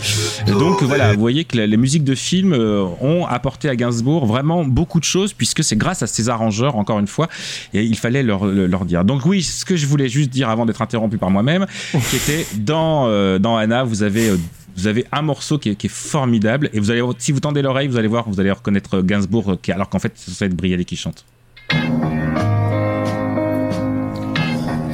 Donc 0.46 0.82
voilà, 0.82 1.12
vous 1.12 1.20
voyez 1.20 1.44
que 1.44 1.56
les 1.56 1.76
musiques 1.76 2.04
de 2.04 2.14
films 2.14 2.52
euh, 2.52 2.84
ont 3.00 3.26
apporté 3.26 3.68
à 3.68 3.76
Gainsbourg 3.76 4.26
vraiment 4.26 4.64
beaucoup 4.64 5.00
de 5.00 5.04
choses, 5.04 5.32
puisque 5.32 5.64
c'est 5.64 5.76
grâce 5.76 6.02
à 6.02 6.06
ces 6.06 6.28
arrangeurs, 6.28 6.76
encore 6.76 6.98
une 6.98 7.06
fois, 7.06 7.28
et 7.74 7.82
il 7.82 7.96
fallait 7.96 8.22
leur, 8.22 8.46
leur 8.46 8.84
dire. 8.84 9.04
Donc 9.04 9.24
oui, 9.26 9.42
ce 9.42 9.64
que 9.64 9.76
je 9.76 9.86
voulais 9.86 10.08
juste 10.08 10.30
dire 10.30 10.48
avant 10.48 10.66
d'être 10.66 10.82
interrompu 10.82 11.18
par 11.18 11.30
moi-même, 11.30 11.66
qui 12.10 12.16
était 12.16 12.46
dans, 12.56 13.06
euh, 13.06 13.38
dans 13.38 13.56
Anna, 13.56 13.84
vous 13.84 14.02
avez... 14.02 14.30
euh, 14.30 14.36
vous 14.76 14.86
avez 14.86 15.06
un 15.10 15.22
morceau 15.22 15.58
qui 15.58 15.70
est, 15.70 15.88
formidable 15.88 16.70
et 16.72 16.78
vous 16.78 16.92
allez 16.92 17.02
si 17.18 17.32
vous 17.32 17.40
tendez 17.40 17.62
l'oreille 17.62 17.88
vous 17.88 17.96
allez 17.96 18.06
voir 18.06 18.28
vous 18.28 18.38
allez 18.38 18.52
reconnaître 18.52 19.00
Gainsbourg 19.00 19.56
alors 19.70 19.88
qu'en 19.88 19.98
fait 19.98 20.12
censé 20.16 20.44
être 20.44 20.54
Brialet 20.54 20.84
qui 20.84 20.94
chante 20.94 21.24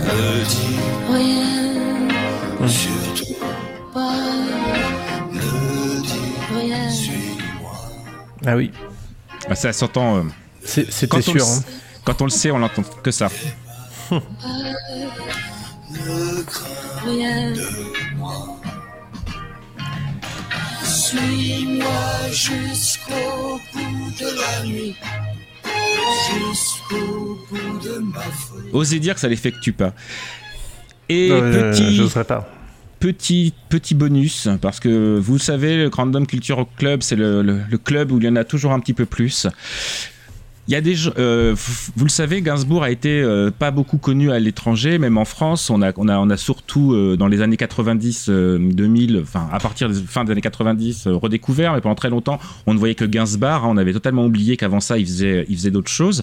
Ne 0.01 0.74
surtout 2.69 3.25
ne 5.33 6.01
dis 6.03 6.95
suis-moi. 6.95 7.73
Ah 8.47 8.57
oui. 8.57 8.71
Ah, 9.49 9.55
ça 9.55 9.73
s'entend 9.73 10.17
euh, 10.19 10.23
C'est- 10.65 10.91
C'était 10.91 11.17
le 11.17 11.23
sûr. 11.23 11.47
hein. 11.47 11.63
quand 12.05 12.21
on 12.23 12.25
le 12.25 12.31
sait 12.31 12.51
on 12.51 12.59
l'entend 12.59 12.83
que 13.03 13.11
ça 13.11 13.29
crains 16.47 16.71
Rien. 17.07 17.53
de 17.53 18.17
moi. 18.17 18.57
Suis-moi 20.83 22.31
jusqu'au 22.31 23.61
bout 23.73 24.11
de 24.19 24.27
la 24.41 24.65
nuit, 24.67 24.97
jusqu'au 26.31 27.39
bout 27.51 27.79
de 27.83 27.99
ma 27.99 28.21
folie. 28.23 28.71
Osez 28.73 28.99
dire 29.01 29.15
que 29.15 29.21
ça 29.21 29.29
l'effectue 29.29 29.73
pas. 29.73 29.93
Et 31.09 31.29
euh, 31.31 31.71
petit, 31.73 32.11
pas. 32.27 32.49
petit, 33.01 33.53
petit 33.69 33.95
bonus, 33.95 34.49
parce 34.61 34.81
que 34.81 35.19
vous 35.19 35.35
le 35.35 35.39
savez, 35.39 35.77
le 35.77 35.91
Random 35.93 36.27
Culture 36.27 36.67
Club, 36.79 37.03
c'est 37.03 37.17
le, 37.17 37.43
le- 37.43 37.61
le 37.71 37.79
club 37.79 38.13
où 38.13 38.19
il 38.19 38.25
y 38.25 38.29
en 38.29 38.37
a 38.37 38.45
toujours 38.45 38.73
un 38.73 38.81
petit 38.81 38.95
peu 38.95 39.05
plus. 39.05 39.47
Il 40.67 40.73
y 40.73 40.77
a 40.77 40.81
des 40.81 40.95
gens- 40.95 41.13
euh, 41.19 41.55
vous 41.95 42.05
le 42.05 42.11
savez, 42.11 42.41
Gainsbourg 42.41 42.83
a 42.85 42.91
été 42.91 43.21
euh, 43.21 43.51
pas 43.51 43.71
beaucoup 43.71 43.99
connu 43.99 44.31
à 44.33 44.39
l'étranger, 44.39 44.99
même 44.99 45.19
en 45.19 45.27
France. 45.27 45.69
On 45.69 45.83
a, 45.83 45.93
on 45.99 46.09
a, 46.09 46.19
on 46.19 46.31
a 46.31 46.37
surtout 46.39 46.95
euh, 46.95 47.17
dans 47.19 47.27
les 47.29 47.43
années 47.43 47.59
90, 47.59 48.27
euh, 48.31 48.59
2000, 48.59 49.21
enfin 49.23 49.47
à 49.53 49.59
partir 49.61 49.91
des 49.91 49.95
fin 50.01 50.25
des 50.25 50.33
années 50.33 50.41
90, 50.41 51.07
euh, 51.07 51.15
redécouvert. 51.17 51.75
Mais 51.75 51.83
pendant 51.83 51.95
très 51.95 52.09
longtemps, 52.09 52.39
on 52.67 52.73
ne 52.73 52.79
voyait 52.79 52.95
que 52.95 53.05
Gainsbourg. 53.05 53.49
hein. 53.51 53.63
on 53.67 53.77
avait 53.77 53.93
totalement 53.93 54.25
oublié 54.25 54.57
qu'avant 54.57 54.81
ça, 54.81 54.97
il 54.97 55.05
faisait, 55.05 55.45
il 55.51 55.57
faisait 55.57 55.71
d'autres 55.71 55.91
choses. 55.91 56.23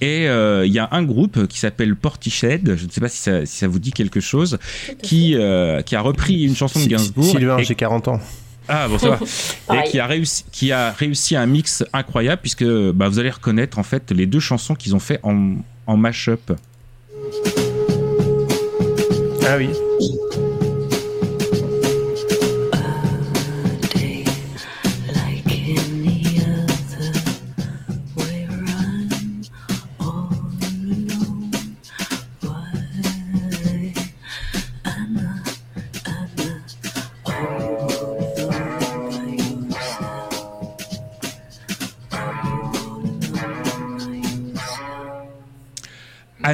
Et 0.00 0.28
euh, 0.28 0.64
il 0.66 0.72
y 0.72 0.78
a 0.78 0.88
un 0.92 1.02
groupe 1.02 1.46
qui 1.46 1.58
s'appelle 1.58 1.94
Portiched. 1.94 2.76
Je 2.76 2.86
ne 2.86 2.90
sais 2.90 3.00
pas 3.02 3.08
si 3.10 3.18
ça, 3.18 3.44
si 3.44 3.58
ça 3.58 3.68
vous 3.68 3.78
dit 3.78 3.92
quelque 3.92 4.20
chose, 4.20 4.58
qui, 5.02 5.34
euh, 5.36 5.82
qui 5.82 5.94
a 5.94 6.00
repris 6.00 6.44
une 6.44 6.56
chanson 6.56 6.78
de 6.80 6.86
Gainsbourg. 6.88 7.24
Sylvain, 7.24 7.58
et- 7.58 7.64
j'ai 7.64 7.74
40 7.74 8.08
ans. 8.08 8.20
Ah 8.68 8.88
bon 8.88 8.98
ça 8.98 9.18
va. 9.68 9.76
et 9.76 9.90
qui 9.90 10.00
a 10.00 10.06
réussi 10.06 10.44
qui 10.50 10.72
a 10.72 10.90
réussi 10.92 11.36
un 11.36 11.46
mix 11.46 11.84
incroyable 11.92 12.40
puisque 12.40 12.64
bah, 12.64 13.08
vous 13.08 13.18
allez 13.18 13.30
reconnaître 13.30 13.78
en 13.78 13.82
fait 13.82 14.10
les 14.10 14.26
deux 14.26 14.40
chansons 14.40 14.74
qu'ils 14.74 14.94
ont 14.94 15.00
fait 15.00 15.20
en, 15.22 15.56
en 15.86 15.96
mash-up. 15.96 16.52
Ah 19.46 19.56
oui. 19.58 19.68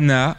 Anna 0.01 0.39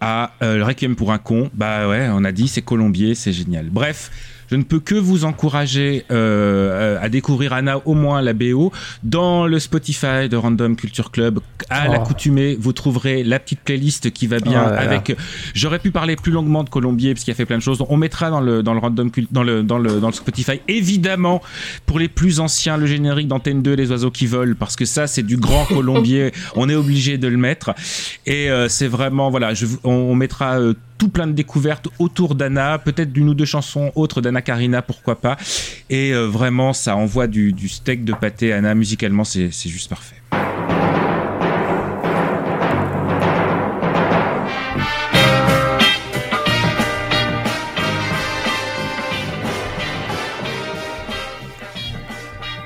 à 0.00 0.32
euh, 0.42 0.56
le 0.56 0.64
Requiem 0.64 0.96
pour 0.96 1.12
un 1.12 1.18
con. 1.18 1.50
Bah 1.54 1.88
ouais, 1.88 2.08
on 2.10 2.24
a 2.24 2.32
dit 2.32 2.48
c'est 2.48 2.62
colombier, 2.62 3.14
c'est 3.14 3.32
génial. 3.32 3.70
Bref. 3.70 4.10
Je 4.50 4.56
ne 4.56 4.62
peux 4.62 4.80
que 4.80 4.94
vous 4.94 5.24
encourager 5.24 6.04
euh, 6.10 6.98
à 7.00 7.08
découvrir 7.08 7.52
Anna 7.52 7.80
au 7.84 7.94
moins 7.94 8.22
la 8.22 8.32
BO 8.32 8.72
dans 9.02 9.46
le 9.46 9.58
Spotify 9.58 10.28
de 10.30 10.36
Random 10.36 10.76
Culture 10.76 11.10
Club. 11.10 11.40
À 11.70 11.86
Oh. 11.88 11.92
l'accoutumée, 11.92 12.56
vous 12.58 12.72
trouverez 12.72 13.22
la 13.24 13.38
petite 13.38 13.60
playlist 13.60 14.10
qui 14.12 14.26
va 14.26 14.38
bien 14.40 14.62
Oh 14.66 14.70
là 14.70 14.76
là. 14.76 14.80
avec. 14.82 15.16
J'aurais 15.54 15.78
pu 15.78 15.90
parler 15.90 16.16
plus 16.16 16.32
longuement 16.32 16.62
de 16.64 16.68
Colombier 16.70 17.12
parce 17.14 17.24
qu'il 17.24 17.32
a 17.32 17.34
fait 17.34 17.44
plein 17.46 17.58
de 17.58 17.62
choses. 17.62 17.82
On 17.88 17.96
mettra 17.96 18.30
dans 18.30 18.40
le 18.40 18.62
dans 18.62 18.72
le 18.74 18.78
Random 18.80 19.10
dans 19.30 19.42
le 19.42 19.62
dans 19.62 19.78
le 19.78 20.00
dans 20.00 20.08
le 20.08 20.12
Spotify 20.12 20.60
évidemment 20.68 21.42
pour 21.86 21.98
les 21.98 22.08
plus 22.08 22.40
anciens 22.40 22.76
le 22.76 22.86
générique 22.86 23.28
d'Antenne 23.28 23.62
2 23.62 23.74
les 23.74 23.90
oiseaux 23.90 24.10
qui 24.10 24.26
volent 24.26 24.54
parce 24.58 24.76
que 24.76 24.84
ça 24.84 25.06
c'est 25.06 25.22
du 25.22 25.36
grand 25.36 25.64
Colombier. 25.64 26.32
on 26.54 26.68
est 26.68 26.74
obligé 26.74 27.18
de 27.18 27.28
le 27.28 27.36
mettre 27.36 27.74
et 28.26 28.50
euh, 28.50 28.68
c'est 28.68 28.88
vraiment 28.88 29.30
voilà. 29.30 29.54
Je, 29.54 29.66
vous- 29.66 29.78
on, 29.84 29.90
on 29.90 30.14
mettra 30.14 30.58
euh, 30.60 30.74
tout 30.98 31.08
plein 31.08 31.26
de 31.26 31.32
découvertes 31.32 31.88
autour 31.98 32.34
d'Anna, 32.34 32.78
peut-être 32.78 33.12
d'une 33.12 33.28
ou 33.28 33.34
deux 33.34 33.44
chansons 33.44 33.92
autres 33.94 34.20
d'Anna 34.20 34.42
Karina, 34.42 34.82
pourquoi 34.82 35.20
pas. 35.20 35.36
Et 35.90 36.12
euh, 36.12 36.26
vraiment, 36.26 36.72
ça 36.72 36.96
envoie 36.96 37.26
du, 37.26 37.52
du 37.52 37.68
steak 37.68 38.04
de 38.04 38.12
pâté. 38.12 38.52
Anna, 38.52 38.74
musicalement, 38.74 39.24
c'est 39.24 39.50
c'est 39.50 39.68
juste 39.68 39.88
parfait. 39.88 40.16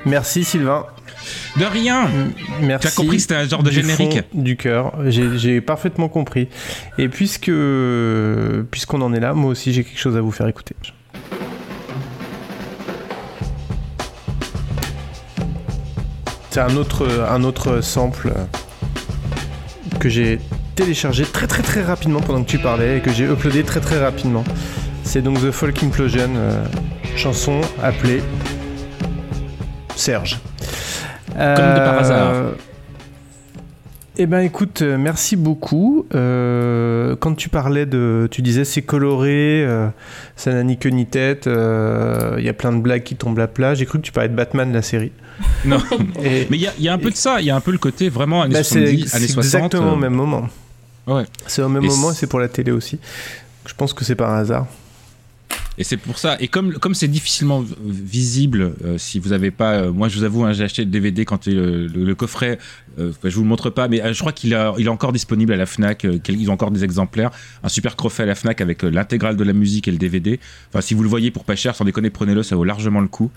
Merci 0.07 0.45
Sylvain. 0.45 0.87
De 1.59 1.65
rien 1.65 2.09
Merci. 2.63 2.87
Tu 2.87 2.93
as 2.93 2.97
compris 2.97 3.21
c'était 3.21 3.35
un 3.35 3.49
genre 3.49 3.63
de 3.63 3.71
du 3.71 3.77
générique 3.77 4.13
fond 4.13 4.25
Du 4.35 4.57
cœur. 4.57 4.93
J'ai 5.07 5.39
j'ai 5.39 5.61
parfaitement 5.61 6.09
compris. 6.09 6.49
Et 6.99 7.09
puisque 7.09 7.51
puisqu'on 8.71 9.01
en 9.01 9.13
est 9.13 9.21
là, 9.21 9.35
moi 9.35 9.51
aussi 9.51 9.73
j'ai 9.73 9.85
quelque 9.85 10.01
chose 10.01 10.17
à 10.17 10.21
vous 10.21 10.33
faire 10.33 10.49
écouter. 10.49 10.75
C'est 16.51 16.61
un 16.61 16.75
autre, 16.77 17.09
un 17.31 17.45
autre 17.45 17.81
sample 17.81 18.33
que 20.01 20.09
j'ai 20.09 20.41
téléchargé 20.75 21.25
très 21.25 21.47
très 21.47 21.63
très 21.63 21.83
rapidement 21.83 22.21
pendant 22.21 22.43
que 22.43 22.51
tu 22.51 22.59
parlais 22.59 22.99
et 22.99 23.01
que 23.01 23.13
j'ai 23.13 23.25
uploadé 23.25 23.63
très 23.63 23.79
très 23.81 24.03
rapidement. 24.03 24.43
C'est 25.05 25.23
donc 25.23 25.41
The 25.41 25.53
Folk 25.53 25.81
Implosion, 25.83 26.31
euh, 26.35 26.65
chanson 27.17 27.61
appelée 27.83 28.21
Serge. 29.95 30.39
Comme 31.33 31.75
de 31.75 31.79
par 31.79 31.99
hasard. 31.99 32.35
Eh 34.23 34.27
ben 34.27 34.41
écoute, 34.41 34.83
euh, 34.83 34.99
merci 34.99 35.35
beaucoup. 35.37 36.05
Euh, 36.15 37.17
quand 37.21 37.35
tu 37.35 37.49
parlais 37.49 37.87
de, 37.87 38.29
tu 38.31 38.43
disais 38.43 38.65
c'est 38.67 38.83
coloré, 38.83 39.65
euh, 39.65 39.89
ça 40.37 40.53
n'a 40.53 40.63
ni 40.63 40.77
queue 40.77 40.91
ni 40.91 41.07
tête, 41.07 41.47
euh, 41.47 42.35
il 42.39 42.45
y 42.45 42.49
a 42.49 42.53
plein 42.53 42.73
de 42.73 42.81
blagues 42.81 43.03
qui 43.03 43.17
tombent 43.17 43.39
à 43.39 43.47
plat. 43.47 43.75
J'ai 43.75 43.87
cru 43.87 43.99
que 43.99 44.05
tu 44.05 44.13
parlais 44.13 44.29
de 44.29 44.35
Batman 44.35 44.73
la 44.73 44.83
série. 44.83 45.13
Non. 45.65 45.79
Et- 46.23 46.47
Mais 46.51 46.59
il 46.59 46.61
y 46.63 46.67
a, 46.67 46.73
il 46.79 46.85
y 46.85 46.89
a 46.89 46.93
un 46.93 46.99
peu 46.99 47.11
de 47.11 47.17
ça. 47.17 47.41
Il 47.41 47.47
y 47.47 47.51
a 47.51 47.57
un 47.57 47.61
peu 47.61 47.71
le 47.73 47.79
côté 47.79 48.11
vraiment 48.11 48.43
années 48.43 48.53
Bah, 48.55 48.63
c'est 48.63 48.81
70, 48.81 49.15
années 49.15 49.27
c'est 49.27 49.33
60. 49.33 49.45
exactement 49.65 49.91
euh, 49.93 49.95
au 49.95 49.97
même 49.97 50.13
moment. 50.13 50.49
Ouais. 51.07 51.25
C'est 51.47 51.63
au 51.63 51.69
même 51.71 51.85
Et 51.85 51.89
moment 51.89 52.11
et 52.11 52.15
c'est- 52.15 52.21
c'est 52.21 52.27
pour 52.27 52.41
la 52.41 52.49
télé 52.49 52.73
aussi. 52.73 52.99
Je 53.65 53.73
pense 53.75 53.95
que 53.95 54.05
c'est 54.05 54.17
par 54.17 54.35
hasard. 54.35 54.67
Et 55.79 55.85
c'est 55.85 55.97
pour 55.97 56.19
ça. 56.19 56.37
Et 56.41 56.49
comme 56.49 56.75
comme 56.75 56.95
c'est 56.95 57.09
difficilement 57.09 57.65
visible, 57.83 58.75
euh, 58.85 58.99
si 58.99 59.19
vous 59.19 59.33
avez 59.33 59.51
pas, 59.51 59.77
euh, 59.77 59.93
moi 59.93 60.09
je 60.09 60.19
vous 60.19 60.25
avoue, 60.25 60.45
hein, 60.45 60.53
j'ai 60.53 60.65
acheté 60.65 60.85
le 60.85 60.91
DVD 60.91 61.25
quand 61.25 61.49
euh, 61.49 61.89
le, 61.89 62.05
le 62.05 62.15
coffret. 62.15 62.59
euh, 62.99 63.13
je 63.25 63.35
vous 63.35 63.43
le 63.43 63.49
montre 63.49 63.71
pas, 63.71 63.89
mais 63.89 64.03
je 64.13 64.19
crois 64.19 64.33
qu'il 64.33 64.53
est 64.53 64.89
encore 64.89 65.13
disponible 65.13 65.53
à 65.55 65.57
la 65.57 65.65
Fnac. 65.65 66.07
ils 66.29 66.51
ont 66.51 66.53
encore 66.53 66.71
des 66.71 66.85
exemplaires. 66.85 67.31
Un 67.63 67.69
super 67.71 67.97
coffret 67.97 68.25
à 68.25 68.27
la 68.27 68.35
Fnac 68.35 68.61
avec 68.61 68.83
l'intégrale 68.83 69.37
de 69.37 69.45
la 69.45 69.55
musique 69.55 69.89
et 69.89 69.91
le 69.91 69.97
DVD. 69.97 70.39
Enfin, 70.69 70.83
si 70.83 70.93
vous 70.93 71.03
le 71.03 71.09
voyez 71.09 71.31
pour 71.31 71.45
pas 71.45 71.57
cher, 71.57 71.75
sans 71.75 71.85
déconner, 71.85 72.11
prenez-le, 72.11 72.43
ça 72.43 72.57
vaut 72.57 72.65
largement 72.65 73.01
le 73.01 73.09
coup. 73.09 73.31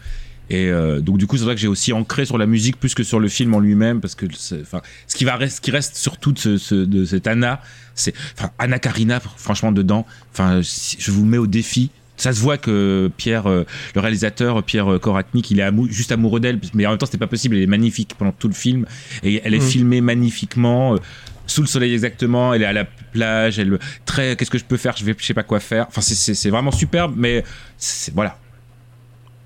Et 0.49 0.69
donc 1.01 1.17
du 1.17 1.25
coup, 1.25 1.37
c'est 1.37 1.45
vrai 1.45 1.55
que 1.55 1.61
j'ai 1.61 1.69
aussi 1.69 1.93
ancré 1.93 2.25
sur 2.25 2.37
la 2.37 2.45
musique 2.45 2.77
plus 2.77 2.93
que 2.93 3.03
sur 3.03 3.21
le 3.21 3.29
film 3.29 3.53
en 3.53 3.61
lui-même, 3.61 4.01
parce 4.01 4.15
que 4.15 4.25
enfin, 4.61 4.81
ce 5.07 5.15
qui 5.15 5.23
va 5.23 5.37
reste, 5.37 5.63
qui 5.63 5.71
reste 5.71 5.95
surtout 5.95 6.33
de, 6.33 6.57
ce, 6.57 6.75
de 6.75 7.05
cette 7.05 7.27
Anna, 7.27 7.61
c'est 7.95 8.13
enfin 8.37 8.51
Anna 8.59 8.77
Karina, 8.79 9.21
franchement 9.21 9.71
dedans. 9.71 10.05
Enfin, 10.33 10.59
je 10.61 11.11
vous 11.11 11.23
mets 11.23 11.37
au 11.37 11.47
défi. 11.47 11.89
Ça 12.15 12.31
se 12.31 12.39
voit 12.41 12.57
que 12.57 13.09
Pierre, 13.17 13.47
euh, 13.47 13.65
le 13.95 14.01
réalisateur 14.01 14.61
Pierre 14.63 14.91
euh, 14.93 14.99
Koratnik, 14.99 15.49
il 15.51 15.59
est 15.59 15.63
amou- 15.63 15.89
juste 15.89 16.11
amoureux 16.11 16.39
d'elle, 16.39 16.59
mais 16.73 16.85
en 16.85 16.91
même 16.91 16.97
temps 16.99 17.07
c'était 17.07 17.17
pas 17.17 17.27
possible. 17.27 17.55
Elle 17.55 17.63
est 17.63 17.67
magnifique 17.67 18.13
pendant 18.17 18.31
tout 18.31 18.47
le 18.47 18.53
film 18.53 18.85
et 19.23 19.41
elle 19.43 19.53
est 19.55 19.57
Mm. 19.59 19.61
filmée 19.69 20.01
magnifiquement. 20.01 20.93
euh, 20.93 20.97
sous 21.45 21.59
le 21.61 21.67
soleil 21.67 21.91
exactement, 21.93 22.53
elle 22.53 22.61
est 22.61 22.65
à 22.65 22.71
la 22.71 22.85
plage, 22.85 23.59
elle 23.59 23.77
très 24.05 24.35
qu'est-ce 24.37 24.49
que 24.51 24.57
je 24.57 24.63
peux 24.63 24.77
faire, 24.77 24.95
je 24.95 25.03
vais 25.03 25.13
je 25.17 25.25
sais 25.25 25.33
pas 25.33 25.43
quoi 25.43 25.59
faire. 25.59 25.85
Enfin 25.89 25.99
c'est- 26.01 26.49
vraiment 26.49 26.71
superbe, 26.71 27.13
mais 27.17 27.43
c'est 27.77 28.13
voilà. 28.13 28.37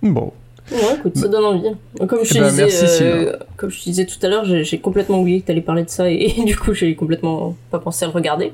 Bon. 0.04 0.32
Ouais, 0.72 0.96
écoute, 0.98 1.18
ça 1.18 1.28
donne 1.30 1.46
envie. 1.46 1.70
Comme 2.08 2.24
je, 2.24 2.32
Eh 2.32 2.34
te 2.36 2.40
ben, 2.40 2.50
disais, 2.50 2.64
merci, 2.66 3.04
euh, 3.04 3.34
comme 3.56 3.70
je 3.72 3.80
te 3.80 3.84
disais 3.86 4.06
tout 4.06 4.20
à 4.22 4.28
l'heure, 4.28 4.44
j'ai 4.46 4.80
complètement 4.80 5.22
oublié 5.22 5.40
que 5.42 5.48
t'allais 5.48 5.62
parler 5.62 5.86
de 5.86 5.90
ça 5.90 6.08
et, 6.12 6.36
du 6.46 6.56
coup 6.58 6.74
j'ai 6.74 6.94
complètement 6.96 7.56
pas 7.72 7.80
pensé 7.80 8.04
à 8.04 8.10
le 8.10 8.14
regarder. 8.14 8.52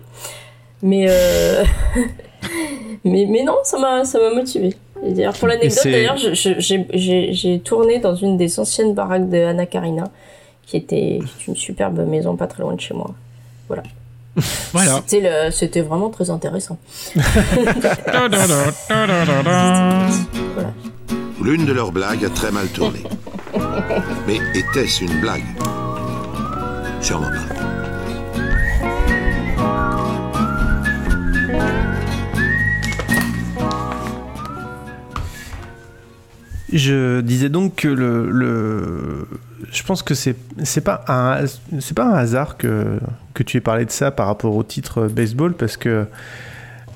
Mais 0.83 1.07
euh... 1.09 1.63
mais, 3.03 3.25
mais 3.29 3.43
non, 3.43 3.57
ça 3.63 3.77
m'a 3.79 4.05
ça 4.05 4.19
m'a 4.19 4.33
motivé. 4.33 4.75
Et 5.05 5.11
d'ailleurs, 5.13 5.33
pour 5.33 5.47
l'anecdote, 5.47 5.83
d'ailleurs, 5.85 6.17
j'ai- 6.17 6.55
j'ai 6.59 7.33
j'ai 7.33 7.59
tourné 7.59 7.99
dans 7.99 8.15
une 8.15 8.37
des 8.37 8.59
anciennes 8.59 8.93
baraques 8.93 9.29
de 9.29 9.37
Anna 9.43 9.65
Karina, 9.65 10.05
qui 10.65 10.77
était 10.77 11.19
une 11.47 11.55
superbe 11.55 11.99
maison 12.07 12.35
pas 12.37 12.47
très 12.47 12.63
loin 12.63 12.73
de 12.73 12.79
chez 12.81 12.93
moi. 12.93 13.11
Voilà. 13.67 13.83
Voilà. 14.73 15.01
C'était 15.05 15.21
le- 15.29 15.51
C'était 15.51 15.81
vraiment 15.81 16.09
très 16.09 16.29
intéressant. 16.29 16.77
L'une 21.41 21.65
de 21.65 21.73
leurs 21.73 21.91
blagues 21.91 22.23
a 22.25 22.29
très 22.29 22.51
mal 22.51 22.67
tourné. 22.69 22.99
Mais 24.27 24.37
était-ce 24.55 25.03
une 25.03 25.19
blague? 25.19 25.43
Sûrement 27.01 27.27
pas. 27.29 27.62
Je 36.73 37.21
disais 37.21 37.49
donc 37.49 37.75
que 37.75 37.87
le, 37.87 38.29
le- 38.31 39.27
je 39.71 39.83
pense 39.83 40.01
que 40.03 40.13
c'est 40.15 40.35
c'est 40.63 40.81
pas 40.83 41.05
un 41.07 41.45
c'est 41.79 41.95
pas 41.95 42.05
un 42.05 42.13
hasard 42.15 42.57
que 42.57 42.99
que 43.33 43.43
tu 43.43 43.57
aies 43.57 43.61
parlé 43.61 43.85
de 43.85 43.91
ça 43.91 44.09
par 44.11 44.27
rapport 44.27 44.55
au 44.55 44.63
titre 44.63 45.07
baseball 45.07 45.53
parce 45.53 45.77
que 45.77 46.05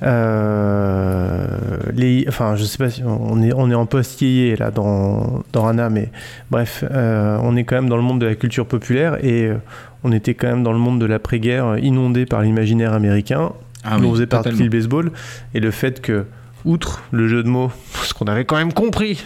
Euh, 0.04 1.48
les, 1.94 2.26
enfin, 2.28 2.56
je 2.56 2.64
sais 2.64 2.78
pas 2.78 2.90
si 2.90 3.02
on 3.04 3.42
est, 3.42 3.52
on 3.54 3.72
est 3.72 3.76
en 3.76 3.86
post-yéyé 3.88 4.56
là 4.56 4.70
dans, 4.72 5.44
dans 5.54 5.64
Rana, 5.64 5.90
mais 5.90 6.10
bref, 6.52 6.84
euh, 6.92 7.38
on 7.42 7.56
est 7.56 7.64
quand 7.64 7.76
même 7.76 7.90
dans 7.90 7.98
le 7.98 8.04
monde 8.04 8.22
de 8.22 8.26
la 8.28 8.36
culture 8.36 8.66
populaire 8.68 9.24
et 9.26 9.48
euh, 9.48 9.56
on 10.04 10.12
était 10.12 10.34
quand 10.36 10.48
même 10.48 10.64
dans 10.64 10.72
le 10.74 10.78
monde 10.80 11.00
de 11.02 11.06
l'après-guerre 11.08 11.78
inondé 11.80 12.26
par 12.28 12.42
l'imaginaire 12.42 12.94
américain. 12.94 13.52
Ah 13.84 13.98
où 13.98 14.02
oui, 14.02 14.12
faisait 14.12 14.28
partie 14.28 14.52
le 14.64 14.70
baseball 14.70 15.12
et 15.54 15.60
le 15.60 15.72
fait 15.72 16.02
que, 16.02 16.26
outre 16.66 17.02
le 17.12 17.28
jeu 17.28 17.42
de 17.44 17.50
mots, 17.50 17.72
parce 17.94 18.14
qu'on 18.14 18.26
avait 18.26 18.46
quand 18.46 18.58
même 18.58 18.74
compris 18.74 19.24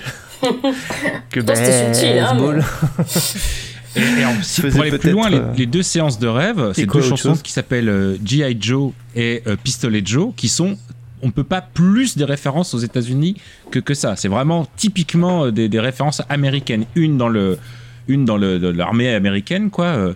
que 1.30 1.41
c'était 1.41 1.93
subtil, 1.93 2.19
hein, 2.19 2.34
baseball. 2.34 2.63
Et, 3.93 3.99
et 4.22 4.26
en- 4.26 4.41
si- 4.41 4.61
pour 4.61 4.81
aller 4.81 4.97
plus 4.97 5.11
loin, 5.11 5.30
les, 5.30 5.38
euh, 5.38 5.51
les 5.57 5.65
deux 5.65 5.84
séances 5.84 6.18
de 6.18 6.27
rêve, 6.27 6.72
c'est 6.73 6.85
deux 6.85 7.01
chansons 7.01 7.35
qui 7.35 7.51
s'appellent 7.51 7.89
euh, 7.89 8.15
G.I. 8.23 8.55
Joe 8.57 8.93
et 9.18 9.43
euh, 9.47 9.57
Pistolet 9.61 10.01
Joe, 10.05 10.31
qui 10.38 10.47
sont, 10.47 10.77
on 11.22 11.30
peut 11.31 11.43
pas 11.43 11.59
plus 11.59 12.15
des 12.15 12.23
références 12.23 12.73
aux 12.73 12.77
États-Unis 12.80 13.35
que, 13.69 13.80
que 13.80 13.93
ça. 13.93 14.15
C'est 14.15 14.30
vraiment 14.30 14.65
typiquement 14.77 15.43
euh, 15.47 15.51
des, 15.51 15.68
des 15.68 15.80
références 15.81 16.22
américaines. 16.30 16.85
Une 16.95 17.18
dans 17.18 17.27
le, 17.27 17.57
une 18.07 18.23
dans 18.23 18.38
l'armée 18.38 19.13
américaine, 19.13 19.69
quoi. 19.72 19.88
euh, 19.88 20.13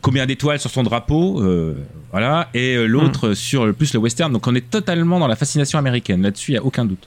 combien 0.00 0.24
d'étoiles 0.24 0.58
sur 0.58 0.70
son 0.70 0.82
drapeau, 0.82 1.42
euh, 1.42 1.76
voilà, 2.12 2.48
et 2.54 2.76
l'autre 2.86 3.28
Hmm. 3.30 3.34
sur 3.34 3.66
le 3.66 3.74
plus 3.74 3.92
le 3.92 3.98
western. 4.00 4.32
Donc 4.32 4.46
on 4.46 4.54
est 4.54 4.70
totalement 4.70 5.18
dans 5.18 5.26
la 5.28 5.36
fascination 5.36 5.78
américaine. 5.78 6.22
Là-dessus, 6.22 6.52
il 6.52 6.54
y 6.54 6.58
a 6.58 6.64
aucun 6.64 6.86
doute. 6.86 7.06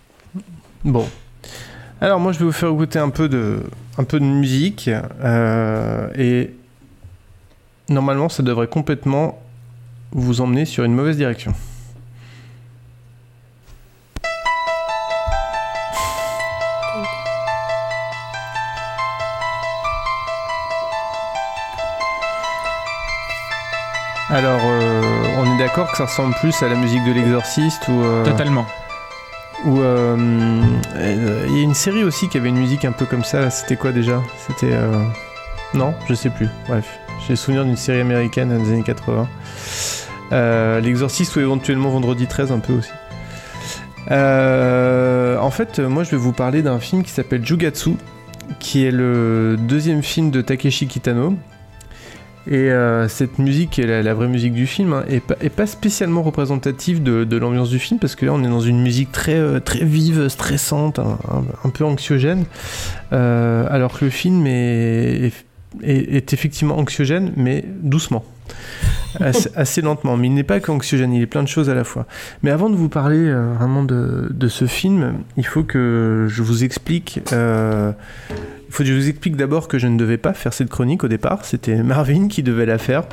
Bon. 0.83 1.07
Alors 2.01 2.19
moi 2.19 2.31
je 2.33 2.39
vais 2.39 2.45
vous 2.45 2.51
faire 2.51 2.71
goûter 2.71 2.99
un 2.99 3.09
peu 3.09 3.29
de, 3.29 3.63
un 3.97 4.03
peu 4.03 4.19
de 4.19 4.25
musique 4.25 4.89
euh, 5.23 6.09
et 6.15 6.53
normalement 7.89 8.29
ça 8.29 8.43
devrait 8.43 8.67
complètement 8.67 9.41
vous 10.11 10.41
emmener 10.41 10.65
sur 10.65 10.83
une 10.83 10.93
mauvaise 10.93 11.17
direction. 11.17 11.53
Alors, 24.29 24.59
euh, 24.65 25.01
on 25.37 25.55
est 25.55 25.57
d'accord 25.59 25.89
que 25.91 25.97
ça 25.97 26.05
ressemble 26.05 26.33
plus 26.35 26.61
à 26.63 26.67
la 26.67 26.75
musique 26.75 27.03
de 27.05 27.11
l'exorciste 27.13 27.87
ou... 27.87 28.01
euh, 28.03 28.25
Totalement. 28.25 28.65
Euh, 29.67 30.15
euh, 30.95 31.45
il 31.47 31.57
y 31.57 31.59
a 31.59 31.63
une 31.63 31.73
série 31.73 32.03
aussi 32.03 32.29
qui 32.29 32.37
avait 32.37 32.49
une 32.49 32.57
musique 32.57 32.85
un 32.85 32.91
peu 32.91 33.05
comme 33.05 33.23
ça. 33.23 33.49
C'était 33.49 33.75
quoi 33.75 33.91
déjà? 33.91 34.21
C'était 34.47 34.73
euh, 34.73 35.03
non, 35.73 35.93
je 36.07 36.13
sais 36.13 36.29
plus. 36.29 36.47
Bref, 36.67 36.99
j'ai 37.27 37.35
souvenir 37.35 37.65
d'une 37.65 37.75
série 37.75 38.01
américaine 38.01 38.49
des 38.63 38.71
années 38.71 38.83
80. 38.83 39.27
Euh, 40.31 40.79
L'exorciste 40.79 41.35
ou 41.35 41.39
éventuellement 41.39 41.89
Vendredi 41.89 42.27
13 42.27 42.51
un 42.51 42.59
peu 42.59 42.73
aussi. 42.73 42.91
En 44.09 45.51
fait, 45.51 45.79
moi 45.79 46.03
je 46.03 46.11
vais 46.11 46.17
vous 46.17 46.33
parler 46.33 46.61
d'un 46.61 46.79
film 46.79 47.03
qui 47.03 47.11
s'appelle 47.11 47.45
Jugatsu, 47.45 47.91
qui 48.59 48.85
est 48.85 48.91
le 48.91 49.57
deuxième 49.57 50.03
film 50.03 50.31
de 50.31 50.41
Takeshi 50.41 50.87
Kitano. 50.87 51.35
Et 52.47 52.71
euh, 52.71 53.07
cette 53.07 53.39
musique, 53.39 53.77
la, 53.77 54.13
vraie 54.13 54.27
musique 54.27 54.53
du 54.53 54.67
film, 54.67 54.93
hein, 54.93 55.03
est, 55.09 55.19
pas, 55.19 55.35
est 55.41 55.49
pas 55.49 55.65
spécialement 55.65 56.21
représentative 56.21 57.01
de, 57.01 57.37
l'ambiance 57.37 57.69
du 57.69 57.79
film, 57.79 57.99
parce 57.99 58.15
que 58.15 58.25
là 58.25 58.33
on 58.33 58.43
est 58.43 58.49
dans 58.49 58.61
une 58.61 58.81
musique 58.81 59.11
très, 59.11 59.35
euh, 59.35 59.59
très 59.59 59.83
vive, 59.83 60.27
stressante, 60.27 60.99
un, 60.99 61.69
peu 61.69 61.83
anxiogène, 61.83 62.45
euh, 63.13 63.65
alors 63.69 63.97
que 63.97 64.05
le 64.05 64.11
film 64.11 64.45
est, 64.45 65.31
est 65.81 66.33
effectivement 66.33 66.77
anxiogène, 66.77 67.33
mais 67.35 67.65
doucement. 67.67 68.23
Assez, 69.19 69.49
assez 69.55 69.81
lentement, 69.81 70.17
mais 70.17 70.27
il 70.27 70.33
n'est 70.33 70.43
pas 70.43 70.59
qu'anxiogène, 70.59 71.13
il 71.13 71.21
est 71.21 71.25
plein 71.27 71.43
de 71.43 71.47
choses 71.47 71.69
à 71.69 71.73
la 71.73 71.83
fois. 71.83 72.05
Mais 72.43 72.51
avant 72.51 72.69
de 72.69 72.75
vous 72.75 72.89
parler 72.89 73.17
euh, 73.19 73.53
vraiment 73.57 73.83
de, 73.83 74.27
de 74.29 74.47
ce 74.47 74.65
film, 74.65 75.15
il 75.37 75.45
faut 75.45 75.63
que 75.63 76.27
je 76.29 76.41
vous 76.43 76.63
explique. 76.63 77.21
euh, 77.33 77.91
il 78.29 78.71
faut 78.73 78.83
que 78.83 78.89
je 78.89 78.93
vous 78.93 79.07
explique 79.07 79.35
d'abord 79.37 79.67
que 79.69 79.77
je 79.79 79.87
ne 79.87 79.97
devais 79.97 80.17
pas 80.17 80.33
faire 80.33 80.53
cette 80.53 80.69
chronique 80.69 81.03
au 81.03 81.07
départ. 81.07 81.45
C'était 81.45 81.81
Marvin 81.83 82.27
qui 82.27 82.43
devait 82.43 82.65
la 82.65 82.77
faire. 82.77 83.03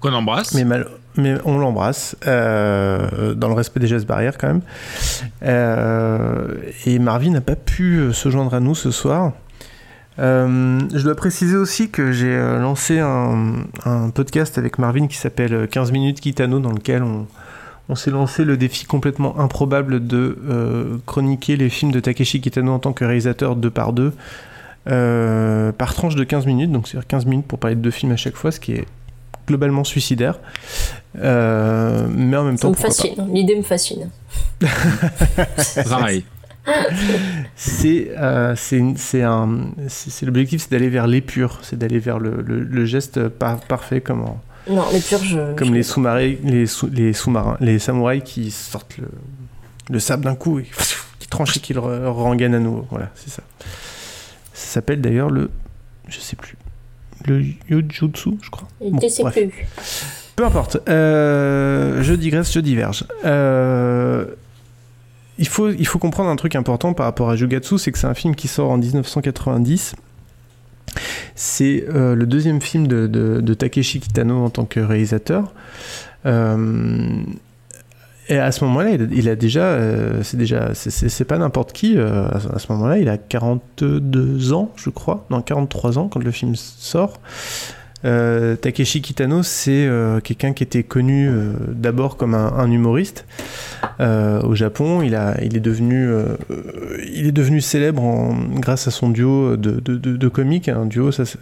Qu'on 0.00 0.12
embrasse. 0.12 0.54
Mais, 0.54 0.64
mal- 0.64 0.88
mais 1.16 1.36
on 1.44 1.56
l'embrasse, 1.58 2.16
euh, 2.26 3.34
dans 3.34 3.46
le 3.48 3.54
respect 3.54 3.78
des 3.80 3.86
gestes 3.86 4.06
barrières 4.06 4.36
quand 4.38 4.48
même. 4.48 4.60
Et 6.86 6.98
Marvin 6.98 7.30
n'a 7.30 7.40
pas 7.40 7.54
pu 7.56 8.08
se 8.12 8.28
joindre 8.28 8.54
à 8.54 8.60
nous 8.60 8.74
ce 8.74 8.90
soir. 8.90 9.32
Euh, 10.18 10.80
je 10.94 11.02
dois 11.02 11.16
préciser 11.16 11.56
aussi 11.56 11.90
que 11.90 12.12
j'ai 12.12 12.32
euh, 12.32 12.60
lancé 12.60 13.00
un, 13.00 13.64
un 13.84 14.10
podcast 14.10 14.58
avec 14.58 14.78
Marvin 14.78 15.08
qui 15.08 15.16
s'appelle 15.16 15.54
euh, 15.54 15.66
15 15.66 15.90
minutes 15.90 16.20
Kitano 16.20 16.60
dans 16.60 16.70
lequel 16.70 17.02
on, 17.02 17.26
on 17.88 17.94
s'est 17.96 18.10
lancé 18.10 18.44
le 18.44 18.56
défi 18.56 18.86
complètement 18.86 19.38
improbable 19.40 20.06
de 20.06 20.38
euh, 20.48 20.96
chroniquer 21.06 21.56
les 21.56 21.68
films 21.68 21.92
de 21.92 22.00
Takeshi 22.00 22.40
Kitano 22.40 22.72
en 22.72 22.78
tant 22.78 22.92
que 22.92 23.04
réalisateur 23.04 23.56
deux 23.56 23.70
par 23.70 23.92
deux 23.92 24.12
euh, 24.86 25.72
par 25.72 25.94
tranche 25.94 26.14
de 26.14 26.24
15 26.24 26.46
minutes, 26.46 26.70
donc 26.70 26.86
c'est-à-dire 26.88 27.06
15 27.08 27.26
minutes 27.26 27.46
pour 27.46 27.58
parler 27.58 27.74
de 27.76 27.80
deux 27.80 27.90
films 27.90 28.12
à 28.12 28.16
chaque 28.16 28.36
fois, 28.36 28.52
ce 28.52 28.60
qui 28.60 28.72
est 28.72 28.84
globalement 29.46 29.84
suicidaire. 29.84 30.38
Euh, 31.18 32.06
mais 32.10 32.36
en 32.36 32.44
même 32.44 32.56
Ça 32.56 32.62
temps, 32.62 32.68
me 32.70 32.74
pourquoi 32.74 32.90
fascine, 32.90 33.28
l'idée 33.32 33.56
me 33.56 33.62
fascine. 33.62 34.10
Pareil. 35.88 36.24
c'est 37.56 38.10
euh, 38.16 38.54
l'objectif 40.22 40.62
c'est 40.62 40.70
d'aller 40.70 40.88
vers 40.88 41.06
l'épure 41.06 41.58
c'est 41.62 41.78
d'aller 41.78 41.98
vers 41.98 42.18
le, 42.18 42.42
le- 42.42 42.60
le 42.62 42.84
geste 42.84 43.28
par- 43.28 43.60
parfait 43.60 44.00
comme 44.00 44.22
en- 44.22 44.40
Non, 44.70 44.84
les 44.92 45.00
purges. 45.00 45.38
comme 45.56 45.68
je- 45.68 45.74
les 45.74 45.82
sous-marins 45.82 46.34
les, 46.42 46.66
sous- 46.66 46.88
les 46.88 47.12
sous-marins 47.12 47.56
les 47.60 47.78
samouraïs 47.78 48.22
qui 48.24 48.50
sortent 48.50 48.96
le, 48.98 49.08
le 49.90 49.98
sable 50.00 50.24
d'un 50.24 50.34
coup 50.34 50.58
et 50.58 50.66
qui 51.18 51.28
tranchent 51.28 51.56
et 51.56 51.60
qui 51.60 51.74
le 51.74 51.80
re- 51.80 52.06
rengainent 52.06 52.54
à 52.54 52.60
nouveau 52.60 52.86
voilà 52.90 53.10
c'est 53.14 53.30
ça 53.30 53.42
ça 54.52 54.66
s'appelle 54.74 55.00
d'ailleurs 55.00 55.30
le 55.30 55.50
je 56.08 56.18
sais 56.18 56.36
plus 56.36 56.56
le 57.26 57.42
yojutsu 57.70 58.30
je 58.42 58.50
crois 58.50 58.68
Bon, 58.80 58.98
bref. 59.22 59.34
Peu 60.36 60.44
importe. 60.44 60.78
Euh, 60.88 62.02
je 62.02 62.12
digresse, 62.12 62.52
je 62.52 62.58
diverge. 62.58 63.04
Euh, 63.24 64.26
il, 65.38 65.48
faut, 65.48 65.70
il 65.70 65.86
faut 65.86 65.98
comprendre 65.98 66.30
un 66.30 66.36
truc 66.36 66.54
important 66.56 66.94
par 66.94 67.06
rapport 67.06 67.30
à 67.30 67.36
Jugatsu, 67.36 67.78
c'est 67.78 67.92
que 67.92 67.98
c'est 67.98 68.06
un 68.06 68.14
film 68.14 68.34
qui 68.34 68.48
sort 68.48 68.70
en 68.70 68.78
1990. 68.78 69.94
C'est 71.34 71.84
euh, 71.88 72.14
le 72.14 72.26
deuxième 72.26 72.60
film 72.60 72.86
de, 72.86 73.06
de- 73.06 73.40
Takeshi 73.54 74.00
Kitano 74.00 74.44
en 74.44 74.50
tant 74.50 74.64
que 74.64 74.78
réalisateur. 74.80 75.52
Euh, 76.26 77.08
et 78.28 78.38
à 78.38 78.52
ce 78.52 78.64
moment-là, 78.64 78.90
il, 78.90 79.02
a- 79.28 79.32
a 79.32 79.34
déjà, 79.36 79.64
euh, 79.64 80.22
c'est 80.22 80.36
déjà, 80.36 80.72
c'est- 80.74 81.08
pas 81.24 81.36
n'importe 81.38 81.72
qui. 81.72 81.98
euh, 81.98 82.28
à 82.28 82.58
ce 82.58 82.70
moment-là, 82.72 82.98
il 82.98 83.08
a 83.08 83.18
42 83.18 84.52
ans, 84.52 84.70
je 84.76 84.90
crois, 84.90 85.26
non 85.30 85.42
43 85.42 85.98
ans 85.98 86.08
quand 86.08 86.22
le 86.22 86.30
film 86.30 86.54
sort. 86.56 87.18
Euh, 88.04 88.54
Takeshi 88.56 89.00
Kitano, 89.00 89.42
c'est 89.42 89.86
euh, 89.86 90.20
quelqu'un 90.20 90.52
qui 90.52 90.62
était 90.62 90.82
connu 90.82 91.28
euh, 91.28 91.52
d'abord 91.68 92.16
comme 92.16 92.34
un, 92.34 92.70
humoriste 92.70 93.24
euh, 94.00 94.42
au 94.42 94.54
Japon. 94.54 95.02
Il, 95.02 95.14
a, 95.14 95.36
il, 95.42 95.56
est 95.56 95.60
devenu, 95.60 96.08
il 97.14 97.26
est 97.26 97.32
devenu 97.32 97.60
célèbre 97.60 98.34
grâce 98.56 98.88
à 98.88 98.90
son 98.90 99.08
duo 99.08 99.56
de, 99.56 99.72
de, 99.80 99.96
de- 99.96 100.16
de. 100.16 100.70
Un 100.70 100.86
duo, 100.86 101.12
ça, 101.12 101.24
c'est- 101.24 101.38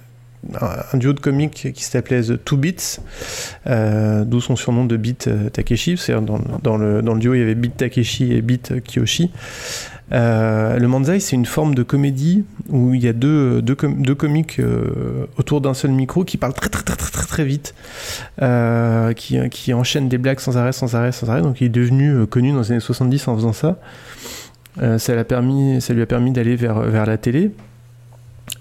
un, 0.60 0.98
duo 0.98 1.12
de 1.12 1.20
comiques 1.20 1.72
qui 1.72 1.84
s'appelait 1.84 2.22
The 2.22 2.44
Two 2.44 2.56
Beats, 2.58 2.98
d'où 4.24 4.40
son 4.40 4.56
surnom 4.56 4.84
de 4.84 4.96
Beat 4.96 5.30
Takeshi. 5.52 5.96
Dans, 6.08 6.40
dans, 6.62 6.76
le, 6.76 7.02
dans 7.02 7.14
le 7.14 7.20
duo, 7.20 7.34
il 7.34 7.40
y 7.40 7.42
avait 7.42 7.54
Beat 7.54 7.76
Takeshi 7.76 8.32
et 8.32 8.42
Beat 8.42 8.82
Kiyoshi. 8.82 9.30
Euh, 10.10 10.78
le 10.78 10.88
manzai, 10.88 11.20
c'est 11.20 11.36
une 11.36 11.46
forme 11.46 11.74
de 11.74 11.82
comédie 11.82 12.44
où 12.68 12.92
il 12.92 13.02
y 13.02 13.08
a 13.08 13.12
deux, 13.12 13.62
deux, 13.62 13.74
com- 13.74 14.02
deux 14.02 14.14
comiques 14.14 14.58
euh, 14.58 15.26
autour 15.38 15.60
d'un 15.60 15.74
seul 15.74 15.92
micro 15.92 16.24
qui 16.24 16.36
parlent 16.36 16.52
très 16.52 16.68
très 16.68 16.82
très 16.82 16.96
très 16.96 17.10
très, 17.10 17.26
très 17.26 17.44
vite, 17.44 17.74
euh, 18.42 19.12
qui, 19.14 19.38
qui 19.48 19.72
enchaînent 19.72 20.08
des 20.08 20.18
blagues 20.18 20.40
sans 20.40 20.58
arrêt, 20.58 20.72
sans 20.72 20.94
arrêt, 20.96 21.12
sans 21.12 21.30
arrêt. 21.30 21.40
Donc 21.42 21.60
il 21.60 21.66
est 21.66 21.70
devenu 21.70 22.26
connu 22.26 22.52
dans 22.52 22.60
les 22.60 22.72
années 22.72 22.80
70 22.80 23.28
en 23.28 23.36
faisant 23.36 23.52
ça. 23.52 23.78
Ça, 24.96 25.14
l'a 25.14 25.24
permis, 25.24 25.82
ça 25.82 25.92
lui 25.92 26.00
a 26.00 26.06
permis 26.06 26.32
d'aller 26.32 26.56
vers, 26.56 26.80
vers 26.80 27.04
la 27.04 27.18
télé. 27.18 27.50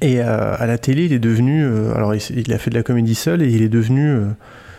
Et 0.01 0.19
à 0.19 0.65
la 0.65 0.77
télé, 0.77 1.05
il 1.05 1.13
est 1.13 1.19
devenu. 1.19 1.65
alors, 1.95 2.13
il, 2.13 2.53
a 2.53 2.57
fait 2.57 2.69
de 2.69 2.76
la 2.76 2.84
comédie 2.84 3.15
seul 3.15 3.41
et 3.41 3.49
il 3.49 3.61
est 3.61 3.69
devenu. 3.69 4.18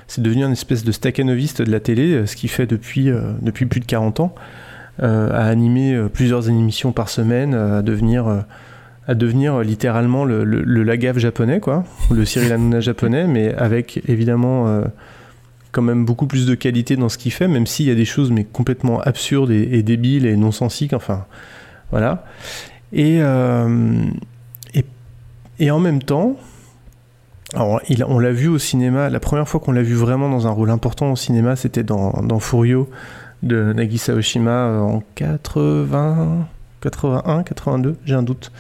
c'est 0.09 0.21
devenu 0.21 0.45
un 0.45 0.53
espèce 0.53 0.85
de 0.85 0.93
stakhanoviste 0.93 1.63
de 1.63 1.71
la 1.73 1.81
télé, 1.81 2.27
ce 2.27 2.37
qu'il 2.37 2.51
fait 2.51 2.67
depuis, 2.67 3.11
depuis 3.41 3.65
plus 3.65 3.81
de 3.81 3.87
40 3.87 4.21
ans, 4.21 4.35
à 5.01 5.47
animer 5.47 5.95
euh, 5.95 6.09
plusieurs 6.09 6.49
émissions 6.49 6.93
par 6.93 7.09
semaine, 7.09 7.55
euh, 7.55 7.79
à 7.79 7.83
devenir. 7.83 8.27
euh, 8.29 8.41
à 9.09 9.15
devenir 9.15 9.57
euh, 9.57 9.63
littéralement 9.65 10.25
le, 10.25 10.45
le, 10.45 10.83
Lagave 10.85 11.19
japonais, 11.19 11.59
quoi, 11.59 11.83
le 12.13 12.25
Cyril 12.25 12.53
Hanouna 12.53 12.79
japonais, 12.79 13.27
mais 13.27 13.53
avec 13.53 14.01
évidemment 14.07 14.69
euh, 14.69 14.85
quand 15.73 15.83
même 15.83 16.05
beaucoup 16.05 16.29
plus 16.29 16.47
de 16.47 16.55
qualité 16.55 16.95
dans 16.95 17.09
ce 17.09 17.19
qu'il 17.19 17.33
fait, 17.33 17.49
même 17.49 17.67
s'il 17.67 17.87
y 17.87 17.91
a 17.91 17.97
des 17.97 18.05
choses 18.05 18.31
mais 18.31 18.45
complètement 18.45 19.01
absurdes 19.01 19.51
et, 19.51 19.83
débiles 19.83 20.25
et 20.25 20.37
non 20.37 20.53
sensiques, 20.53 20.93
enfin, 20.93 21.25
voilà. 21.91 22.25
Et, 22.93 23.19
euh, 23.23 24.05
et, 24.73 24.85
et 25.59 25.71
en 25.73 25.81
même 25.81 26.01
temps, 26.01 26.37
alors, 27.55 27.81
il- 27.89 28.05
on 28.05 28.21
l'a 28.21 28.31
vu 28.33 28.47
au 28.47 28.59
cinéma, 28.59 29.11
la 29.11 29.19
première 29.19 29.49
fois 29.49 29.59
qu'on 29.59 29.73
l'a 29.73 29.83
vu 29.83 29.95
vraiment 29.95 30.31
dans 30.31 30.47
un 30.47 30.51
rôle 30.51 30.71
important 30.71 31.11
au 31.11 31.17
cinéma, 31.17 31.57
c'était 31.57 31.83
dans, 31.83 32.13
dans 32.23 32.39
Furio 32.39 32.89
de 33.43 33.73
Nagisa 33.73 34.15
Oshima 34.15 34.51
euh, 34.51 34.79
en 34.81 35.03
80, 35.15 36.47
81, 36.81 37.43
82, 37.43 37.97
j'ai 38.05 38.15
un 38.15 38.23
doute, 38.23 38.53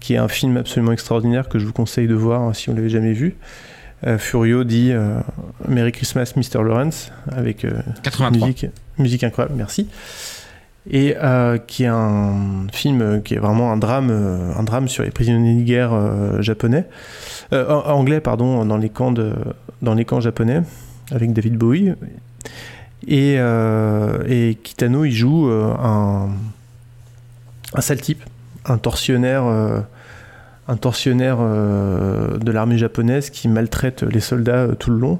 qui 0.00 0.14
est 0.14 0.18
un 0.18 0.28
film 0.28 0.56
absolument 0.56 0.92
extraordinaire 0.92 1.48
que 1.48 1.58
je 1.58 1.66
vous 1.66 1.72
conseille 1.72 2.06
de 2.06 2.14
voir 2.14 2.42
hein, 2.42 2.52
si 2.52 2.70
on 2.70 2.74
l'avait 2.74 2.88
jamais 2.88 3.12
vu. 3.12 3.36
Euh, 4.06 4.18
Furio 4.18 4.64
dit 4.64 4.92
euh, 4.92 5.20
Merry 5.68 5.92
Christmas 5.92 6.32
Mr. 6.34 6.62
Lawrence 6.64 7.12
avec 7.30 7.64
euh, 7.64 7.82
83. 8.02 8.46
musique, 8.46 8.66
musique 8.98 9.24
incroyable, 9.24 9.54
merci. 9.56 9.88
Et 10.90 11.14
qui 11.66 11.84
est 11.84 11.88
un 11.88 12.66
film 12.72 13.20
qui 13.22 13.34
est 13.34 13.38
vraiment 13.38 13.70
un 13.70 13.76
drame, 13.76 14.10
un 14.10 14.62
drame 14.62 14.88
sur 14.88 15.04
les 15.04 15.10
prisonniers 15.10 15.60
de 15.60 15.62
guerre 15.62 15.92
japonais, 16.40 16.86
anglais 17.52 18.20
pardon, 18.20 18.64
dans 18.64 18.78
les 18.78 18.88
camps 18.88 19.12
de, 19.12 19.34
dans 19.82 19.92
les 19.92 20.06
camps 20.06 20.20
japonais 20.20 20.62
avec 21.12 21.34
David 21.34 21.58
Bowie. 21.58 21.92
Et, 23.08 23.36
euh, 23.38 24.22
et 24.28 24.58
Kitano 24.62 25.04
il 25.04 25.12
joue 25.12 25.48
euh, 25.48 25.74
un, 25.78 26.28
un 27.74 27.80
sale 27.80 28.00
type, 28.00 28.22
un 28.66 28.78
tortionnaire, 28.78 29.44
euh, 29.46 29.80
un 30.68 30.76
de 30.76 32.52
l'armée 32.52 32.78
japonaise 32.78 33.30
qui 33.30 33.48
maltraite 33.48 34.02
les 34.02 34.20
soldats 34.20 34.68
tout 34.78 34.90
le 34.90 34.98
long. 34.98 35.18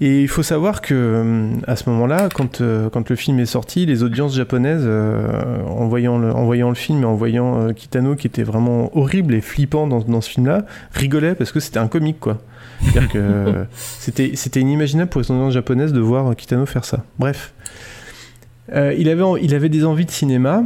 Et 0.00 0.22
il 0.22 0.28
faut 0.28 0.44
savoir 0.44 0.80
que 0.80 1.50
à 1.66 1.74
ce 1.74 1.90
moment-là, 1.90 2.28
quand, 2.32 2.62
quand 2.92 3.10
le 3.10 3.16
film 3.16 3.40
est 3.40 3.46
sorti, 3.46 3.84
les 3.84 4.04
audiences 4.04 4.34
japonaises, 4.34 4.86
en, 4.86 5.88
voyant 5.88 6.18
le, 6.18 6.32
en 6.32 6.44
voyant 6.44 6.68
le 6.68 6.76
film 6.76 7.02
et 7.02 7.04
en 7.04 7.14
voyant 7.14 7.72
Kitano 7.74 8.14
qui 8.14 8.28
était 8.28 8.44
vraiment 8.44 8.96
horrible 8.96 9.34
et 9.34 9.40
flippant 9.40 9.88
dans, 9.88 9.98
dans 10.00 10.20
ce 10.20 10.30
film-là, 10.30 10.66
rigolaient 10.92 11.34
parce 11.34 11.50
que 11.50 11.58
c'était 11.58 11.80
un 11.80 11.88
comique 11.88 12.20
quoi. 12.20 12.38
C'était 13.98 14.60
inimaginable 14.60 15.10
pour 15.10 15.20
les 15.20 15.30
audiences 15.30 15.54
japonaises 15.54 15.92
de 15.92 16.00
voir 16.00 16.34
Kitano 16.36 16.66
faire 16.66 16.84
ça. 16.84 17.04
Bref. 17.18 17.52
Euh, 18.74 18.94
il, 18.98 19.08
avait, 19.08 19.68
des 19.70 19.84
envies 19.84 20.04
de 20.04 20.10
cinéma 20.10 20.62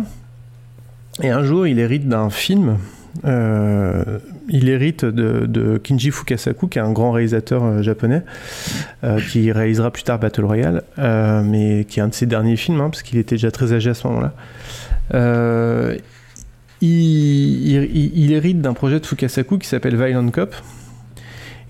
et 1.22 1.30
un 1.30 1.44
jour 1.44 1.66
il 1.66 1.78
hérite 1.78 2.08
d'un 2.08 2.30
film. 2.30 2.78
Euh, 3.24 4.18
il 4.48 4.68
hérite 4.68 5.04
de, 5.04 5.78
Kinji 5.78 6.10
Fukasaku, 6.10 6.66
qui 6.66 6.78
est 6.78 6.82
un 6.82 6.90
grand 6.92 7.12
réalisateur 7.12 7.62
euh, 7.62 7.82
japonais, 7.82 8.22
qui 9.30 9.52
réalisera 9.52 9.90
plus 9.90 10.02
tard 10.02 10.18
Battle 10.18 10.44
Royale, 10.44 10.82
mais 10.98 11.84
qui 11.88 12.00
est 12.00 12.02
un 12.02 12.08
de 12.08 12.14
ses 12.14 12.26
derniers 12.26 12.56
films, 12.56 12.80
hein, 12.80 12.90
parce 12.90 13.02
qu'il 13.02 13.18
était 13.18 13.36
déjà 13.36 13.50
très 13.50 13.72
âgé 13.72 13.90
à 13.90 13.94
ce 13.94 14.06
moment-là. 14.08 14.32
Il, 16.80 16.88
il- 16.90 18.12
il 18.16 18.32
hérite 18.32 18.60
d'un 18.60 18.72
projet 18.74 18.98
de 18.98 19.06
Fukasaku 19.06 19.58
qui 19.58 19.68
s'appelle 19.68 19.94
Violent 19.96 20.28
Cop. 20.30 20.54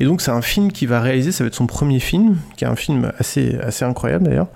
Et 0.03 0.05
donc 0.05 0.21
c'est 0.21 0.33
un 0.33 0.43
film 0.43 0.73
qu'il 0.73 0.89
va 0.89 1.01
réaliser, 1.01 1.31
ça 1.31 1.45
va 1.45 1.49
être 1.49 1.55
son 1.55 1.67
premier 1.69 2.01
film, 2.01 2.37
qui 2.57 2.65
est 2.65 2.67
un 2.67 2.75
film 2.75 3.13
assez, 3.19 3.57
assez 3.63 3.85
incroyable 3.85 4.25
d'ailleurs. 4.25 4.49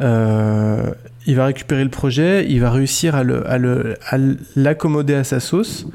Euh, 0.00 0.90
il 1.26 1.36
va 1.36 1.44
récupérer 1.44 1.84
le 1.84 1.90
projet, 1.90 2.46
il 2.48 2.58
va 2.60 2.70
réussir 2.70 3.14
à 3.14 3.22
le- 3.22 3.46
à 3.48 3.58
le- 3.58 3.96
à 4.08 4.16
l'accommoder 4.56 5.14
à 5.14 5.24
sa 5.24 5.40
sauce, 5.40 5.86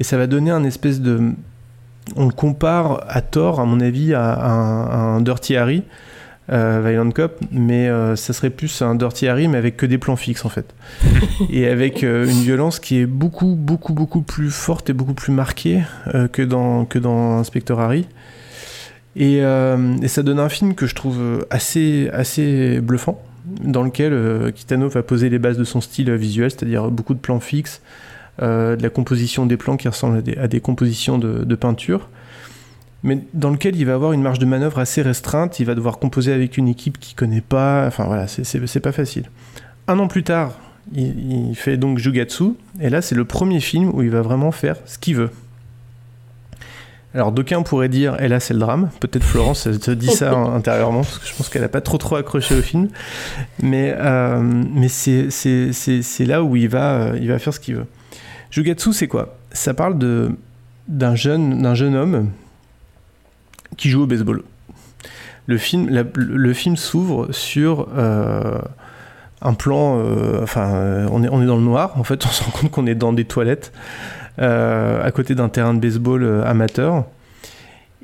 et 0.00 0.04
ça 0.04 0.18
va 0.18 0.26
donner 0.26 0.50
un 0.50 0.64
espèce 0.64 1.00
de... 1.00 1.20
On 2.16 2.26
le 2.26 2.32
compare 2.32 3.04
à 3.08 3.20
tort, 3.22 3.60
à 3.60 3.64
mon 3.64 3.78
avis, 3.80 4.12
à, 4.12 4.22
un, 4.44 4.84
à 4.86 4.96
un 4.96 5.20
Dirty 5.20 5.56
Harry, 5.56 5.82
euh, 6.52 6.80
Violent 6.84 7.10
Cop, 7.12 7.38
mais 7.52 7.88
euh, 7.88 8.14
ça 8.16 8.32
serait 8.32 8.50
plus 8.50 8.82
un 8.82 8.94
Dirty 8.96 9.28
Harry, 9.28 9.46
mais 9.48 9.58
avec 9.58 9.76
que 9.76 9.86
des 9.86 9.98
plans 9.98 10.16
fixes 10.16 10.44
en 10.44 10.48
fait. 10.48 10.66
et 11.50 11.68
avec 11.68 12.02
euh, 12.04 12.24
une 12.26 12.42
violence 12.42 12.78
qui 12.80 12.98
est 12.98 13.06
beaucoup, 13.06 13.54
beaucoup, 13.56 13.92
beaucoup 13.94 14.22
plus 14.22 14.50
forte 14.50 14.90
et 14.90 14.92
beaucoup 14.92 15.14
plus 15.14 15.32
marquée 15.32 15.82
que, 16.32 16.42
dans, 16.42 16.84
que 16.84 16.98
dans 16.98 17.38
Inspector 17.38 17.80
Harry. 17.80 18.06
Et, 19.16 19.38
euh, 19.40 19.96
et 20.02 20.08
ça 20.08 20.22
donne 20.22 20.38
un 20.38 20.50
film 20.50 20.74
que 20.74 20.86
je 20.86 20.94
trouve 20.94 21.46
assez, 21.48 22.10
assez 22.12 22.80
bluffant, 22.80 23.22
dans 23.62 23.82
lequel 23.82 24.12
euh, 24.12 24.50
Kitano 24.50 24.88
va 24.88 25.02
poser 25.02 25.30
les 25.30 25.38
bases 25.38 25.56
de 25.56 25.64
son 25.64 25.80
style 25.80 26.12
visuel, 26.12 26.50
c'est-à-dire 26.50 26.90
beaucoup 26.90 27.14
de 27.14 27.18
plans 27.18 27.40
fixes, 27.40 27.80
euh, 28.42 28.76
de 28.76 28.82
la 28.82 28.90
composition 28.90 29.46
des 29.46 29.56
plans 29.56 29.78
qui 29.78 29.88
ressemblent 29.88 30.22
à 30.36 30.48
des, 30.48 30.60
compositions 30.60 31.16
de, 31.16 31.54
peinture, 31.54 32.10
mais 33.02 33.20
dans 33.32 33.48
lequel 33.48 33.74
il 33.76 33.86
va 33.86 33.94
avoir 33.94 34.12
une 34.12 34.20
marge 34.20 34.38
de 34.38 34.44
manœuvre 34.44 34.78
assez 34.78 35.00
restreinte, 35.00 35.60
il 35.60 35.64
va 35.64 35.74
devoir 35.74 35.98
composer 35.98 36.34
avec 36.34 36.58
une 36.58 36.68
équipe 36.68 37.00
qu'il 37.00 37.16
connaît 37.16 37.40
pas, 37.40 37.86
enfin 37.86 38.04
voilà, 38.04 38.26
c'est 38.26 38.80
pas 38.80 38.92
facile. 38.92 39.30
Un 39.88 39.98
an 39.98 40.08
plus 40.08 40.24
tard, 40.24 40.58
il, 40.94 41.48
il 41.48 41.54
fait 41.54 41.78
donc 41.78 41.96
Jugatsu, 41.96 42.50
et 42.82 42.90
là 42.90 43.00
c'est 43.00 43.14
le 43.14 43.24
premier 43.24 43.60
film 43.60 43.88
où 43.94 44.02
il 44.02 44.10
va 44.10 44.20
vraiment 44.20 44.52
faire 44.52 44.76
ce 44.84 44.98
qu'il 44.98 45.16
veut. 45.16 45.30
Alors 47.16 47.32
d'aucuns 47.32 47.62
pourraient 47.62 47.88
dire, 47.88 48.20
et 48.20 48.28
là 48.28 48.40
c'est 48.40 48.52
le 48.52 48.60
drame, 48.60 48.90
peut-être 49.00 49.24
Florence 49.24 49.66
elle 49.66 49.78
te 49.78 49.90
dit 49.90 50.08
ça 50.08 50.32
intérieurement, 50.54 51.00
parce 51.00 51.18
que 51.18 51.26
je 51.26 51.34
pense 51.34 51.48
qu'elle 51.48 51.62
n'a 51.62 51.68
pas 51.68 51.80
trop 51.80 51.96
trop 51.96 52.16
accroché 52.16 52.54
au 52.54 52.60
film, 52.60 52.88
mais, 53.62 53.94
euh, 53.96 54.38
mais 54.42 54.88
c'est- 54.88 55.30
là 56.26 56.42
où 56.42 56.56
il 56.56 56.68
va, 56.68 56.92
euh, 56.92 57.18
il 57.18 57.28
va 57.28 57.38
faire 57.38 57.54
ce 57.54 57.60
qu'il 57.60 57.76
veut. 57.76 57.86
Jugatsu 58.50 58.92
c'est 58.92 59.08
quoi? 59.08 59.34
Ça 59.52 59.72
parle 59.72 59.96
d'un 60.88 61.14
jeune, 61.14 61.74
jeune 61.74 61.94
homme 61.96 62.30
qui 63.78 63.88
joue 63.88 64.02
au 64.02 64.06
baseball. 64.06 64.42
Le 65.46 65.56
film, 65.58 65.88
la- 65.88 66.04
le 66.14 66.52
film 66.52 66.76
s'ouvre 66.76 67.28
sur 67.32 67.88
euh, 67.96 68.58
un 69.40 69.54
plan, 69.54 69.98
euh, 70.00 70.42
enfin 70.42 71.06
on, 71.10 71.22
est, 71.24 71.28
on 71.30 71.40
est 71.42 71.46
dans 71.46 71.56
le 71.56 71.62
noir, 71.62 71.92
en 71.98 72.04
fait 72.04 72.26
on 72.26 72.28
se 72.28 72.44
rend 72.44 72.50
compte 72.50 72.70
qu'on 72.70 72.86
est 72.86 72.94
dans 72.94 73.12
des 73.14 73.24
toilettes 73.24 73.72
à 74.38 75.10
côté 75.12 75.34
d'un 75.34 75.48
terrain 75.48 75.74
de 75.74 75.80
baseball 75.80 76.22
euh, 76.22 76.44
amateur. 76.44 77.04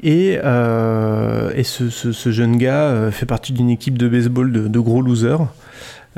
Et, 0.02 0.38
euh, 0.42 1.62
ce, 1.62 2.30
jeune 2.30 2.56
gars 2.56 2.84
euh, 2.86 3.10
fait 3.10 3.26
partie 3.26 3.52
d'une 3.52 3.70
équipe 3.70 3.96
de 3.96 4.08
baseball 4.08 4.50
de, 4.50 4.78
gros 4.80 5.00
losers 5.00 5.46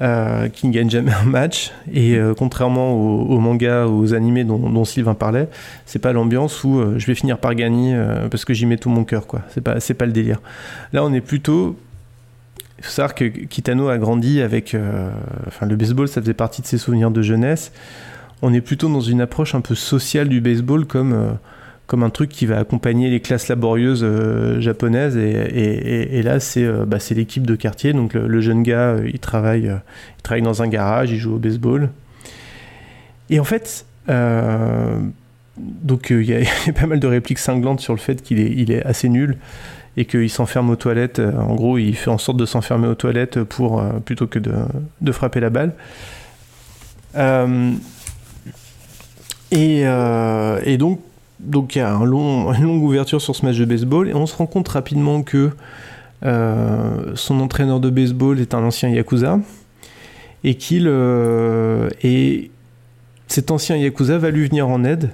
euh, 0.01 0.49
qui 0.49 0.67
ne 0.67 0.73
gagnent 0.73 0.91
jamais 0.91 1.13
un 1.13 1.27
match. 1.27 1.73
Et 1.93 2.17
euh, 2.17 2.35
contrairement 2.35 2.95
aux, 2.95 3.39
mangas, 3.39 3.87
aux 3.87 4.15
animés 4.15 4.45
dont, 4.45 4.85
Sylvain 4.85 5.15
parlait, 5.15 5.49
c'est 5.85 5.99
pas 5.99 6.13
l'ambiance 6.13 6.65
où 6.65 6.79
euh, 6.79 6.95
je 6.99 7.07
vais 7.07 7.15
finir 7.15 7.39
par 7.39 7.55
gagner 7.55 7.95
euh, 7.95 8.29
parce 8.29 8.45
que 8.45 8.55
j'y 8.55 8.65
mets 8.67 8.79
tout 8.79 8.91
mon 8.91 9.05
cœur. 9.05 9.27
quoi. 9.27 9.41
C'est 9.51 9.61
pas, 9.61 9.81
c'est 9.81 9.95
pas 9.95 10.07
le 10.07 10.13
délire. 10.13 10.41
Là, 10.93 11.05
on 11.05 11.13
est 11.13 11.21
plutôt 11.21 11.77
il 12.79 12.85
faut 12.85 12.91
savoir 12.91 13.15
que 13.15 13.25
Kitano 13.25 13.89
a 13.89 13.97
grandi 13.97 14.43
avec. 14.43 14.75
euh, 14.75 15.11
enfin, 15.47 15.65
le 15.65 15.77
baseball, 15.77 16.09
ça 16.09 16.21
faisait 16.21 16.35
partie 16.35 16.61
de 16.61 16.67
ses 16.67 16.77
souvenirs 16.77 17.11
de 17.11 17.23
jeunesse. 17.23 17.73
On 18.47 18.53
est 18.53 18.61
plutôt 18.61 18.91
dans 18.91 19.01
une 19.01 19.23
approche 19.23 19.55
un 19.55 19.63
peu 19.63 19.75
sociale 19.75 20.29
du 20.29 20.43
baseball, 20.43 20.85
comme, 20.85 21.15
euh, 21.15 21.97
un 21.97 22.11
truc 22.11 22.29
qui 22.29 22.45
va 22.45 22.59
accompagner 22.59 23.09
les 23.09 23.21
classes 23.21 23.49
laborieuses 23.49 24.03
euh, 24.05 24.61
japonaises. 24.61 25.17
Et, 25.17 26.21
là, 26.23 26.41
c'est 26.41 26.63
euh, 26.63 26.85
bah, 26.85 26.99
c'est 27.01 27.15
l'équipe 27.15 27.47
de 27.47 27.57
quartier. 27.57 27.95
Donc, 27.95 28.13
le, 28.13 28.41
jeune 28.43 28.63
gars, 28.63 28.97
il 29.03 29.19
travaille, 29.19 29.73
il 30.19 30.23
travaille 30.23 30.43
dans 30.43 30.63
un 30.63 30.69
garage, 30.69 31.11
il 31.11 31.17
joue 31.17 31.37
au 31.37 31.39
baseball. 31.39 31.89
Et 33.31 33.41
en 33.41 33.45
fait. 33.45 33.87
donc 35.57 36.11
il 36.11 36.25
y, 36.25 36.35
a- 36.35 36.73
pas 36.79 36.87
mal 36.87 37.01
de 37.01 37.07
répliques 37.07 37.39
cinglantes 37.39 37.81
sur 37.81 37.95
le 37.95 37.99
fait 37.99 38.21
qu'il 38.23 38.71
est, 38.71 38.85
assez 38.85 39.09
nul 39.09 39.39
et 39.97 40.05
qu'il 40.05 40.29
s'enferme 40.29 40.69
aux 40.69 40.77
toilettes. 40.77 41.19
En 41.19 41.55
gros, 41.55 41.79
il 41.79 41.97
fait 41.97 42.11
en 42.11 42.19
sorte 42.19 42.37
de 42.37 42.45
s'enfermer 42.45 42.89
aux 42.89 42.95
toilettes 42.95 43.43
plutôt 43.43 44.27
que 44.27 44.39
de 44.39 45.13
frapper 45.13 45.41
la 45.41 45.49
balle. 45.49 45.73
Euh, 49.57 50.61
et, 50.65 50.77
donc, 50.77 51.01
donc 51.41 51.77
il 51.77 51.79
y 51.79 51.83
a 51.83 51.91
une 51.91 52.05
longue 52.05 52.83
ouverture 52.83 53.21
sur 53.21 53.35
ce 53.37 53.45
match 53.45 53.57
de 53.57 53.65
baseball. 53.65 54.09
Et 54.09 54.15
on 54.15 54.27
se 54.27 54.37
rend 54.37 54.47
compte 54.47 54.69
rapidement 54.69 55.23
que 55.23 55.51
euh, 56.25 57.13
son 57.15 57.41
entraîneur 57.41 57.81
de 57.81 57.91
baseball 57.91 58.41
est 58.41 58.55
un 58.55 58.65
ancien 58.65 58.89
yakuza. 58.89 59.39
Et 60.43 60.57
qu'il 60.57 60.85
euh, 60.87 61.89
et 62.03 62.51
cet 63.29 63.51
ancien 63.51 63.77
yakuza 63.77 64.19
va 64.19 64.31
lui 64.31 64.47
venir 64.47 64.69
en 64.69 64.85
aide 64.85 65.11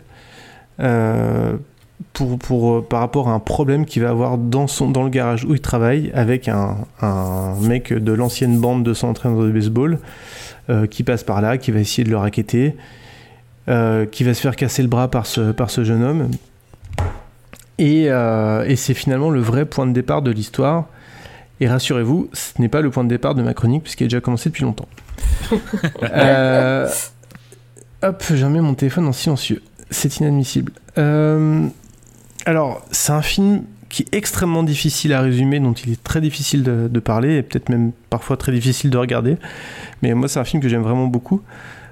pour, 2.15 2.39
pour, 2.39 2.89
par 2.89 3.01
rapport 3.01 3.29
à 3.29 3.33
un 3.33 3.39
problème 3.39 3.85
qu'il 3.85 4.03
va 4.03 4.09
avoir 4.09 4.39
dans, 4.39 4.67
son, 4.67 4.91
dans 4.91 5.03
le 5.03 5.11
garage 5.11 5.45
où 5.45 5.53
il 5.53 5.61
travaille 5.61 6.11
avec 6.15 6.49
un, 6.49 6.79
un 7.03 7.55
mec 7.61 7.93
de 7.93 8.13
l'ancienne 8.13 8.59
bande 8.59 8.83
de 8.83 8.95
son 8.95 9.09
entraîneur 9.09 9.43
de 9.43 9.51
baseball 9.51 9.99
qui 10.89 11.03
passe 11.03 11.23
par 11.23 11.43
là, 11.43 11.59
qui 11.59 11.71
va 11.71 11.81
essayer 11.81 12.05
de 12.05 12.11
le 12.11 12.17
raqueter, 12.17 12.77
euh, 13.69 14.07
qui 14.07 14.25
va 14.25 14.35
se 14.35 14.41
faire 14.41 14.57
casser 14.57 14.83
le 14.83 14.89
bras 14.89 15.09
par 15.09 15.27
ce, 15.27 15.53
par 15.53 15.71
ce 15.71 15.85
jeune 15.85 16.03
homme. 16.03 16.31
Et, 17.79 18.07
euh, 18.09 18.65
et 18.67 18.77
c'est 18.77 18.95
finalement 18.95 19.31
le 19.31 19.41
vrai 19.41 19.65
point 19.65 19.87
de 19.87 19.93
départ 19.93 20.23
de 20.23 20.31
l'histoire. 20.31 20.87
Et 21.61 21.69
rassurez-vous, 21.69 22.31
ce 22.33 22.61
n'est 22.61 22.69
pas 22.69 22.81
le 22.81 22.91
point 22.91 23.05
de 23.05 23.09
départ 23.09 23.35
de 23.35 23.43
ma 23.43 23.55
chronique 23.55 23.83
puisqu'elle 23.83 24.07
a 24.07 24.09
déjà 24.09 24.21
commencé 24.21 24.49
depuis 24.49 24.65
longtemps. 24.65 24.89
Euh, 26.03 26.89
hop, 28.03 28.25
j'ai 28.35 28.45
remis 28.45 28.61
mon 28.61 28.75
téléphone 28.75 29.07
en 29.07 29.13
silencieux. 29.13 29.63
C'est 29.91 30.19
inadmissible. 30.19 30.73
Alors, 32.47 32.87
c'est 32.91 33.13
un 33.13 33.23
film 33.23 33.65
qui 33.91 34.03
est 34.03 34.15
extrêmement 34.17 34.63
difficile 34.63 35.13
à 35.13 35.21
résumer, 35.21 35.61
dont 35.61 35.73
il 35.73 35.93
est 35.93 36.03
très 36.03 36.21
difficile 36.21 36.63
de, 36.63 36.89
de 36.89 37.01
parler, 37.01 37.37
et 37.37 37.43
peut-être 37.43 37.69
même 37.69 37.93
parfois 38.09 38.37
très 38.37 38.53
difficile 38.53 38.89
de 38.89 38.97
regarder. 38.97 39.37
Mais 40.03 40.15
moi, 40.15 40.29
c'est 40.29 40.39
un 40.39 40.45
film 40.45 40.63
que 40.63 40.69
j'aime 40.69 40.83
vraiment 40.83 41.07
beaucoup, 41.09 41.43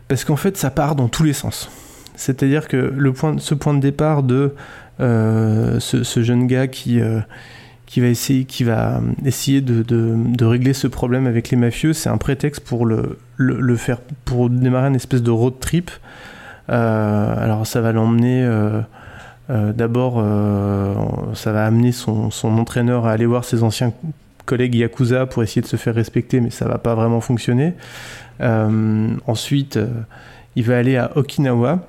parce 0.09 0.25
qu'en 0.25 0.37
fait, 0.37 0.57
ça 0.57 0.71
part 0.71 0.97
dans 0.97 1.09
tous 1.09 1.25
les 1.25 1.33
sens. 1.33 1.71
C'est-à-dire 2.17 2.67
que 2.69 2.77
le 2.97 3.13
point, 3.13 3.37
ce 3.39 3.55
point 3.55 3.75
de 3.75 3.81
départ 3.81 4.23
de 4.23 4.55
euh, 5.01 5.79
ce, 5.79 6.23
jeune 6.23 6.47
gars 6.47 6.67
qui, 6.67 7.01
euh, 7.01 7.21
qui 7.87 8.01
va 8.01 8.09
essayer, 8.09 8.45
qui 8.45 8.65
va 8.65 9.01
essayer 9.25 9.61
de, 9.61 10.45
régler 10.45 10.73
ce 10.73 10.89
problème 10.89 11.27
avec 11.27 11.51
les 11.51 11.57
mafieux. 11.57 11.93
C'est 11.93 12.09
un 12.09 12.19
prétexte 12.19 12.65
pour 12.65 12.87
le, 12.87 13.19
le, 13.37 13.77
faire, 13.77 13.99
pour 14.25 14.51
démarrer 14.51 14.89
une 14.89 14.97
espèce 14.97 15.23
de 15.23 15.31
road 15.31 15.55
trip. 15.61 15.91
Euh, 16.71 17.45
alors 17.45 17.67
ça 17.67 17.81
va 17.81 17.93
l'emmener. 17.93 18.45
euh, 18.45 18.81
euh, 19.51 19.73
D'abord, 19.73 20.17
euh, 20.19 20.95
ça 21.35 21.53
va 21.53 21.65
amener 21.65 21.93
son, 21.93 22.31
son 22.31 22.59
entraîneur 22.59 23.07
à 23.07 23.13
aller 23.13 23.27
voir 23.27 23.45
ses 23.45 23.63
anciens 23.63 23.93
collègues 24.45 24.75
Yakuza 24.75 25.27
pour 25.27 25.43
essayer 25.43 25.63
de 25.63 25.67
se 25.67 25.77
faire 25.77 25.95
respecter, 25.95 26.41
mais 26.41 26.51
ça 26.51 26.67
va 26.67 26.79
pas 26.79 26.95
vraiment 26.95 27.21
fonctionner. 27.21 27.75
Euh, 28.41 29.09
ensuite, 29.27 29.77
euh, 29.77 29.89
il 30.57 30.65
va 30.65 30.79
aller 30.79 30.97
à 30.97 31.17
Okinawa, 31.17 31.81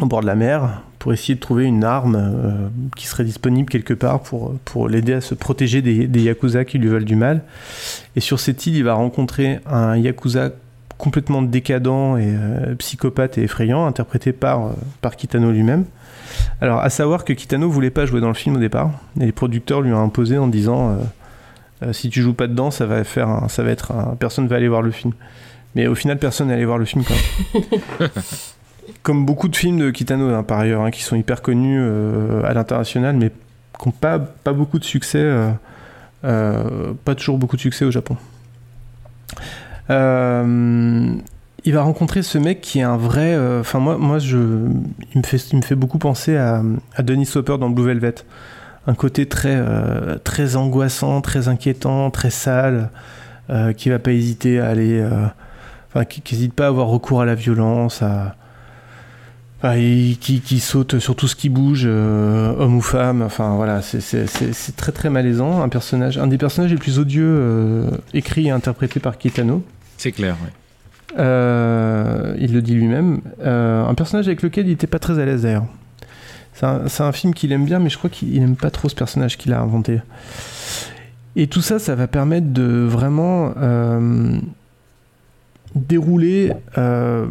au 0.00 0.06
bord 0.06 0.20
de 0.20 0.26
la 0.26 0.34
mer, 0.34 0.82
pour 0.98 1.12
essayer 1.12 1.34
de 1.34 1.40
trouver 1.40 1.64
une 1.64 1.84
arme 1.84 2.16
euh, 2.16 2.68
qui 2.96 3.06
serait 3.06 3.24
disponible 3.24 3.68
quelque 3.68 3.94
part 3.94 4.20
pour, 4.20 4.54
pour 4.64 4.88
l'aider 4.88 5.14
à 5.14 5.20
se 5.20 5.34
protéger 5.34 5.82
des, 5.82 6.06
des 6.06 6.22
Yakuza 6.22 6.64
qui 6.64 6.78
lui 6.78 6.88
veulent 6.88 7.04
du 7.04 7.16
mal. 7.16 7.42
Et 8.16 8.20
sur 8.20 8.38
cette 8.38 8.66
île, 8.66 8.76
il 8.76 8.84
va 8.84 8.94
rencontrer 8.94 9.60
un 9.66 9.96
Yakuza 9.96 10.50
complètement 10.98 11.40
décadent 11.40 12.18
et 12.18 12.34
psychopathe 12.76 13.38
et 13.38 13.44
effrayant, 13.44 13.86
interprété 13.86 14.32
par, 14.34 14.72
par 15.00 15.16
Kitano 15.16 15.50
lui-même. 15.50 15.86
Alors, 16.60 16.80
à 16.80 16.90
savoir 16.90 17.24
que 17.24 17.32
Kitano 17.32 17.70
voulait 17.70 17.90
pas 17.90 18.04
jouer 18.04 18.20
dans 18.20 18.28
le 18.28 18.34
film 18.34 18.56
au 18.56 18.58
départ, 18.58 18.90
et 19.18 19.24
les 19.24 19.32
producteurs 19.32 19.80
lui 19.80 19.94
ont 19.94 20.04
imposé 20.04 20.36
en 20.36 20.46
disant 20.46 20.98
si 21.92 22.10
tu 22.10 22.20
joues 22.20 22.34
pas 22.34 22.48
dedans, 22.48 22.70
ça 22.70 22.84
va 22.84 23.02
faire, 23.02 23.46
ça 23.48 23.62
va 23.62 23.70
être, 23.70 23.92
un, 23.92 24.14
personne 24.14 24.46
va 24.46 24.56
aller 24.56 24.68
voir 24.68 24.82
le 24.82 24.90
film. 24.90 25.14
Mais 25.74 25.86
au 25.86 25.94
final, 25.94 26.18
personne 26.18 26.48
n'est 26.48 26.54
allé 26.54 26.64
voir 26.64 26.78
le 26.78 26.84
film 26.84 27.04
quand 27.04 27.14
même. 28.00 28.10
Comme 29.02 29.24
beaucoup 29.24 29.48
de 29.48 29.56
films 29.56 29.78
de 29.78 29.90
Kitano, 29.90 30.28
hein, 30.34 30.42
par 30.42 30.58
ailleurs, 30.58 30.82
hein, 30.82 30.90
qui 30.90 31.02
sont 31.02 31.16
hyper 31.16 31.42
connus 31.42 31.78
euh, 31.80 32.42
à 32.44 32.54
l'international, 32.54 33.16
mais 33.16 33.30
qui 33.78 33.88
n'ont 33.88 33.92
pas, 33.92 34.18
pas 34.18 34.52
beaucoup 34.52 34.78
de 34.78 34.84
succès, 34.84 35.22
euh, 35.22 35.50
euh, 36.24 36.92
pas 37.04 37.14
toujours 37.14 37.38
beaucoup 37.38 37.56
de 37.56 37.60
succès 37.60 37.84
au 37.84 37.90
Japon. 37.90 38.16
Il 41.62 41.74
va 41.74 41.82
rencontrer 41.82 42.22
ce 42.22 42.38
mec 42.38 42.60
qui 42.62 42.78
est 42.78 42.84
un 42.84 42.96
vrai. 42.96 43.36
Enfin, 43.60 43.80
moi, 43.80 43.98
moi 43.98 44.18
je, 44.18 44.38
il, 45.14 45.18
me 45.18 45.22
fait, 45.22 45.36
il 45.52 45.56
me 45.56 45.62
fait 45.62 45.74
beaucoup 45.74 45.98
penser 45.98 46.36
à, 46.36 46.62
à 46.94 47.02
Dennis 47.02 47.30
Hopper 47.34 47.58
dans 47.58 47.68
Blue 47.68 47.84
Velvet. 47.84 48.14
Un 48.86 48.94
côté 48.94 49.26
très, 49.26 49.62
très 50.24 50.56
angoissant, 50.56 51.20
très 51.20 51.48
inquiétant, 51.48 52.10
très 52.10 52.30
sale, 52.30 52.90
qui 53.76 53.90
va 53.90 53.98
pas 53.98 54.12
hésiter 54.12 54.60
à 54.60 54.68
aller. 54.68 55.04
Enfin, 55.90 56.04
qui 56.04 56.22
n'hésite 56.34 56.54
pas 56.54 56.66
à 56.66 56.68
avoir 56.68 56.86
recours 56.86 57.20
à 57.20 57.24
la 57.24 57.34
violence, 57.34 58.02
à. 58.02 58.36
Et 59.74 60.16
qui, 60.18 60.40
qui 60.40 60.58
saute 60.58 61.00
sur 61.00 61.14
tout 61.14 61.28
ce 61.28 61.36
qui 61.36 61.50
bouge, 61.50 61.82
euh, 61.84 62.54
homme 62.56 62.76
ou 62.76 62.80
femme. 62.80 63.20
Enfin 63.20 63.56
voilà, 63.56 63.82
c'est- 63.82 64.26
très 64.74 64.90
très 64.92 65.10
malaisant. 65.10 65.60
Un 65.60 65.68
personnage, 65.68 66.16
un 66.16 66.28
des 66.28 66.38
personnages 66.38 66.70
les 66.70 66.78
plus 66.78 66.98
odieux 66.98 67.28
euh, 67.28 67.90
écrits 68.14 68.46
et 68.46 68.50
interprétés 68.50 69.00
par 69.00 69.18
Kitano. 69.18 69.62
C'est 69.98 70.12
clair, 70.12 70.36
ouais. 70.42 71.18
Euh, 71.18 72.34
il 72.38 72.54
le 72.54 72.62
dit 72.62 72.74
lui-même. 72.74 73.20
Euh, 73.42 73.84
un 73.84 73.92
personnage 73.94 74.28
avec 74.28 74.40
lequel 74.40 74.66
il 74.66 74.70
n'était 74.70 74.86
pas 74.86 74.98
très 74.98 75.18
à 75.18 75.26
l'aise 75.26 75.42
d'ailleurs. 75.42 75.66
C'est 76.54 77.02
un, 77.02 77.12
film 77.12 77.34
qu'il 77.34 77.52
aime 77.52 77.64
bien, 77.64 77.78
mais 77.78 77.88
je 77.90 77.96
crois 77.96 78.10
qu'il 78.10 78.38
n'aime 78.40 78.56
pas 78.56 78.70
trop 78.70 78.88
ce 78.88 78.94
personnage 78.94 79.38
qu'il 79.38 79.52
a 79.52 79.60
inventé. 79.60 80.00
Et 81.36 81.46
tout 81.46 81.62
ça, 81.62 81.78
ça 81.78 81.94
va 81.94 82.06
permettre 82.06 82.48
de 82.48 82.84
vraiment 82.86 83.54
dérouler 85.74 86.52
euh, 86.78 87.26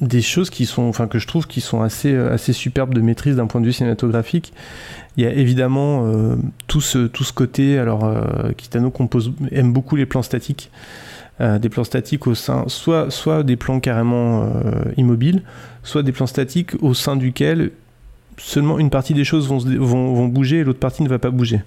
des 0.00 0.22
choses 0.22 0.50
qui 0.50 0.66
sont, 0.66 0.82
enfin 0.82 1.06
que 1.06 1.18
je 1.18 1.26
trouve 1.26 1.46
qui 1.46 1.60
sont 1.60 1.82
assez, 1.82 2.12
euh, 2.12 2.32
assez 2.32 2.52
superbes 2.52 2.94
de 2.94 3.00
maîtrise 3.00 3.36
d'un 3.36 3.46
point 3.46 3.60
de 3.60 3.66
vue 3.66 3.72
cinématographique. 3.72 4.52
Il 5.16 5.24
y 5.24 5.26
a 5.26 5.32
évidemment 5.32 6.06
euh, 6.06 6.36
tout, 6.66 6.80
ce, 6.80 7.08
côté, 7.32 7.78
alors 7.78 8.10
Kitano 8.56 8.90
compose, 8.90 9.32
aime 9.50 9.72
beaucoup 9.72 9.96
les 9.96 10.06
plans 10.06 10.22
statiques. 10.22 10.70
Des 11.38 11.68
plans 11.68 11.84
statiques 11.84 12.26
au 12.26 12.34
sein, 12.34 12.64
soit, 12.68 13.42
des 13.42 13.56
plans 13.56 13.78
carrément 13.78 14.50
immobiles, 14.96 15.42
soit 15.82 16.02
des 16.02 16.12
plans 16.12 16.26
statiques 16.26 16.72
au 16.80 16.94
sein 16.94 17.14
duquel 17.14 17.72
seulement 18.38 18.78
une 18.78 18.88
partie 18.88 19.12
des 19.12 19.24
choses 19.24 19.46
vont 19.46 20.28
bouger 20.28 20.60
et 20.60 20.64
l'autre 20.64 20.78
partie 20.78 21.02
ne 21.02 21.10
va 21.10 21.18
pas 21.18 21.28
bouger. 21.28 21.60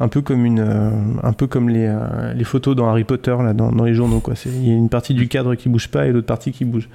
Un 0.00 0.08
peu 0.08 0.22
comme, 0.22 0.44
une, 0.44 0.60
euh, 0.60 0.90
un 1.24 1.32
peu 1.32 1.48
comme 1.48 1.68
les, 1.68 1.86
euh, 1.86 2.32
les 2.32 2.44
photos 2.44 2.76
dans 2.76 2.88
Harry 2.88 3.02
Potter, 3.02 3.34
là, 3.42 3.52
dans, 3.52 3.72
dans 3.72 3.84
les 3.84 3.94
journaux. 3.94 4.20
quoi. 4.20 4.34
Il 4.46 4.68
y 4.68 4.70
a 4.70 4.74
une 4.74 4.88
partie 4.88 5.12
du 5.12 5.26
cadre 5.26 5.56
qui 5.56 5.68
bouge 5.68 5.88
pas 5.88 6.06
et 6.06 6.12
l'autre 6.12 6.26
partie 6.26 6.52
qui 6.52 6.64
bouge. 6.64 6.88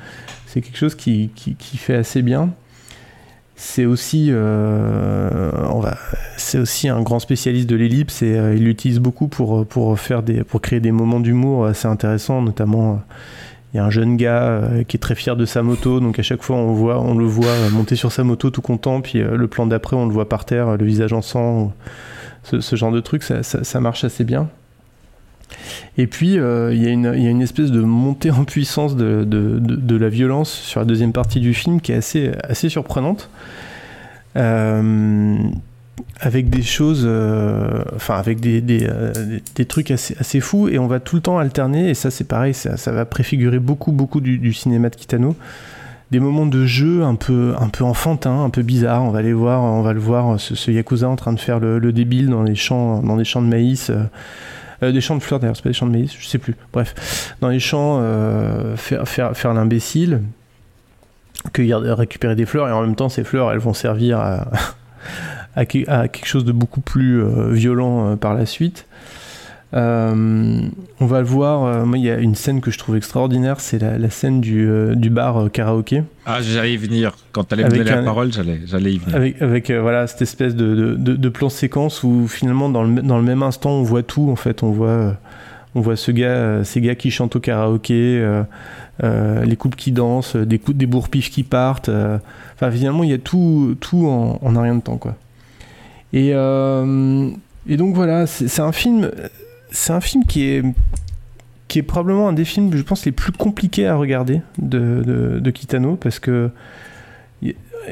C'est 0.45 0.61
quelque 0.61 0.77
chose 0.77 0.95
qui, 0.95 1.29
qui, 1.35 1.55
qui 1.55 1.77
fait 1.77 1.95
assez 1.95 2.21
bien. 2.21 2.51
C'est 3.55 3.85
aussi, 3.85 4.27
euh, 4.29 5.51
c'est 6.37 6.57
aussi 6.57 6.87
un 6.87 7.01
grand 7.01 7.19
spécialiste 7.19 7.69
de 7.69 7.75
l'ellipse 7.75 8.21
et 8.21 8.35
il 8.55 8.63
l'utilise 8.63 8.99
beaucoup 8.99 9.27
pour, 9.27 9.65
pour, 9.65 9.99
faire 9.99 10.23
des, 10.23 10.43
pour 10.43 10.61
créer 10.61 10.79
des 10.79 10.91
moments 10.91 11.19
d'humour 11.19 11.65
assez 11.65 11.87
intéressants, 11.87 12.41
notamment. 12.41 13.01
il 13.73 13.77
y 13.77 13.79
a 13.79 13.85
un 13.85 13.89
jeune 13.89 14.17
gars 14.17 14.61
qui 14.87 14.97
est 14.97 14.99
très 14.99 15.15
fier 15.15 15.35
de 15.35 15.45
sa 15.45 15.61
moto, 15.61 15.99
donc 15.99 16.19
à 16.19 16.23
chaque 16.23 16.41
fois 16.41 16.57
on, 16.57 16.73
voit, 16.73 16.99
on 16.99 17.15
le 17.15 17.25
voit 17.25 17.69
monter 17.71 17.95
sur 17.95 18.11
sa 18.11 18.23
moto 18.23 18.49
tout 18.49 18.61
content, 18.61 19.01
puis 19.01 19.19
le 19.19 19.47
plan 19.47 19.67
d'après 19.67 19.95
on 19.95 20.07
le 20.07 20.13
voit 20.13 20.27
par 20.27 20.45
terre, 20.45 20.75
le 20.75 20.85
visage 20.85 21.13
en 21.13 21.21
sang, 21.21 21.73
ce, 22.43 22.61
genre 22.75 22.91
de 22.91 22.99
truc, 22.99 23.23
ça, 23.23 23.43
ça- 23.43 23.63
marche 23.79 24.03
assez 24.03 24.23
bien. 24.23 24.49
Et 25.97 26.07
puis 26.07 26.39
euh, 26.39 26.73
il 26.73 26.81
y, 26.81 26.87
a 26.87 26.89
une- 26.89 27.13
il 27.15 27.23
y 27.23 27.27
a 27.27 27.29
une 27.29 27.41
espèce 27.41 27.71
de 27.71 27.81
montée 27.81 28.31
en 28.31 28.43
puissance 28.43 28.95
de, 28.95 29.23
de- 29.23 29.59
de- 29.59 29.75
la 29.97 30.09
violence 30.09 30.49
sur 30.51 30.79
la 30.79 30.85
deuxième 30.85 31.13
partie 31.13 31.39
du 31.39 31.53
film 31.53 31.79
qui 31.81 31.91
est 31.91 31.95
assez, 31.95 32.31
assez 32.43 32.69
surprenante. 32.69 33.29
Euh, 34.35 35.37
avec 36.19 36.49
des 36.49 36.63
choses, 36.63 37.03
euh, 37.05 37.83
enfin 37.95 38.15
avec 38.15 38.43
euh, 38.45 38.61
des- 38.61 38.89
des 39.55 39.65
trucs 39.65 39.91
assez, 39.91 40.15
assez 40.19 40.39
fous 40.39 40.67
et 40.69 40.79
on 40.79 40.87
va 40.87 40.99
tout 40.99 41.15
le 41.17 41.21
temps 41.21 41.37
alterner 41.37 41.89
et 41.89 41.93
ça 41.93 42.09
c'est 42.09 42.23
pareil, 42.23 42.53
ça, 42.55 42.77
ça 42.77 42.91
va 42.91 43.05
préfigurer 43.05 43.59
beaucoup 43.59 43.91
beaucoup 43.91 44.21
du, 44.21 44.39
du 44.39 44.53
cinéma 44.53 44.89
de 44.89 44.95
Kitano. 44.95 45.35
Des 46.13 46.19
moments 46.19 46.45
de 46.45 46.63
jeu 46.67 47.01
un 47.03 47.15
peu, 47.15 47.55
un 47.59 47.69
peu 47.69 47.83
enfantin, 47.83 48.43
un 48.43 48.51
peu 48.51 48.61
bizarre. 48.61 49.01
On 49.01 49.09
va 49.09 49.17
aller 49.17 49.33
voir, 49.33 49.63
on 49.63 49.81
va 49.81 49.93
le 49.93 49.99
voir 49.99 50.39
ce, 50.39 50.69
yakuza 50.69 51.09
en 51.09 51.15
train 51.15 51.33
de 51.33 51.39
faire 51.39 51.59
le, 51.59 51.79
le 51.79 51.91
débile 51.91 52.29
dans 52.29 52.43
les 52.43 52.53
champs, 52.53 53.01
dans 53.01 53.17
des 53.17 53.23
champs 53.23 53.41
de 53.41 53.47
maïs, 53.47 53.89
euh, 53.89 54.03
euh, 54.83 54.91
des 54.91 55.01
champs 55.01 55.15
de 55.17 55.23
fleurs 55.23 55.39
d'ailleurs, 55.39 55.55
c'est 55.55 55.63
pas 55.63 55.69
des 55.69 55.73
champs 55.73 55.87
de 55.87 55.91
maïs, 55.91 56.13
je 56.19 56.27
sais 56.27 56.37
plus. 56.37 56.55
Bref, 56.71 57.33
dans 57.41 57.47
les 57.47 57.59
champs, 57.59 57.97
euh, 57.99 58.75
faire, 58.77 59.07
faire, 59.07 59.35
faire 59.35 59.55
l'imbécile, 59.55 60.21
cueillir, 61.51 61.79
récupérer 61.79 62.35
des 62.35 62.45
fleurs 62.45 62.69
et 62.69 62.71
en 62.71 62.81
même 62.81 62.95
temps 62.95 63.09
ces 63.09 63.23
fleurs 63.23 63.51
elles 63.51 63.57
vont 63.57 63.73
servir 63.73 64.19
à, 64.19 64.45
à, 65.55 65.65
que- 65.65 65.89
à 65.89 66.07
quelque 66.09 66.27
chose 66.27 66.45
de 66.45 66.51
beaucoup 66.51 66.81
plus 66.81 67.23
violent 67.51 68.17
par 68.17 68.35
la 68.35 68.45
suite. 68.45 68.85
Euh, 69.73 70.59
on 70.99 71.05
va 71.07 71.19
le 71.19 71.25
voir, 71.25 71.63
euh, 71.63 71.83
moi 71.85 71.97
il 71.97 72.03
y 72.03 72.09
a 72.11 72.17
une 72.19 72.35
scène 72.35 72.61
que 72.61 72.69
je 72.69 72.77
trouve 72.77 72.95
extraordinaire, 72.95 73.59
c'est 73.59 73.79
la, 73.79 73.97
la 73.97 74.09
scène 74.11 74.39
du, 74.39 74.69
euh, 74.69 74.93
du 74.93 75.09
bar 75.09 75.49
karaoké. 75.51 76.03
Ah, 76.27 76.41
j'allais 76.43 76.73
y 76.73 76.77
venir. 76.77 77.15
Quand 77.31 77.43
t'allais 77.45 77.63
me 77.63 77.67
Avec 77.69 77.79
donner 77.79 77.89
la 77.91 78.01
un- 78.01 78.03
parole, 78.03 78.31
j'allais, 78.31 78.61
j'allais 78.67 78.93
y 78.93 78.97
venir. 78.99 79.15
Avec, 79.15 79.41
avec 79.41 79.71
voilà, 79.71 80.05
cette 80.05 80.21
espèce 80.21 80.55
de, 80.55 80.75
de, 80.75 80.95
de- 80.95 81.15
de 81.15 81.29
plan 81.29 81.49
séquence 81.49 82.03
où 82.03 82.27
finalement 82.27 82.69
dans 82.69 82.83
le, 82.83 83.01
dans 83.01 83.17
le 83.17 83.23
même 83.23 83.41
instant 83.41 83.71
on 83.71 83.81
voit 83.83 84.03
tout 84.03 84.29
en 84.29 84.35
fait, 84.35 84.61
on 84.61 84.69
voit, 84.71 85.17
on 85.73 85.81
voit 85.81 85.95
ce 85.95 86.11
gars, 86.11 86.63
ces 86.63 86.79
gars 86.79 86.93
qui 86.95 87.09
chantent 87.09 87.35
au 87.35 87.39
karaoké, 87.39 88.23
les 89.01 89.55
couples 89.55 89.75
qui 89.77 89.91
dansent, 89.91 90.35
des, 90.35 90.59
coups, 90.59 90.77
des 90.77 90.87
qui 91.31 91.41
partent. 91.41 91.89
Enfin 92.53 92.69
finalement 92.69 93.03
il 93.03 93.09
y 93.09 93.13
a 93.13 93.17
tout, 93.17 93.75
tout 93.79 94.05
en, 94.05 94.37
en 94.39 94.55
un 94.55 94.61
rien 94.61 94.75
de 94.75 94.81
temps 94.81 94.97
quoi. 94.97 95.15
Et, 96.13 96.29
et 96.29 97.77
donc 97.77 97.95
voilà, 97.95 98.27
c'est 98.27 98.47
c'est 98.47 98.61
un 98.61 98.71
film, 98.71 99.09
c'est 99.73 99.91
un 99.91 99.99
film 100.01 100.23
qui 100.25 100.43
est 100.45 100.63
qui 101.67 101.79
est 101.79 101.83
probablement 101.83 102.29
un 102.29 102.33
des 102.33 102.45
films, 102.45 102.71
je 102.75 102.83
pense, 102.83 103.03
les 103.05 103.11
plus 103.11 103.31
compliqués 103.31 103.87
à 103.87 103.95
regarder 103.95 104.41
de, 104.59 105.01
de, 105.05 105.39
de 105.39 105.51
Kitano 105.51 105.95
parce 105.95 106.19
que 106.19 106.51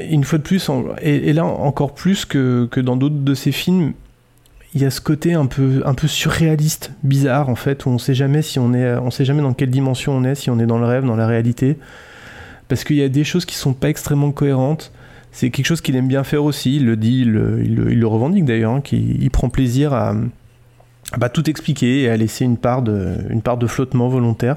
une 0.00 0.24
fois 0.24 0.38
de 0.38 0.42
plus, 0.42 0.70
et, 1.02 1.32
là 1.32 1.44
encore 1.44 1.94
plus 1.94 2.24
que, 2.24 2.66
que 2.70 2.80
dans 2.80 2.96
d'autres 2.96 3.18
de 3.22 3.34
ses 3.34 3.52
films, 3.52 3.92
il 4.74 4.80
y 4.80 4.84
a 4.86 4.90
ce 4.90 5.00
côté 5.02 5.34
un 5.34 5.44
peu, 5.46 5.82
un 5.84 5.92
peu 5.94 6.06
surréaliste, 6.06 6.92
bizarre 7.02 7.48
en 7.50 7.56
fait, 7.56 7.84
où 7.84 7.90
on 7.90 7.98
sait 7.98 8.14
jamais 8.14 8.40
si 8.40 8.58
on 8.58 8.72
est, 8.72 8.94
on 8.94 9.10
sait 9.10 9.24
jamais 9.26 9.42
dans 9.42 9.52
quelle 9.52 9.68
dimension 9.70 10.12
on 10.12 10.24
est, 10.24 10.34
si 10.34 10.48
on 10.48 10.58
est 10.58 10.66
dans 10.66 10.78
le 10.78 10.86
rêve, 10.86 11.04
dans 11.04 11.16
la 11.16 11.26
réalité, 11.26 11.76
parce 12.68 12.84
qu'il 12.84 12.96
y 12.96 13.02
a 13.02 13.08
des 13.10 13.24
choses 13.24 13.44
qui 13.44 13.54
sont 13.54 13.74
pas 13.74 13.90
extrêmement 13.90 14.30
cohérentes. 14.30 14.92
C'est 15.30 15.50
quelque 15.50 15.66
chose 15.66 15.80
qu'il 15.80 15.96
aime 15.96 16.08
bien 16.08 16.24
faire 16.24 16.44
aussi. 16.44 16.76
Il 16.76 16.86
le 16.86 16.96
dit, 16.96 17.20
il, 17.22 17.32
le- 17.32 17.62
il 17.64 17.74
le- 17.74 18.06
revendique 18.06 18.44
d'ailleurs, 18.44 18.72
hein, 18.74 18.80
qu'il 18.82 19.22
il 19.22 19.30
prend 19.30 19.48
plaisir 19.48 19.92
à 19.92 20.14
bah, 21.18 21.28
tout 21.28 21.48
expliquer 21.48 22.02
et 22.02 22.08
à 22.08 22.16
laisser 22.16 22.44
une 22.44 22.56
part 22.56 22.82
de, 22.82 23.66
flottement 23.66 24.08
volontaire. 24.08 24.56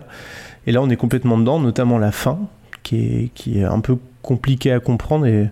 Et 0.67 0.71
là, 0.71 0.81
on 0.81 0.89
est 0.89 0.95
complètement 0.95 1.37
dedans, 1.37 1.59
notamment 1.59 1.97
la 1.97 2.11
fin, 2.11 2.39
qui 2.83 2.97
est, 2.97 3.31
qui 3.33 3.59
est 3.59 3.63
un 3.63 3.79
peu 3.79 3.97
compliquée 4.21 4.71
à 4.71 4.79
comprendre 4.79 5.25
et 5.27 5.49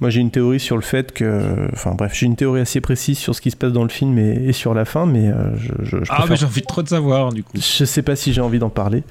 Moi, 0.00 0.10
j'ai 0.10 0.20
une 0.20 0.30
théorie 0.30 0.60
sur 0.60 0.76
le 0.76 0.82
fait 0.82 1.12
que. 1.12 1.68
Enfin, 1.72 1.92
bref, 1.96 2.12
j'ai 2.14 2.26
une 2.26 2.36
théorie 2.36 2.60
assez 2.60 2.80
précise 2.80 3.18
sur 3.18 3.34
ce 3.34 3.40
qui 3.40 3.50
se 3.50 3.56
passe 3.56 3.72
dans 3.72 3.82
le 3.82 3.88
film 3.88 4.16
et, 4.18 4.44
et 4.48 4.52
sur 4.52 4.72
la 4.74 4.84
fin, 4.84 5.06
mais 5.06 5.28
euh, 5.28 5.56
je, 5.56 5.72
je, 5.82 5.90
je 5.90 5.96
Ah, 6.10 6.14
préfère- 6.18 6.26
mais 6.30 6.36
j'ai 6.36 6.46
envie 6.46 6.60
de 6.60 6.66
trop 6.66 6.82
de 6.82 6.88
savoir, 6.88 7.32
du 7.32 7.42
coup. 7.42 7.50
Je 7.56 7.84
sais 7.84 8.02
pas 8.02 8.14
si 8.14 8.32
j'ai 8.32 8.40
envie 8.40 8.58
d'en 8.60 8.68
parler. 8.70 9.02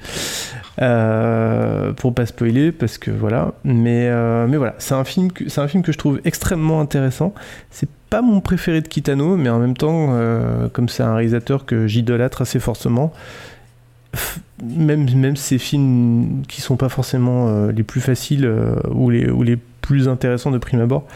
Euh, 0.80 1.92
pour 1.92 2.14
pas 2.14 2.24
spoiler, 2.26 2.72
parce 2.72 2.96
que 2.98 3.10
voilà. 3.10 3.52
Mais, 3.64 4.08
euh, 4.08 4.46
mais 4.48 4.56
voilà, 4.56 4.74
c'est 4.78 4.94
un, 4.94 5.04
film 5.04 5.30
que- 5.32 5.48
c'est 5.48 5.60
un 5.60 5.68
film 5.68 5.82
que 5.82 5.92
je 5.92 5.98
trouve 5.98 6.20
extrêmement 6.24 6.80
intéressant. 6.80 7.34
C'est 7.70 7.88
pas 8.10 8.22
mon 8.22 8.40
préféré 8.40 8.80
de 8.80 8.88
Kitano, 8.88 9.36
mais 9.36 9.50
en 9.50 9.58
même 9.58 9.76
temps, 9.76 10.16
comme 10.72 10.88
c'est 10.88 11.02
un 11.02 11.14
réalisateur 11.14 11.66
que 11.66 11.86
j'idolâtre 11.86 12.40
assez 12.42 12.58
fortement, 12.60 13.12
même, 14.62 15.08
même 15.14 15.36
ces 15.36 15.58
films 15.58 16.42
qui 16.48 16.60
sont 16.60 16.76
pas 16.76 16.88
forcément 16.88 17.48
euh, 17.48 17.72
les 17.72 17.82
plus 17.82 18.00
faciles 18.00 18.44
euh, 18.44 18.74
ou, 18.90 19.10
les, 19.10 19.58
plus 19.80 20.08
intéressants 20.08 20.50
de 20.50 20.58
prime 20.58 20.80
abord, 20.80 21.06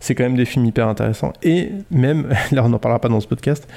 c'est 0.00 0.14
quand 0.14 0.24
même 0.24 0.36
des 0.36 0.46
films 0.46 0.64
hyper 0.64 0.88
intéressants. 0.88 1.32
Et 1.42 1.72
même, 1.90 2.28
là 2.52 2.64
on 2.64 2.68
n'en 2.68 2.78
parlera 2.78 3.00
pas 3.00 3.08
dans 3.08 3.20
ce 3.20 3.28
podcast, 3.28 3.68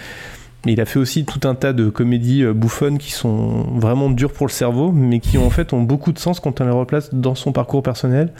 il 0.66 0.82
a 0.82 0.86
fait 0.86 1.00
aussi 1.00 1.26
tout 1.26 1.48
un 1.48 1.56
tas 1.56 1.74
de 1.74 1.90
comédies 1.90 2.44
euh, 2.44 2.54
bouffonnes 2.54 2.98
qui 2.98 3.12
sont 3.12 3.64
vraiment 3.76 4.10
dures 4.10 4.32
pour 4.32 4.48
le 4.48 4.52
cerveau, 4.52 4.92
mais 4.92 5.20
qui 5.20 5.38
en 5.38 5.50
fait 5.50 5.74
ont 5.74 5.82
beaucoup 5.82 6.12
de 6.12 6.20
sens 6.20 6.40
quand 6.40 6.62
on 6.62 6.66
les 6.66 6.72
replace 6.72 7.14
dans 7.14 7.36
son 7.36 7.52
parcours 7.52 7.84
personnel, 7.84 8.32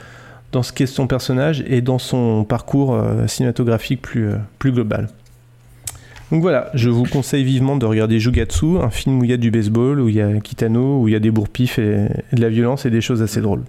dans 0.52 0.62
ce 0.62 0.72
qu'est 0.72 0.86
son 0.86 1.06
personnage 1.06 1.62
et 1.66 1.82
dans 1.82 1.98
son 1.98 2.44
parcours 2.44 2.98
cinématographique 3.26 4.00
plus 4.00 4.72
global. 4.72 5.08
Donc 6.30 6.42
voilà, 6.42 6.70
je 6.74 6.90
vous 6.90 7.04
conseille 7.04 7.42
vivement 7.44 7.76
de 7.76 7.86
regarder 7.86 8.20
Jugatsu, 8.20 8.78
un 8.82 8.90
film 8.90 9.18
où 9.20 9.24
il 9.24 9.30
y 9.30 9.32
a 9.32 9.38
du 9.38 9.50
baseball, 9.50 9.98
où 10.00 10.08
il 10.10 10.16
y 10.16 10.20
a 10.20 10.30
Kitano, 10.40 11.00
où 11.02 11.08
il 11.08 11.12
y 11.12 11.16
a 11.16 11.20
des 11.20 11.30
bourre-pifs 11.30 11.78
et, 11.78 12.06
et 12.32 12.36
de 12.36 12.40
la 12.42 12.50
violence 12.50 12.84
et 12.84 12.90
des 12.90 13.00
choses 13.00 13.22
assez 13.22 13.40
drôles. 13.40 13.62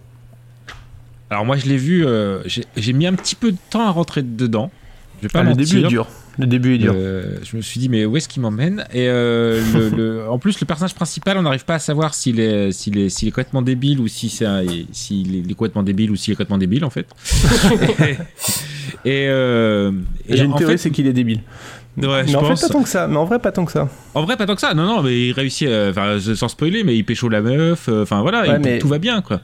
Alors 1.29 1.45
moi 1.45 1.55
je 1.57 1.67
l'ai 1.67 1.77
vu, 1.77 2.05
euh, 2.05 2.39
j'ai 2.75 2.93
mis 2.93 3.05
un 3.07 3.13
petit 3.13 3.35
peu 3.35 3.51
de 3.51 3.57
temps 3.69 3.85
à 3.87 3.91
rentrer 3.91 4.23
dedans. 4.23 4.71
Je 5.21 5.27
vais 5.27 5.31
pas 5.31 5.39
Ah, 5.39 5.43
le 5.43 5.53
début 5.53 5.79
est 5.79 5.87
dur. 5.87 6.07
Le 6.37 6.47
début 6.47 6.75
est 6.75 6.77
dur. 6.79 6.93
Euh, 6.95 7.35
je 7.43 7.55
me 7.57 7.61
suis 7.61 7.79
dit 7.79 7.87
mais 7.89 8.05
où 8.05 8.15
est-ce 8.17 8.27
qu'il 8.29 8.41
m'emmène? 8.41 8.85
Et 8.93 9.07
euh, 9.09 9.61
le- 9.73 9.89
le- 9.89 10.29
en 10.29 10.39
plus 10.39 10.59
le 10.59 10.65
personnage 10.65 10.95
principal, 10.95 11.37
on 11.37 11.41
n'arrive 11.43 11.65
pas 11.65 11.75
à 11.75 11.79
savoir 11.79 12.13
s'il 12.13 12.39
est, 12.39 12.71
s'il 12.71 12.97
est, 12.97 13.09
s'il 13.09 13.27
est 13.27 13.31
complètement 13.31 13.61
débile 13.61 13.99
ou 13.99 14.07
si 14.07 14.29
c'est, 14.29 14.47
s'il 14.91 15.49
est, 15.49 15.53
complètement 15.53 15.83
débile 15.83 16.11
ou 16.11 16.15
s'il 16.15 16.31
est 16.31 16.35
complètement 16.35 16.57
débile 16.57 16.83
en 16.85 16.89
fait. 16.89 17.05
et 19.05 19.27
euh, 19.27 19.91
et 20.27 20.37
J'ai 20.37 20.43
une 20.45 20.53
en 20.53 20.57
théorie, 20.57 20.73
fait- 20.73 20.77
c'est 20.77 20.91
qu'il 20.91 21.07
est 21.07 21.13
débile. 21.13 21.41
Ouais, 22.07 22.23
mais 22.23 22.31
je 22.31 22.37
en 22.37 22.41
pense. 22.41 22.59
fait, 22.61 22.67
pas 22.67 22.73
tant 22.73 22.83
que 22.83 22.89
ça. 22.89 23.07
Mais 23.07 23.17
en 23.17 23.25
vrai, 23.25 23.39
pas 23.39 23.51
tant 23.51 23.65
que 23.65 23.71
ça. 23.71 23.87
En 24.13 24.23
vrai, 24.23 24.37
pas 24.37 24.45
tant 24.45 24.55
que 24.55 24.61
ça. 24.61 24.73
Non, 24.73 24.85
non, 24.85 25.01
mais 25.03 25.27
il 25.27 25.31
réussit, 25.33 25.67
euh, 25.67 25.91
enfin, 25.91 26.17
sans 26.35 26.47
spoiler, 26.47 26.83
mais 26.83 26.95
il 26.95 27.03
pécho 27.03 27.29
la 27.29 27.41
meuf. 27.41 27.87
euh, 27.89 28.03
Enfin, 28.03 28.21
voilà, 28.21 28.41
Ouais, 28.41 28.55
il- 28.55 28.59
mais- 28.61 28.79
tout 28.79 28.87
va 28.87 28.97
bien, 28.99 29.21
quoi. 29.21 29.41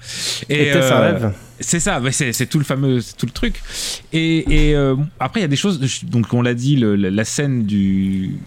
Était-ce 0.49 0.94
un 0.94 0.99
rêve 0.99 1.34
C'est 1.60 1.80
ça, 1.80 2.02
c'est 2.11 2.34
c'est 2.34 2.45
tout 2.48 2.57
le 2.60 2.65
fameux, 2.65 2.99
tout 3.18 3.26
le 3.26 3.32
truc. 3.32 3.61
Et, 4.14 4.69
et, 4.69 4.76
euh, 4.76 4.95
après, 5.19 5.40
il 5.40 5.44
y 5.44 5.45
a 5.45 5.49
des 5.49 5.56
choses. 5.56 5.80
Donc, 6.03 6.34
on 6.34 6.41
l'a 6.41 6.53
dit, 6.53 6.76
le- 6.76 6.95
la, 6.95 7.10
la 7.10 7.23
scène 7.26 7.64
du. 7.65 8.38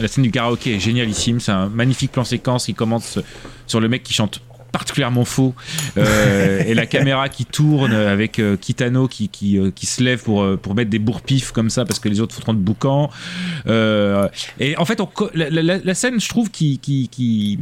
La 0.00 0.08
scène 0.08 0.24
du 0.24 0.30
karaoké 0.30 0.76
est 0.76 0.80
génialissime. 0.80 1.38
C'est 1.40 1.52
un 1.52 1.68
magnifique 1.68 2.12
plan 2.12 2.24
séquence 2.24 2.64
qui 2.66 2.72
commence 2.74 3.18
sur 3.66 3.78
le 3.80 3.88
mec 3.88 4.02
qui 4.02 4.14
chante 4.14 4.40
particulièrement 4.72 5.24
faux. 5.24 5.54
Euh, 5.98 6.62
et 6.66 6.74
la 6.74 6.86
caméra 6.86 7.28
qui 7.28 7.44
tourne 7.44 7.92
avec 7.92 8.38
euh, 8.38 8.56
Kitano 8.56 9.06
qui, 9.06 9.28
qui, 9.28 9.58
euh, 9.58 9.70
qui 9.74 9.86
se 9.86 10.02
lève 10.02 10.22
pour, 10.22 10.44
pour 10.60 10.74
mettre 10.74 10.90
des 10.90 10.98
bourre-pifs 10.98 11.52
comme 11.52 11.70
ça 11.70 11.84
parce 11.84 12.00
que 12.00 12.08
les 12.08 12.20
autres 12.20 12.34
foutront 12.34 12.54
de 12.54 12.58
boucan. 12.58 13.10
Euh, 13.66 14.28
et 14.58 14.76
en 14.78 14.84
fait 14.84 15.00
la, 15.34 15.50
la- 15.50 15.94
scène 15.94 16.18
je 16.20 16.28
trouve 16.28 16.50
qui, 16.50 16.78
qui, 16.78 17.08
qui, 17.10 17.58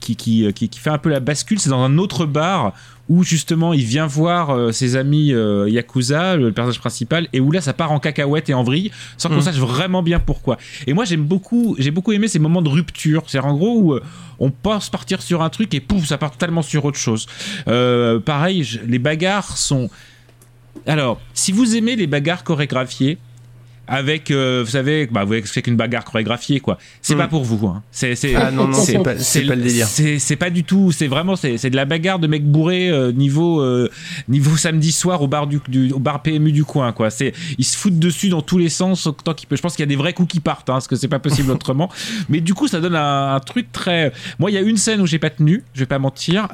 qui, 0.00 0.52
qui- 0.54 0.68
qui 0.68 0.78
fait 0.78 0.90
un 0.90 0.98
peu 0.98 1.08
la 1.08 1.20
bascule 1.20 1.58
c'est 1.58 1.70
dans 1.70 1.82
un 1.82 1.96
autre 1.98 2.26
bar 2.26 2.74
où 3.10 3.24
justement 3.24 3.74
il 3.74 3.84
vient 3.84 4.06
voir 4.06 4.50
euh, 4.50 4.70
ses 4.70 4.94
amis 4.94 5.34
euh, 5.34 5.68
Yakuza, 5.68 6.36
le 6.36 6.52
personnage 6.52 6.78
principal, 6.78 7.26
et 7.32 7.40
où 7.40 7.50
là 7.50 7.60
ça 7.60 7.72
part 7.72 7.90
en 7.90 7.98
cacahuète 7.98 8.48
et 8.48 8.54
en 8.54 8.62
vrille, 8.62 8.92
sans 9.18 9.28
qu'on 9.28 9.38
Mm. 9.38 9.42
sache 9.42 9.56
vraiment 9.56 10.02
bien 10.02 10.20
pourquoi. 10.20 10.56
Et 10.86 10.92
moi 10.94 11.04
j'aime 11.04 11.24
beaucoup, 11.24 11.74
j'ai 11.78 11.90
beaucoup 11.90 12.12
aimé 12.12 12.28
ces 12.28 12.38
moments 12.38 12.62
de 12.62 12.68
rupture, 12.68 13.24
c'est 13.26 13.40
en 13.40 13.54
gros 13.56 13.76
où 13.80 13.92
euh, 13.94 14.02
on 14.38 14.50
pense 14.52 14.88
partir 14.90 15.20
sur 15.22 15.42
un 15.42 15.50
truc 15.50 15.74
et 15.74 15.80
pouf 15.80 16.06
ça 16.06 16.18
part 16.18 16.30
totalement 16.30 16.62
sur 16.62 16.84
autre 16.84 16.98
chose. 16.98 17.26
Euh, 17.66 18.20
pareil, 18.20 18.80
les 18.86 19.00
bagarres 19.00 19.58
sont. 19.58 19.90
Alors, 20.86 21.20
si 21.34 21.50
vous 21.50 21.74
aimez 21.76 21.96
les 21.96 22.06
bagarres 22.06 22.44
chorégraphiées, 22.44 23.18
avec, 23.90 24.30
euh, 24.30 24.62
vous 24.64 24.70
savez, 24.70 25.06
bah, 25.06 25.22
vous 25.22 25.26
voyez 25.26 25.42
c'est 25.44 25.60
qu'une 25.62 25.76
bagarre 25.76 26.04
chorégraphiée, 26.04 26.60
quoi. 26.60 26.78
C'est 27.02 27.14
Mm. 27.14 27.18
pas 27.18 27.28
pour 27.28 27.44
vous, 27.44 27.66
hein. 27.66 27.82
C'est, 27.90 28.14
c'est, 28.14 28.34
Ah 28.36 28.50
non, 28.50 28.68
non, 28.68 28.72
c'est 28.74 28.98
pas- 29.02 29.18
c'est 29.18 29.42
pas 29.42 29.54
le 29.56 29.62
délire. 29.62 29.86
C'est, 29.86 30.18
c'est 30.18 30.36
pas 30.36 30.48
du 30.50 30.64
tout. 30.64 30.92
C'est 30.92 31.08
vraiment, 31.08 31.34
c'est, 31.36 31.58
c'est 31.58 31.70
de 31.70 31.76
la 31.76 31.84
bagarre 31.84 32.18
de 32.20 32.26
mecs 32.26 32.46
bourrés 32.46 32.88
euh, 32.88 33.10
niveau, 33.12 33.60
euh, 33.60 33.90
niveau 34.28 34.56
samedi 34.56 34.92
soir 34.92 35.20
au 35.22 35.26
bar 35.28 35.46
du, 35.46 35.60
du- 35.68 35.92
au 35.92 35.98
bar 35.98 36.22
PMU 36.22 36.52
du 36.52 36.64
coin, 36.64 36.92
quoi. 36.92 37.10
C'est, 37.10 37.32
ils 37.58 37.64
se 37.64 37.76
foutent 37.76 37.98
dessus 37.98 38.28
dans 38.28 38.42
tous 38.42 38.58
les 38.58 38.68
sens 38.68 39.06
autant 39.06 39.34
qu'ils 39.34 39.48
peuvent. 39.48 39.58
Je 39.58 39.62
pense 39.62 39.74
qu'il 39.74 39.82
y 39.82 39.88
a 39.88 39.90
des 39.90 39.96
vrais 39.96 40.12
coups 40.12 40.32
qui 40.32 40.40
partent, 40.40 40.70
hein, 40.70 40.74
parce 40.74 40.86
que 40.88 40.94
c'est 40.96 41.08
pas 41.08 41.18
possible 41.18 41.50
autrement. 41.50 41.90
Mais 42.28 42.40
du 42.40 42.54
coup, 42.54 42.68
ça 42.68 42.80
donne 42.80 42.94
un, 42.96 43.34
un 43.34 43.40
truc 43.40 43.72
très. 43.72 44.12
Moi, 44.38 44.50
il 44.50 44.54
y 44.54 44.56
a 44.58 44.60
une 44.62 44.76
scène 44.76 45.00
où 45.00 45.06
j'ai 45.06 45.18
pas 45.18 45.30
tenu. 45.30 45.64
Je 45.74 45.80
vais 45.80 45.86
pas 45.86 45.98
mentir. 45.98 46.46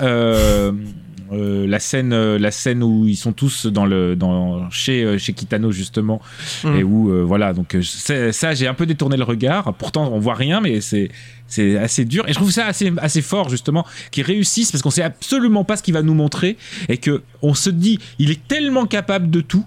Euh, 1.32 1.66
la 1.66 1.80
scène 1.80 2.12
euh, 2.12 2.38
la 2.38 2.50
scène 2.50 2.82
où 2.82 3.06
ils 3.06 3.16
sont 3.16 3.32
tous 3.32 3.66
dans 3.66 3.84
le 3.84 4.14
dans 4.14 4.70
chez 4.70 5.02
euh, 5.02 5.18
chez 5.18 5.32
Kitano 5.32 5.72
justement 5.72 6.20
Mm. 6.64 6.76
et 6.76 6.84
où 6.84 7.10
euh, 7.10 7.22
voilà 7.22 7.52
donc 7.52 7.76
ça 7.82 8.54
j'ai 8.54 8.66
un 8.66 8.74
peu 8.74 8.86
détourné 8.86 9.16
le 9.16 9.24
regard 9.24 9.74
pourtant 9.74 10.10
on 10.12 10.18
voit 10.18 10.34
rien 10.34 10.60
mais 10.60 10.80
c'est 10.80 11.10
c'est 11.46 11.76
assez 11.76 12.04
dur 12.04 12.24
et 12.28 12.32
je 12.32 12.36
trouve 12.36 12.50
ça 12.50 12.66
assez 12.66 12.92
assez 12.98 13.22
fort 13.22 13.48
justement 13.48 13.84
qu'ils 14.10 14.24
réussissent 14.24 14.72
parce 14.72 14.82
qu'on 14.82 14.90
sait 14.90 15.02
absolument 15.02 15.64
pas 15.64 15.76
ce 15.76 15.82
qu'il 15.82 15.94
va 15.94 16.02
nous 16.02 16.14
montrer 16.14 16.56
et 16.88 16.98
que 16.98 17.22
on 17.42 17.54
se 17.54 17.70
dit 17.70 17.98
il 18.18 18.30
est 18.30 18.46
tellement 18.46 18.86
capable 18.86 19.30
de 19.30 19.40
tout 19.40 19.64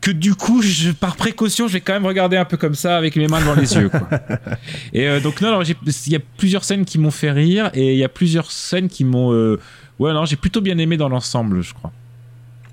que 0.00 0.10
du 0.12 0.34
coup, 0.34 0.62
je, 0.62 0.90
par 0.92 1.16
précaution, 1.16 1.66
je 1.66 1.72
vais 1.72 1.80
quand 1.80 1.92
même 1.92 2.06
regarder 2.06 2.36
un 2.36 2.44
peu 2.44 2.56
comme 2.56 2.74
ça 2.74 2.96
avec 2.96 3.16
mes 3.16 3.26
mains 3.26 3.40
devant 3.40 3.54
les 3.54 3.74
yeux. 3.74 3.88
Quoi. 3.88 4.08
Et 4.92 5.08
euh, 5.08 5.18
donc 5.18 5.40
non, 5.40 5.60
il 5.62 6.12
y 6.12 6.16
a 6.16 6.20
plusieurs 6.36 6.62
scènes 6.62 6.84
qui 6.84 6.98
m'ont 6.98 7.10
fait 7.10 7.32
rire 7.32 7.70
et 7.74 7.94
il 7.94 7.98
y 7.98 8.04
a 8.04 8.08
plusieurs 8.08 8.50
scènes 8.50 8.88
qui 8.88 9.04
m'ont, 9.04 9.32
euh, 9.32 9.58
ouais, 9.98 10.12
non, 10.12 10.24
j'ai 10.24 10.36
plutôt 10.36 10.60
bien 10.60 10.78
aimé 10.78 10.96
dans 10.96 11.08
l'ensemble, 11.08 11.62
je 11.62 11.74
crois. 11.74 11.90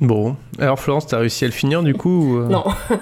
Bon, 0.02 0.36
alors 0.60 0.78
Florence, 0.78 1.08
t'as 1.08 1.20
réussi 1.20 1.46
à 1.46 1.48
le 1.48 1.54
finir 1.54 1.82
du 1.82 1.94
coup 1.94 2.10
ou, 2.34 2.38
euh 2.40 2.48
Non. 2.50 2.66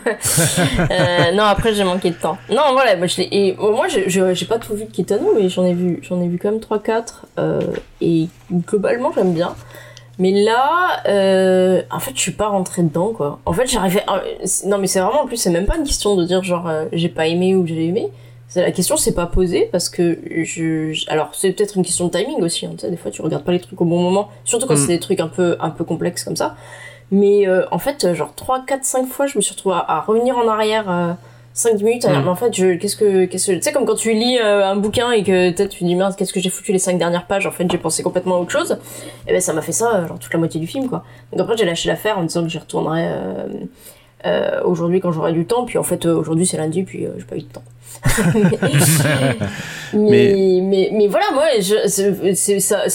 Euh, 0.92 1.32
non, 1.34 1.44
après 1.44 1.74
j'ai 1.74 1.84
manqué 1.84 2.12
de 2.12 2.16
temps. 2.16 2.38
Non, 2.50 2.72
voilà, 2.74 2.96
moi 2.96 3.08
je 3.08 3.22
et 3.22 3.56
moi 3.60 3.88
je- 3.88 4.34
j'ai 4.34 4.46
pas 4.46 4.60
tout 4.60 4.76
vu 4.76 4.86
de 4.86 4.92
Kitano, 4.92 5.32
mais 5.36 5.50
j'en 5.50 5.66
ai 5.66 5.74
vu, 5.74 6.00
j'en 6.04 6.22
ai 6.22 6.28
vu 6.28 6.38
quand 6.38 6.52
même 6.52 6.60
3-4 6.60 7.26
euh, 7.40 7.62
et 8.02 8.28
globalement 8.52 9.12
j'aime 9.16 9.34
bien. 9.34 9.56
Mais 10.20 10.32
là, 10.44 11.02
euh, 11.08 11.82
en 11.90 12.00
fait, 12.00 12.12
je 12.14 12.20
suis 12.22 12.32
pas 12.34 12.48
rentrée 12.48 12.84
dedans, 12.84 13.08
quoi. 13.14 13.40
En 13.48 13.54
fait, 13.54 13.66
j'arrivais. 13.66 14.04
Non, 14.68 14.78
mais 14.78 14.86
c'est 14.86 15.00
vraiment, 15.00 15.24
en 15.24 15.26
plus, 15.26 15.38
c'est 15.38 15.50
même 15.50 15.66
pas 15.66 15.76
une 15.78 15.86
question 15.86 16.16
de 16.16 16.24
dire 16.24 16.44
genre 16.44 16.68
euh, 16.70 16.86
j'ai 16.94 17.10
pas 17.10 17.26
aimé 17.26 17.56
ou 17.56 17.66
j'ai 17.66 17.88
aimé. 17.88 18.10
La 18.56 18.72
question, 18.72 18.98
c'est 18.98 19.14
pas 19.16 19.26
posée 19.26 19.68
parce 19.72 19.90
que 19.90 20.20
je. 20.44 20.94
Alors, 21.10 21.30
c'est 21.34 21.52
peut-être 21.52 21.76
une 21.78 21.84
question 21.84 22.08
de 22.08 22.12
timing 22.12 22.42
aussi. 22.42 22.66
Hein, 22.66 22.72
tu 22.74 22.80
sais, 22.86 22.92
des 22.92 22.98
fois, 22.98 23.10
tu 23.12 23.22
regardes 23.22 23.44
pas 23.44 23.52
les 23.52 23.60
trucs 23.60 23.80
au 23.82 23.86
bon 23.86 24.00
moment, 24.00 24.30
surtout 24.46 24.68
quand 24.68 24.76
Mm. 24.76 24.78
c'est 24.78 24.88
des 24.88 25.00
trucs 25.00 25.20
un 25.20 25.28
peu, 25.28 25.58
un 25.60 25.70
peu 25.72 25.84
complexes 25.84 26.24
comme 26.24 26.36
ça. 26.36 26.56
Mais 27.12 27.48
euh, 27.48 27.64
en 27.72 27.80
fait, 27.80 28.04
euh, 28.06 28.14
genre 28.14 28.34
3, 28.36 28.64
4, 28.66 28.84
5 28.84 29.08
fois, 29.08 29.26
je 29.28 29.38
me 29.38 29.42
suis 29.42 29.54
retrouvée 29.54 29.76
à, 29.76 29.86
à 29.98 30.02
revenir 30.02 30.38
en 30.38 30.48
arrière 30.48 30.90
euh, 30.90 31.14
5 31.54 31.82
minutes. 31.82 32.06
à 32.06 32.10
Mm. 32.20 32.24
mais 32.24 32.30
en 32.30 32.36
fait, 32.36 32.56
je, 32.56 32.74
qu'est-ce 32.76 32.96
que, 32.96 33.26
qu'est-ce 33.26 33.48
que, 33.52 33.56
tu 33.58 33.62
sais, 33.64 33.72
comme 33.72 33.86
quand 33.86 33.96
tu 33.96 34.14
lis 34.14 34.38
euh, 34.40 34.66
un 34.66 34.76
bouquin 34.76 35.12
et 35.12 35.24
que 35.24 35.52
peut-être 35.52 35.70
tu 35.72 35.84
dis, 35.84 35.96
merde, 35.96 36.16
qu'est-ce 36.16 36.34
que 36.34 36.40
j'ai 36.40 36.50
foutu 36.50 36.72
les 36.74 36.80
5 36.80 36.98
dernières 36.98 37.26
pages, 37.28 37.46
en 37.48 37.52
fait, 37.52 37.66
j'ai 37.72 37.78
pensé 37.78 38.04
complètement 38.04 38.36
à 38.36 38.40
autre 38.40 38.52
chose. 38.52 38.78
Et 39.28 39.32
ben, 39.32 39.42
ça 39.42 39.54
m'a 39.54 39.62
fait 39.62 39.72
ça, 39.72 39.96
euh, 39.96 40.08
genre 40.08 40.20
toute 40.20 40.32
la 40.34 40.40
moitié 40.40 40.60
du 40.60 40.68
film, 40.68 40.90
quoi. 40.90 41.04
Donc 41.32 41.42
après, 41.42 41.58
j'ai 41.58 41.66
lâché 41.66 41.90
l'affaire 41.90 42.18
en 42.18 42.22
me 42.22 42.28
disant 42.28 42.44
que 42.44 42.50
j'y 42.50 42.58
retournerai 42.60 43.08
euh, 44.26 44.62
aujourd'hui 44.64 45.00
quand 45.00 45.12
j'aurai 45.12 45.34
du 45.34 45.46
temps. 45.46 45.66
Puis 45.66 45.78
en 45.78 45.84
fait, 45.84 46.06
euh, 46.06 46.16
aujourd'hui, 46.16 46.46
c'est 46.46 46.58
lundi, 46.58 46.84
puis 46.84 47.06
euh, 47.06 47.10
j'ai 47.18 47.26
pas 47.26 47.36
eu 47.36 47.42
de 47.42 47.46
temps. 47.46 47.64
mais, 49.94 50.60
mais, 50.62 50.90
mais, 50.94 51.08
voilà, 51.08 51.26
moi, 51.34 51.44
c'est, 51.60 52.10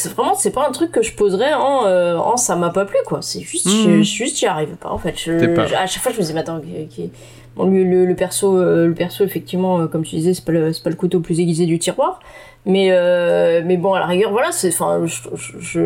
vraiment, 0.09 0.35
c'est 0.35 0.51
pas 0.51 0.67
un 0.69 0.73
truc 0.73 0.91
que 0.93 1.03
je 1.03 1.13
poserais 1.15 1.55
en, 1.55 1.87
euh, 1.87 2.17
en 2.17 2.37
ça 2.37 2.57
m'a 2.57 2.71
pas 2.71 2.85
plu, 2.85 2.99
quoi. 3.07 3.21
C'est 3.23 3.41
juste, 3.41 3.69
je, 3.69 3.89
Mhm. 3.89 3.97
je- 4.03 4.03
juste, 4.03 4.39
j'y 4.39 4.47
arrive 4.47 4.77
pas, 4.77 4.91
en 4.91 4.99
fait. 4.99 5.15
Je, 5.19 5.33
T'es 5.39 5.49
pas. 5.49 5.67
je- 5.67 5.75
à 5.75 5.87
chaque 5.87 6.03
fois, 6.03 6.13
je 6.13 6.17
me 6.17 6.23
disais, 6.23 6.35
mais 6.35 6.41
attends, 6.41 6.61
qui- 6.91 7.11
bon, 7.57 7.67
le, 7.71 7.85
le, 7.85 8.05
le 8.07 8.15
perso, 8.15 8.57
euh, 8.59 8.87
le 8.89 8.95
perso, 8.95 9.25
effectivement, 9.25 9.81
euh, 9.81 9.87
comme 9.87 10.03
tu 10.05 10.17
disais, 10.17 10.35
c'est 10.35 10.45
pas 10.45 10.53
le, 10.53 10.73
pas 10.83 10.91
le 10.91 10.97
couteau 10.97 11.19
le 11.19 11.23
plus 11.23 11.39
aiguisé 11.41 11.67
du 11.67 11.79
tiroir. 11.79 12.21
Mais, 12.67 12.89
euh, 12.91 13.63
mais 13.65 13.77
bon, 13.77 13.95
à 13.95 14.01
la 14.01 14.07
rigueur, 14.07 14.31
voilà, 14.31 14.53
c'est, 14.53 14.69
enfin, 14.69 15.01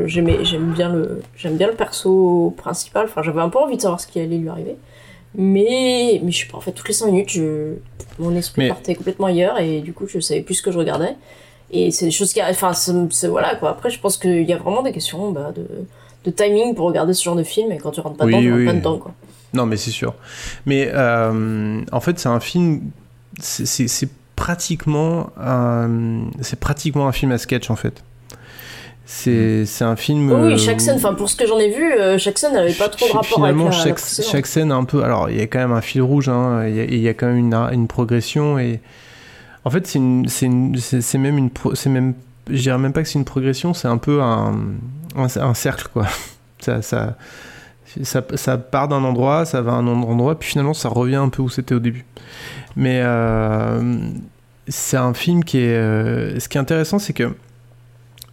j'aime 0.06 0.72
bien 0.74 0.88
le, 0.88 1.20
j'aime 1.36 1.56
bien 1.56 1.68
le 1.68 1.74
perso 1.74 2.54
principal. 2.56 3.04
Enfin, 3.04 3.22
j'avais 3.22 3.40
un 3.40 3.50
peu 3.50 3.58
envie 3.58 3.76
de 3.76 3.82
savoir 3.82 4.00
ce 4.00 4.06
qui 4.06 4.18
allait 4.18 4.38
lui 4.38 4.48
arriver. 4.48 4.76
Mais, 5.34 6.20
mais 6.22 6.30
je 6.30 6.40
sais 6.40 6.46
pas, 6.50 6.58
en 6.58 6.60
fait, 6.60 6.72
toutes 6.72 6.88
les 6.88 6.94
5 6.94 7.06
minutes, 7.06 7.30
je, 7.30 7.74
mon 8.18 8.34
esprit 8.36 8.62
Mais- 8.62 8.68
partait 8.68 8.94
complètement 8.94 9.26
ailleurs 9.26 9.58
et 9.58 9.80
du 9.80 9.92
coup, 9.92 10.06
je 10.06 10.20
savais 10.20 10.42
plus 10.42 10.54
ce 10.56 10.62
que 10.62 10.70
je 10.70 10.78
regardais. 10.78 11.16
Et 11.70 11.90
c'est 11.90 12.04
des 12.04 12.10
choses 12.10 12.32
qui 12.34 12.42
enfin, 12.42 12.72
c'est, 12.74 13.28
voilà, 13.28 13.54
quoi. 13.56 13.70
Après, 13.70 13.88
je 13.88 13.98
pense 13.98 14.18
qu'il 14.18 14.42
y 14.42 14.52
a 14.52 14.58
vraiment 14.58 14.82
des 14.82 14.92
questions, 14.92 15.30
bah, 15.32 15.52
de, 15.56 15.66
de 16.24 16.30
timing 16.30 16.74
pour 16.74 16.86
regarder 16.86 17.14
ce 17.14 17.24
genre 17.24 17.34
de 17.36 17.42
film 17.44 17.72
et 17.72 17.78
quand 17.78 17.92
tu 17.92 18.00
rentres 18.00 18.18
pas 18.18 18.26
Oui, 18.26 18.32
dedans, 18.32 18.42
tu 18.42 18.52
rentres 18.52 18.66
pas 18.66 18.72
dedans, 18.78 18.98
quoi. 18.98 19.14
Non, 19.54 19.66
mais 19.66 19.76
c'est 19.78 19.90
sûr. 19.90 20.14
Mais 20.66 20.90
euh, 20.92 21.80
en 21.90 22.00
fait, 22.00 22.18
c'est 22.18 22.28
un 22.28 22.40
film. 22.40 22.90
C'est 23.38 24.08
pratiquement 24.36 25.30
un, 25.40 26.24
c'est 26.40 26.58
pratiquement 26.58 27.06
un 27.06 27.12
film 27.12 27.32
à 27.32 27.38
sketch 27.38 27.70
en 27.70 27.76
fait. 27.76 28.02
C'est 29.04 29.66
un 29.82 29.96
film. 29.96 30.30
Oh 30.32 30.36
oui, 30.46 30.52
euh, 30.54 30.56
chaque 30.56 30.80
scène, 30.80 30.96
enfin 30.96 31.14
pour 31.14 31.28
ce 31.28 31.36
que 31.36 31.46
j'en 31.46 31.58
ai 31.58 31.70
vu, 31.70 31.92
euh, 31.92 32.18
chaque 32.18 32.38
scène 32.38 32.54
n'avait 32.54 32.72
pas 32.72 32.88
trop 32.88 33.06
de 33.06 33.12
rapport 33.12 33.24
Finalement, 33.38 33.66
avec 33.66 33.78
la, 33.78 33.84
la 33.90 33.96
chaque, 33.96 34.24
chaque 34.24 34.46
scène 34.46 34.72
a 34.72 34.76
un 34.76 34.84
peu. 34.84 35.02
Alors, 35.02 35.28
il 35.28 35.36
y 35.36 35.40
a 35.40 35.46
quand 35.46 35.58
même 35.58 35.72
un 35.72 35.80
fil 35.80 36.02
rouge, 36.02 36.28
hein, 36.28 36.66
il 36.66 36.74
y, 36.76 36.80
a- 36.80 36.84
il 36.84 36.98
y 36.98 37.08
a 37.08 37.14
quand 37.14 37.26
même 37.26 37.36
une, 37.38 37.54
une 37.54 37.88
progression. 37.88 38.58
Et 38.58 38.80
en 39.64 39.70
fait, 39.70 39.86
c'est 39.86 39.98
même 39.98 41.38
une. 41.38 41.50
C'est 41.74 41.88
même. 41.90 42.14
Je 42.48 42.60
dirais 42.62 42.78
même 42.78 42.92
pas 42.92 43.02
que 43.02 43.08
c'est 43.08 43.18
une 43.18 43.24
progression, 43.24 43.74
c'est 43.74 43.88
un 43.88 43.98
peu 43.98 44.22
un, 44.22 44.54
un, 45.16 45.26
un 45.40 45.54
cercle, 45.54 45.88
quoi. 45.92 46.06
Ça, 46.60 46.80
ça, 46.80 47.16
ça, 48.04 48.22
ça 48.36 48.56
part 48.56 48.86
d'un 48.86 49.02
endroit, 49.02 49.44
ça 49.44 49.62
va 49.62 49.72
à 49.72 49.74
un 49.74 49.86
autre 49.88 50.08
endroit, 50.08 50.38
puis 50.38 50.50
finalement, 50.50 50.74
ça 50.74 50.88
revient 50.88 51.16
un 51.16 51.28
peu 51.28 51.42
où 51.42 51.48
c'était 51.48 51.74
au 51.74 51.80
début. 51.80 52.04
Mais 52.76 53.00
euh, 53.02 53.98
c'est 54.68 54.96
un 54.96 55.12
film 55.12 55.42
qui 55.42 55.58
est. 55.58 55.74
euh, 55.76 56.38
ce 56.38 56.48
qui 56.48 56.56
est 56.56 56.60
intéressant, 56.60 57.00
c'est 57.00 57.14
que 57.14 57.34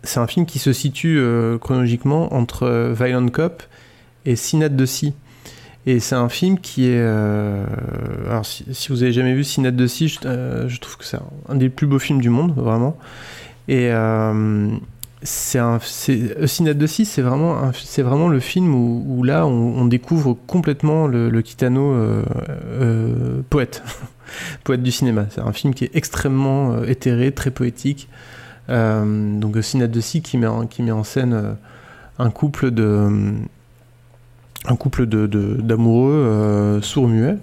c'est 0.03 0.19
un 0.19 0.27
film 0.27 0.45
qui 0.45 0.59
se 0.59 0.73
situe 0.73 1.17
euh, 1.19 1.57
chronologiquement 1.57 2.33
entre 2.33 2.63
euh, 2.63 2.93
Violent 2.93 3.27
Cop 3.29 3.63
et 4.25 4.35
Synette 4.35 4.75
de 4.75 4.85
Sea. 4.85 5.13
Et 5.85 5.99
c'est 5.99 6.15
un 6.15 6.29
film 6.29 6.59
qui 6.59 6.87
est. 6.87 6.99
euh, 6.99 7.65
alors, 8.29 8.45
si, 8.45 8.65
si 8.71 8.89
vous 8.89 9.01
avez 9.03 9.13
jamais 9.13 9.33
vu 9.33 9.43
Synette 9.43 9.75
de 9.75 9.87
Sea, 9.87 10.07
je, 10.07 10.79
trouve 10.79 10.97
que 10.97 11.05
c'est 11.05 11.17
un, 11.47 11.55
des 11.55 11.69
plus 11.69 11.87
beaux 11.87 11.99
films 11.99 12.21
du 12.21 12.29
monde, 12.29 12.53
vraiment. 12.55 12.97
Et 13.67 13.89
euh, 13.91 14.69
Synette 15.23 16.77
de 16.77 16.87
Sea, 16.87 17.05
c'est 17.05 17.21
vraiment, 17.21 17.71
vraiment 17.97 18.27
le 18.27 18.39
film 18.39 18.75
où, 18.75 19.23
là, 19.23 19.47
on, 19.47 19.85
découvre 19.85 20.37
complètement 20.47 21.07
le, 21.07 21.29
le 21.29 21.41
Kitano 21.41 21.95
poète. 23.49 23.81
poète 24.63 24.83
du 24.83 24.91
cinéma. 24.91 25.25
C'est 25.29 25.41
un 25.41 25.53
film 25.53 25.73
qui 25.73 25.85
est 25.85 25.95
extrêmement 25.95 26.83
éthéré, 26.83 27.31
très 27.31 27.51
poétique. 27.51 28.09
Euh, 28.69 29.39
donc 29.39 29.57
Synette 29.61 29.91
de 29.91 30.01
Sea 30.01 30.21
qui 30.21 30.37
met 30.37 30.47
en, 30.47 31.03
scène 31.03 31.33
euh, 31.33 31.53
un 32.19 32.29
couple 32.29 32.71
d'amoureux 32.71 33.33
euh, 36.13 36.81
sourds-muets 36.81 37.37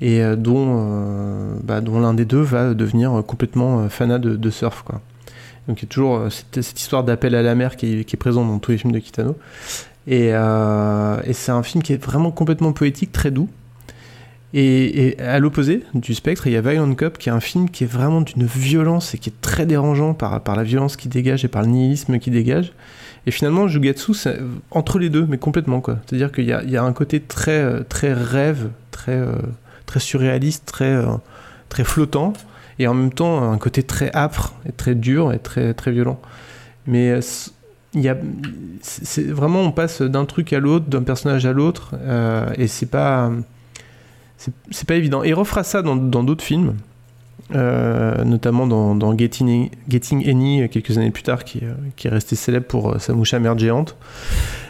et 0.00 0.22
dont, 0.36 1.54
bah, 1.62 1.80
dont 1.80 2.00
l'un 2.00 2.12
des 2.12 2.24
deux 2.24 2.40
va 2.40 2.74
devenir 2.74 3.22
complètement 3.24 3.88
fanat 3.88 4.18
de, 4.18 4.50
surf. 4.50 4.84
Donc 5.68 5.80
il 5.80 5.84
y 5.84 5.86
a 5.86 5.88
toujours 5.88 6.26
cette, 6.28 6.80
histoire 6.80 7.04
d'appel 7.04 7.36
à 7.36 7.42
la 7.42 7.54
mer 7.54 7.76
qui 7.76 8.00
est, 8.00 8.16
présente 8.16 8.48
dans 8.48 8.58
tous 8.58 8.72
les 8.72 8.78
films 8.78 8.92
de 8.92 8.98
Kitano 8.98 9.36
et 10.08 10.32
c'est 11.32 11.52
un 11.52 11.62
film 11.62 11.84
qui 11.84 11.92
est 11.92 12.04
vraiment 12.04 12.32
complètement 12.32 12.72
poétique, 12.72 13.12
très 13.12 13.30
doux. 13.30 13.48
Et, 14.54 15.16
à 15.18 15.38
l'opposé 15.38 15.82
du 15.94 16.14
spectre, 16.14 16.46
il 16.46 16.52
y 16.52 16.56
a 16.56 16.60
Violent 16.60 16.94
Cop 16.94 17.16
qui 17.16 17.30
est 17.30 17.32
un 17.32 17.40
film 17.40 17.70
qui 17.70 17.84
est 17.84 17.86
vraiment 17.86 18.20
d'une 18.20 18.44
violence 18.44 19.14
et 19.14 19.18
qui 19.18 19.30
est 19.30 19.40
très 19.40 19.64
dérangeant 19.64 20.12
par, 20.14 20.40
la 20.56 20.62
violence 20.62 20.96
qui 20.96 21.08
dégage 21.08 21.44
et 21.44 21.48
par 21.48 21.62
le 21.62 21.68
nihilisme 21.68 22.18
qui 22.18 22.30
dégage. 22.30 22.72
Et 23.26 23.30
finalement, 23.30 23.68
Jugetsu, 23.68 24.14
c'est 24.14 24.38
entre 24.70 24.98
les 24.98 25.08
deux, 25.08 25.26
mais 25.28 25.38
complètement 25.38 25.80
quoi. 25.80 25.98
C'est-à-dire 26.06 26.32
qu'il 26.32 26.44
y 26.44 26.52
a, 26.76 26.82
un 26.82 26.92
côté 26.92 27.20
très, 27.20 27.62
euh, 27.62 27.82
très 27.88 28.12
rêve, 28.12 28.68
très, 28.90 29.12
euh, 29.12 29.36
très 29.86 30.00
surréaliste, 30.00 30.66
très, 30.66 30.92
euh, 30.92 31.06
très 31.68 31.84
flottant, 31.84 32.32
et 32.78 32.86
en 32.88 32.94
même 32.94 33.12
temps 33.12 33.50
un 33.50 33.58
côté 33.58 33.84
très 33.84 34.10
âpre 34.14 34.54
et 34.68 34.72
très 34.72 34.94
dur 34.94 35.32
et 35.32 35.38
très, 35.38 35.72
très 35.72 35.92
violent. 35.92 36.20
Mais 36.86 37.20
il 37.94 38.00
y 38.00 38.08
a, 38.08 38.16
vraiment, 39.28 39.60
on 39.60 39.72
passe 39.72 40.02
d'un 40.02 40.24
truc 40.24 40.52
à 40.52 40.60
l'autre, 40.60 40.86
d'un 40.86 41.02
personnage 41.02 41.44
à 41.46 41.52
l'autre, 41.52 41.94
euh, 42.00 42.50
et 42.56 42.66
c'est 42.66 42.86
pas, 42.86 43.30
c'est 44.70 44.86
pas 44.86 44.94
évident. 44.94 45.22
Et 45.24 45.28
il 45.28 45.34
refera 45.34 45.62
ça 45.64 45.82
dans 45.82 45.96
d'autres 45.96 46.44
films. 46.44 46.74
Euh, 47.54 48.24
notamment 48.24 48.66
dans, 48.66 48.94
dans 48.94 49.16
Getting, 49.18 49.68
Getting 49.88 50.26
Any, 50.26 50.62
euh, 50.62 50.68
quelques 50.68 50.96
années 50.96 51.10
plus 51.10 51.24
tard, 51.24 51.44
qui, 51.44 51.58
euh, 51.62 51.74
qui 51.96 52.06
est 52.06 52.10
resté 52.10 52.34
célèbre 52.34 52.64
pour 52.66 52.98
sa 52.98 53.12
mouche 53.12 53.34
à 53.34 53.40
merde 53.40 53.58
géante, 53.58 53.96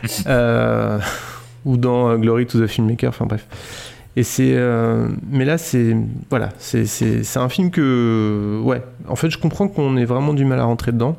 Euh, 0.26 0.98
ou 1.64 1.76
dans 1.76 2.16
Glory 2.18 2.46
to 2.46 2.60
the 2.60 2.66
Filmmaker, 2.66 3.10
enfin 3.10 3.26
bref. 3.26 3.46
Et 4.16 4.24
c'est, 4.24 4.54
euh, 4.56 5.06
mais 5.30 5.44
là, 5.44 5.58
c'est, 5.58 5.96
voilà, 6.28 6.48
c'est, 6.58 6.86
c'est, 6.86 7.22
c'est 7.22 7.38
un 7.38 7.48
film 7.48 7.70
que, 7.70 8.60
ouais, 8.64 8.82
en 9.06 9.14
fait, 9.16 9.30
je 9.30 9.38
comprends 9.38 9.68
qu'on 9.68 9.96
ait 9.96 10.04
vraiment 10.04 10.34
du 10.34 10.44
mal 10.44 10.58
à 10.58 10.64
rentrer 10.64 10.90
dedans, 10.90 11.16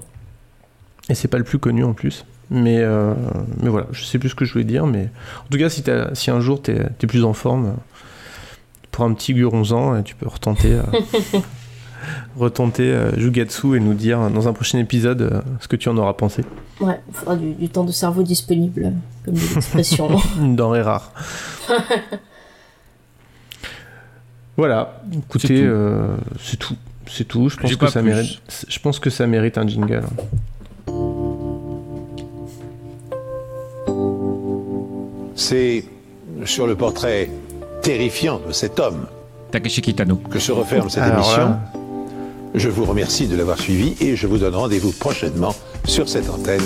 et 1.07 1.15
c'est 1.15 1.30
pas 1.30 1.38
le 1.38 1.43
plus 1.45 1.59
connu 1.59 1.85
en 1.85 1.93
plus. 1.93 2.25
Mais, 2.51 2.80
euh, 2.80 3.13
mais 3.61 3.69
voilà, 3.69 3.88
je 3.93 4.03
sais 4.03 4.19
plus 4.19 4.30
ce 4.30 4.35
que 4.35 4.43
je 4.43 4.51
voulais 4.51 4.65
dire, 4.65 4.85
mais 4.85 5.09
en 5.45 5.49
tout 5.49 5.57
cas, 5.57 5.69
si, 5.69 5.81
t'as- 5.81 6.13
si 6.13 6.30
un 6.30 6.41
jour 6.41 6.61
t'es, 6.61 6.89
t'es 6.99 7.07
plus 7.07 7.23
en 7.23 7.34
forme, 7.34 7.75
pour 8.94 9.03
un 9.03 9.14
petit 9.14 9.34
guronzan, 9.34 9.95
euh, 9.95 10.02
tu 10.03 10.15
peux 10.15 10.28
retenter, 10.28 10.72
euh, 10.72 10.82
retenter 12.38 12.84
euh, 12.84 13.11
Jugatsu 13.20 13.76
et 13.76 13.80
nous 13.80 13.95
dire 13.95 14.30
dans 14.30 14.48
un 14.48 14.53
prochain 14.53 14.78
épisode 14.80 15.22
euh, 15.24 15.41
ce 15.60 15.68
que 15.68 15.76
tu 15.76 15.90
en 15.90 15.98
auras 15.98 16.14
pensé. 16.14 16.45
Ouais, 16.80 17.02
il 17.10 17.14
faudra 17.14 17.36
du, 17.36 17.53
du 17.53 17.68
temps 17.70 17.84
de 17.84 17.91
cerveau 17.91 18.24
disponible, 18.24 18.94
comme 19.26 19.34
dit 19.34 19.49
l'expression. 19.56 20.10
Une 20.40 20.56
denrée 20.56 20.82
rare. 20.82 21.11
Voilà, 24.56 25.02
écoutez, 25.11 25.48
tout. 25.48 25.53
euh, 25.64 26.15
c'est 26.40 26.57
tout. 26.57 26.76
C'est 27.07 27.28
tout. 27.28 27.49
Je 27.49 27.57
pense 27.57 27.76
que 27.76 27.88
ça 27.88 28.03
mérite. 28.03 28.40
Je 28.68 28.78
pense 28.80 28.99
que 28.99 29.10
ça 29.10 29.26
mérite 29.26 29.57
un 29.57 29.68
jingle. 29.68 30.03
C'est 35.36 35.86
sur 36.45 36.68
le 36.68 36.76
portrait 36.76 37.30
terrifiant 37.84 38.39
de 38.47 38.51
cet 38.51 38.80
homme 38.80 39.05
Takeshi 39.51 39.81
Kitano. 39.81 40.15
que 40.15 40.39
se 40.39 40.51
referme 40.51 40.89
cette 40.89 41.03
Alors 41.03 41.18
émission. 41.26 41.43
là- 41.49 41.60
Je 42.55 42.69
vous 42.69 42.85
remercie 42.85 43.27
de 43.27 43.35
l'avoir 43.35 43.60
suivi 43.60 43.95
et 43.99 44.15
je 44.15 44.26
vous 44.27 44.38
donne 44.38 44.55
rendez-vous 44.55 44.91
prochainement 44.91 45.53
sur 45.85 46.07
cette 46.10 46.30
antenne. 46.30 46.61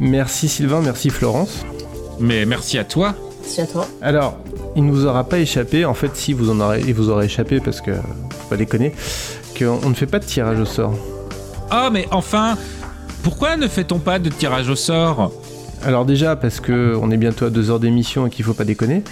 Merci 0.00 0.48
Sylvain, 0.48 0.80
merci 0.80 1.10
Florence. 1.10 1.64
Mais 2.20 2.44
merci 2.46 2.78
à 2.78 2.84
toi. 2.84 3.14
Merci 3.42 3.60
à 3.60 3.66
toi. 3.66 3.86
Alors, 4.02 4.36
il 4.76 4.84
nous 4.84 5.06
aura 5.06 5.24
pas 5.24 5.38
échappé. 5.38 5.84
En 5.84 5.94
fait, 5.94 6.16
si 6.16 6.32
vous 6.32 6.50
en 6.50 6.60
aurez, 6.60 6.82
il 6.86 6.94
vous 6.94 7.10
aura 7.10 7.24
échappé 7.24 7.60
parce 7.60 7.80
que 7.80 7.92
faut 7.92 8.48
pas 8.50 8.56
déconner, 8.56 8.92
qu'on 9.58 9.88
ne 9.88 9.94
fait 9.94 10.06
pas 10.06 10.18
de 10.18 10.24
tirage 10.24 10.58
au 10.60 10.64
sort. 10.64 10.94
Ah, 11.70 11.90
mais 11.92 12.06
enfin, 12.10 12.56
pourquoi 13.24 13.56
ne 13.56 13.66
fait-on 13.66 13.98
pas 13.98 14.20
de 14.20 14.28
tirage 14.28 14.68
au 14.68 14.76
sort? 14.76 15.32
Alors 15.84 16.04
déjà 16.06 16.34
parce 16.36 16.60
que 16.60 16.96
on 17.02 17.10
est 17.10 17.16
bientôt 17.18 17.44
à 17.44 17.50
deux 17.50 17.70
heures 17.70 17.80
d'émission 17.80 18.26
et 18.26 18.30
qu'il 18.30 18.42
faut 18.44 18.54
pas 18.54 18.64
déconner, 18.64 19.02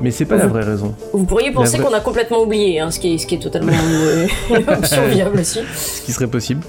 mais 0.00 0.10
c'est 0.10 0.24
pas 0.24 0.36
la 0.36 0.46
vraie 0.46 0.62
raison. 0.64 0.94
Vous 1.12 1.24
pourriez 1.26 1.50
penser 1.50 1.76
vraie- 1.76 1.86
qu'on 1.88 1.92
a 1.94 2.00
complètement 2.00 2.42
oublié, 2.42 2.80
hein, 2.80 2.90
ce, 2.90 2.98
qui 3.00 3.12
est, 3.14 3.18
ce 3.18 3.26
qui 3.26 3.34
est 3.34 3.38
totalement 3.38 3.72
une, 4.50 4.56
une 4.56 4.68
option 4.70 5.06
viable 5.08 5.40
aussi. 5.40 5.60
ce 5.74 6.00
qui 6.02 6.12
serait 6.12 6.26
possible. 6.28 6.62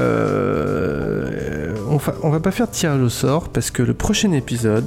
Euh, 0.00 1.74
on, 1.88 1.96
va, 1.96 2.14
on 2.22 2.30
va 2.30 2.40
pas 2.40 2.50
faire 2.52 2.66
de 2.68 2.72
tirage 2.72 3.00
au 3.00 3.08
sort 3.08 3.48
parce 3.48 3.70
que 3.72 3.82
le 3.82 3.94
prochain 3.94 4.32
épisode, 4.32 4.84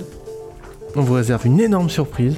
on 0.95 1.01
vous 1.01 1.13
réserve 1.13 1.45
une 1.45 1.59
énorme 1.59 1.89
surprise. 1.89 2.37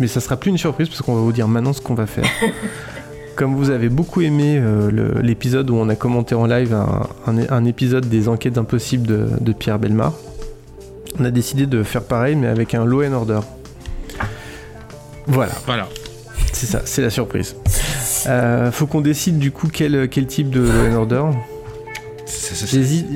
Mais 0.00 0.08
ça 0.08 0.20
sera 0.20 0.36
plus 0.36 0.50
une 0.50 0.58
surprise 0.58 0.88
parce 0.88 1.00
qu'on 1.02 1.14
va 1.14 1.20
vous 1.20 1.30
dire 1.32 1.46
maintenant 1.46 1.72
ce 1.72 1.80
qu'on 1.80 1.94
va 1.94 2.06
faire. 2.06 2.24
Comme 3.36 3.56
vous 3.56 3.70
avez 3.70 3.88
beaucoup 3.88 4.20
aimé 4.20 4.58
euh, 4.60 5.20
l'épisode 5.22 5.68
où 5.70 5.74
on 5.74 5.88
a 5.88 5.96
commenté 5.96 6.34
en 6.36 6.46
live 6.46 6.72
un, 6.72 7.08
un- 7.26 7.48
un 7.50 7.64
épisode 7.64 8.08
des 8.08 8.28
enquêtes 8.28 8.58
impossibles 8.58 9.06
de, 9.06 9.26
de 9.40 9.52
Pierre 9.52 9.78
Belmar, 9.80 10.12
on 11.18 11.24
a 11.24 11.30
décidé 11.30 11.66
de 11.66 11.82
faire 11.82 12.02
pareil 12.02 12.36
mais 12.36 12.46
avec 12.46 12.74
un 12.74 12.84
Law 12.84 13.02
and 13.04 13.12
Order. 13.12 13.40
Voilà. 15.26 15.52
Voilà. 15.66 15.88
C'est 16.52 16.66
ça, 16.66 16.82
c'est 16.84 17.02
la 17.02 17.10
surprise. 17.10 17.56
Euh, 18.28 18.70
faut 18.70 18.86
qu'on 18.86 19.00
décide 19.00 19.38
du 19.38 19.50
coup 19.50 19.68
quel, 19.72 20.08
quel 20.08 20.26
type 20.26 20.50
de 20.50 20.60
Law 20.60 20.92
and 20.92 20.94
Order. 20.94 21.22
J'hésite. 22.66 23.06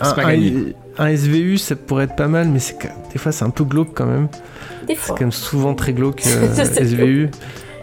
un, 0.00 0.12
pas 0.12 0.26
un- 0.28 0.72
un 0.98 1.16
SVU, 1.16 1.56
ça 1.58 1.76
pourrait 1.76 2.04
être 2.04 2.14
pas 2.16 2.28
mal, 2.28 2.48
mais 2.48 2.58
des 3.12 3.18
fois 3.18 3.32
c'est 3.32 3.44
un 3.44 3.50
peu 3.50 3.64
glauque 3.64 3.90
quand 3.94 4.06
même. 4.06 4.28
Des 4.86 4.94
C'est 5.00 5.08
quand 5.08 5.20
même 5.22 5.32
souvent 5.32 5.74
très 5.74 5.94
glauque 5.94 6.22
euh, 6.26 6.48
C'est 6.54 6.84
SVU. 6.84 7.30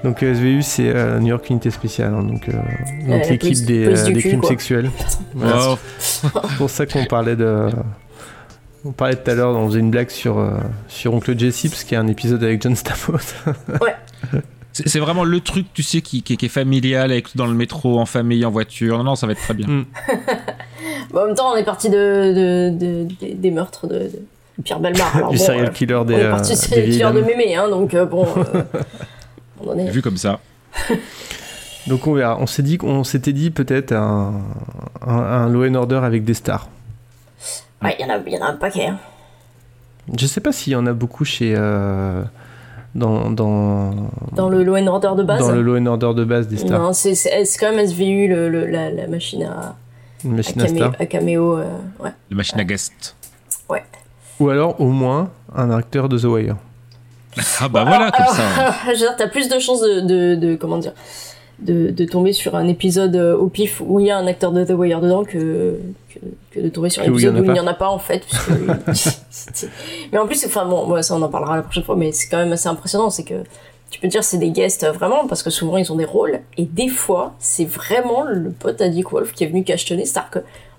Donc 0.03 0.23
euh, 0.23 0.33
SVU 0.33 0.61
c'est 0.63 0.89
euh, 0.89 1.19
New 1.19 1.27
York 1.27 1.49
Unité 1.49 1.69
Spéciale, 1.69 2.13
hein, 2.13 2.23
donc, 2.23 2.49
euh, 2.49 2.53
donc 3.07 3.29
l'équipe 3.29 3.65
des, 3.65 3.85
euh, 3.87 4.05
cul, 4.11 4.19
crimes 4.19 4.39
quoi. 4.39 4.49
sexuels. 4.49 4.89
Voilà. 5.35 5.71
Oh. 5.73 5.77
C'est 5.99 6.29
pour 6.57 6.69
ça 6.69 6.85
qu'on 6.85 7.05
parlait 7.05 7.35
de. 7.35 7.69
On 8.83 8.91
parlait 8.91 9.15
tout 9.15 9.29
à 9.29 9.35
l'heure, 9.35 9.55
on 9.55 9.67
faisait 9.67 9.79
une 9.79 9.91
blague 9.91 10.09
sur, 10.09 10.39
euh, 10.39 10.53
sur 10.87 11.13
Oncle 11.13 11.37
Jesse, 11.37 11.67
parce 11.69 11.83
qu'il 11.83 11.93
y 11.93 11.97
a 11.97 12.01
un 12.01 12.07
épisode 12.07 12.43
avec 12.43 12.61
John 12.63 12.75
Stamos. 12.75 13.19
C'est 14.73 14.87
c'est 14.87 14.99
vraiment 14.99 15.25
le 15.25 15.41
truc, 15.41 15.65
tu 15.73 15.83
sais, 15.83 15.99
qui, 16.01 16.23
qui, 16.23 16.37
qui 16.37 16.45
est 16.45 16.49
familial, 16.49 17.11
avec, 17.11 17.35
dans 17.35 17.45
le 17.45 17.53
métro, 17.53 17.99
en 17.99 18.05
famille, 18.05 18.45
en 18.45 18.51
voiture. 18.51 18.97
Non, 18.99 19.03
non, 19.03 19.15
ça 19.15 19.27
va 19.27 19.33
être 19.33 19.41
très 19.41 19.53
bien. 19.53 19.67
Mm. 19.67 19.85
Bon, 21.11 21.19
en 21.23 21.25
même 21.27 21.35
temps, 21.35 21.51
on 21.51 21.57
est 21.57 21.65
parti 21.65 21.89
de, 21.89 21.95
de- 22.71 22.77
de- 22.77 23.07
des- 23.19 23.33
des 23.33 23.51
meurtres 23.51 23.85
de, 23.85 23.99
de 23.99 24.21
Pierre 24.63 24.79
Belmar. 24.79 25.13
Alors 25.15 25.31
du 25.31 25.37
bon, 25.37 25.43
serial 25.43 25.65
euh, 25.65 25.69
killer 25.69 25.87
des. 26.05 26.13
on 26.15 26.17
est 26.17 26.23
euh, 26.23 26.31
parti 26.31 26.53
du 26.53 26.55
des 26.55 26.65
serial 26.65 26.89
killer 26.89 27.11
de 27.21 27.21
mémé, 27.27 27.55
hein, 27.55 27.67
donc 27.69 27.93
euh, 27.93 28.05
bon. 28.05 28.25
euh, 28.55 28.61
on 29.65 29.71
en 29.71 29.77
est- 29.77 29.89
Vu 29.91 30.01
comme 30.01 30.17
ça. 30.17 30.39
Donc 31.87 32.05
on 32.07 32.13
verra. 32.13 32.37
On 32.39 32.45
s'est 32.47 32.63
dit 32.63 32.77
qu'on 32.77 33.03
s'était 33.03 33.33
dit 33.33 33.49
peut-être 33.49 33.91
un, 33.91 34.33
un, 35.05 35.15
un 35.17 35.49
Law 35.49 35.65
and 35.67 35.75
Order 35.75 36.01
avec 36.03 36.23
des 36.23 36.33
stars. 36.35 36.69
Ouais, 37.81 37.95
il 37.99 38.05
y, 38.05 38.09
en 38.09 38.13
a- 38.13 38.19
il 38.25 38.33
y 38.33 38.37
en 38.37 38.41
a 38.45 38.49
un 38.49 38.55
paquet. 38.55 38.85
hein. 38.87 38.99
Je 40.17 40.27
sais 40.27 40.41
pas 40.41 40.51
s'il 40.51 40.73
y 40.73 40.75
en 40.75 40.85
a 40.85 40.93
beaucoup 40.93 41.25
chez 41.25 41.53
euh, 41.57 42.21
dans, 42.93 43.31
dans, 43.31 43.91
Dans 44.33 44.49
le 44.49 44.63
Law 44.63 44.75
and 44.77 44.87
Order 44.87 45.11
de 45.17 45.23
base 45.23 45.39
dans 45.39 45.51
le 45.51 45.61
Law 45.61 45.77
and 45.77 45.85
Order 45.87 46.13
de 46.15 46.23
base 46.23 46.47
des 46.47 46.57
stars. 46.57 46.79
Non, 46.79 46.93
c'est 46.93 47.15
c'est- 47.15 47.45
c'est 47.45 47.57
quand 47.59 47.71
même 47.73 47.85
SVU, 47.85 48.27
le, 48.27 48.49
le- 48.49 48.67
la, 48.67 48.91
la 48.91 49.07
machine 49.07 49.43
à, 49.43 49.75
Une 50.23 50.35
machine 50.35 50.61
à, 50.61 50.65
à 50.65 50.67
camé- 50.67 50.75
stars. 50.77 50.93
à 50.99 51.05
caméo. 51.07 51.57
euh, 51.57 51.65
ouais. 51.99 52.11
La 52.29 52.37
machine 52.37 52.59
à 52.59 52.63
guest. 52.63 53.15
ouais. 53.69 53.83
Ou 54.39 54.49
alors, 54.49 54.79
au 54.81 54.89
moins, 54.89 55.29
un 55.55 55.71
acteur 55.71 56.09
de 56.09 56.17
The 56.19 56.23
Wire. 56.25 56.57
Ah 57.59 57.69
bah 57.69 57.83
voilà, 57.85 58.11
comme 58.11 58.23
Alors, 58.23 58.35
ça. 58.35 58.73
je 58.85 58.91
veux 58.91 58.97
dire, 58.97 59.15
t'as 59.17 59.27
plus 59.27 59.47
de 59.49 59.59
chances 59.59 59.81
de, 59.81 60.01
de, 60.01 60.35
de- 60.35 60.55
comment 60.55 60.77
dire, 60.77 60.93
de, 61.59 61.91
de 61.91 62.05
tomber 62.05 62.33
sur 62.33 62.55
un 62.55 62.67
épisode 62.67 63.15
euh, 63.15 63.35
au 63.37 63.47
pif 63.47 63.81
où 63.85 63.99
il 63.99 64.07
y 64.07 64.11
a 64.11 64.17
un 64.17 64.27
acteur 64.27 64.51
de 64.51 64.63
The 64.65 64.71
Wire 64.71 64.99
dedans 64.99 65.23
que, 65.23 65.79
que, 66.09 66.19
que 66.51 66.59
de 66.59 66.69
tomber 66.69 66.89
sur 66.89 67.03
un 67.03 67.05
épisode 67.05 67.37
où 67.39 67.43
il 67.45 67.51
n'y 67.53 67.59
en 67.59 67.67
a 67.67 67.73
pas 67.73 67.89
en 67.89 67.99
fait. 67.99 68.23
mais 70.11 70.17
en 70.17 70.25
plus, 70.25 70.45
enfin 70.45 70.65
bon, 70.65 70.87
ouais, 70.91 71.03
ça 71.03 71.15
on 71.15 71.21
en 71.21 71.29
parlera 71.29 71.55
la 71.55 71.61
prochaine 71.61 71.83
fois, 71.83 71.95
mais 71.95 72.11
c'est 72.11 72.27
quand 72.27 72.37
même 72.37 72.51
assez 72.51 72.67
impressionnant, 72.67 73.09
c'est 73.09 73.23
que 73.23 73.43
tu 73.89 73.99
peux 73.99 74.07
dire 74.07 74.23
c'est 74.23 74.37
des 74.37 74.49
guests 74.51 74.83
euh, 74.83 74.91
vraiment 74.91 75.27
parce 75.27 75.43
que 75.43 75.49
souvent 75.49 75.77
ils 75.77 75.91
ont 75.91 75.97
des 75.97 76.05
rôles 76.05 76.39
et 76.57 76.65
des 76.65 76.87
fois 76.87 77.33
c'est 77.39 77.65
vraiment 77.65 78.23
le 78.23 78.49
pote 78.51 78.81
à 78.81 78.87
Dick 78.89 79.11
Wolf 79.11 79.33
qui 79.33 79.43
est 79.43 79.47
venu 79.47 79.63
cachetonner, 79.63 80.05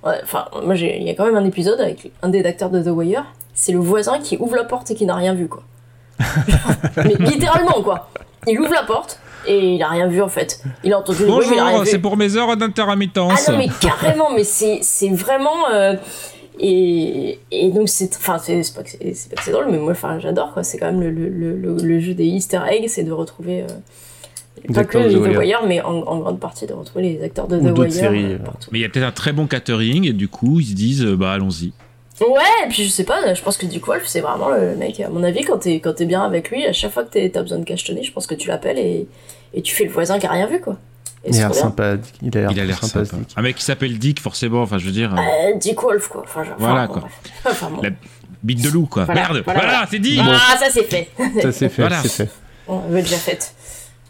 ouais, 0.04 0.20
enfin 0.24 0.46
moi 0.64 0.74
il 0.76 1.02
y 1.02 1.10
a 1.10 1.14
quand 1.14 1.26
même 1.26 1.36
un 1.36 1.44
épisode 1.44 1.80
avec 1.80 2.10
un 2.22 2.28
des 2.30 2.44
acteurs 2.44 2.70
de 2.70 2.82
The 2.82 2.88
Wire, 2.88 3.24
c'est 3.54 3.72
le 3.72 3.78
voisin 3.78 4.18
qui 4.18 4.36
ouvre 4.38 4.56
la 4.56 4.64
porte 4.64 4.90
et 4.90 4.94
qui 4.94 5.04
n'a 5.06 5.14
rien 5.14 5.34
vu 5.34 5.46
quoi. 5.46 5.62
Mais 6.96 7.14
littéralement 7.18 7.82
quoi. 7.82 8.08
Il 8.46 8.58
ouvre 8.60 8.72
la 8.72 8.82
porte 8.82 9.20
et 9.46 9.74
il 9.76 9.82
a 9.82 9.88
rien 9.88 10.08
vu 10.08 10.20
en 10.22 10.28
fait. 10.28 10.62
Il 10.84 10.92
a 10.92 10.98
entendu 10.98 11.20
le 11.22 11.26
bruit, 11.26 11.46
Bonjour, 11.48 11.86
c'est 11.86 11.98
pour 11.98 12.16
mes 12.16 12.36
heures 12.36 12.56
d'intermittence. 12.56 13.44
Ah 13.48 13.52
non 13.52 13.58
mais 13.58 13.68
carrément, 13.80 14.30
mais 14.34 14.44
c'est 14.44 14.80
c'est 14.82 15.08
vraiment 15.10 15.68
euh, 15.72 15.94
et, 16.58 17.38
et 17.50 17.70
donc 17.70 17.88
c'est 17.88 18.14
enfin 18.16 18.38
c'est 18.38 18.62
pas 18.74 18.82
que 18.82 18.90
c'est 19.12 19.50
drôle, 19.52 19.68
mais 19.70 19.78
moi 19.78 19.92
enfin 19.92 20.18
j'adore 20.18 20.52
quoi. 20.52 20.62
C'est 20.64 20.78
quand 20.78 20.86
même 20.92 21.00
le, 21.00 21.10
le, 21.10 21.28
le, 21.28 21.56
le- 21.56 21.76
le 21.82 22.00
jeu 22.00 22.14
des 22.14 22.24
Easter 22.26 22.60
eggs, 22.68 22.86
c'est 22.88 23.04
de 23.04 23.12
retrouver 23.12 23.62
euh, 23.62 24.72
pas 24.74 24.84
que 24.84 24.98
The 24.98 25.12
The 25.12 25.16
Wire. 25.16 25.38
Wire, 25.40 25.60
mais 25.66 25.80
en, 25.82 25.94
en 26.02 26.18
grande 26.18 26.38
partie 26.40 26.66
de 26.66 26.72
retrouver 26.72 27.04
les 27.14 27.24
acteurs 27.24 27.48
de 27.48 27.58
The 27.58 27.78
Wire. 27.78 27.92
séries, 27.92 28.34
euh, 28.34 28.38
partout. 28.38 28.68
Mais 28.72 28.78
il 28.80 28.82
y 28.82 28.84
a 28.84 28.88
peut-être 28.88 29.06
un 29.06 29.12
très 29.12 29.32
bon 29.32 29.46
catering 29.46 30.06
et 30.06 30.12
du 30.12 30.28
coup 30.28 30.60
ils 30.60 30.66
se 30.66 30.74
disent 30.74 31.04
bah 31.04 31.32
allons-y. 31.32 31.72
Ouais, 32.28 32.40
et 32.64 32.68
puis 32.68 32.84
je 32.84 32.88
sais 32.90 33.04
pas, 33.04 33.34
je 33.34 33.42
pense 33.42 33.56
que 33.56 33.66
Dick 33.66 33.86
Wolf 33.86 34.02
c'est 34.06 34.20
vraiment 34.20 34.48
le 34.48 34.76
mec. 34.76 35.00
À 35.00 35.08
mon 35.08 35.22
avis, 35.22 35.42
quand 35.44 35.58
t'es 35.58 35.80
quand 35.80 35.94
t'es 35.94 36.04
bien 36.04 36.22
avec 36.22 36.50
lui, 36.50 36.64
à 36.66 36.72
chaque 36.72 36.92
fois 36.92 37.04
que 37.04 37.26
t'as 37.28 37.42
besoin 37.42 37.58
de 37.58 37.64
cachetonner, 37.64 38.02
je 38.04 38.12
pense 38.12 38.26
que 38.26 38.34
tu 38.34 38.48
l'appelles 38.48 38.78
et, 38.78 39.08
et 39.54 39.62
tu 39.62 39.74
fais 39.74 39.84
le 39.84 39.90
voisin 39.90 40.18
qui 40.18 40.26
a 40.26 40.30
rien 40.30 40.46
vu 40.46 40.60
quoi. 40.60 40.76
Et 41.24 41.30
Il 41.30 41.36
a 41.36 41.48
l'air 41.48 41.54
sympathique. 41.54 42.14
Il 42.22 42.36
a 42.38 42.64
l'air 42.64 42.78
sympa. 42.84 43.00
Un 43.36 43.42
mec 43.42 43.56
qui 43.56 43.64
s'appelle 43.64 43.98
Dick, 43.98 44.20
forcément, 44.20 44.62
enfin 44.62 44.78
je 44.78 44.84
veux 44.86 44.92
dire. 44.92 45.14
euh, 45.14 45.18
Euh, 45.18 45.58
Dick 45.58 45.80
Wolf 45.82 46.08
quoi. 46.08 46.22
Enfin, 46.24 46.44
genre, 46.44 46.54
Voilà, 46.58 46.82
enfin, 46.84 46.86
quoi. 46.88 47.00
bon, 47.02 47.08
bref. 47.44 47.52
Enfin, 47.52 47.70
bon. 47.74 47.82
La 47.82 47.90
bite 48.42 48.62
de 48.62 48.68
loup 48.70 48.86
quoi. 48.86 49.04
Voilà, 49.04 49.20
Merde, 49.20 49.42
voilà, 49.46 49.86
c'est 49.90 49.98
dit. 50.00 50.18
Ah, 50.20 50.56
ça 50.58 50.66
c'est 50.70 50.82
fait. 50.84 51.08
Ça, 51.40 51.52
c'est 51.52 51.68
fait, 51.68 51.82
Voilà. 51.82 52.02
c'est 52.02 52.08
fait. 52.08 52.28
On 52.68 52.78
veut 52.80 53.02
déjà 53.02 53.16
faite. 53.16 53.54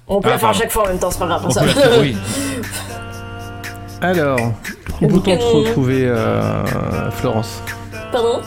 On 0.08 0.20
peut 0.20 0.28
Ah, 0.28 0.32
la 0.32 0.38
faire 0.38 0.48
à 0.48 0.52
chaque 0.54 0.70
fois 0.70 0.84
en 0.84 0.88
même 0.88 0.98
temps, 0.98 1.10
c'est 1.10 1.18
pas 1.18 1.26
grave. 1.26 1.42
On 1.46 1.50
ça. 1.50 1.62
faire, 1.64 2.00
oui. 2.00 2.16
Alors, 4.00 4.38
où 5.00 5.06
peut-on 5.06 5.36
te 5.36 5.42
retrouver, 5.42 6.04
euh, 6.06 7.10
Florence? 7.12 7.62
Pardon 8.12 8.42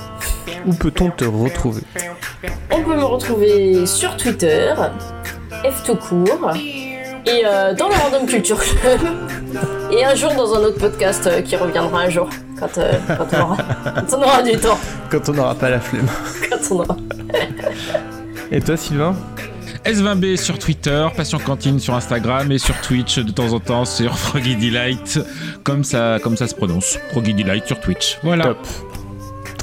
Où 0.68 0.74
peut-on 0.76 1.10
te 1.10 1.26
retrouver 1.26 1.82
On 2.70 2.84
peut 2.84 2.96
me 2.96 3.04
retrouver 3.04 3.88
sur 3.88 4.16
Twitter, 4.16 4.76
F 5.68 5.84
tout 5.84 5.96
court, 5.96 6.52
et 6.56 7.42
euh, 7.44 7.74
dans 7.74 7.90
le 7.90 7.96
Random 7.96 8.28
Culture 8.28 8.60
Club, 8.60 9.02
et 9.92 10.06
un 10.06 10.14
jour 10.14 10.36
dans 10.36 10.54
un 10.54 10.60
autre 10.60 10.78
podcast 10.78 11.26
euh, 11.26 11.42
qui 11.42 11.56
reviendra 11.56 12.02
un 12.02 12.10
jour, 12.10 12.30
quand, 12.60 12.78
euh, 12.78 12.94
quand, 13.08 13.26
on 13.34 13.42
aura, 13.42 13.58
quand 13.96 14.18
on 14.18 14.22
aura 14.22 14.44
du 14.44 14.56
temps. 14.56 14.78
Quand 15.10 15.30
on 15.30 15.34
n'aura 15.34 15.56
pas 15.56 15.72
la 15.72 15.80
flemme. 15.80 16.08
Quand 16.50 16.60
on 16.70 16.80
aura... 16.82 16.98
Et 18.52 18.62
toi, 18.62 18.78
Sylvain 18.78 19.16
S20B 19.84 20.38
sur 20.38 20.60
Twitter, 20.60 21.08
Passion 21.18 21.40
Cantine 21.40 21.80
sur 21.80 21.96
Instagram 21.96 22.52
et 22.52 22.60
sur 22.60 22.80
Twitch 22.82 23.18
de 23.18 23.32
temps 23.32 23.52
en 23.54 23.60
temps 23.60 23.86
sur 23.86 24.16
Froggy 24.18 24.56
Delight, 24.56 25.20
comme 25.64 25.84
ça, 25.84 26.20
comme 26.22 26.38
ça 26.38 26.48
se 26.48 26.54
prononce. 26.54 27.00
Froggy 27.12 27.34
Delight 27.34 27.66
sur 27.66 27.80
Twitch. 27.80 28.20
Voilà. 28.24 28.46
Top. 28.46 28.58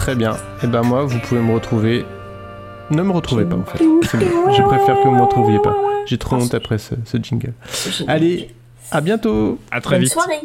Très 0.02 0.16
bien. 0.16 0.36
Et 0.64 0.66
ben 0.66 0.82
moi, 0.82 1.04
vous 1.04 1.20
pouvez 1.20 1.40
me 1.40 1.54
retrouver. 1.54 2.04
Ne 2.90 3.04
me 3.04 3.12
retrouvez 3.12 3.44
pas 3.44 3.54
en 3.54 3.62
fait. 3.64 3.78
Je 3.78 4.62
préfère 4.62 4.96
que 5.00 5.04
vous 5.06 5.14
me 5.14 5.22
retrouviez 5.22 5.60
pas. 5.60 5.76
J'ai 6.06 6.18
trop 6.18 6.34
honte 6.34 6.52
après 6.54 6.78
ce, 6.78 6.96
ce 7.04 7.18
jingle. 7.18 7.52
Allez, 8.08 8.50
à 8.90 9.00
bientôt. 9.00 9.60
À 9.70 9.80
très 9.80 9.94
Bonne 9.94 10.02
vite. 10.02 10.12
soirée 10.12 10.40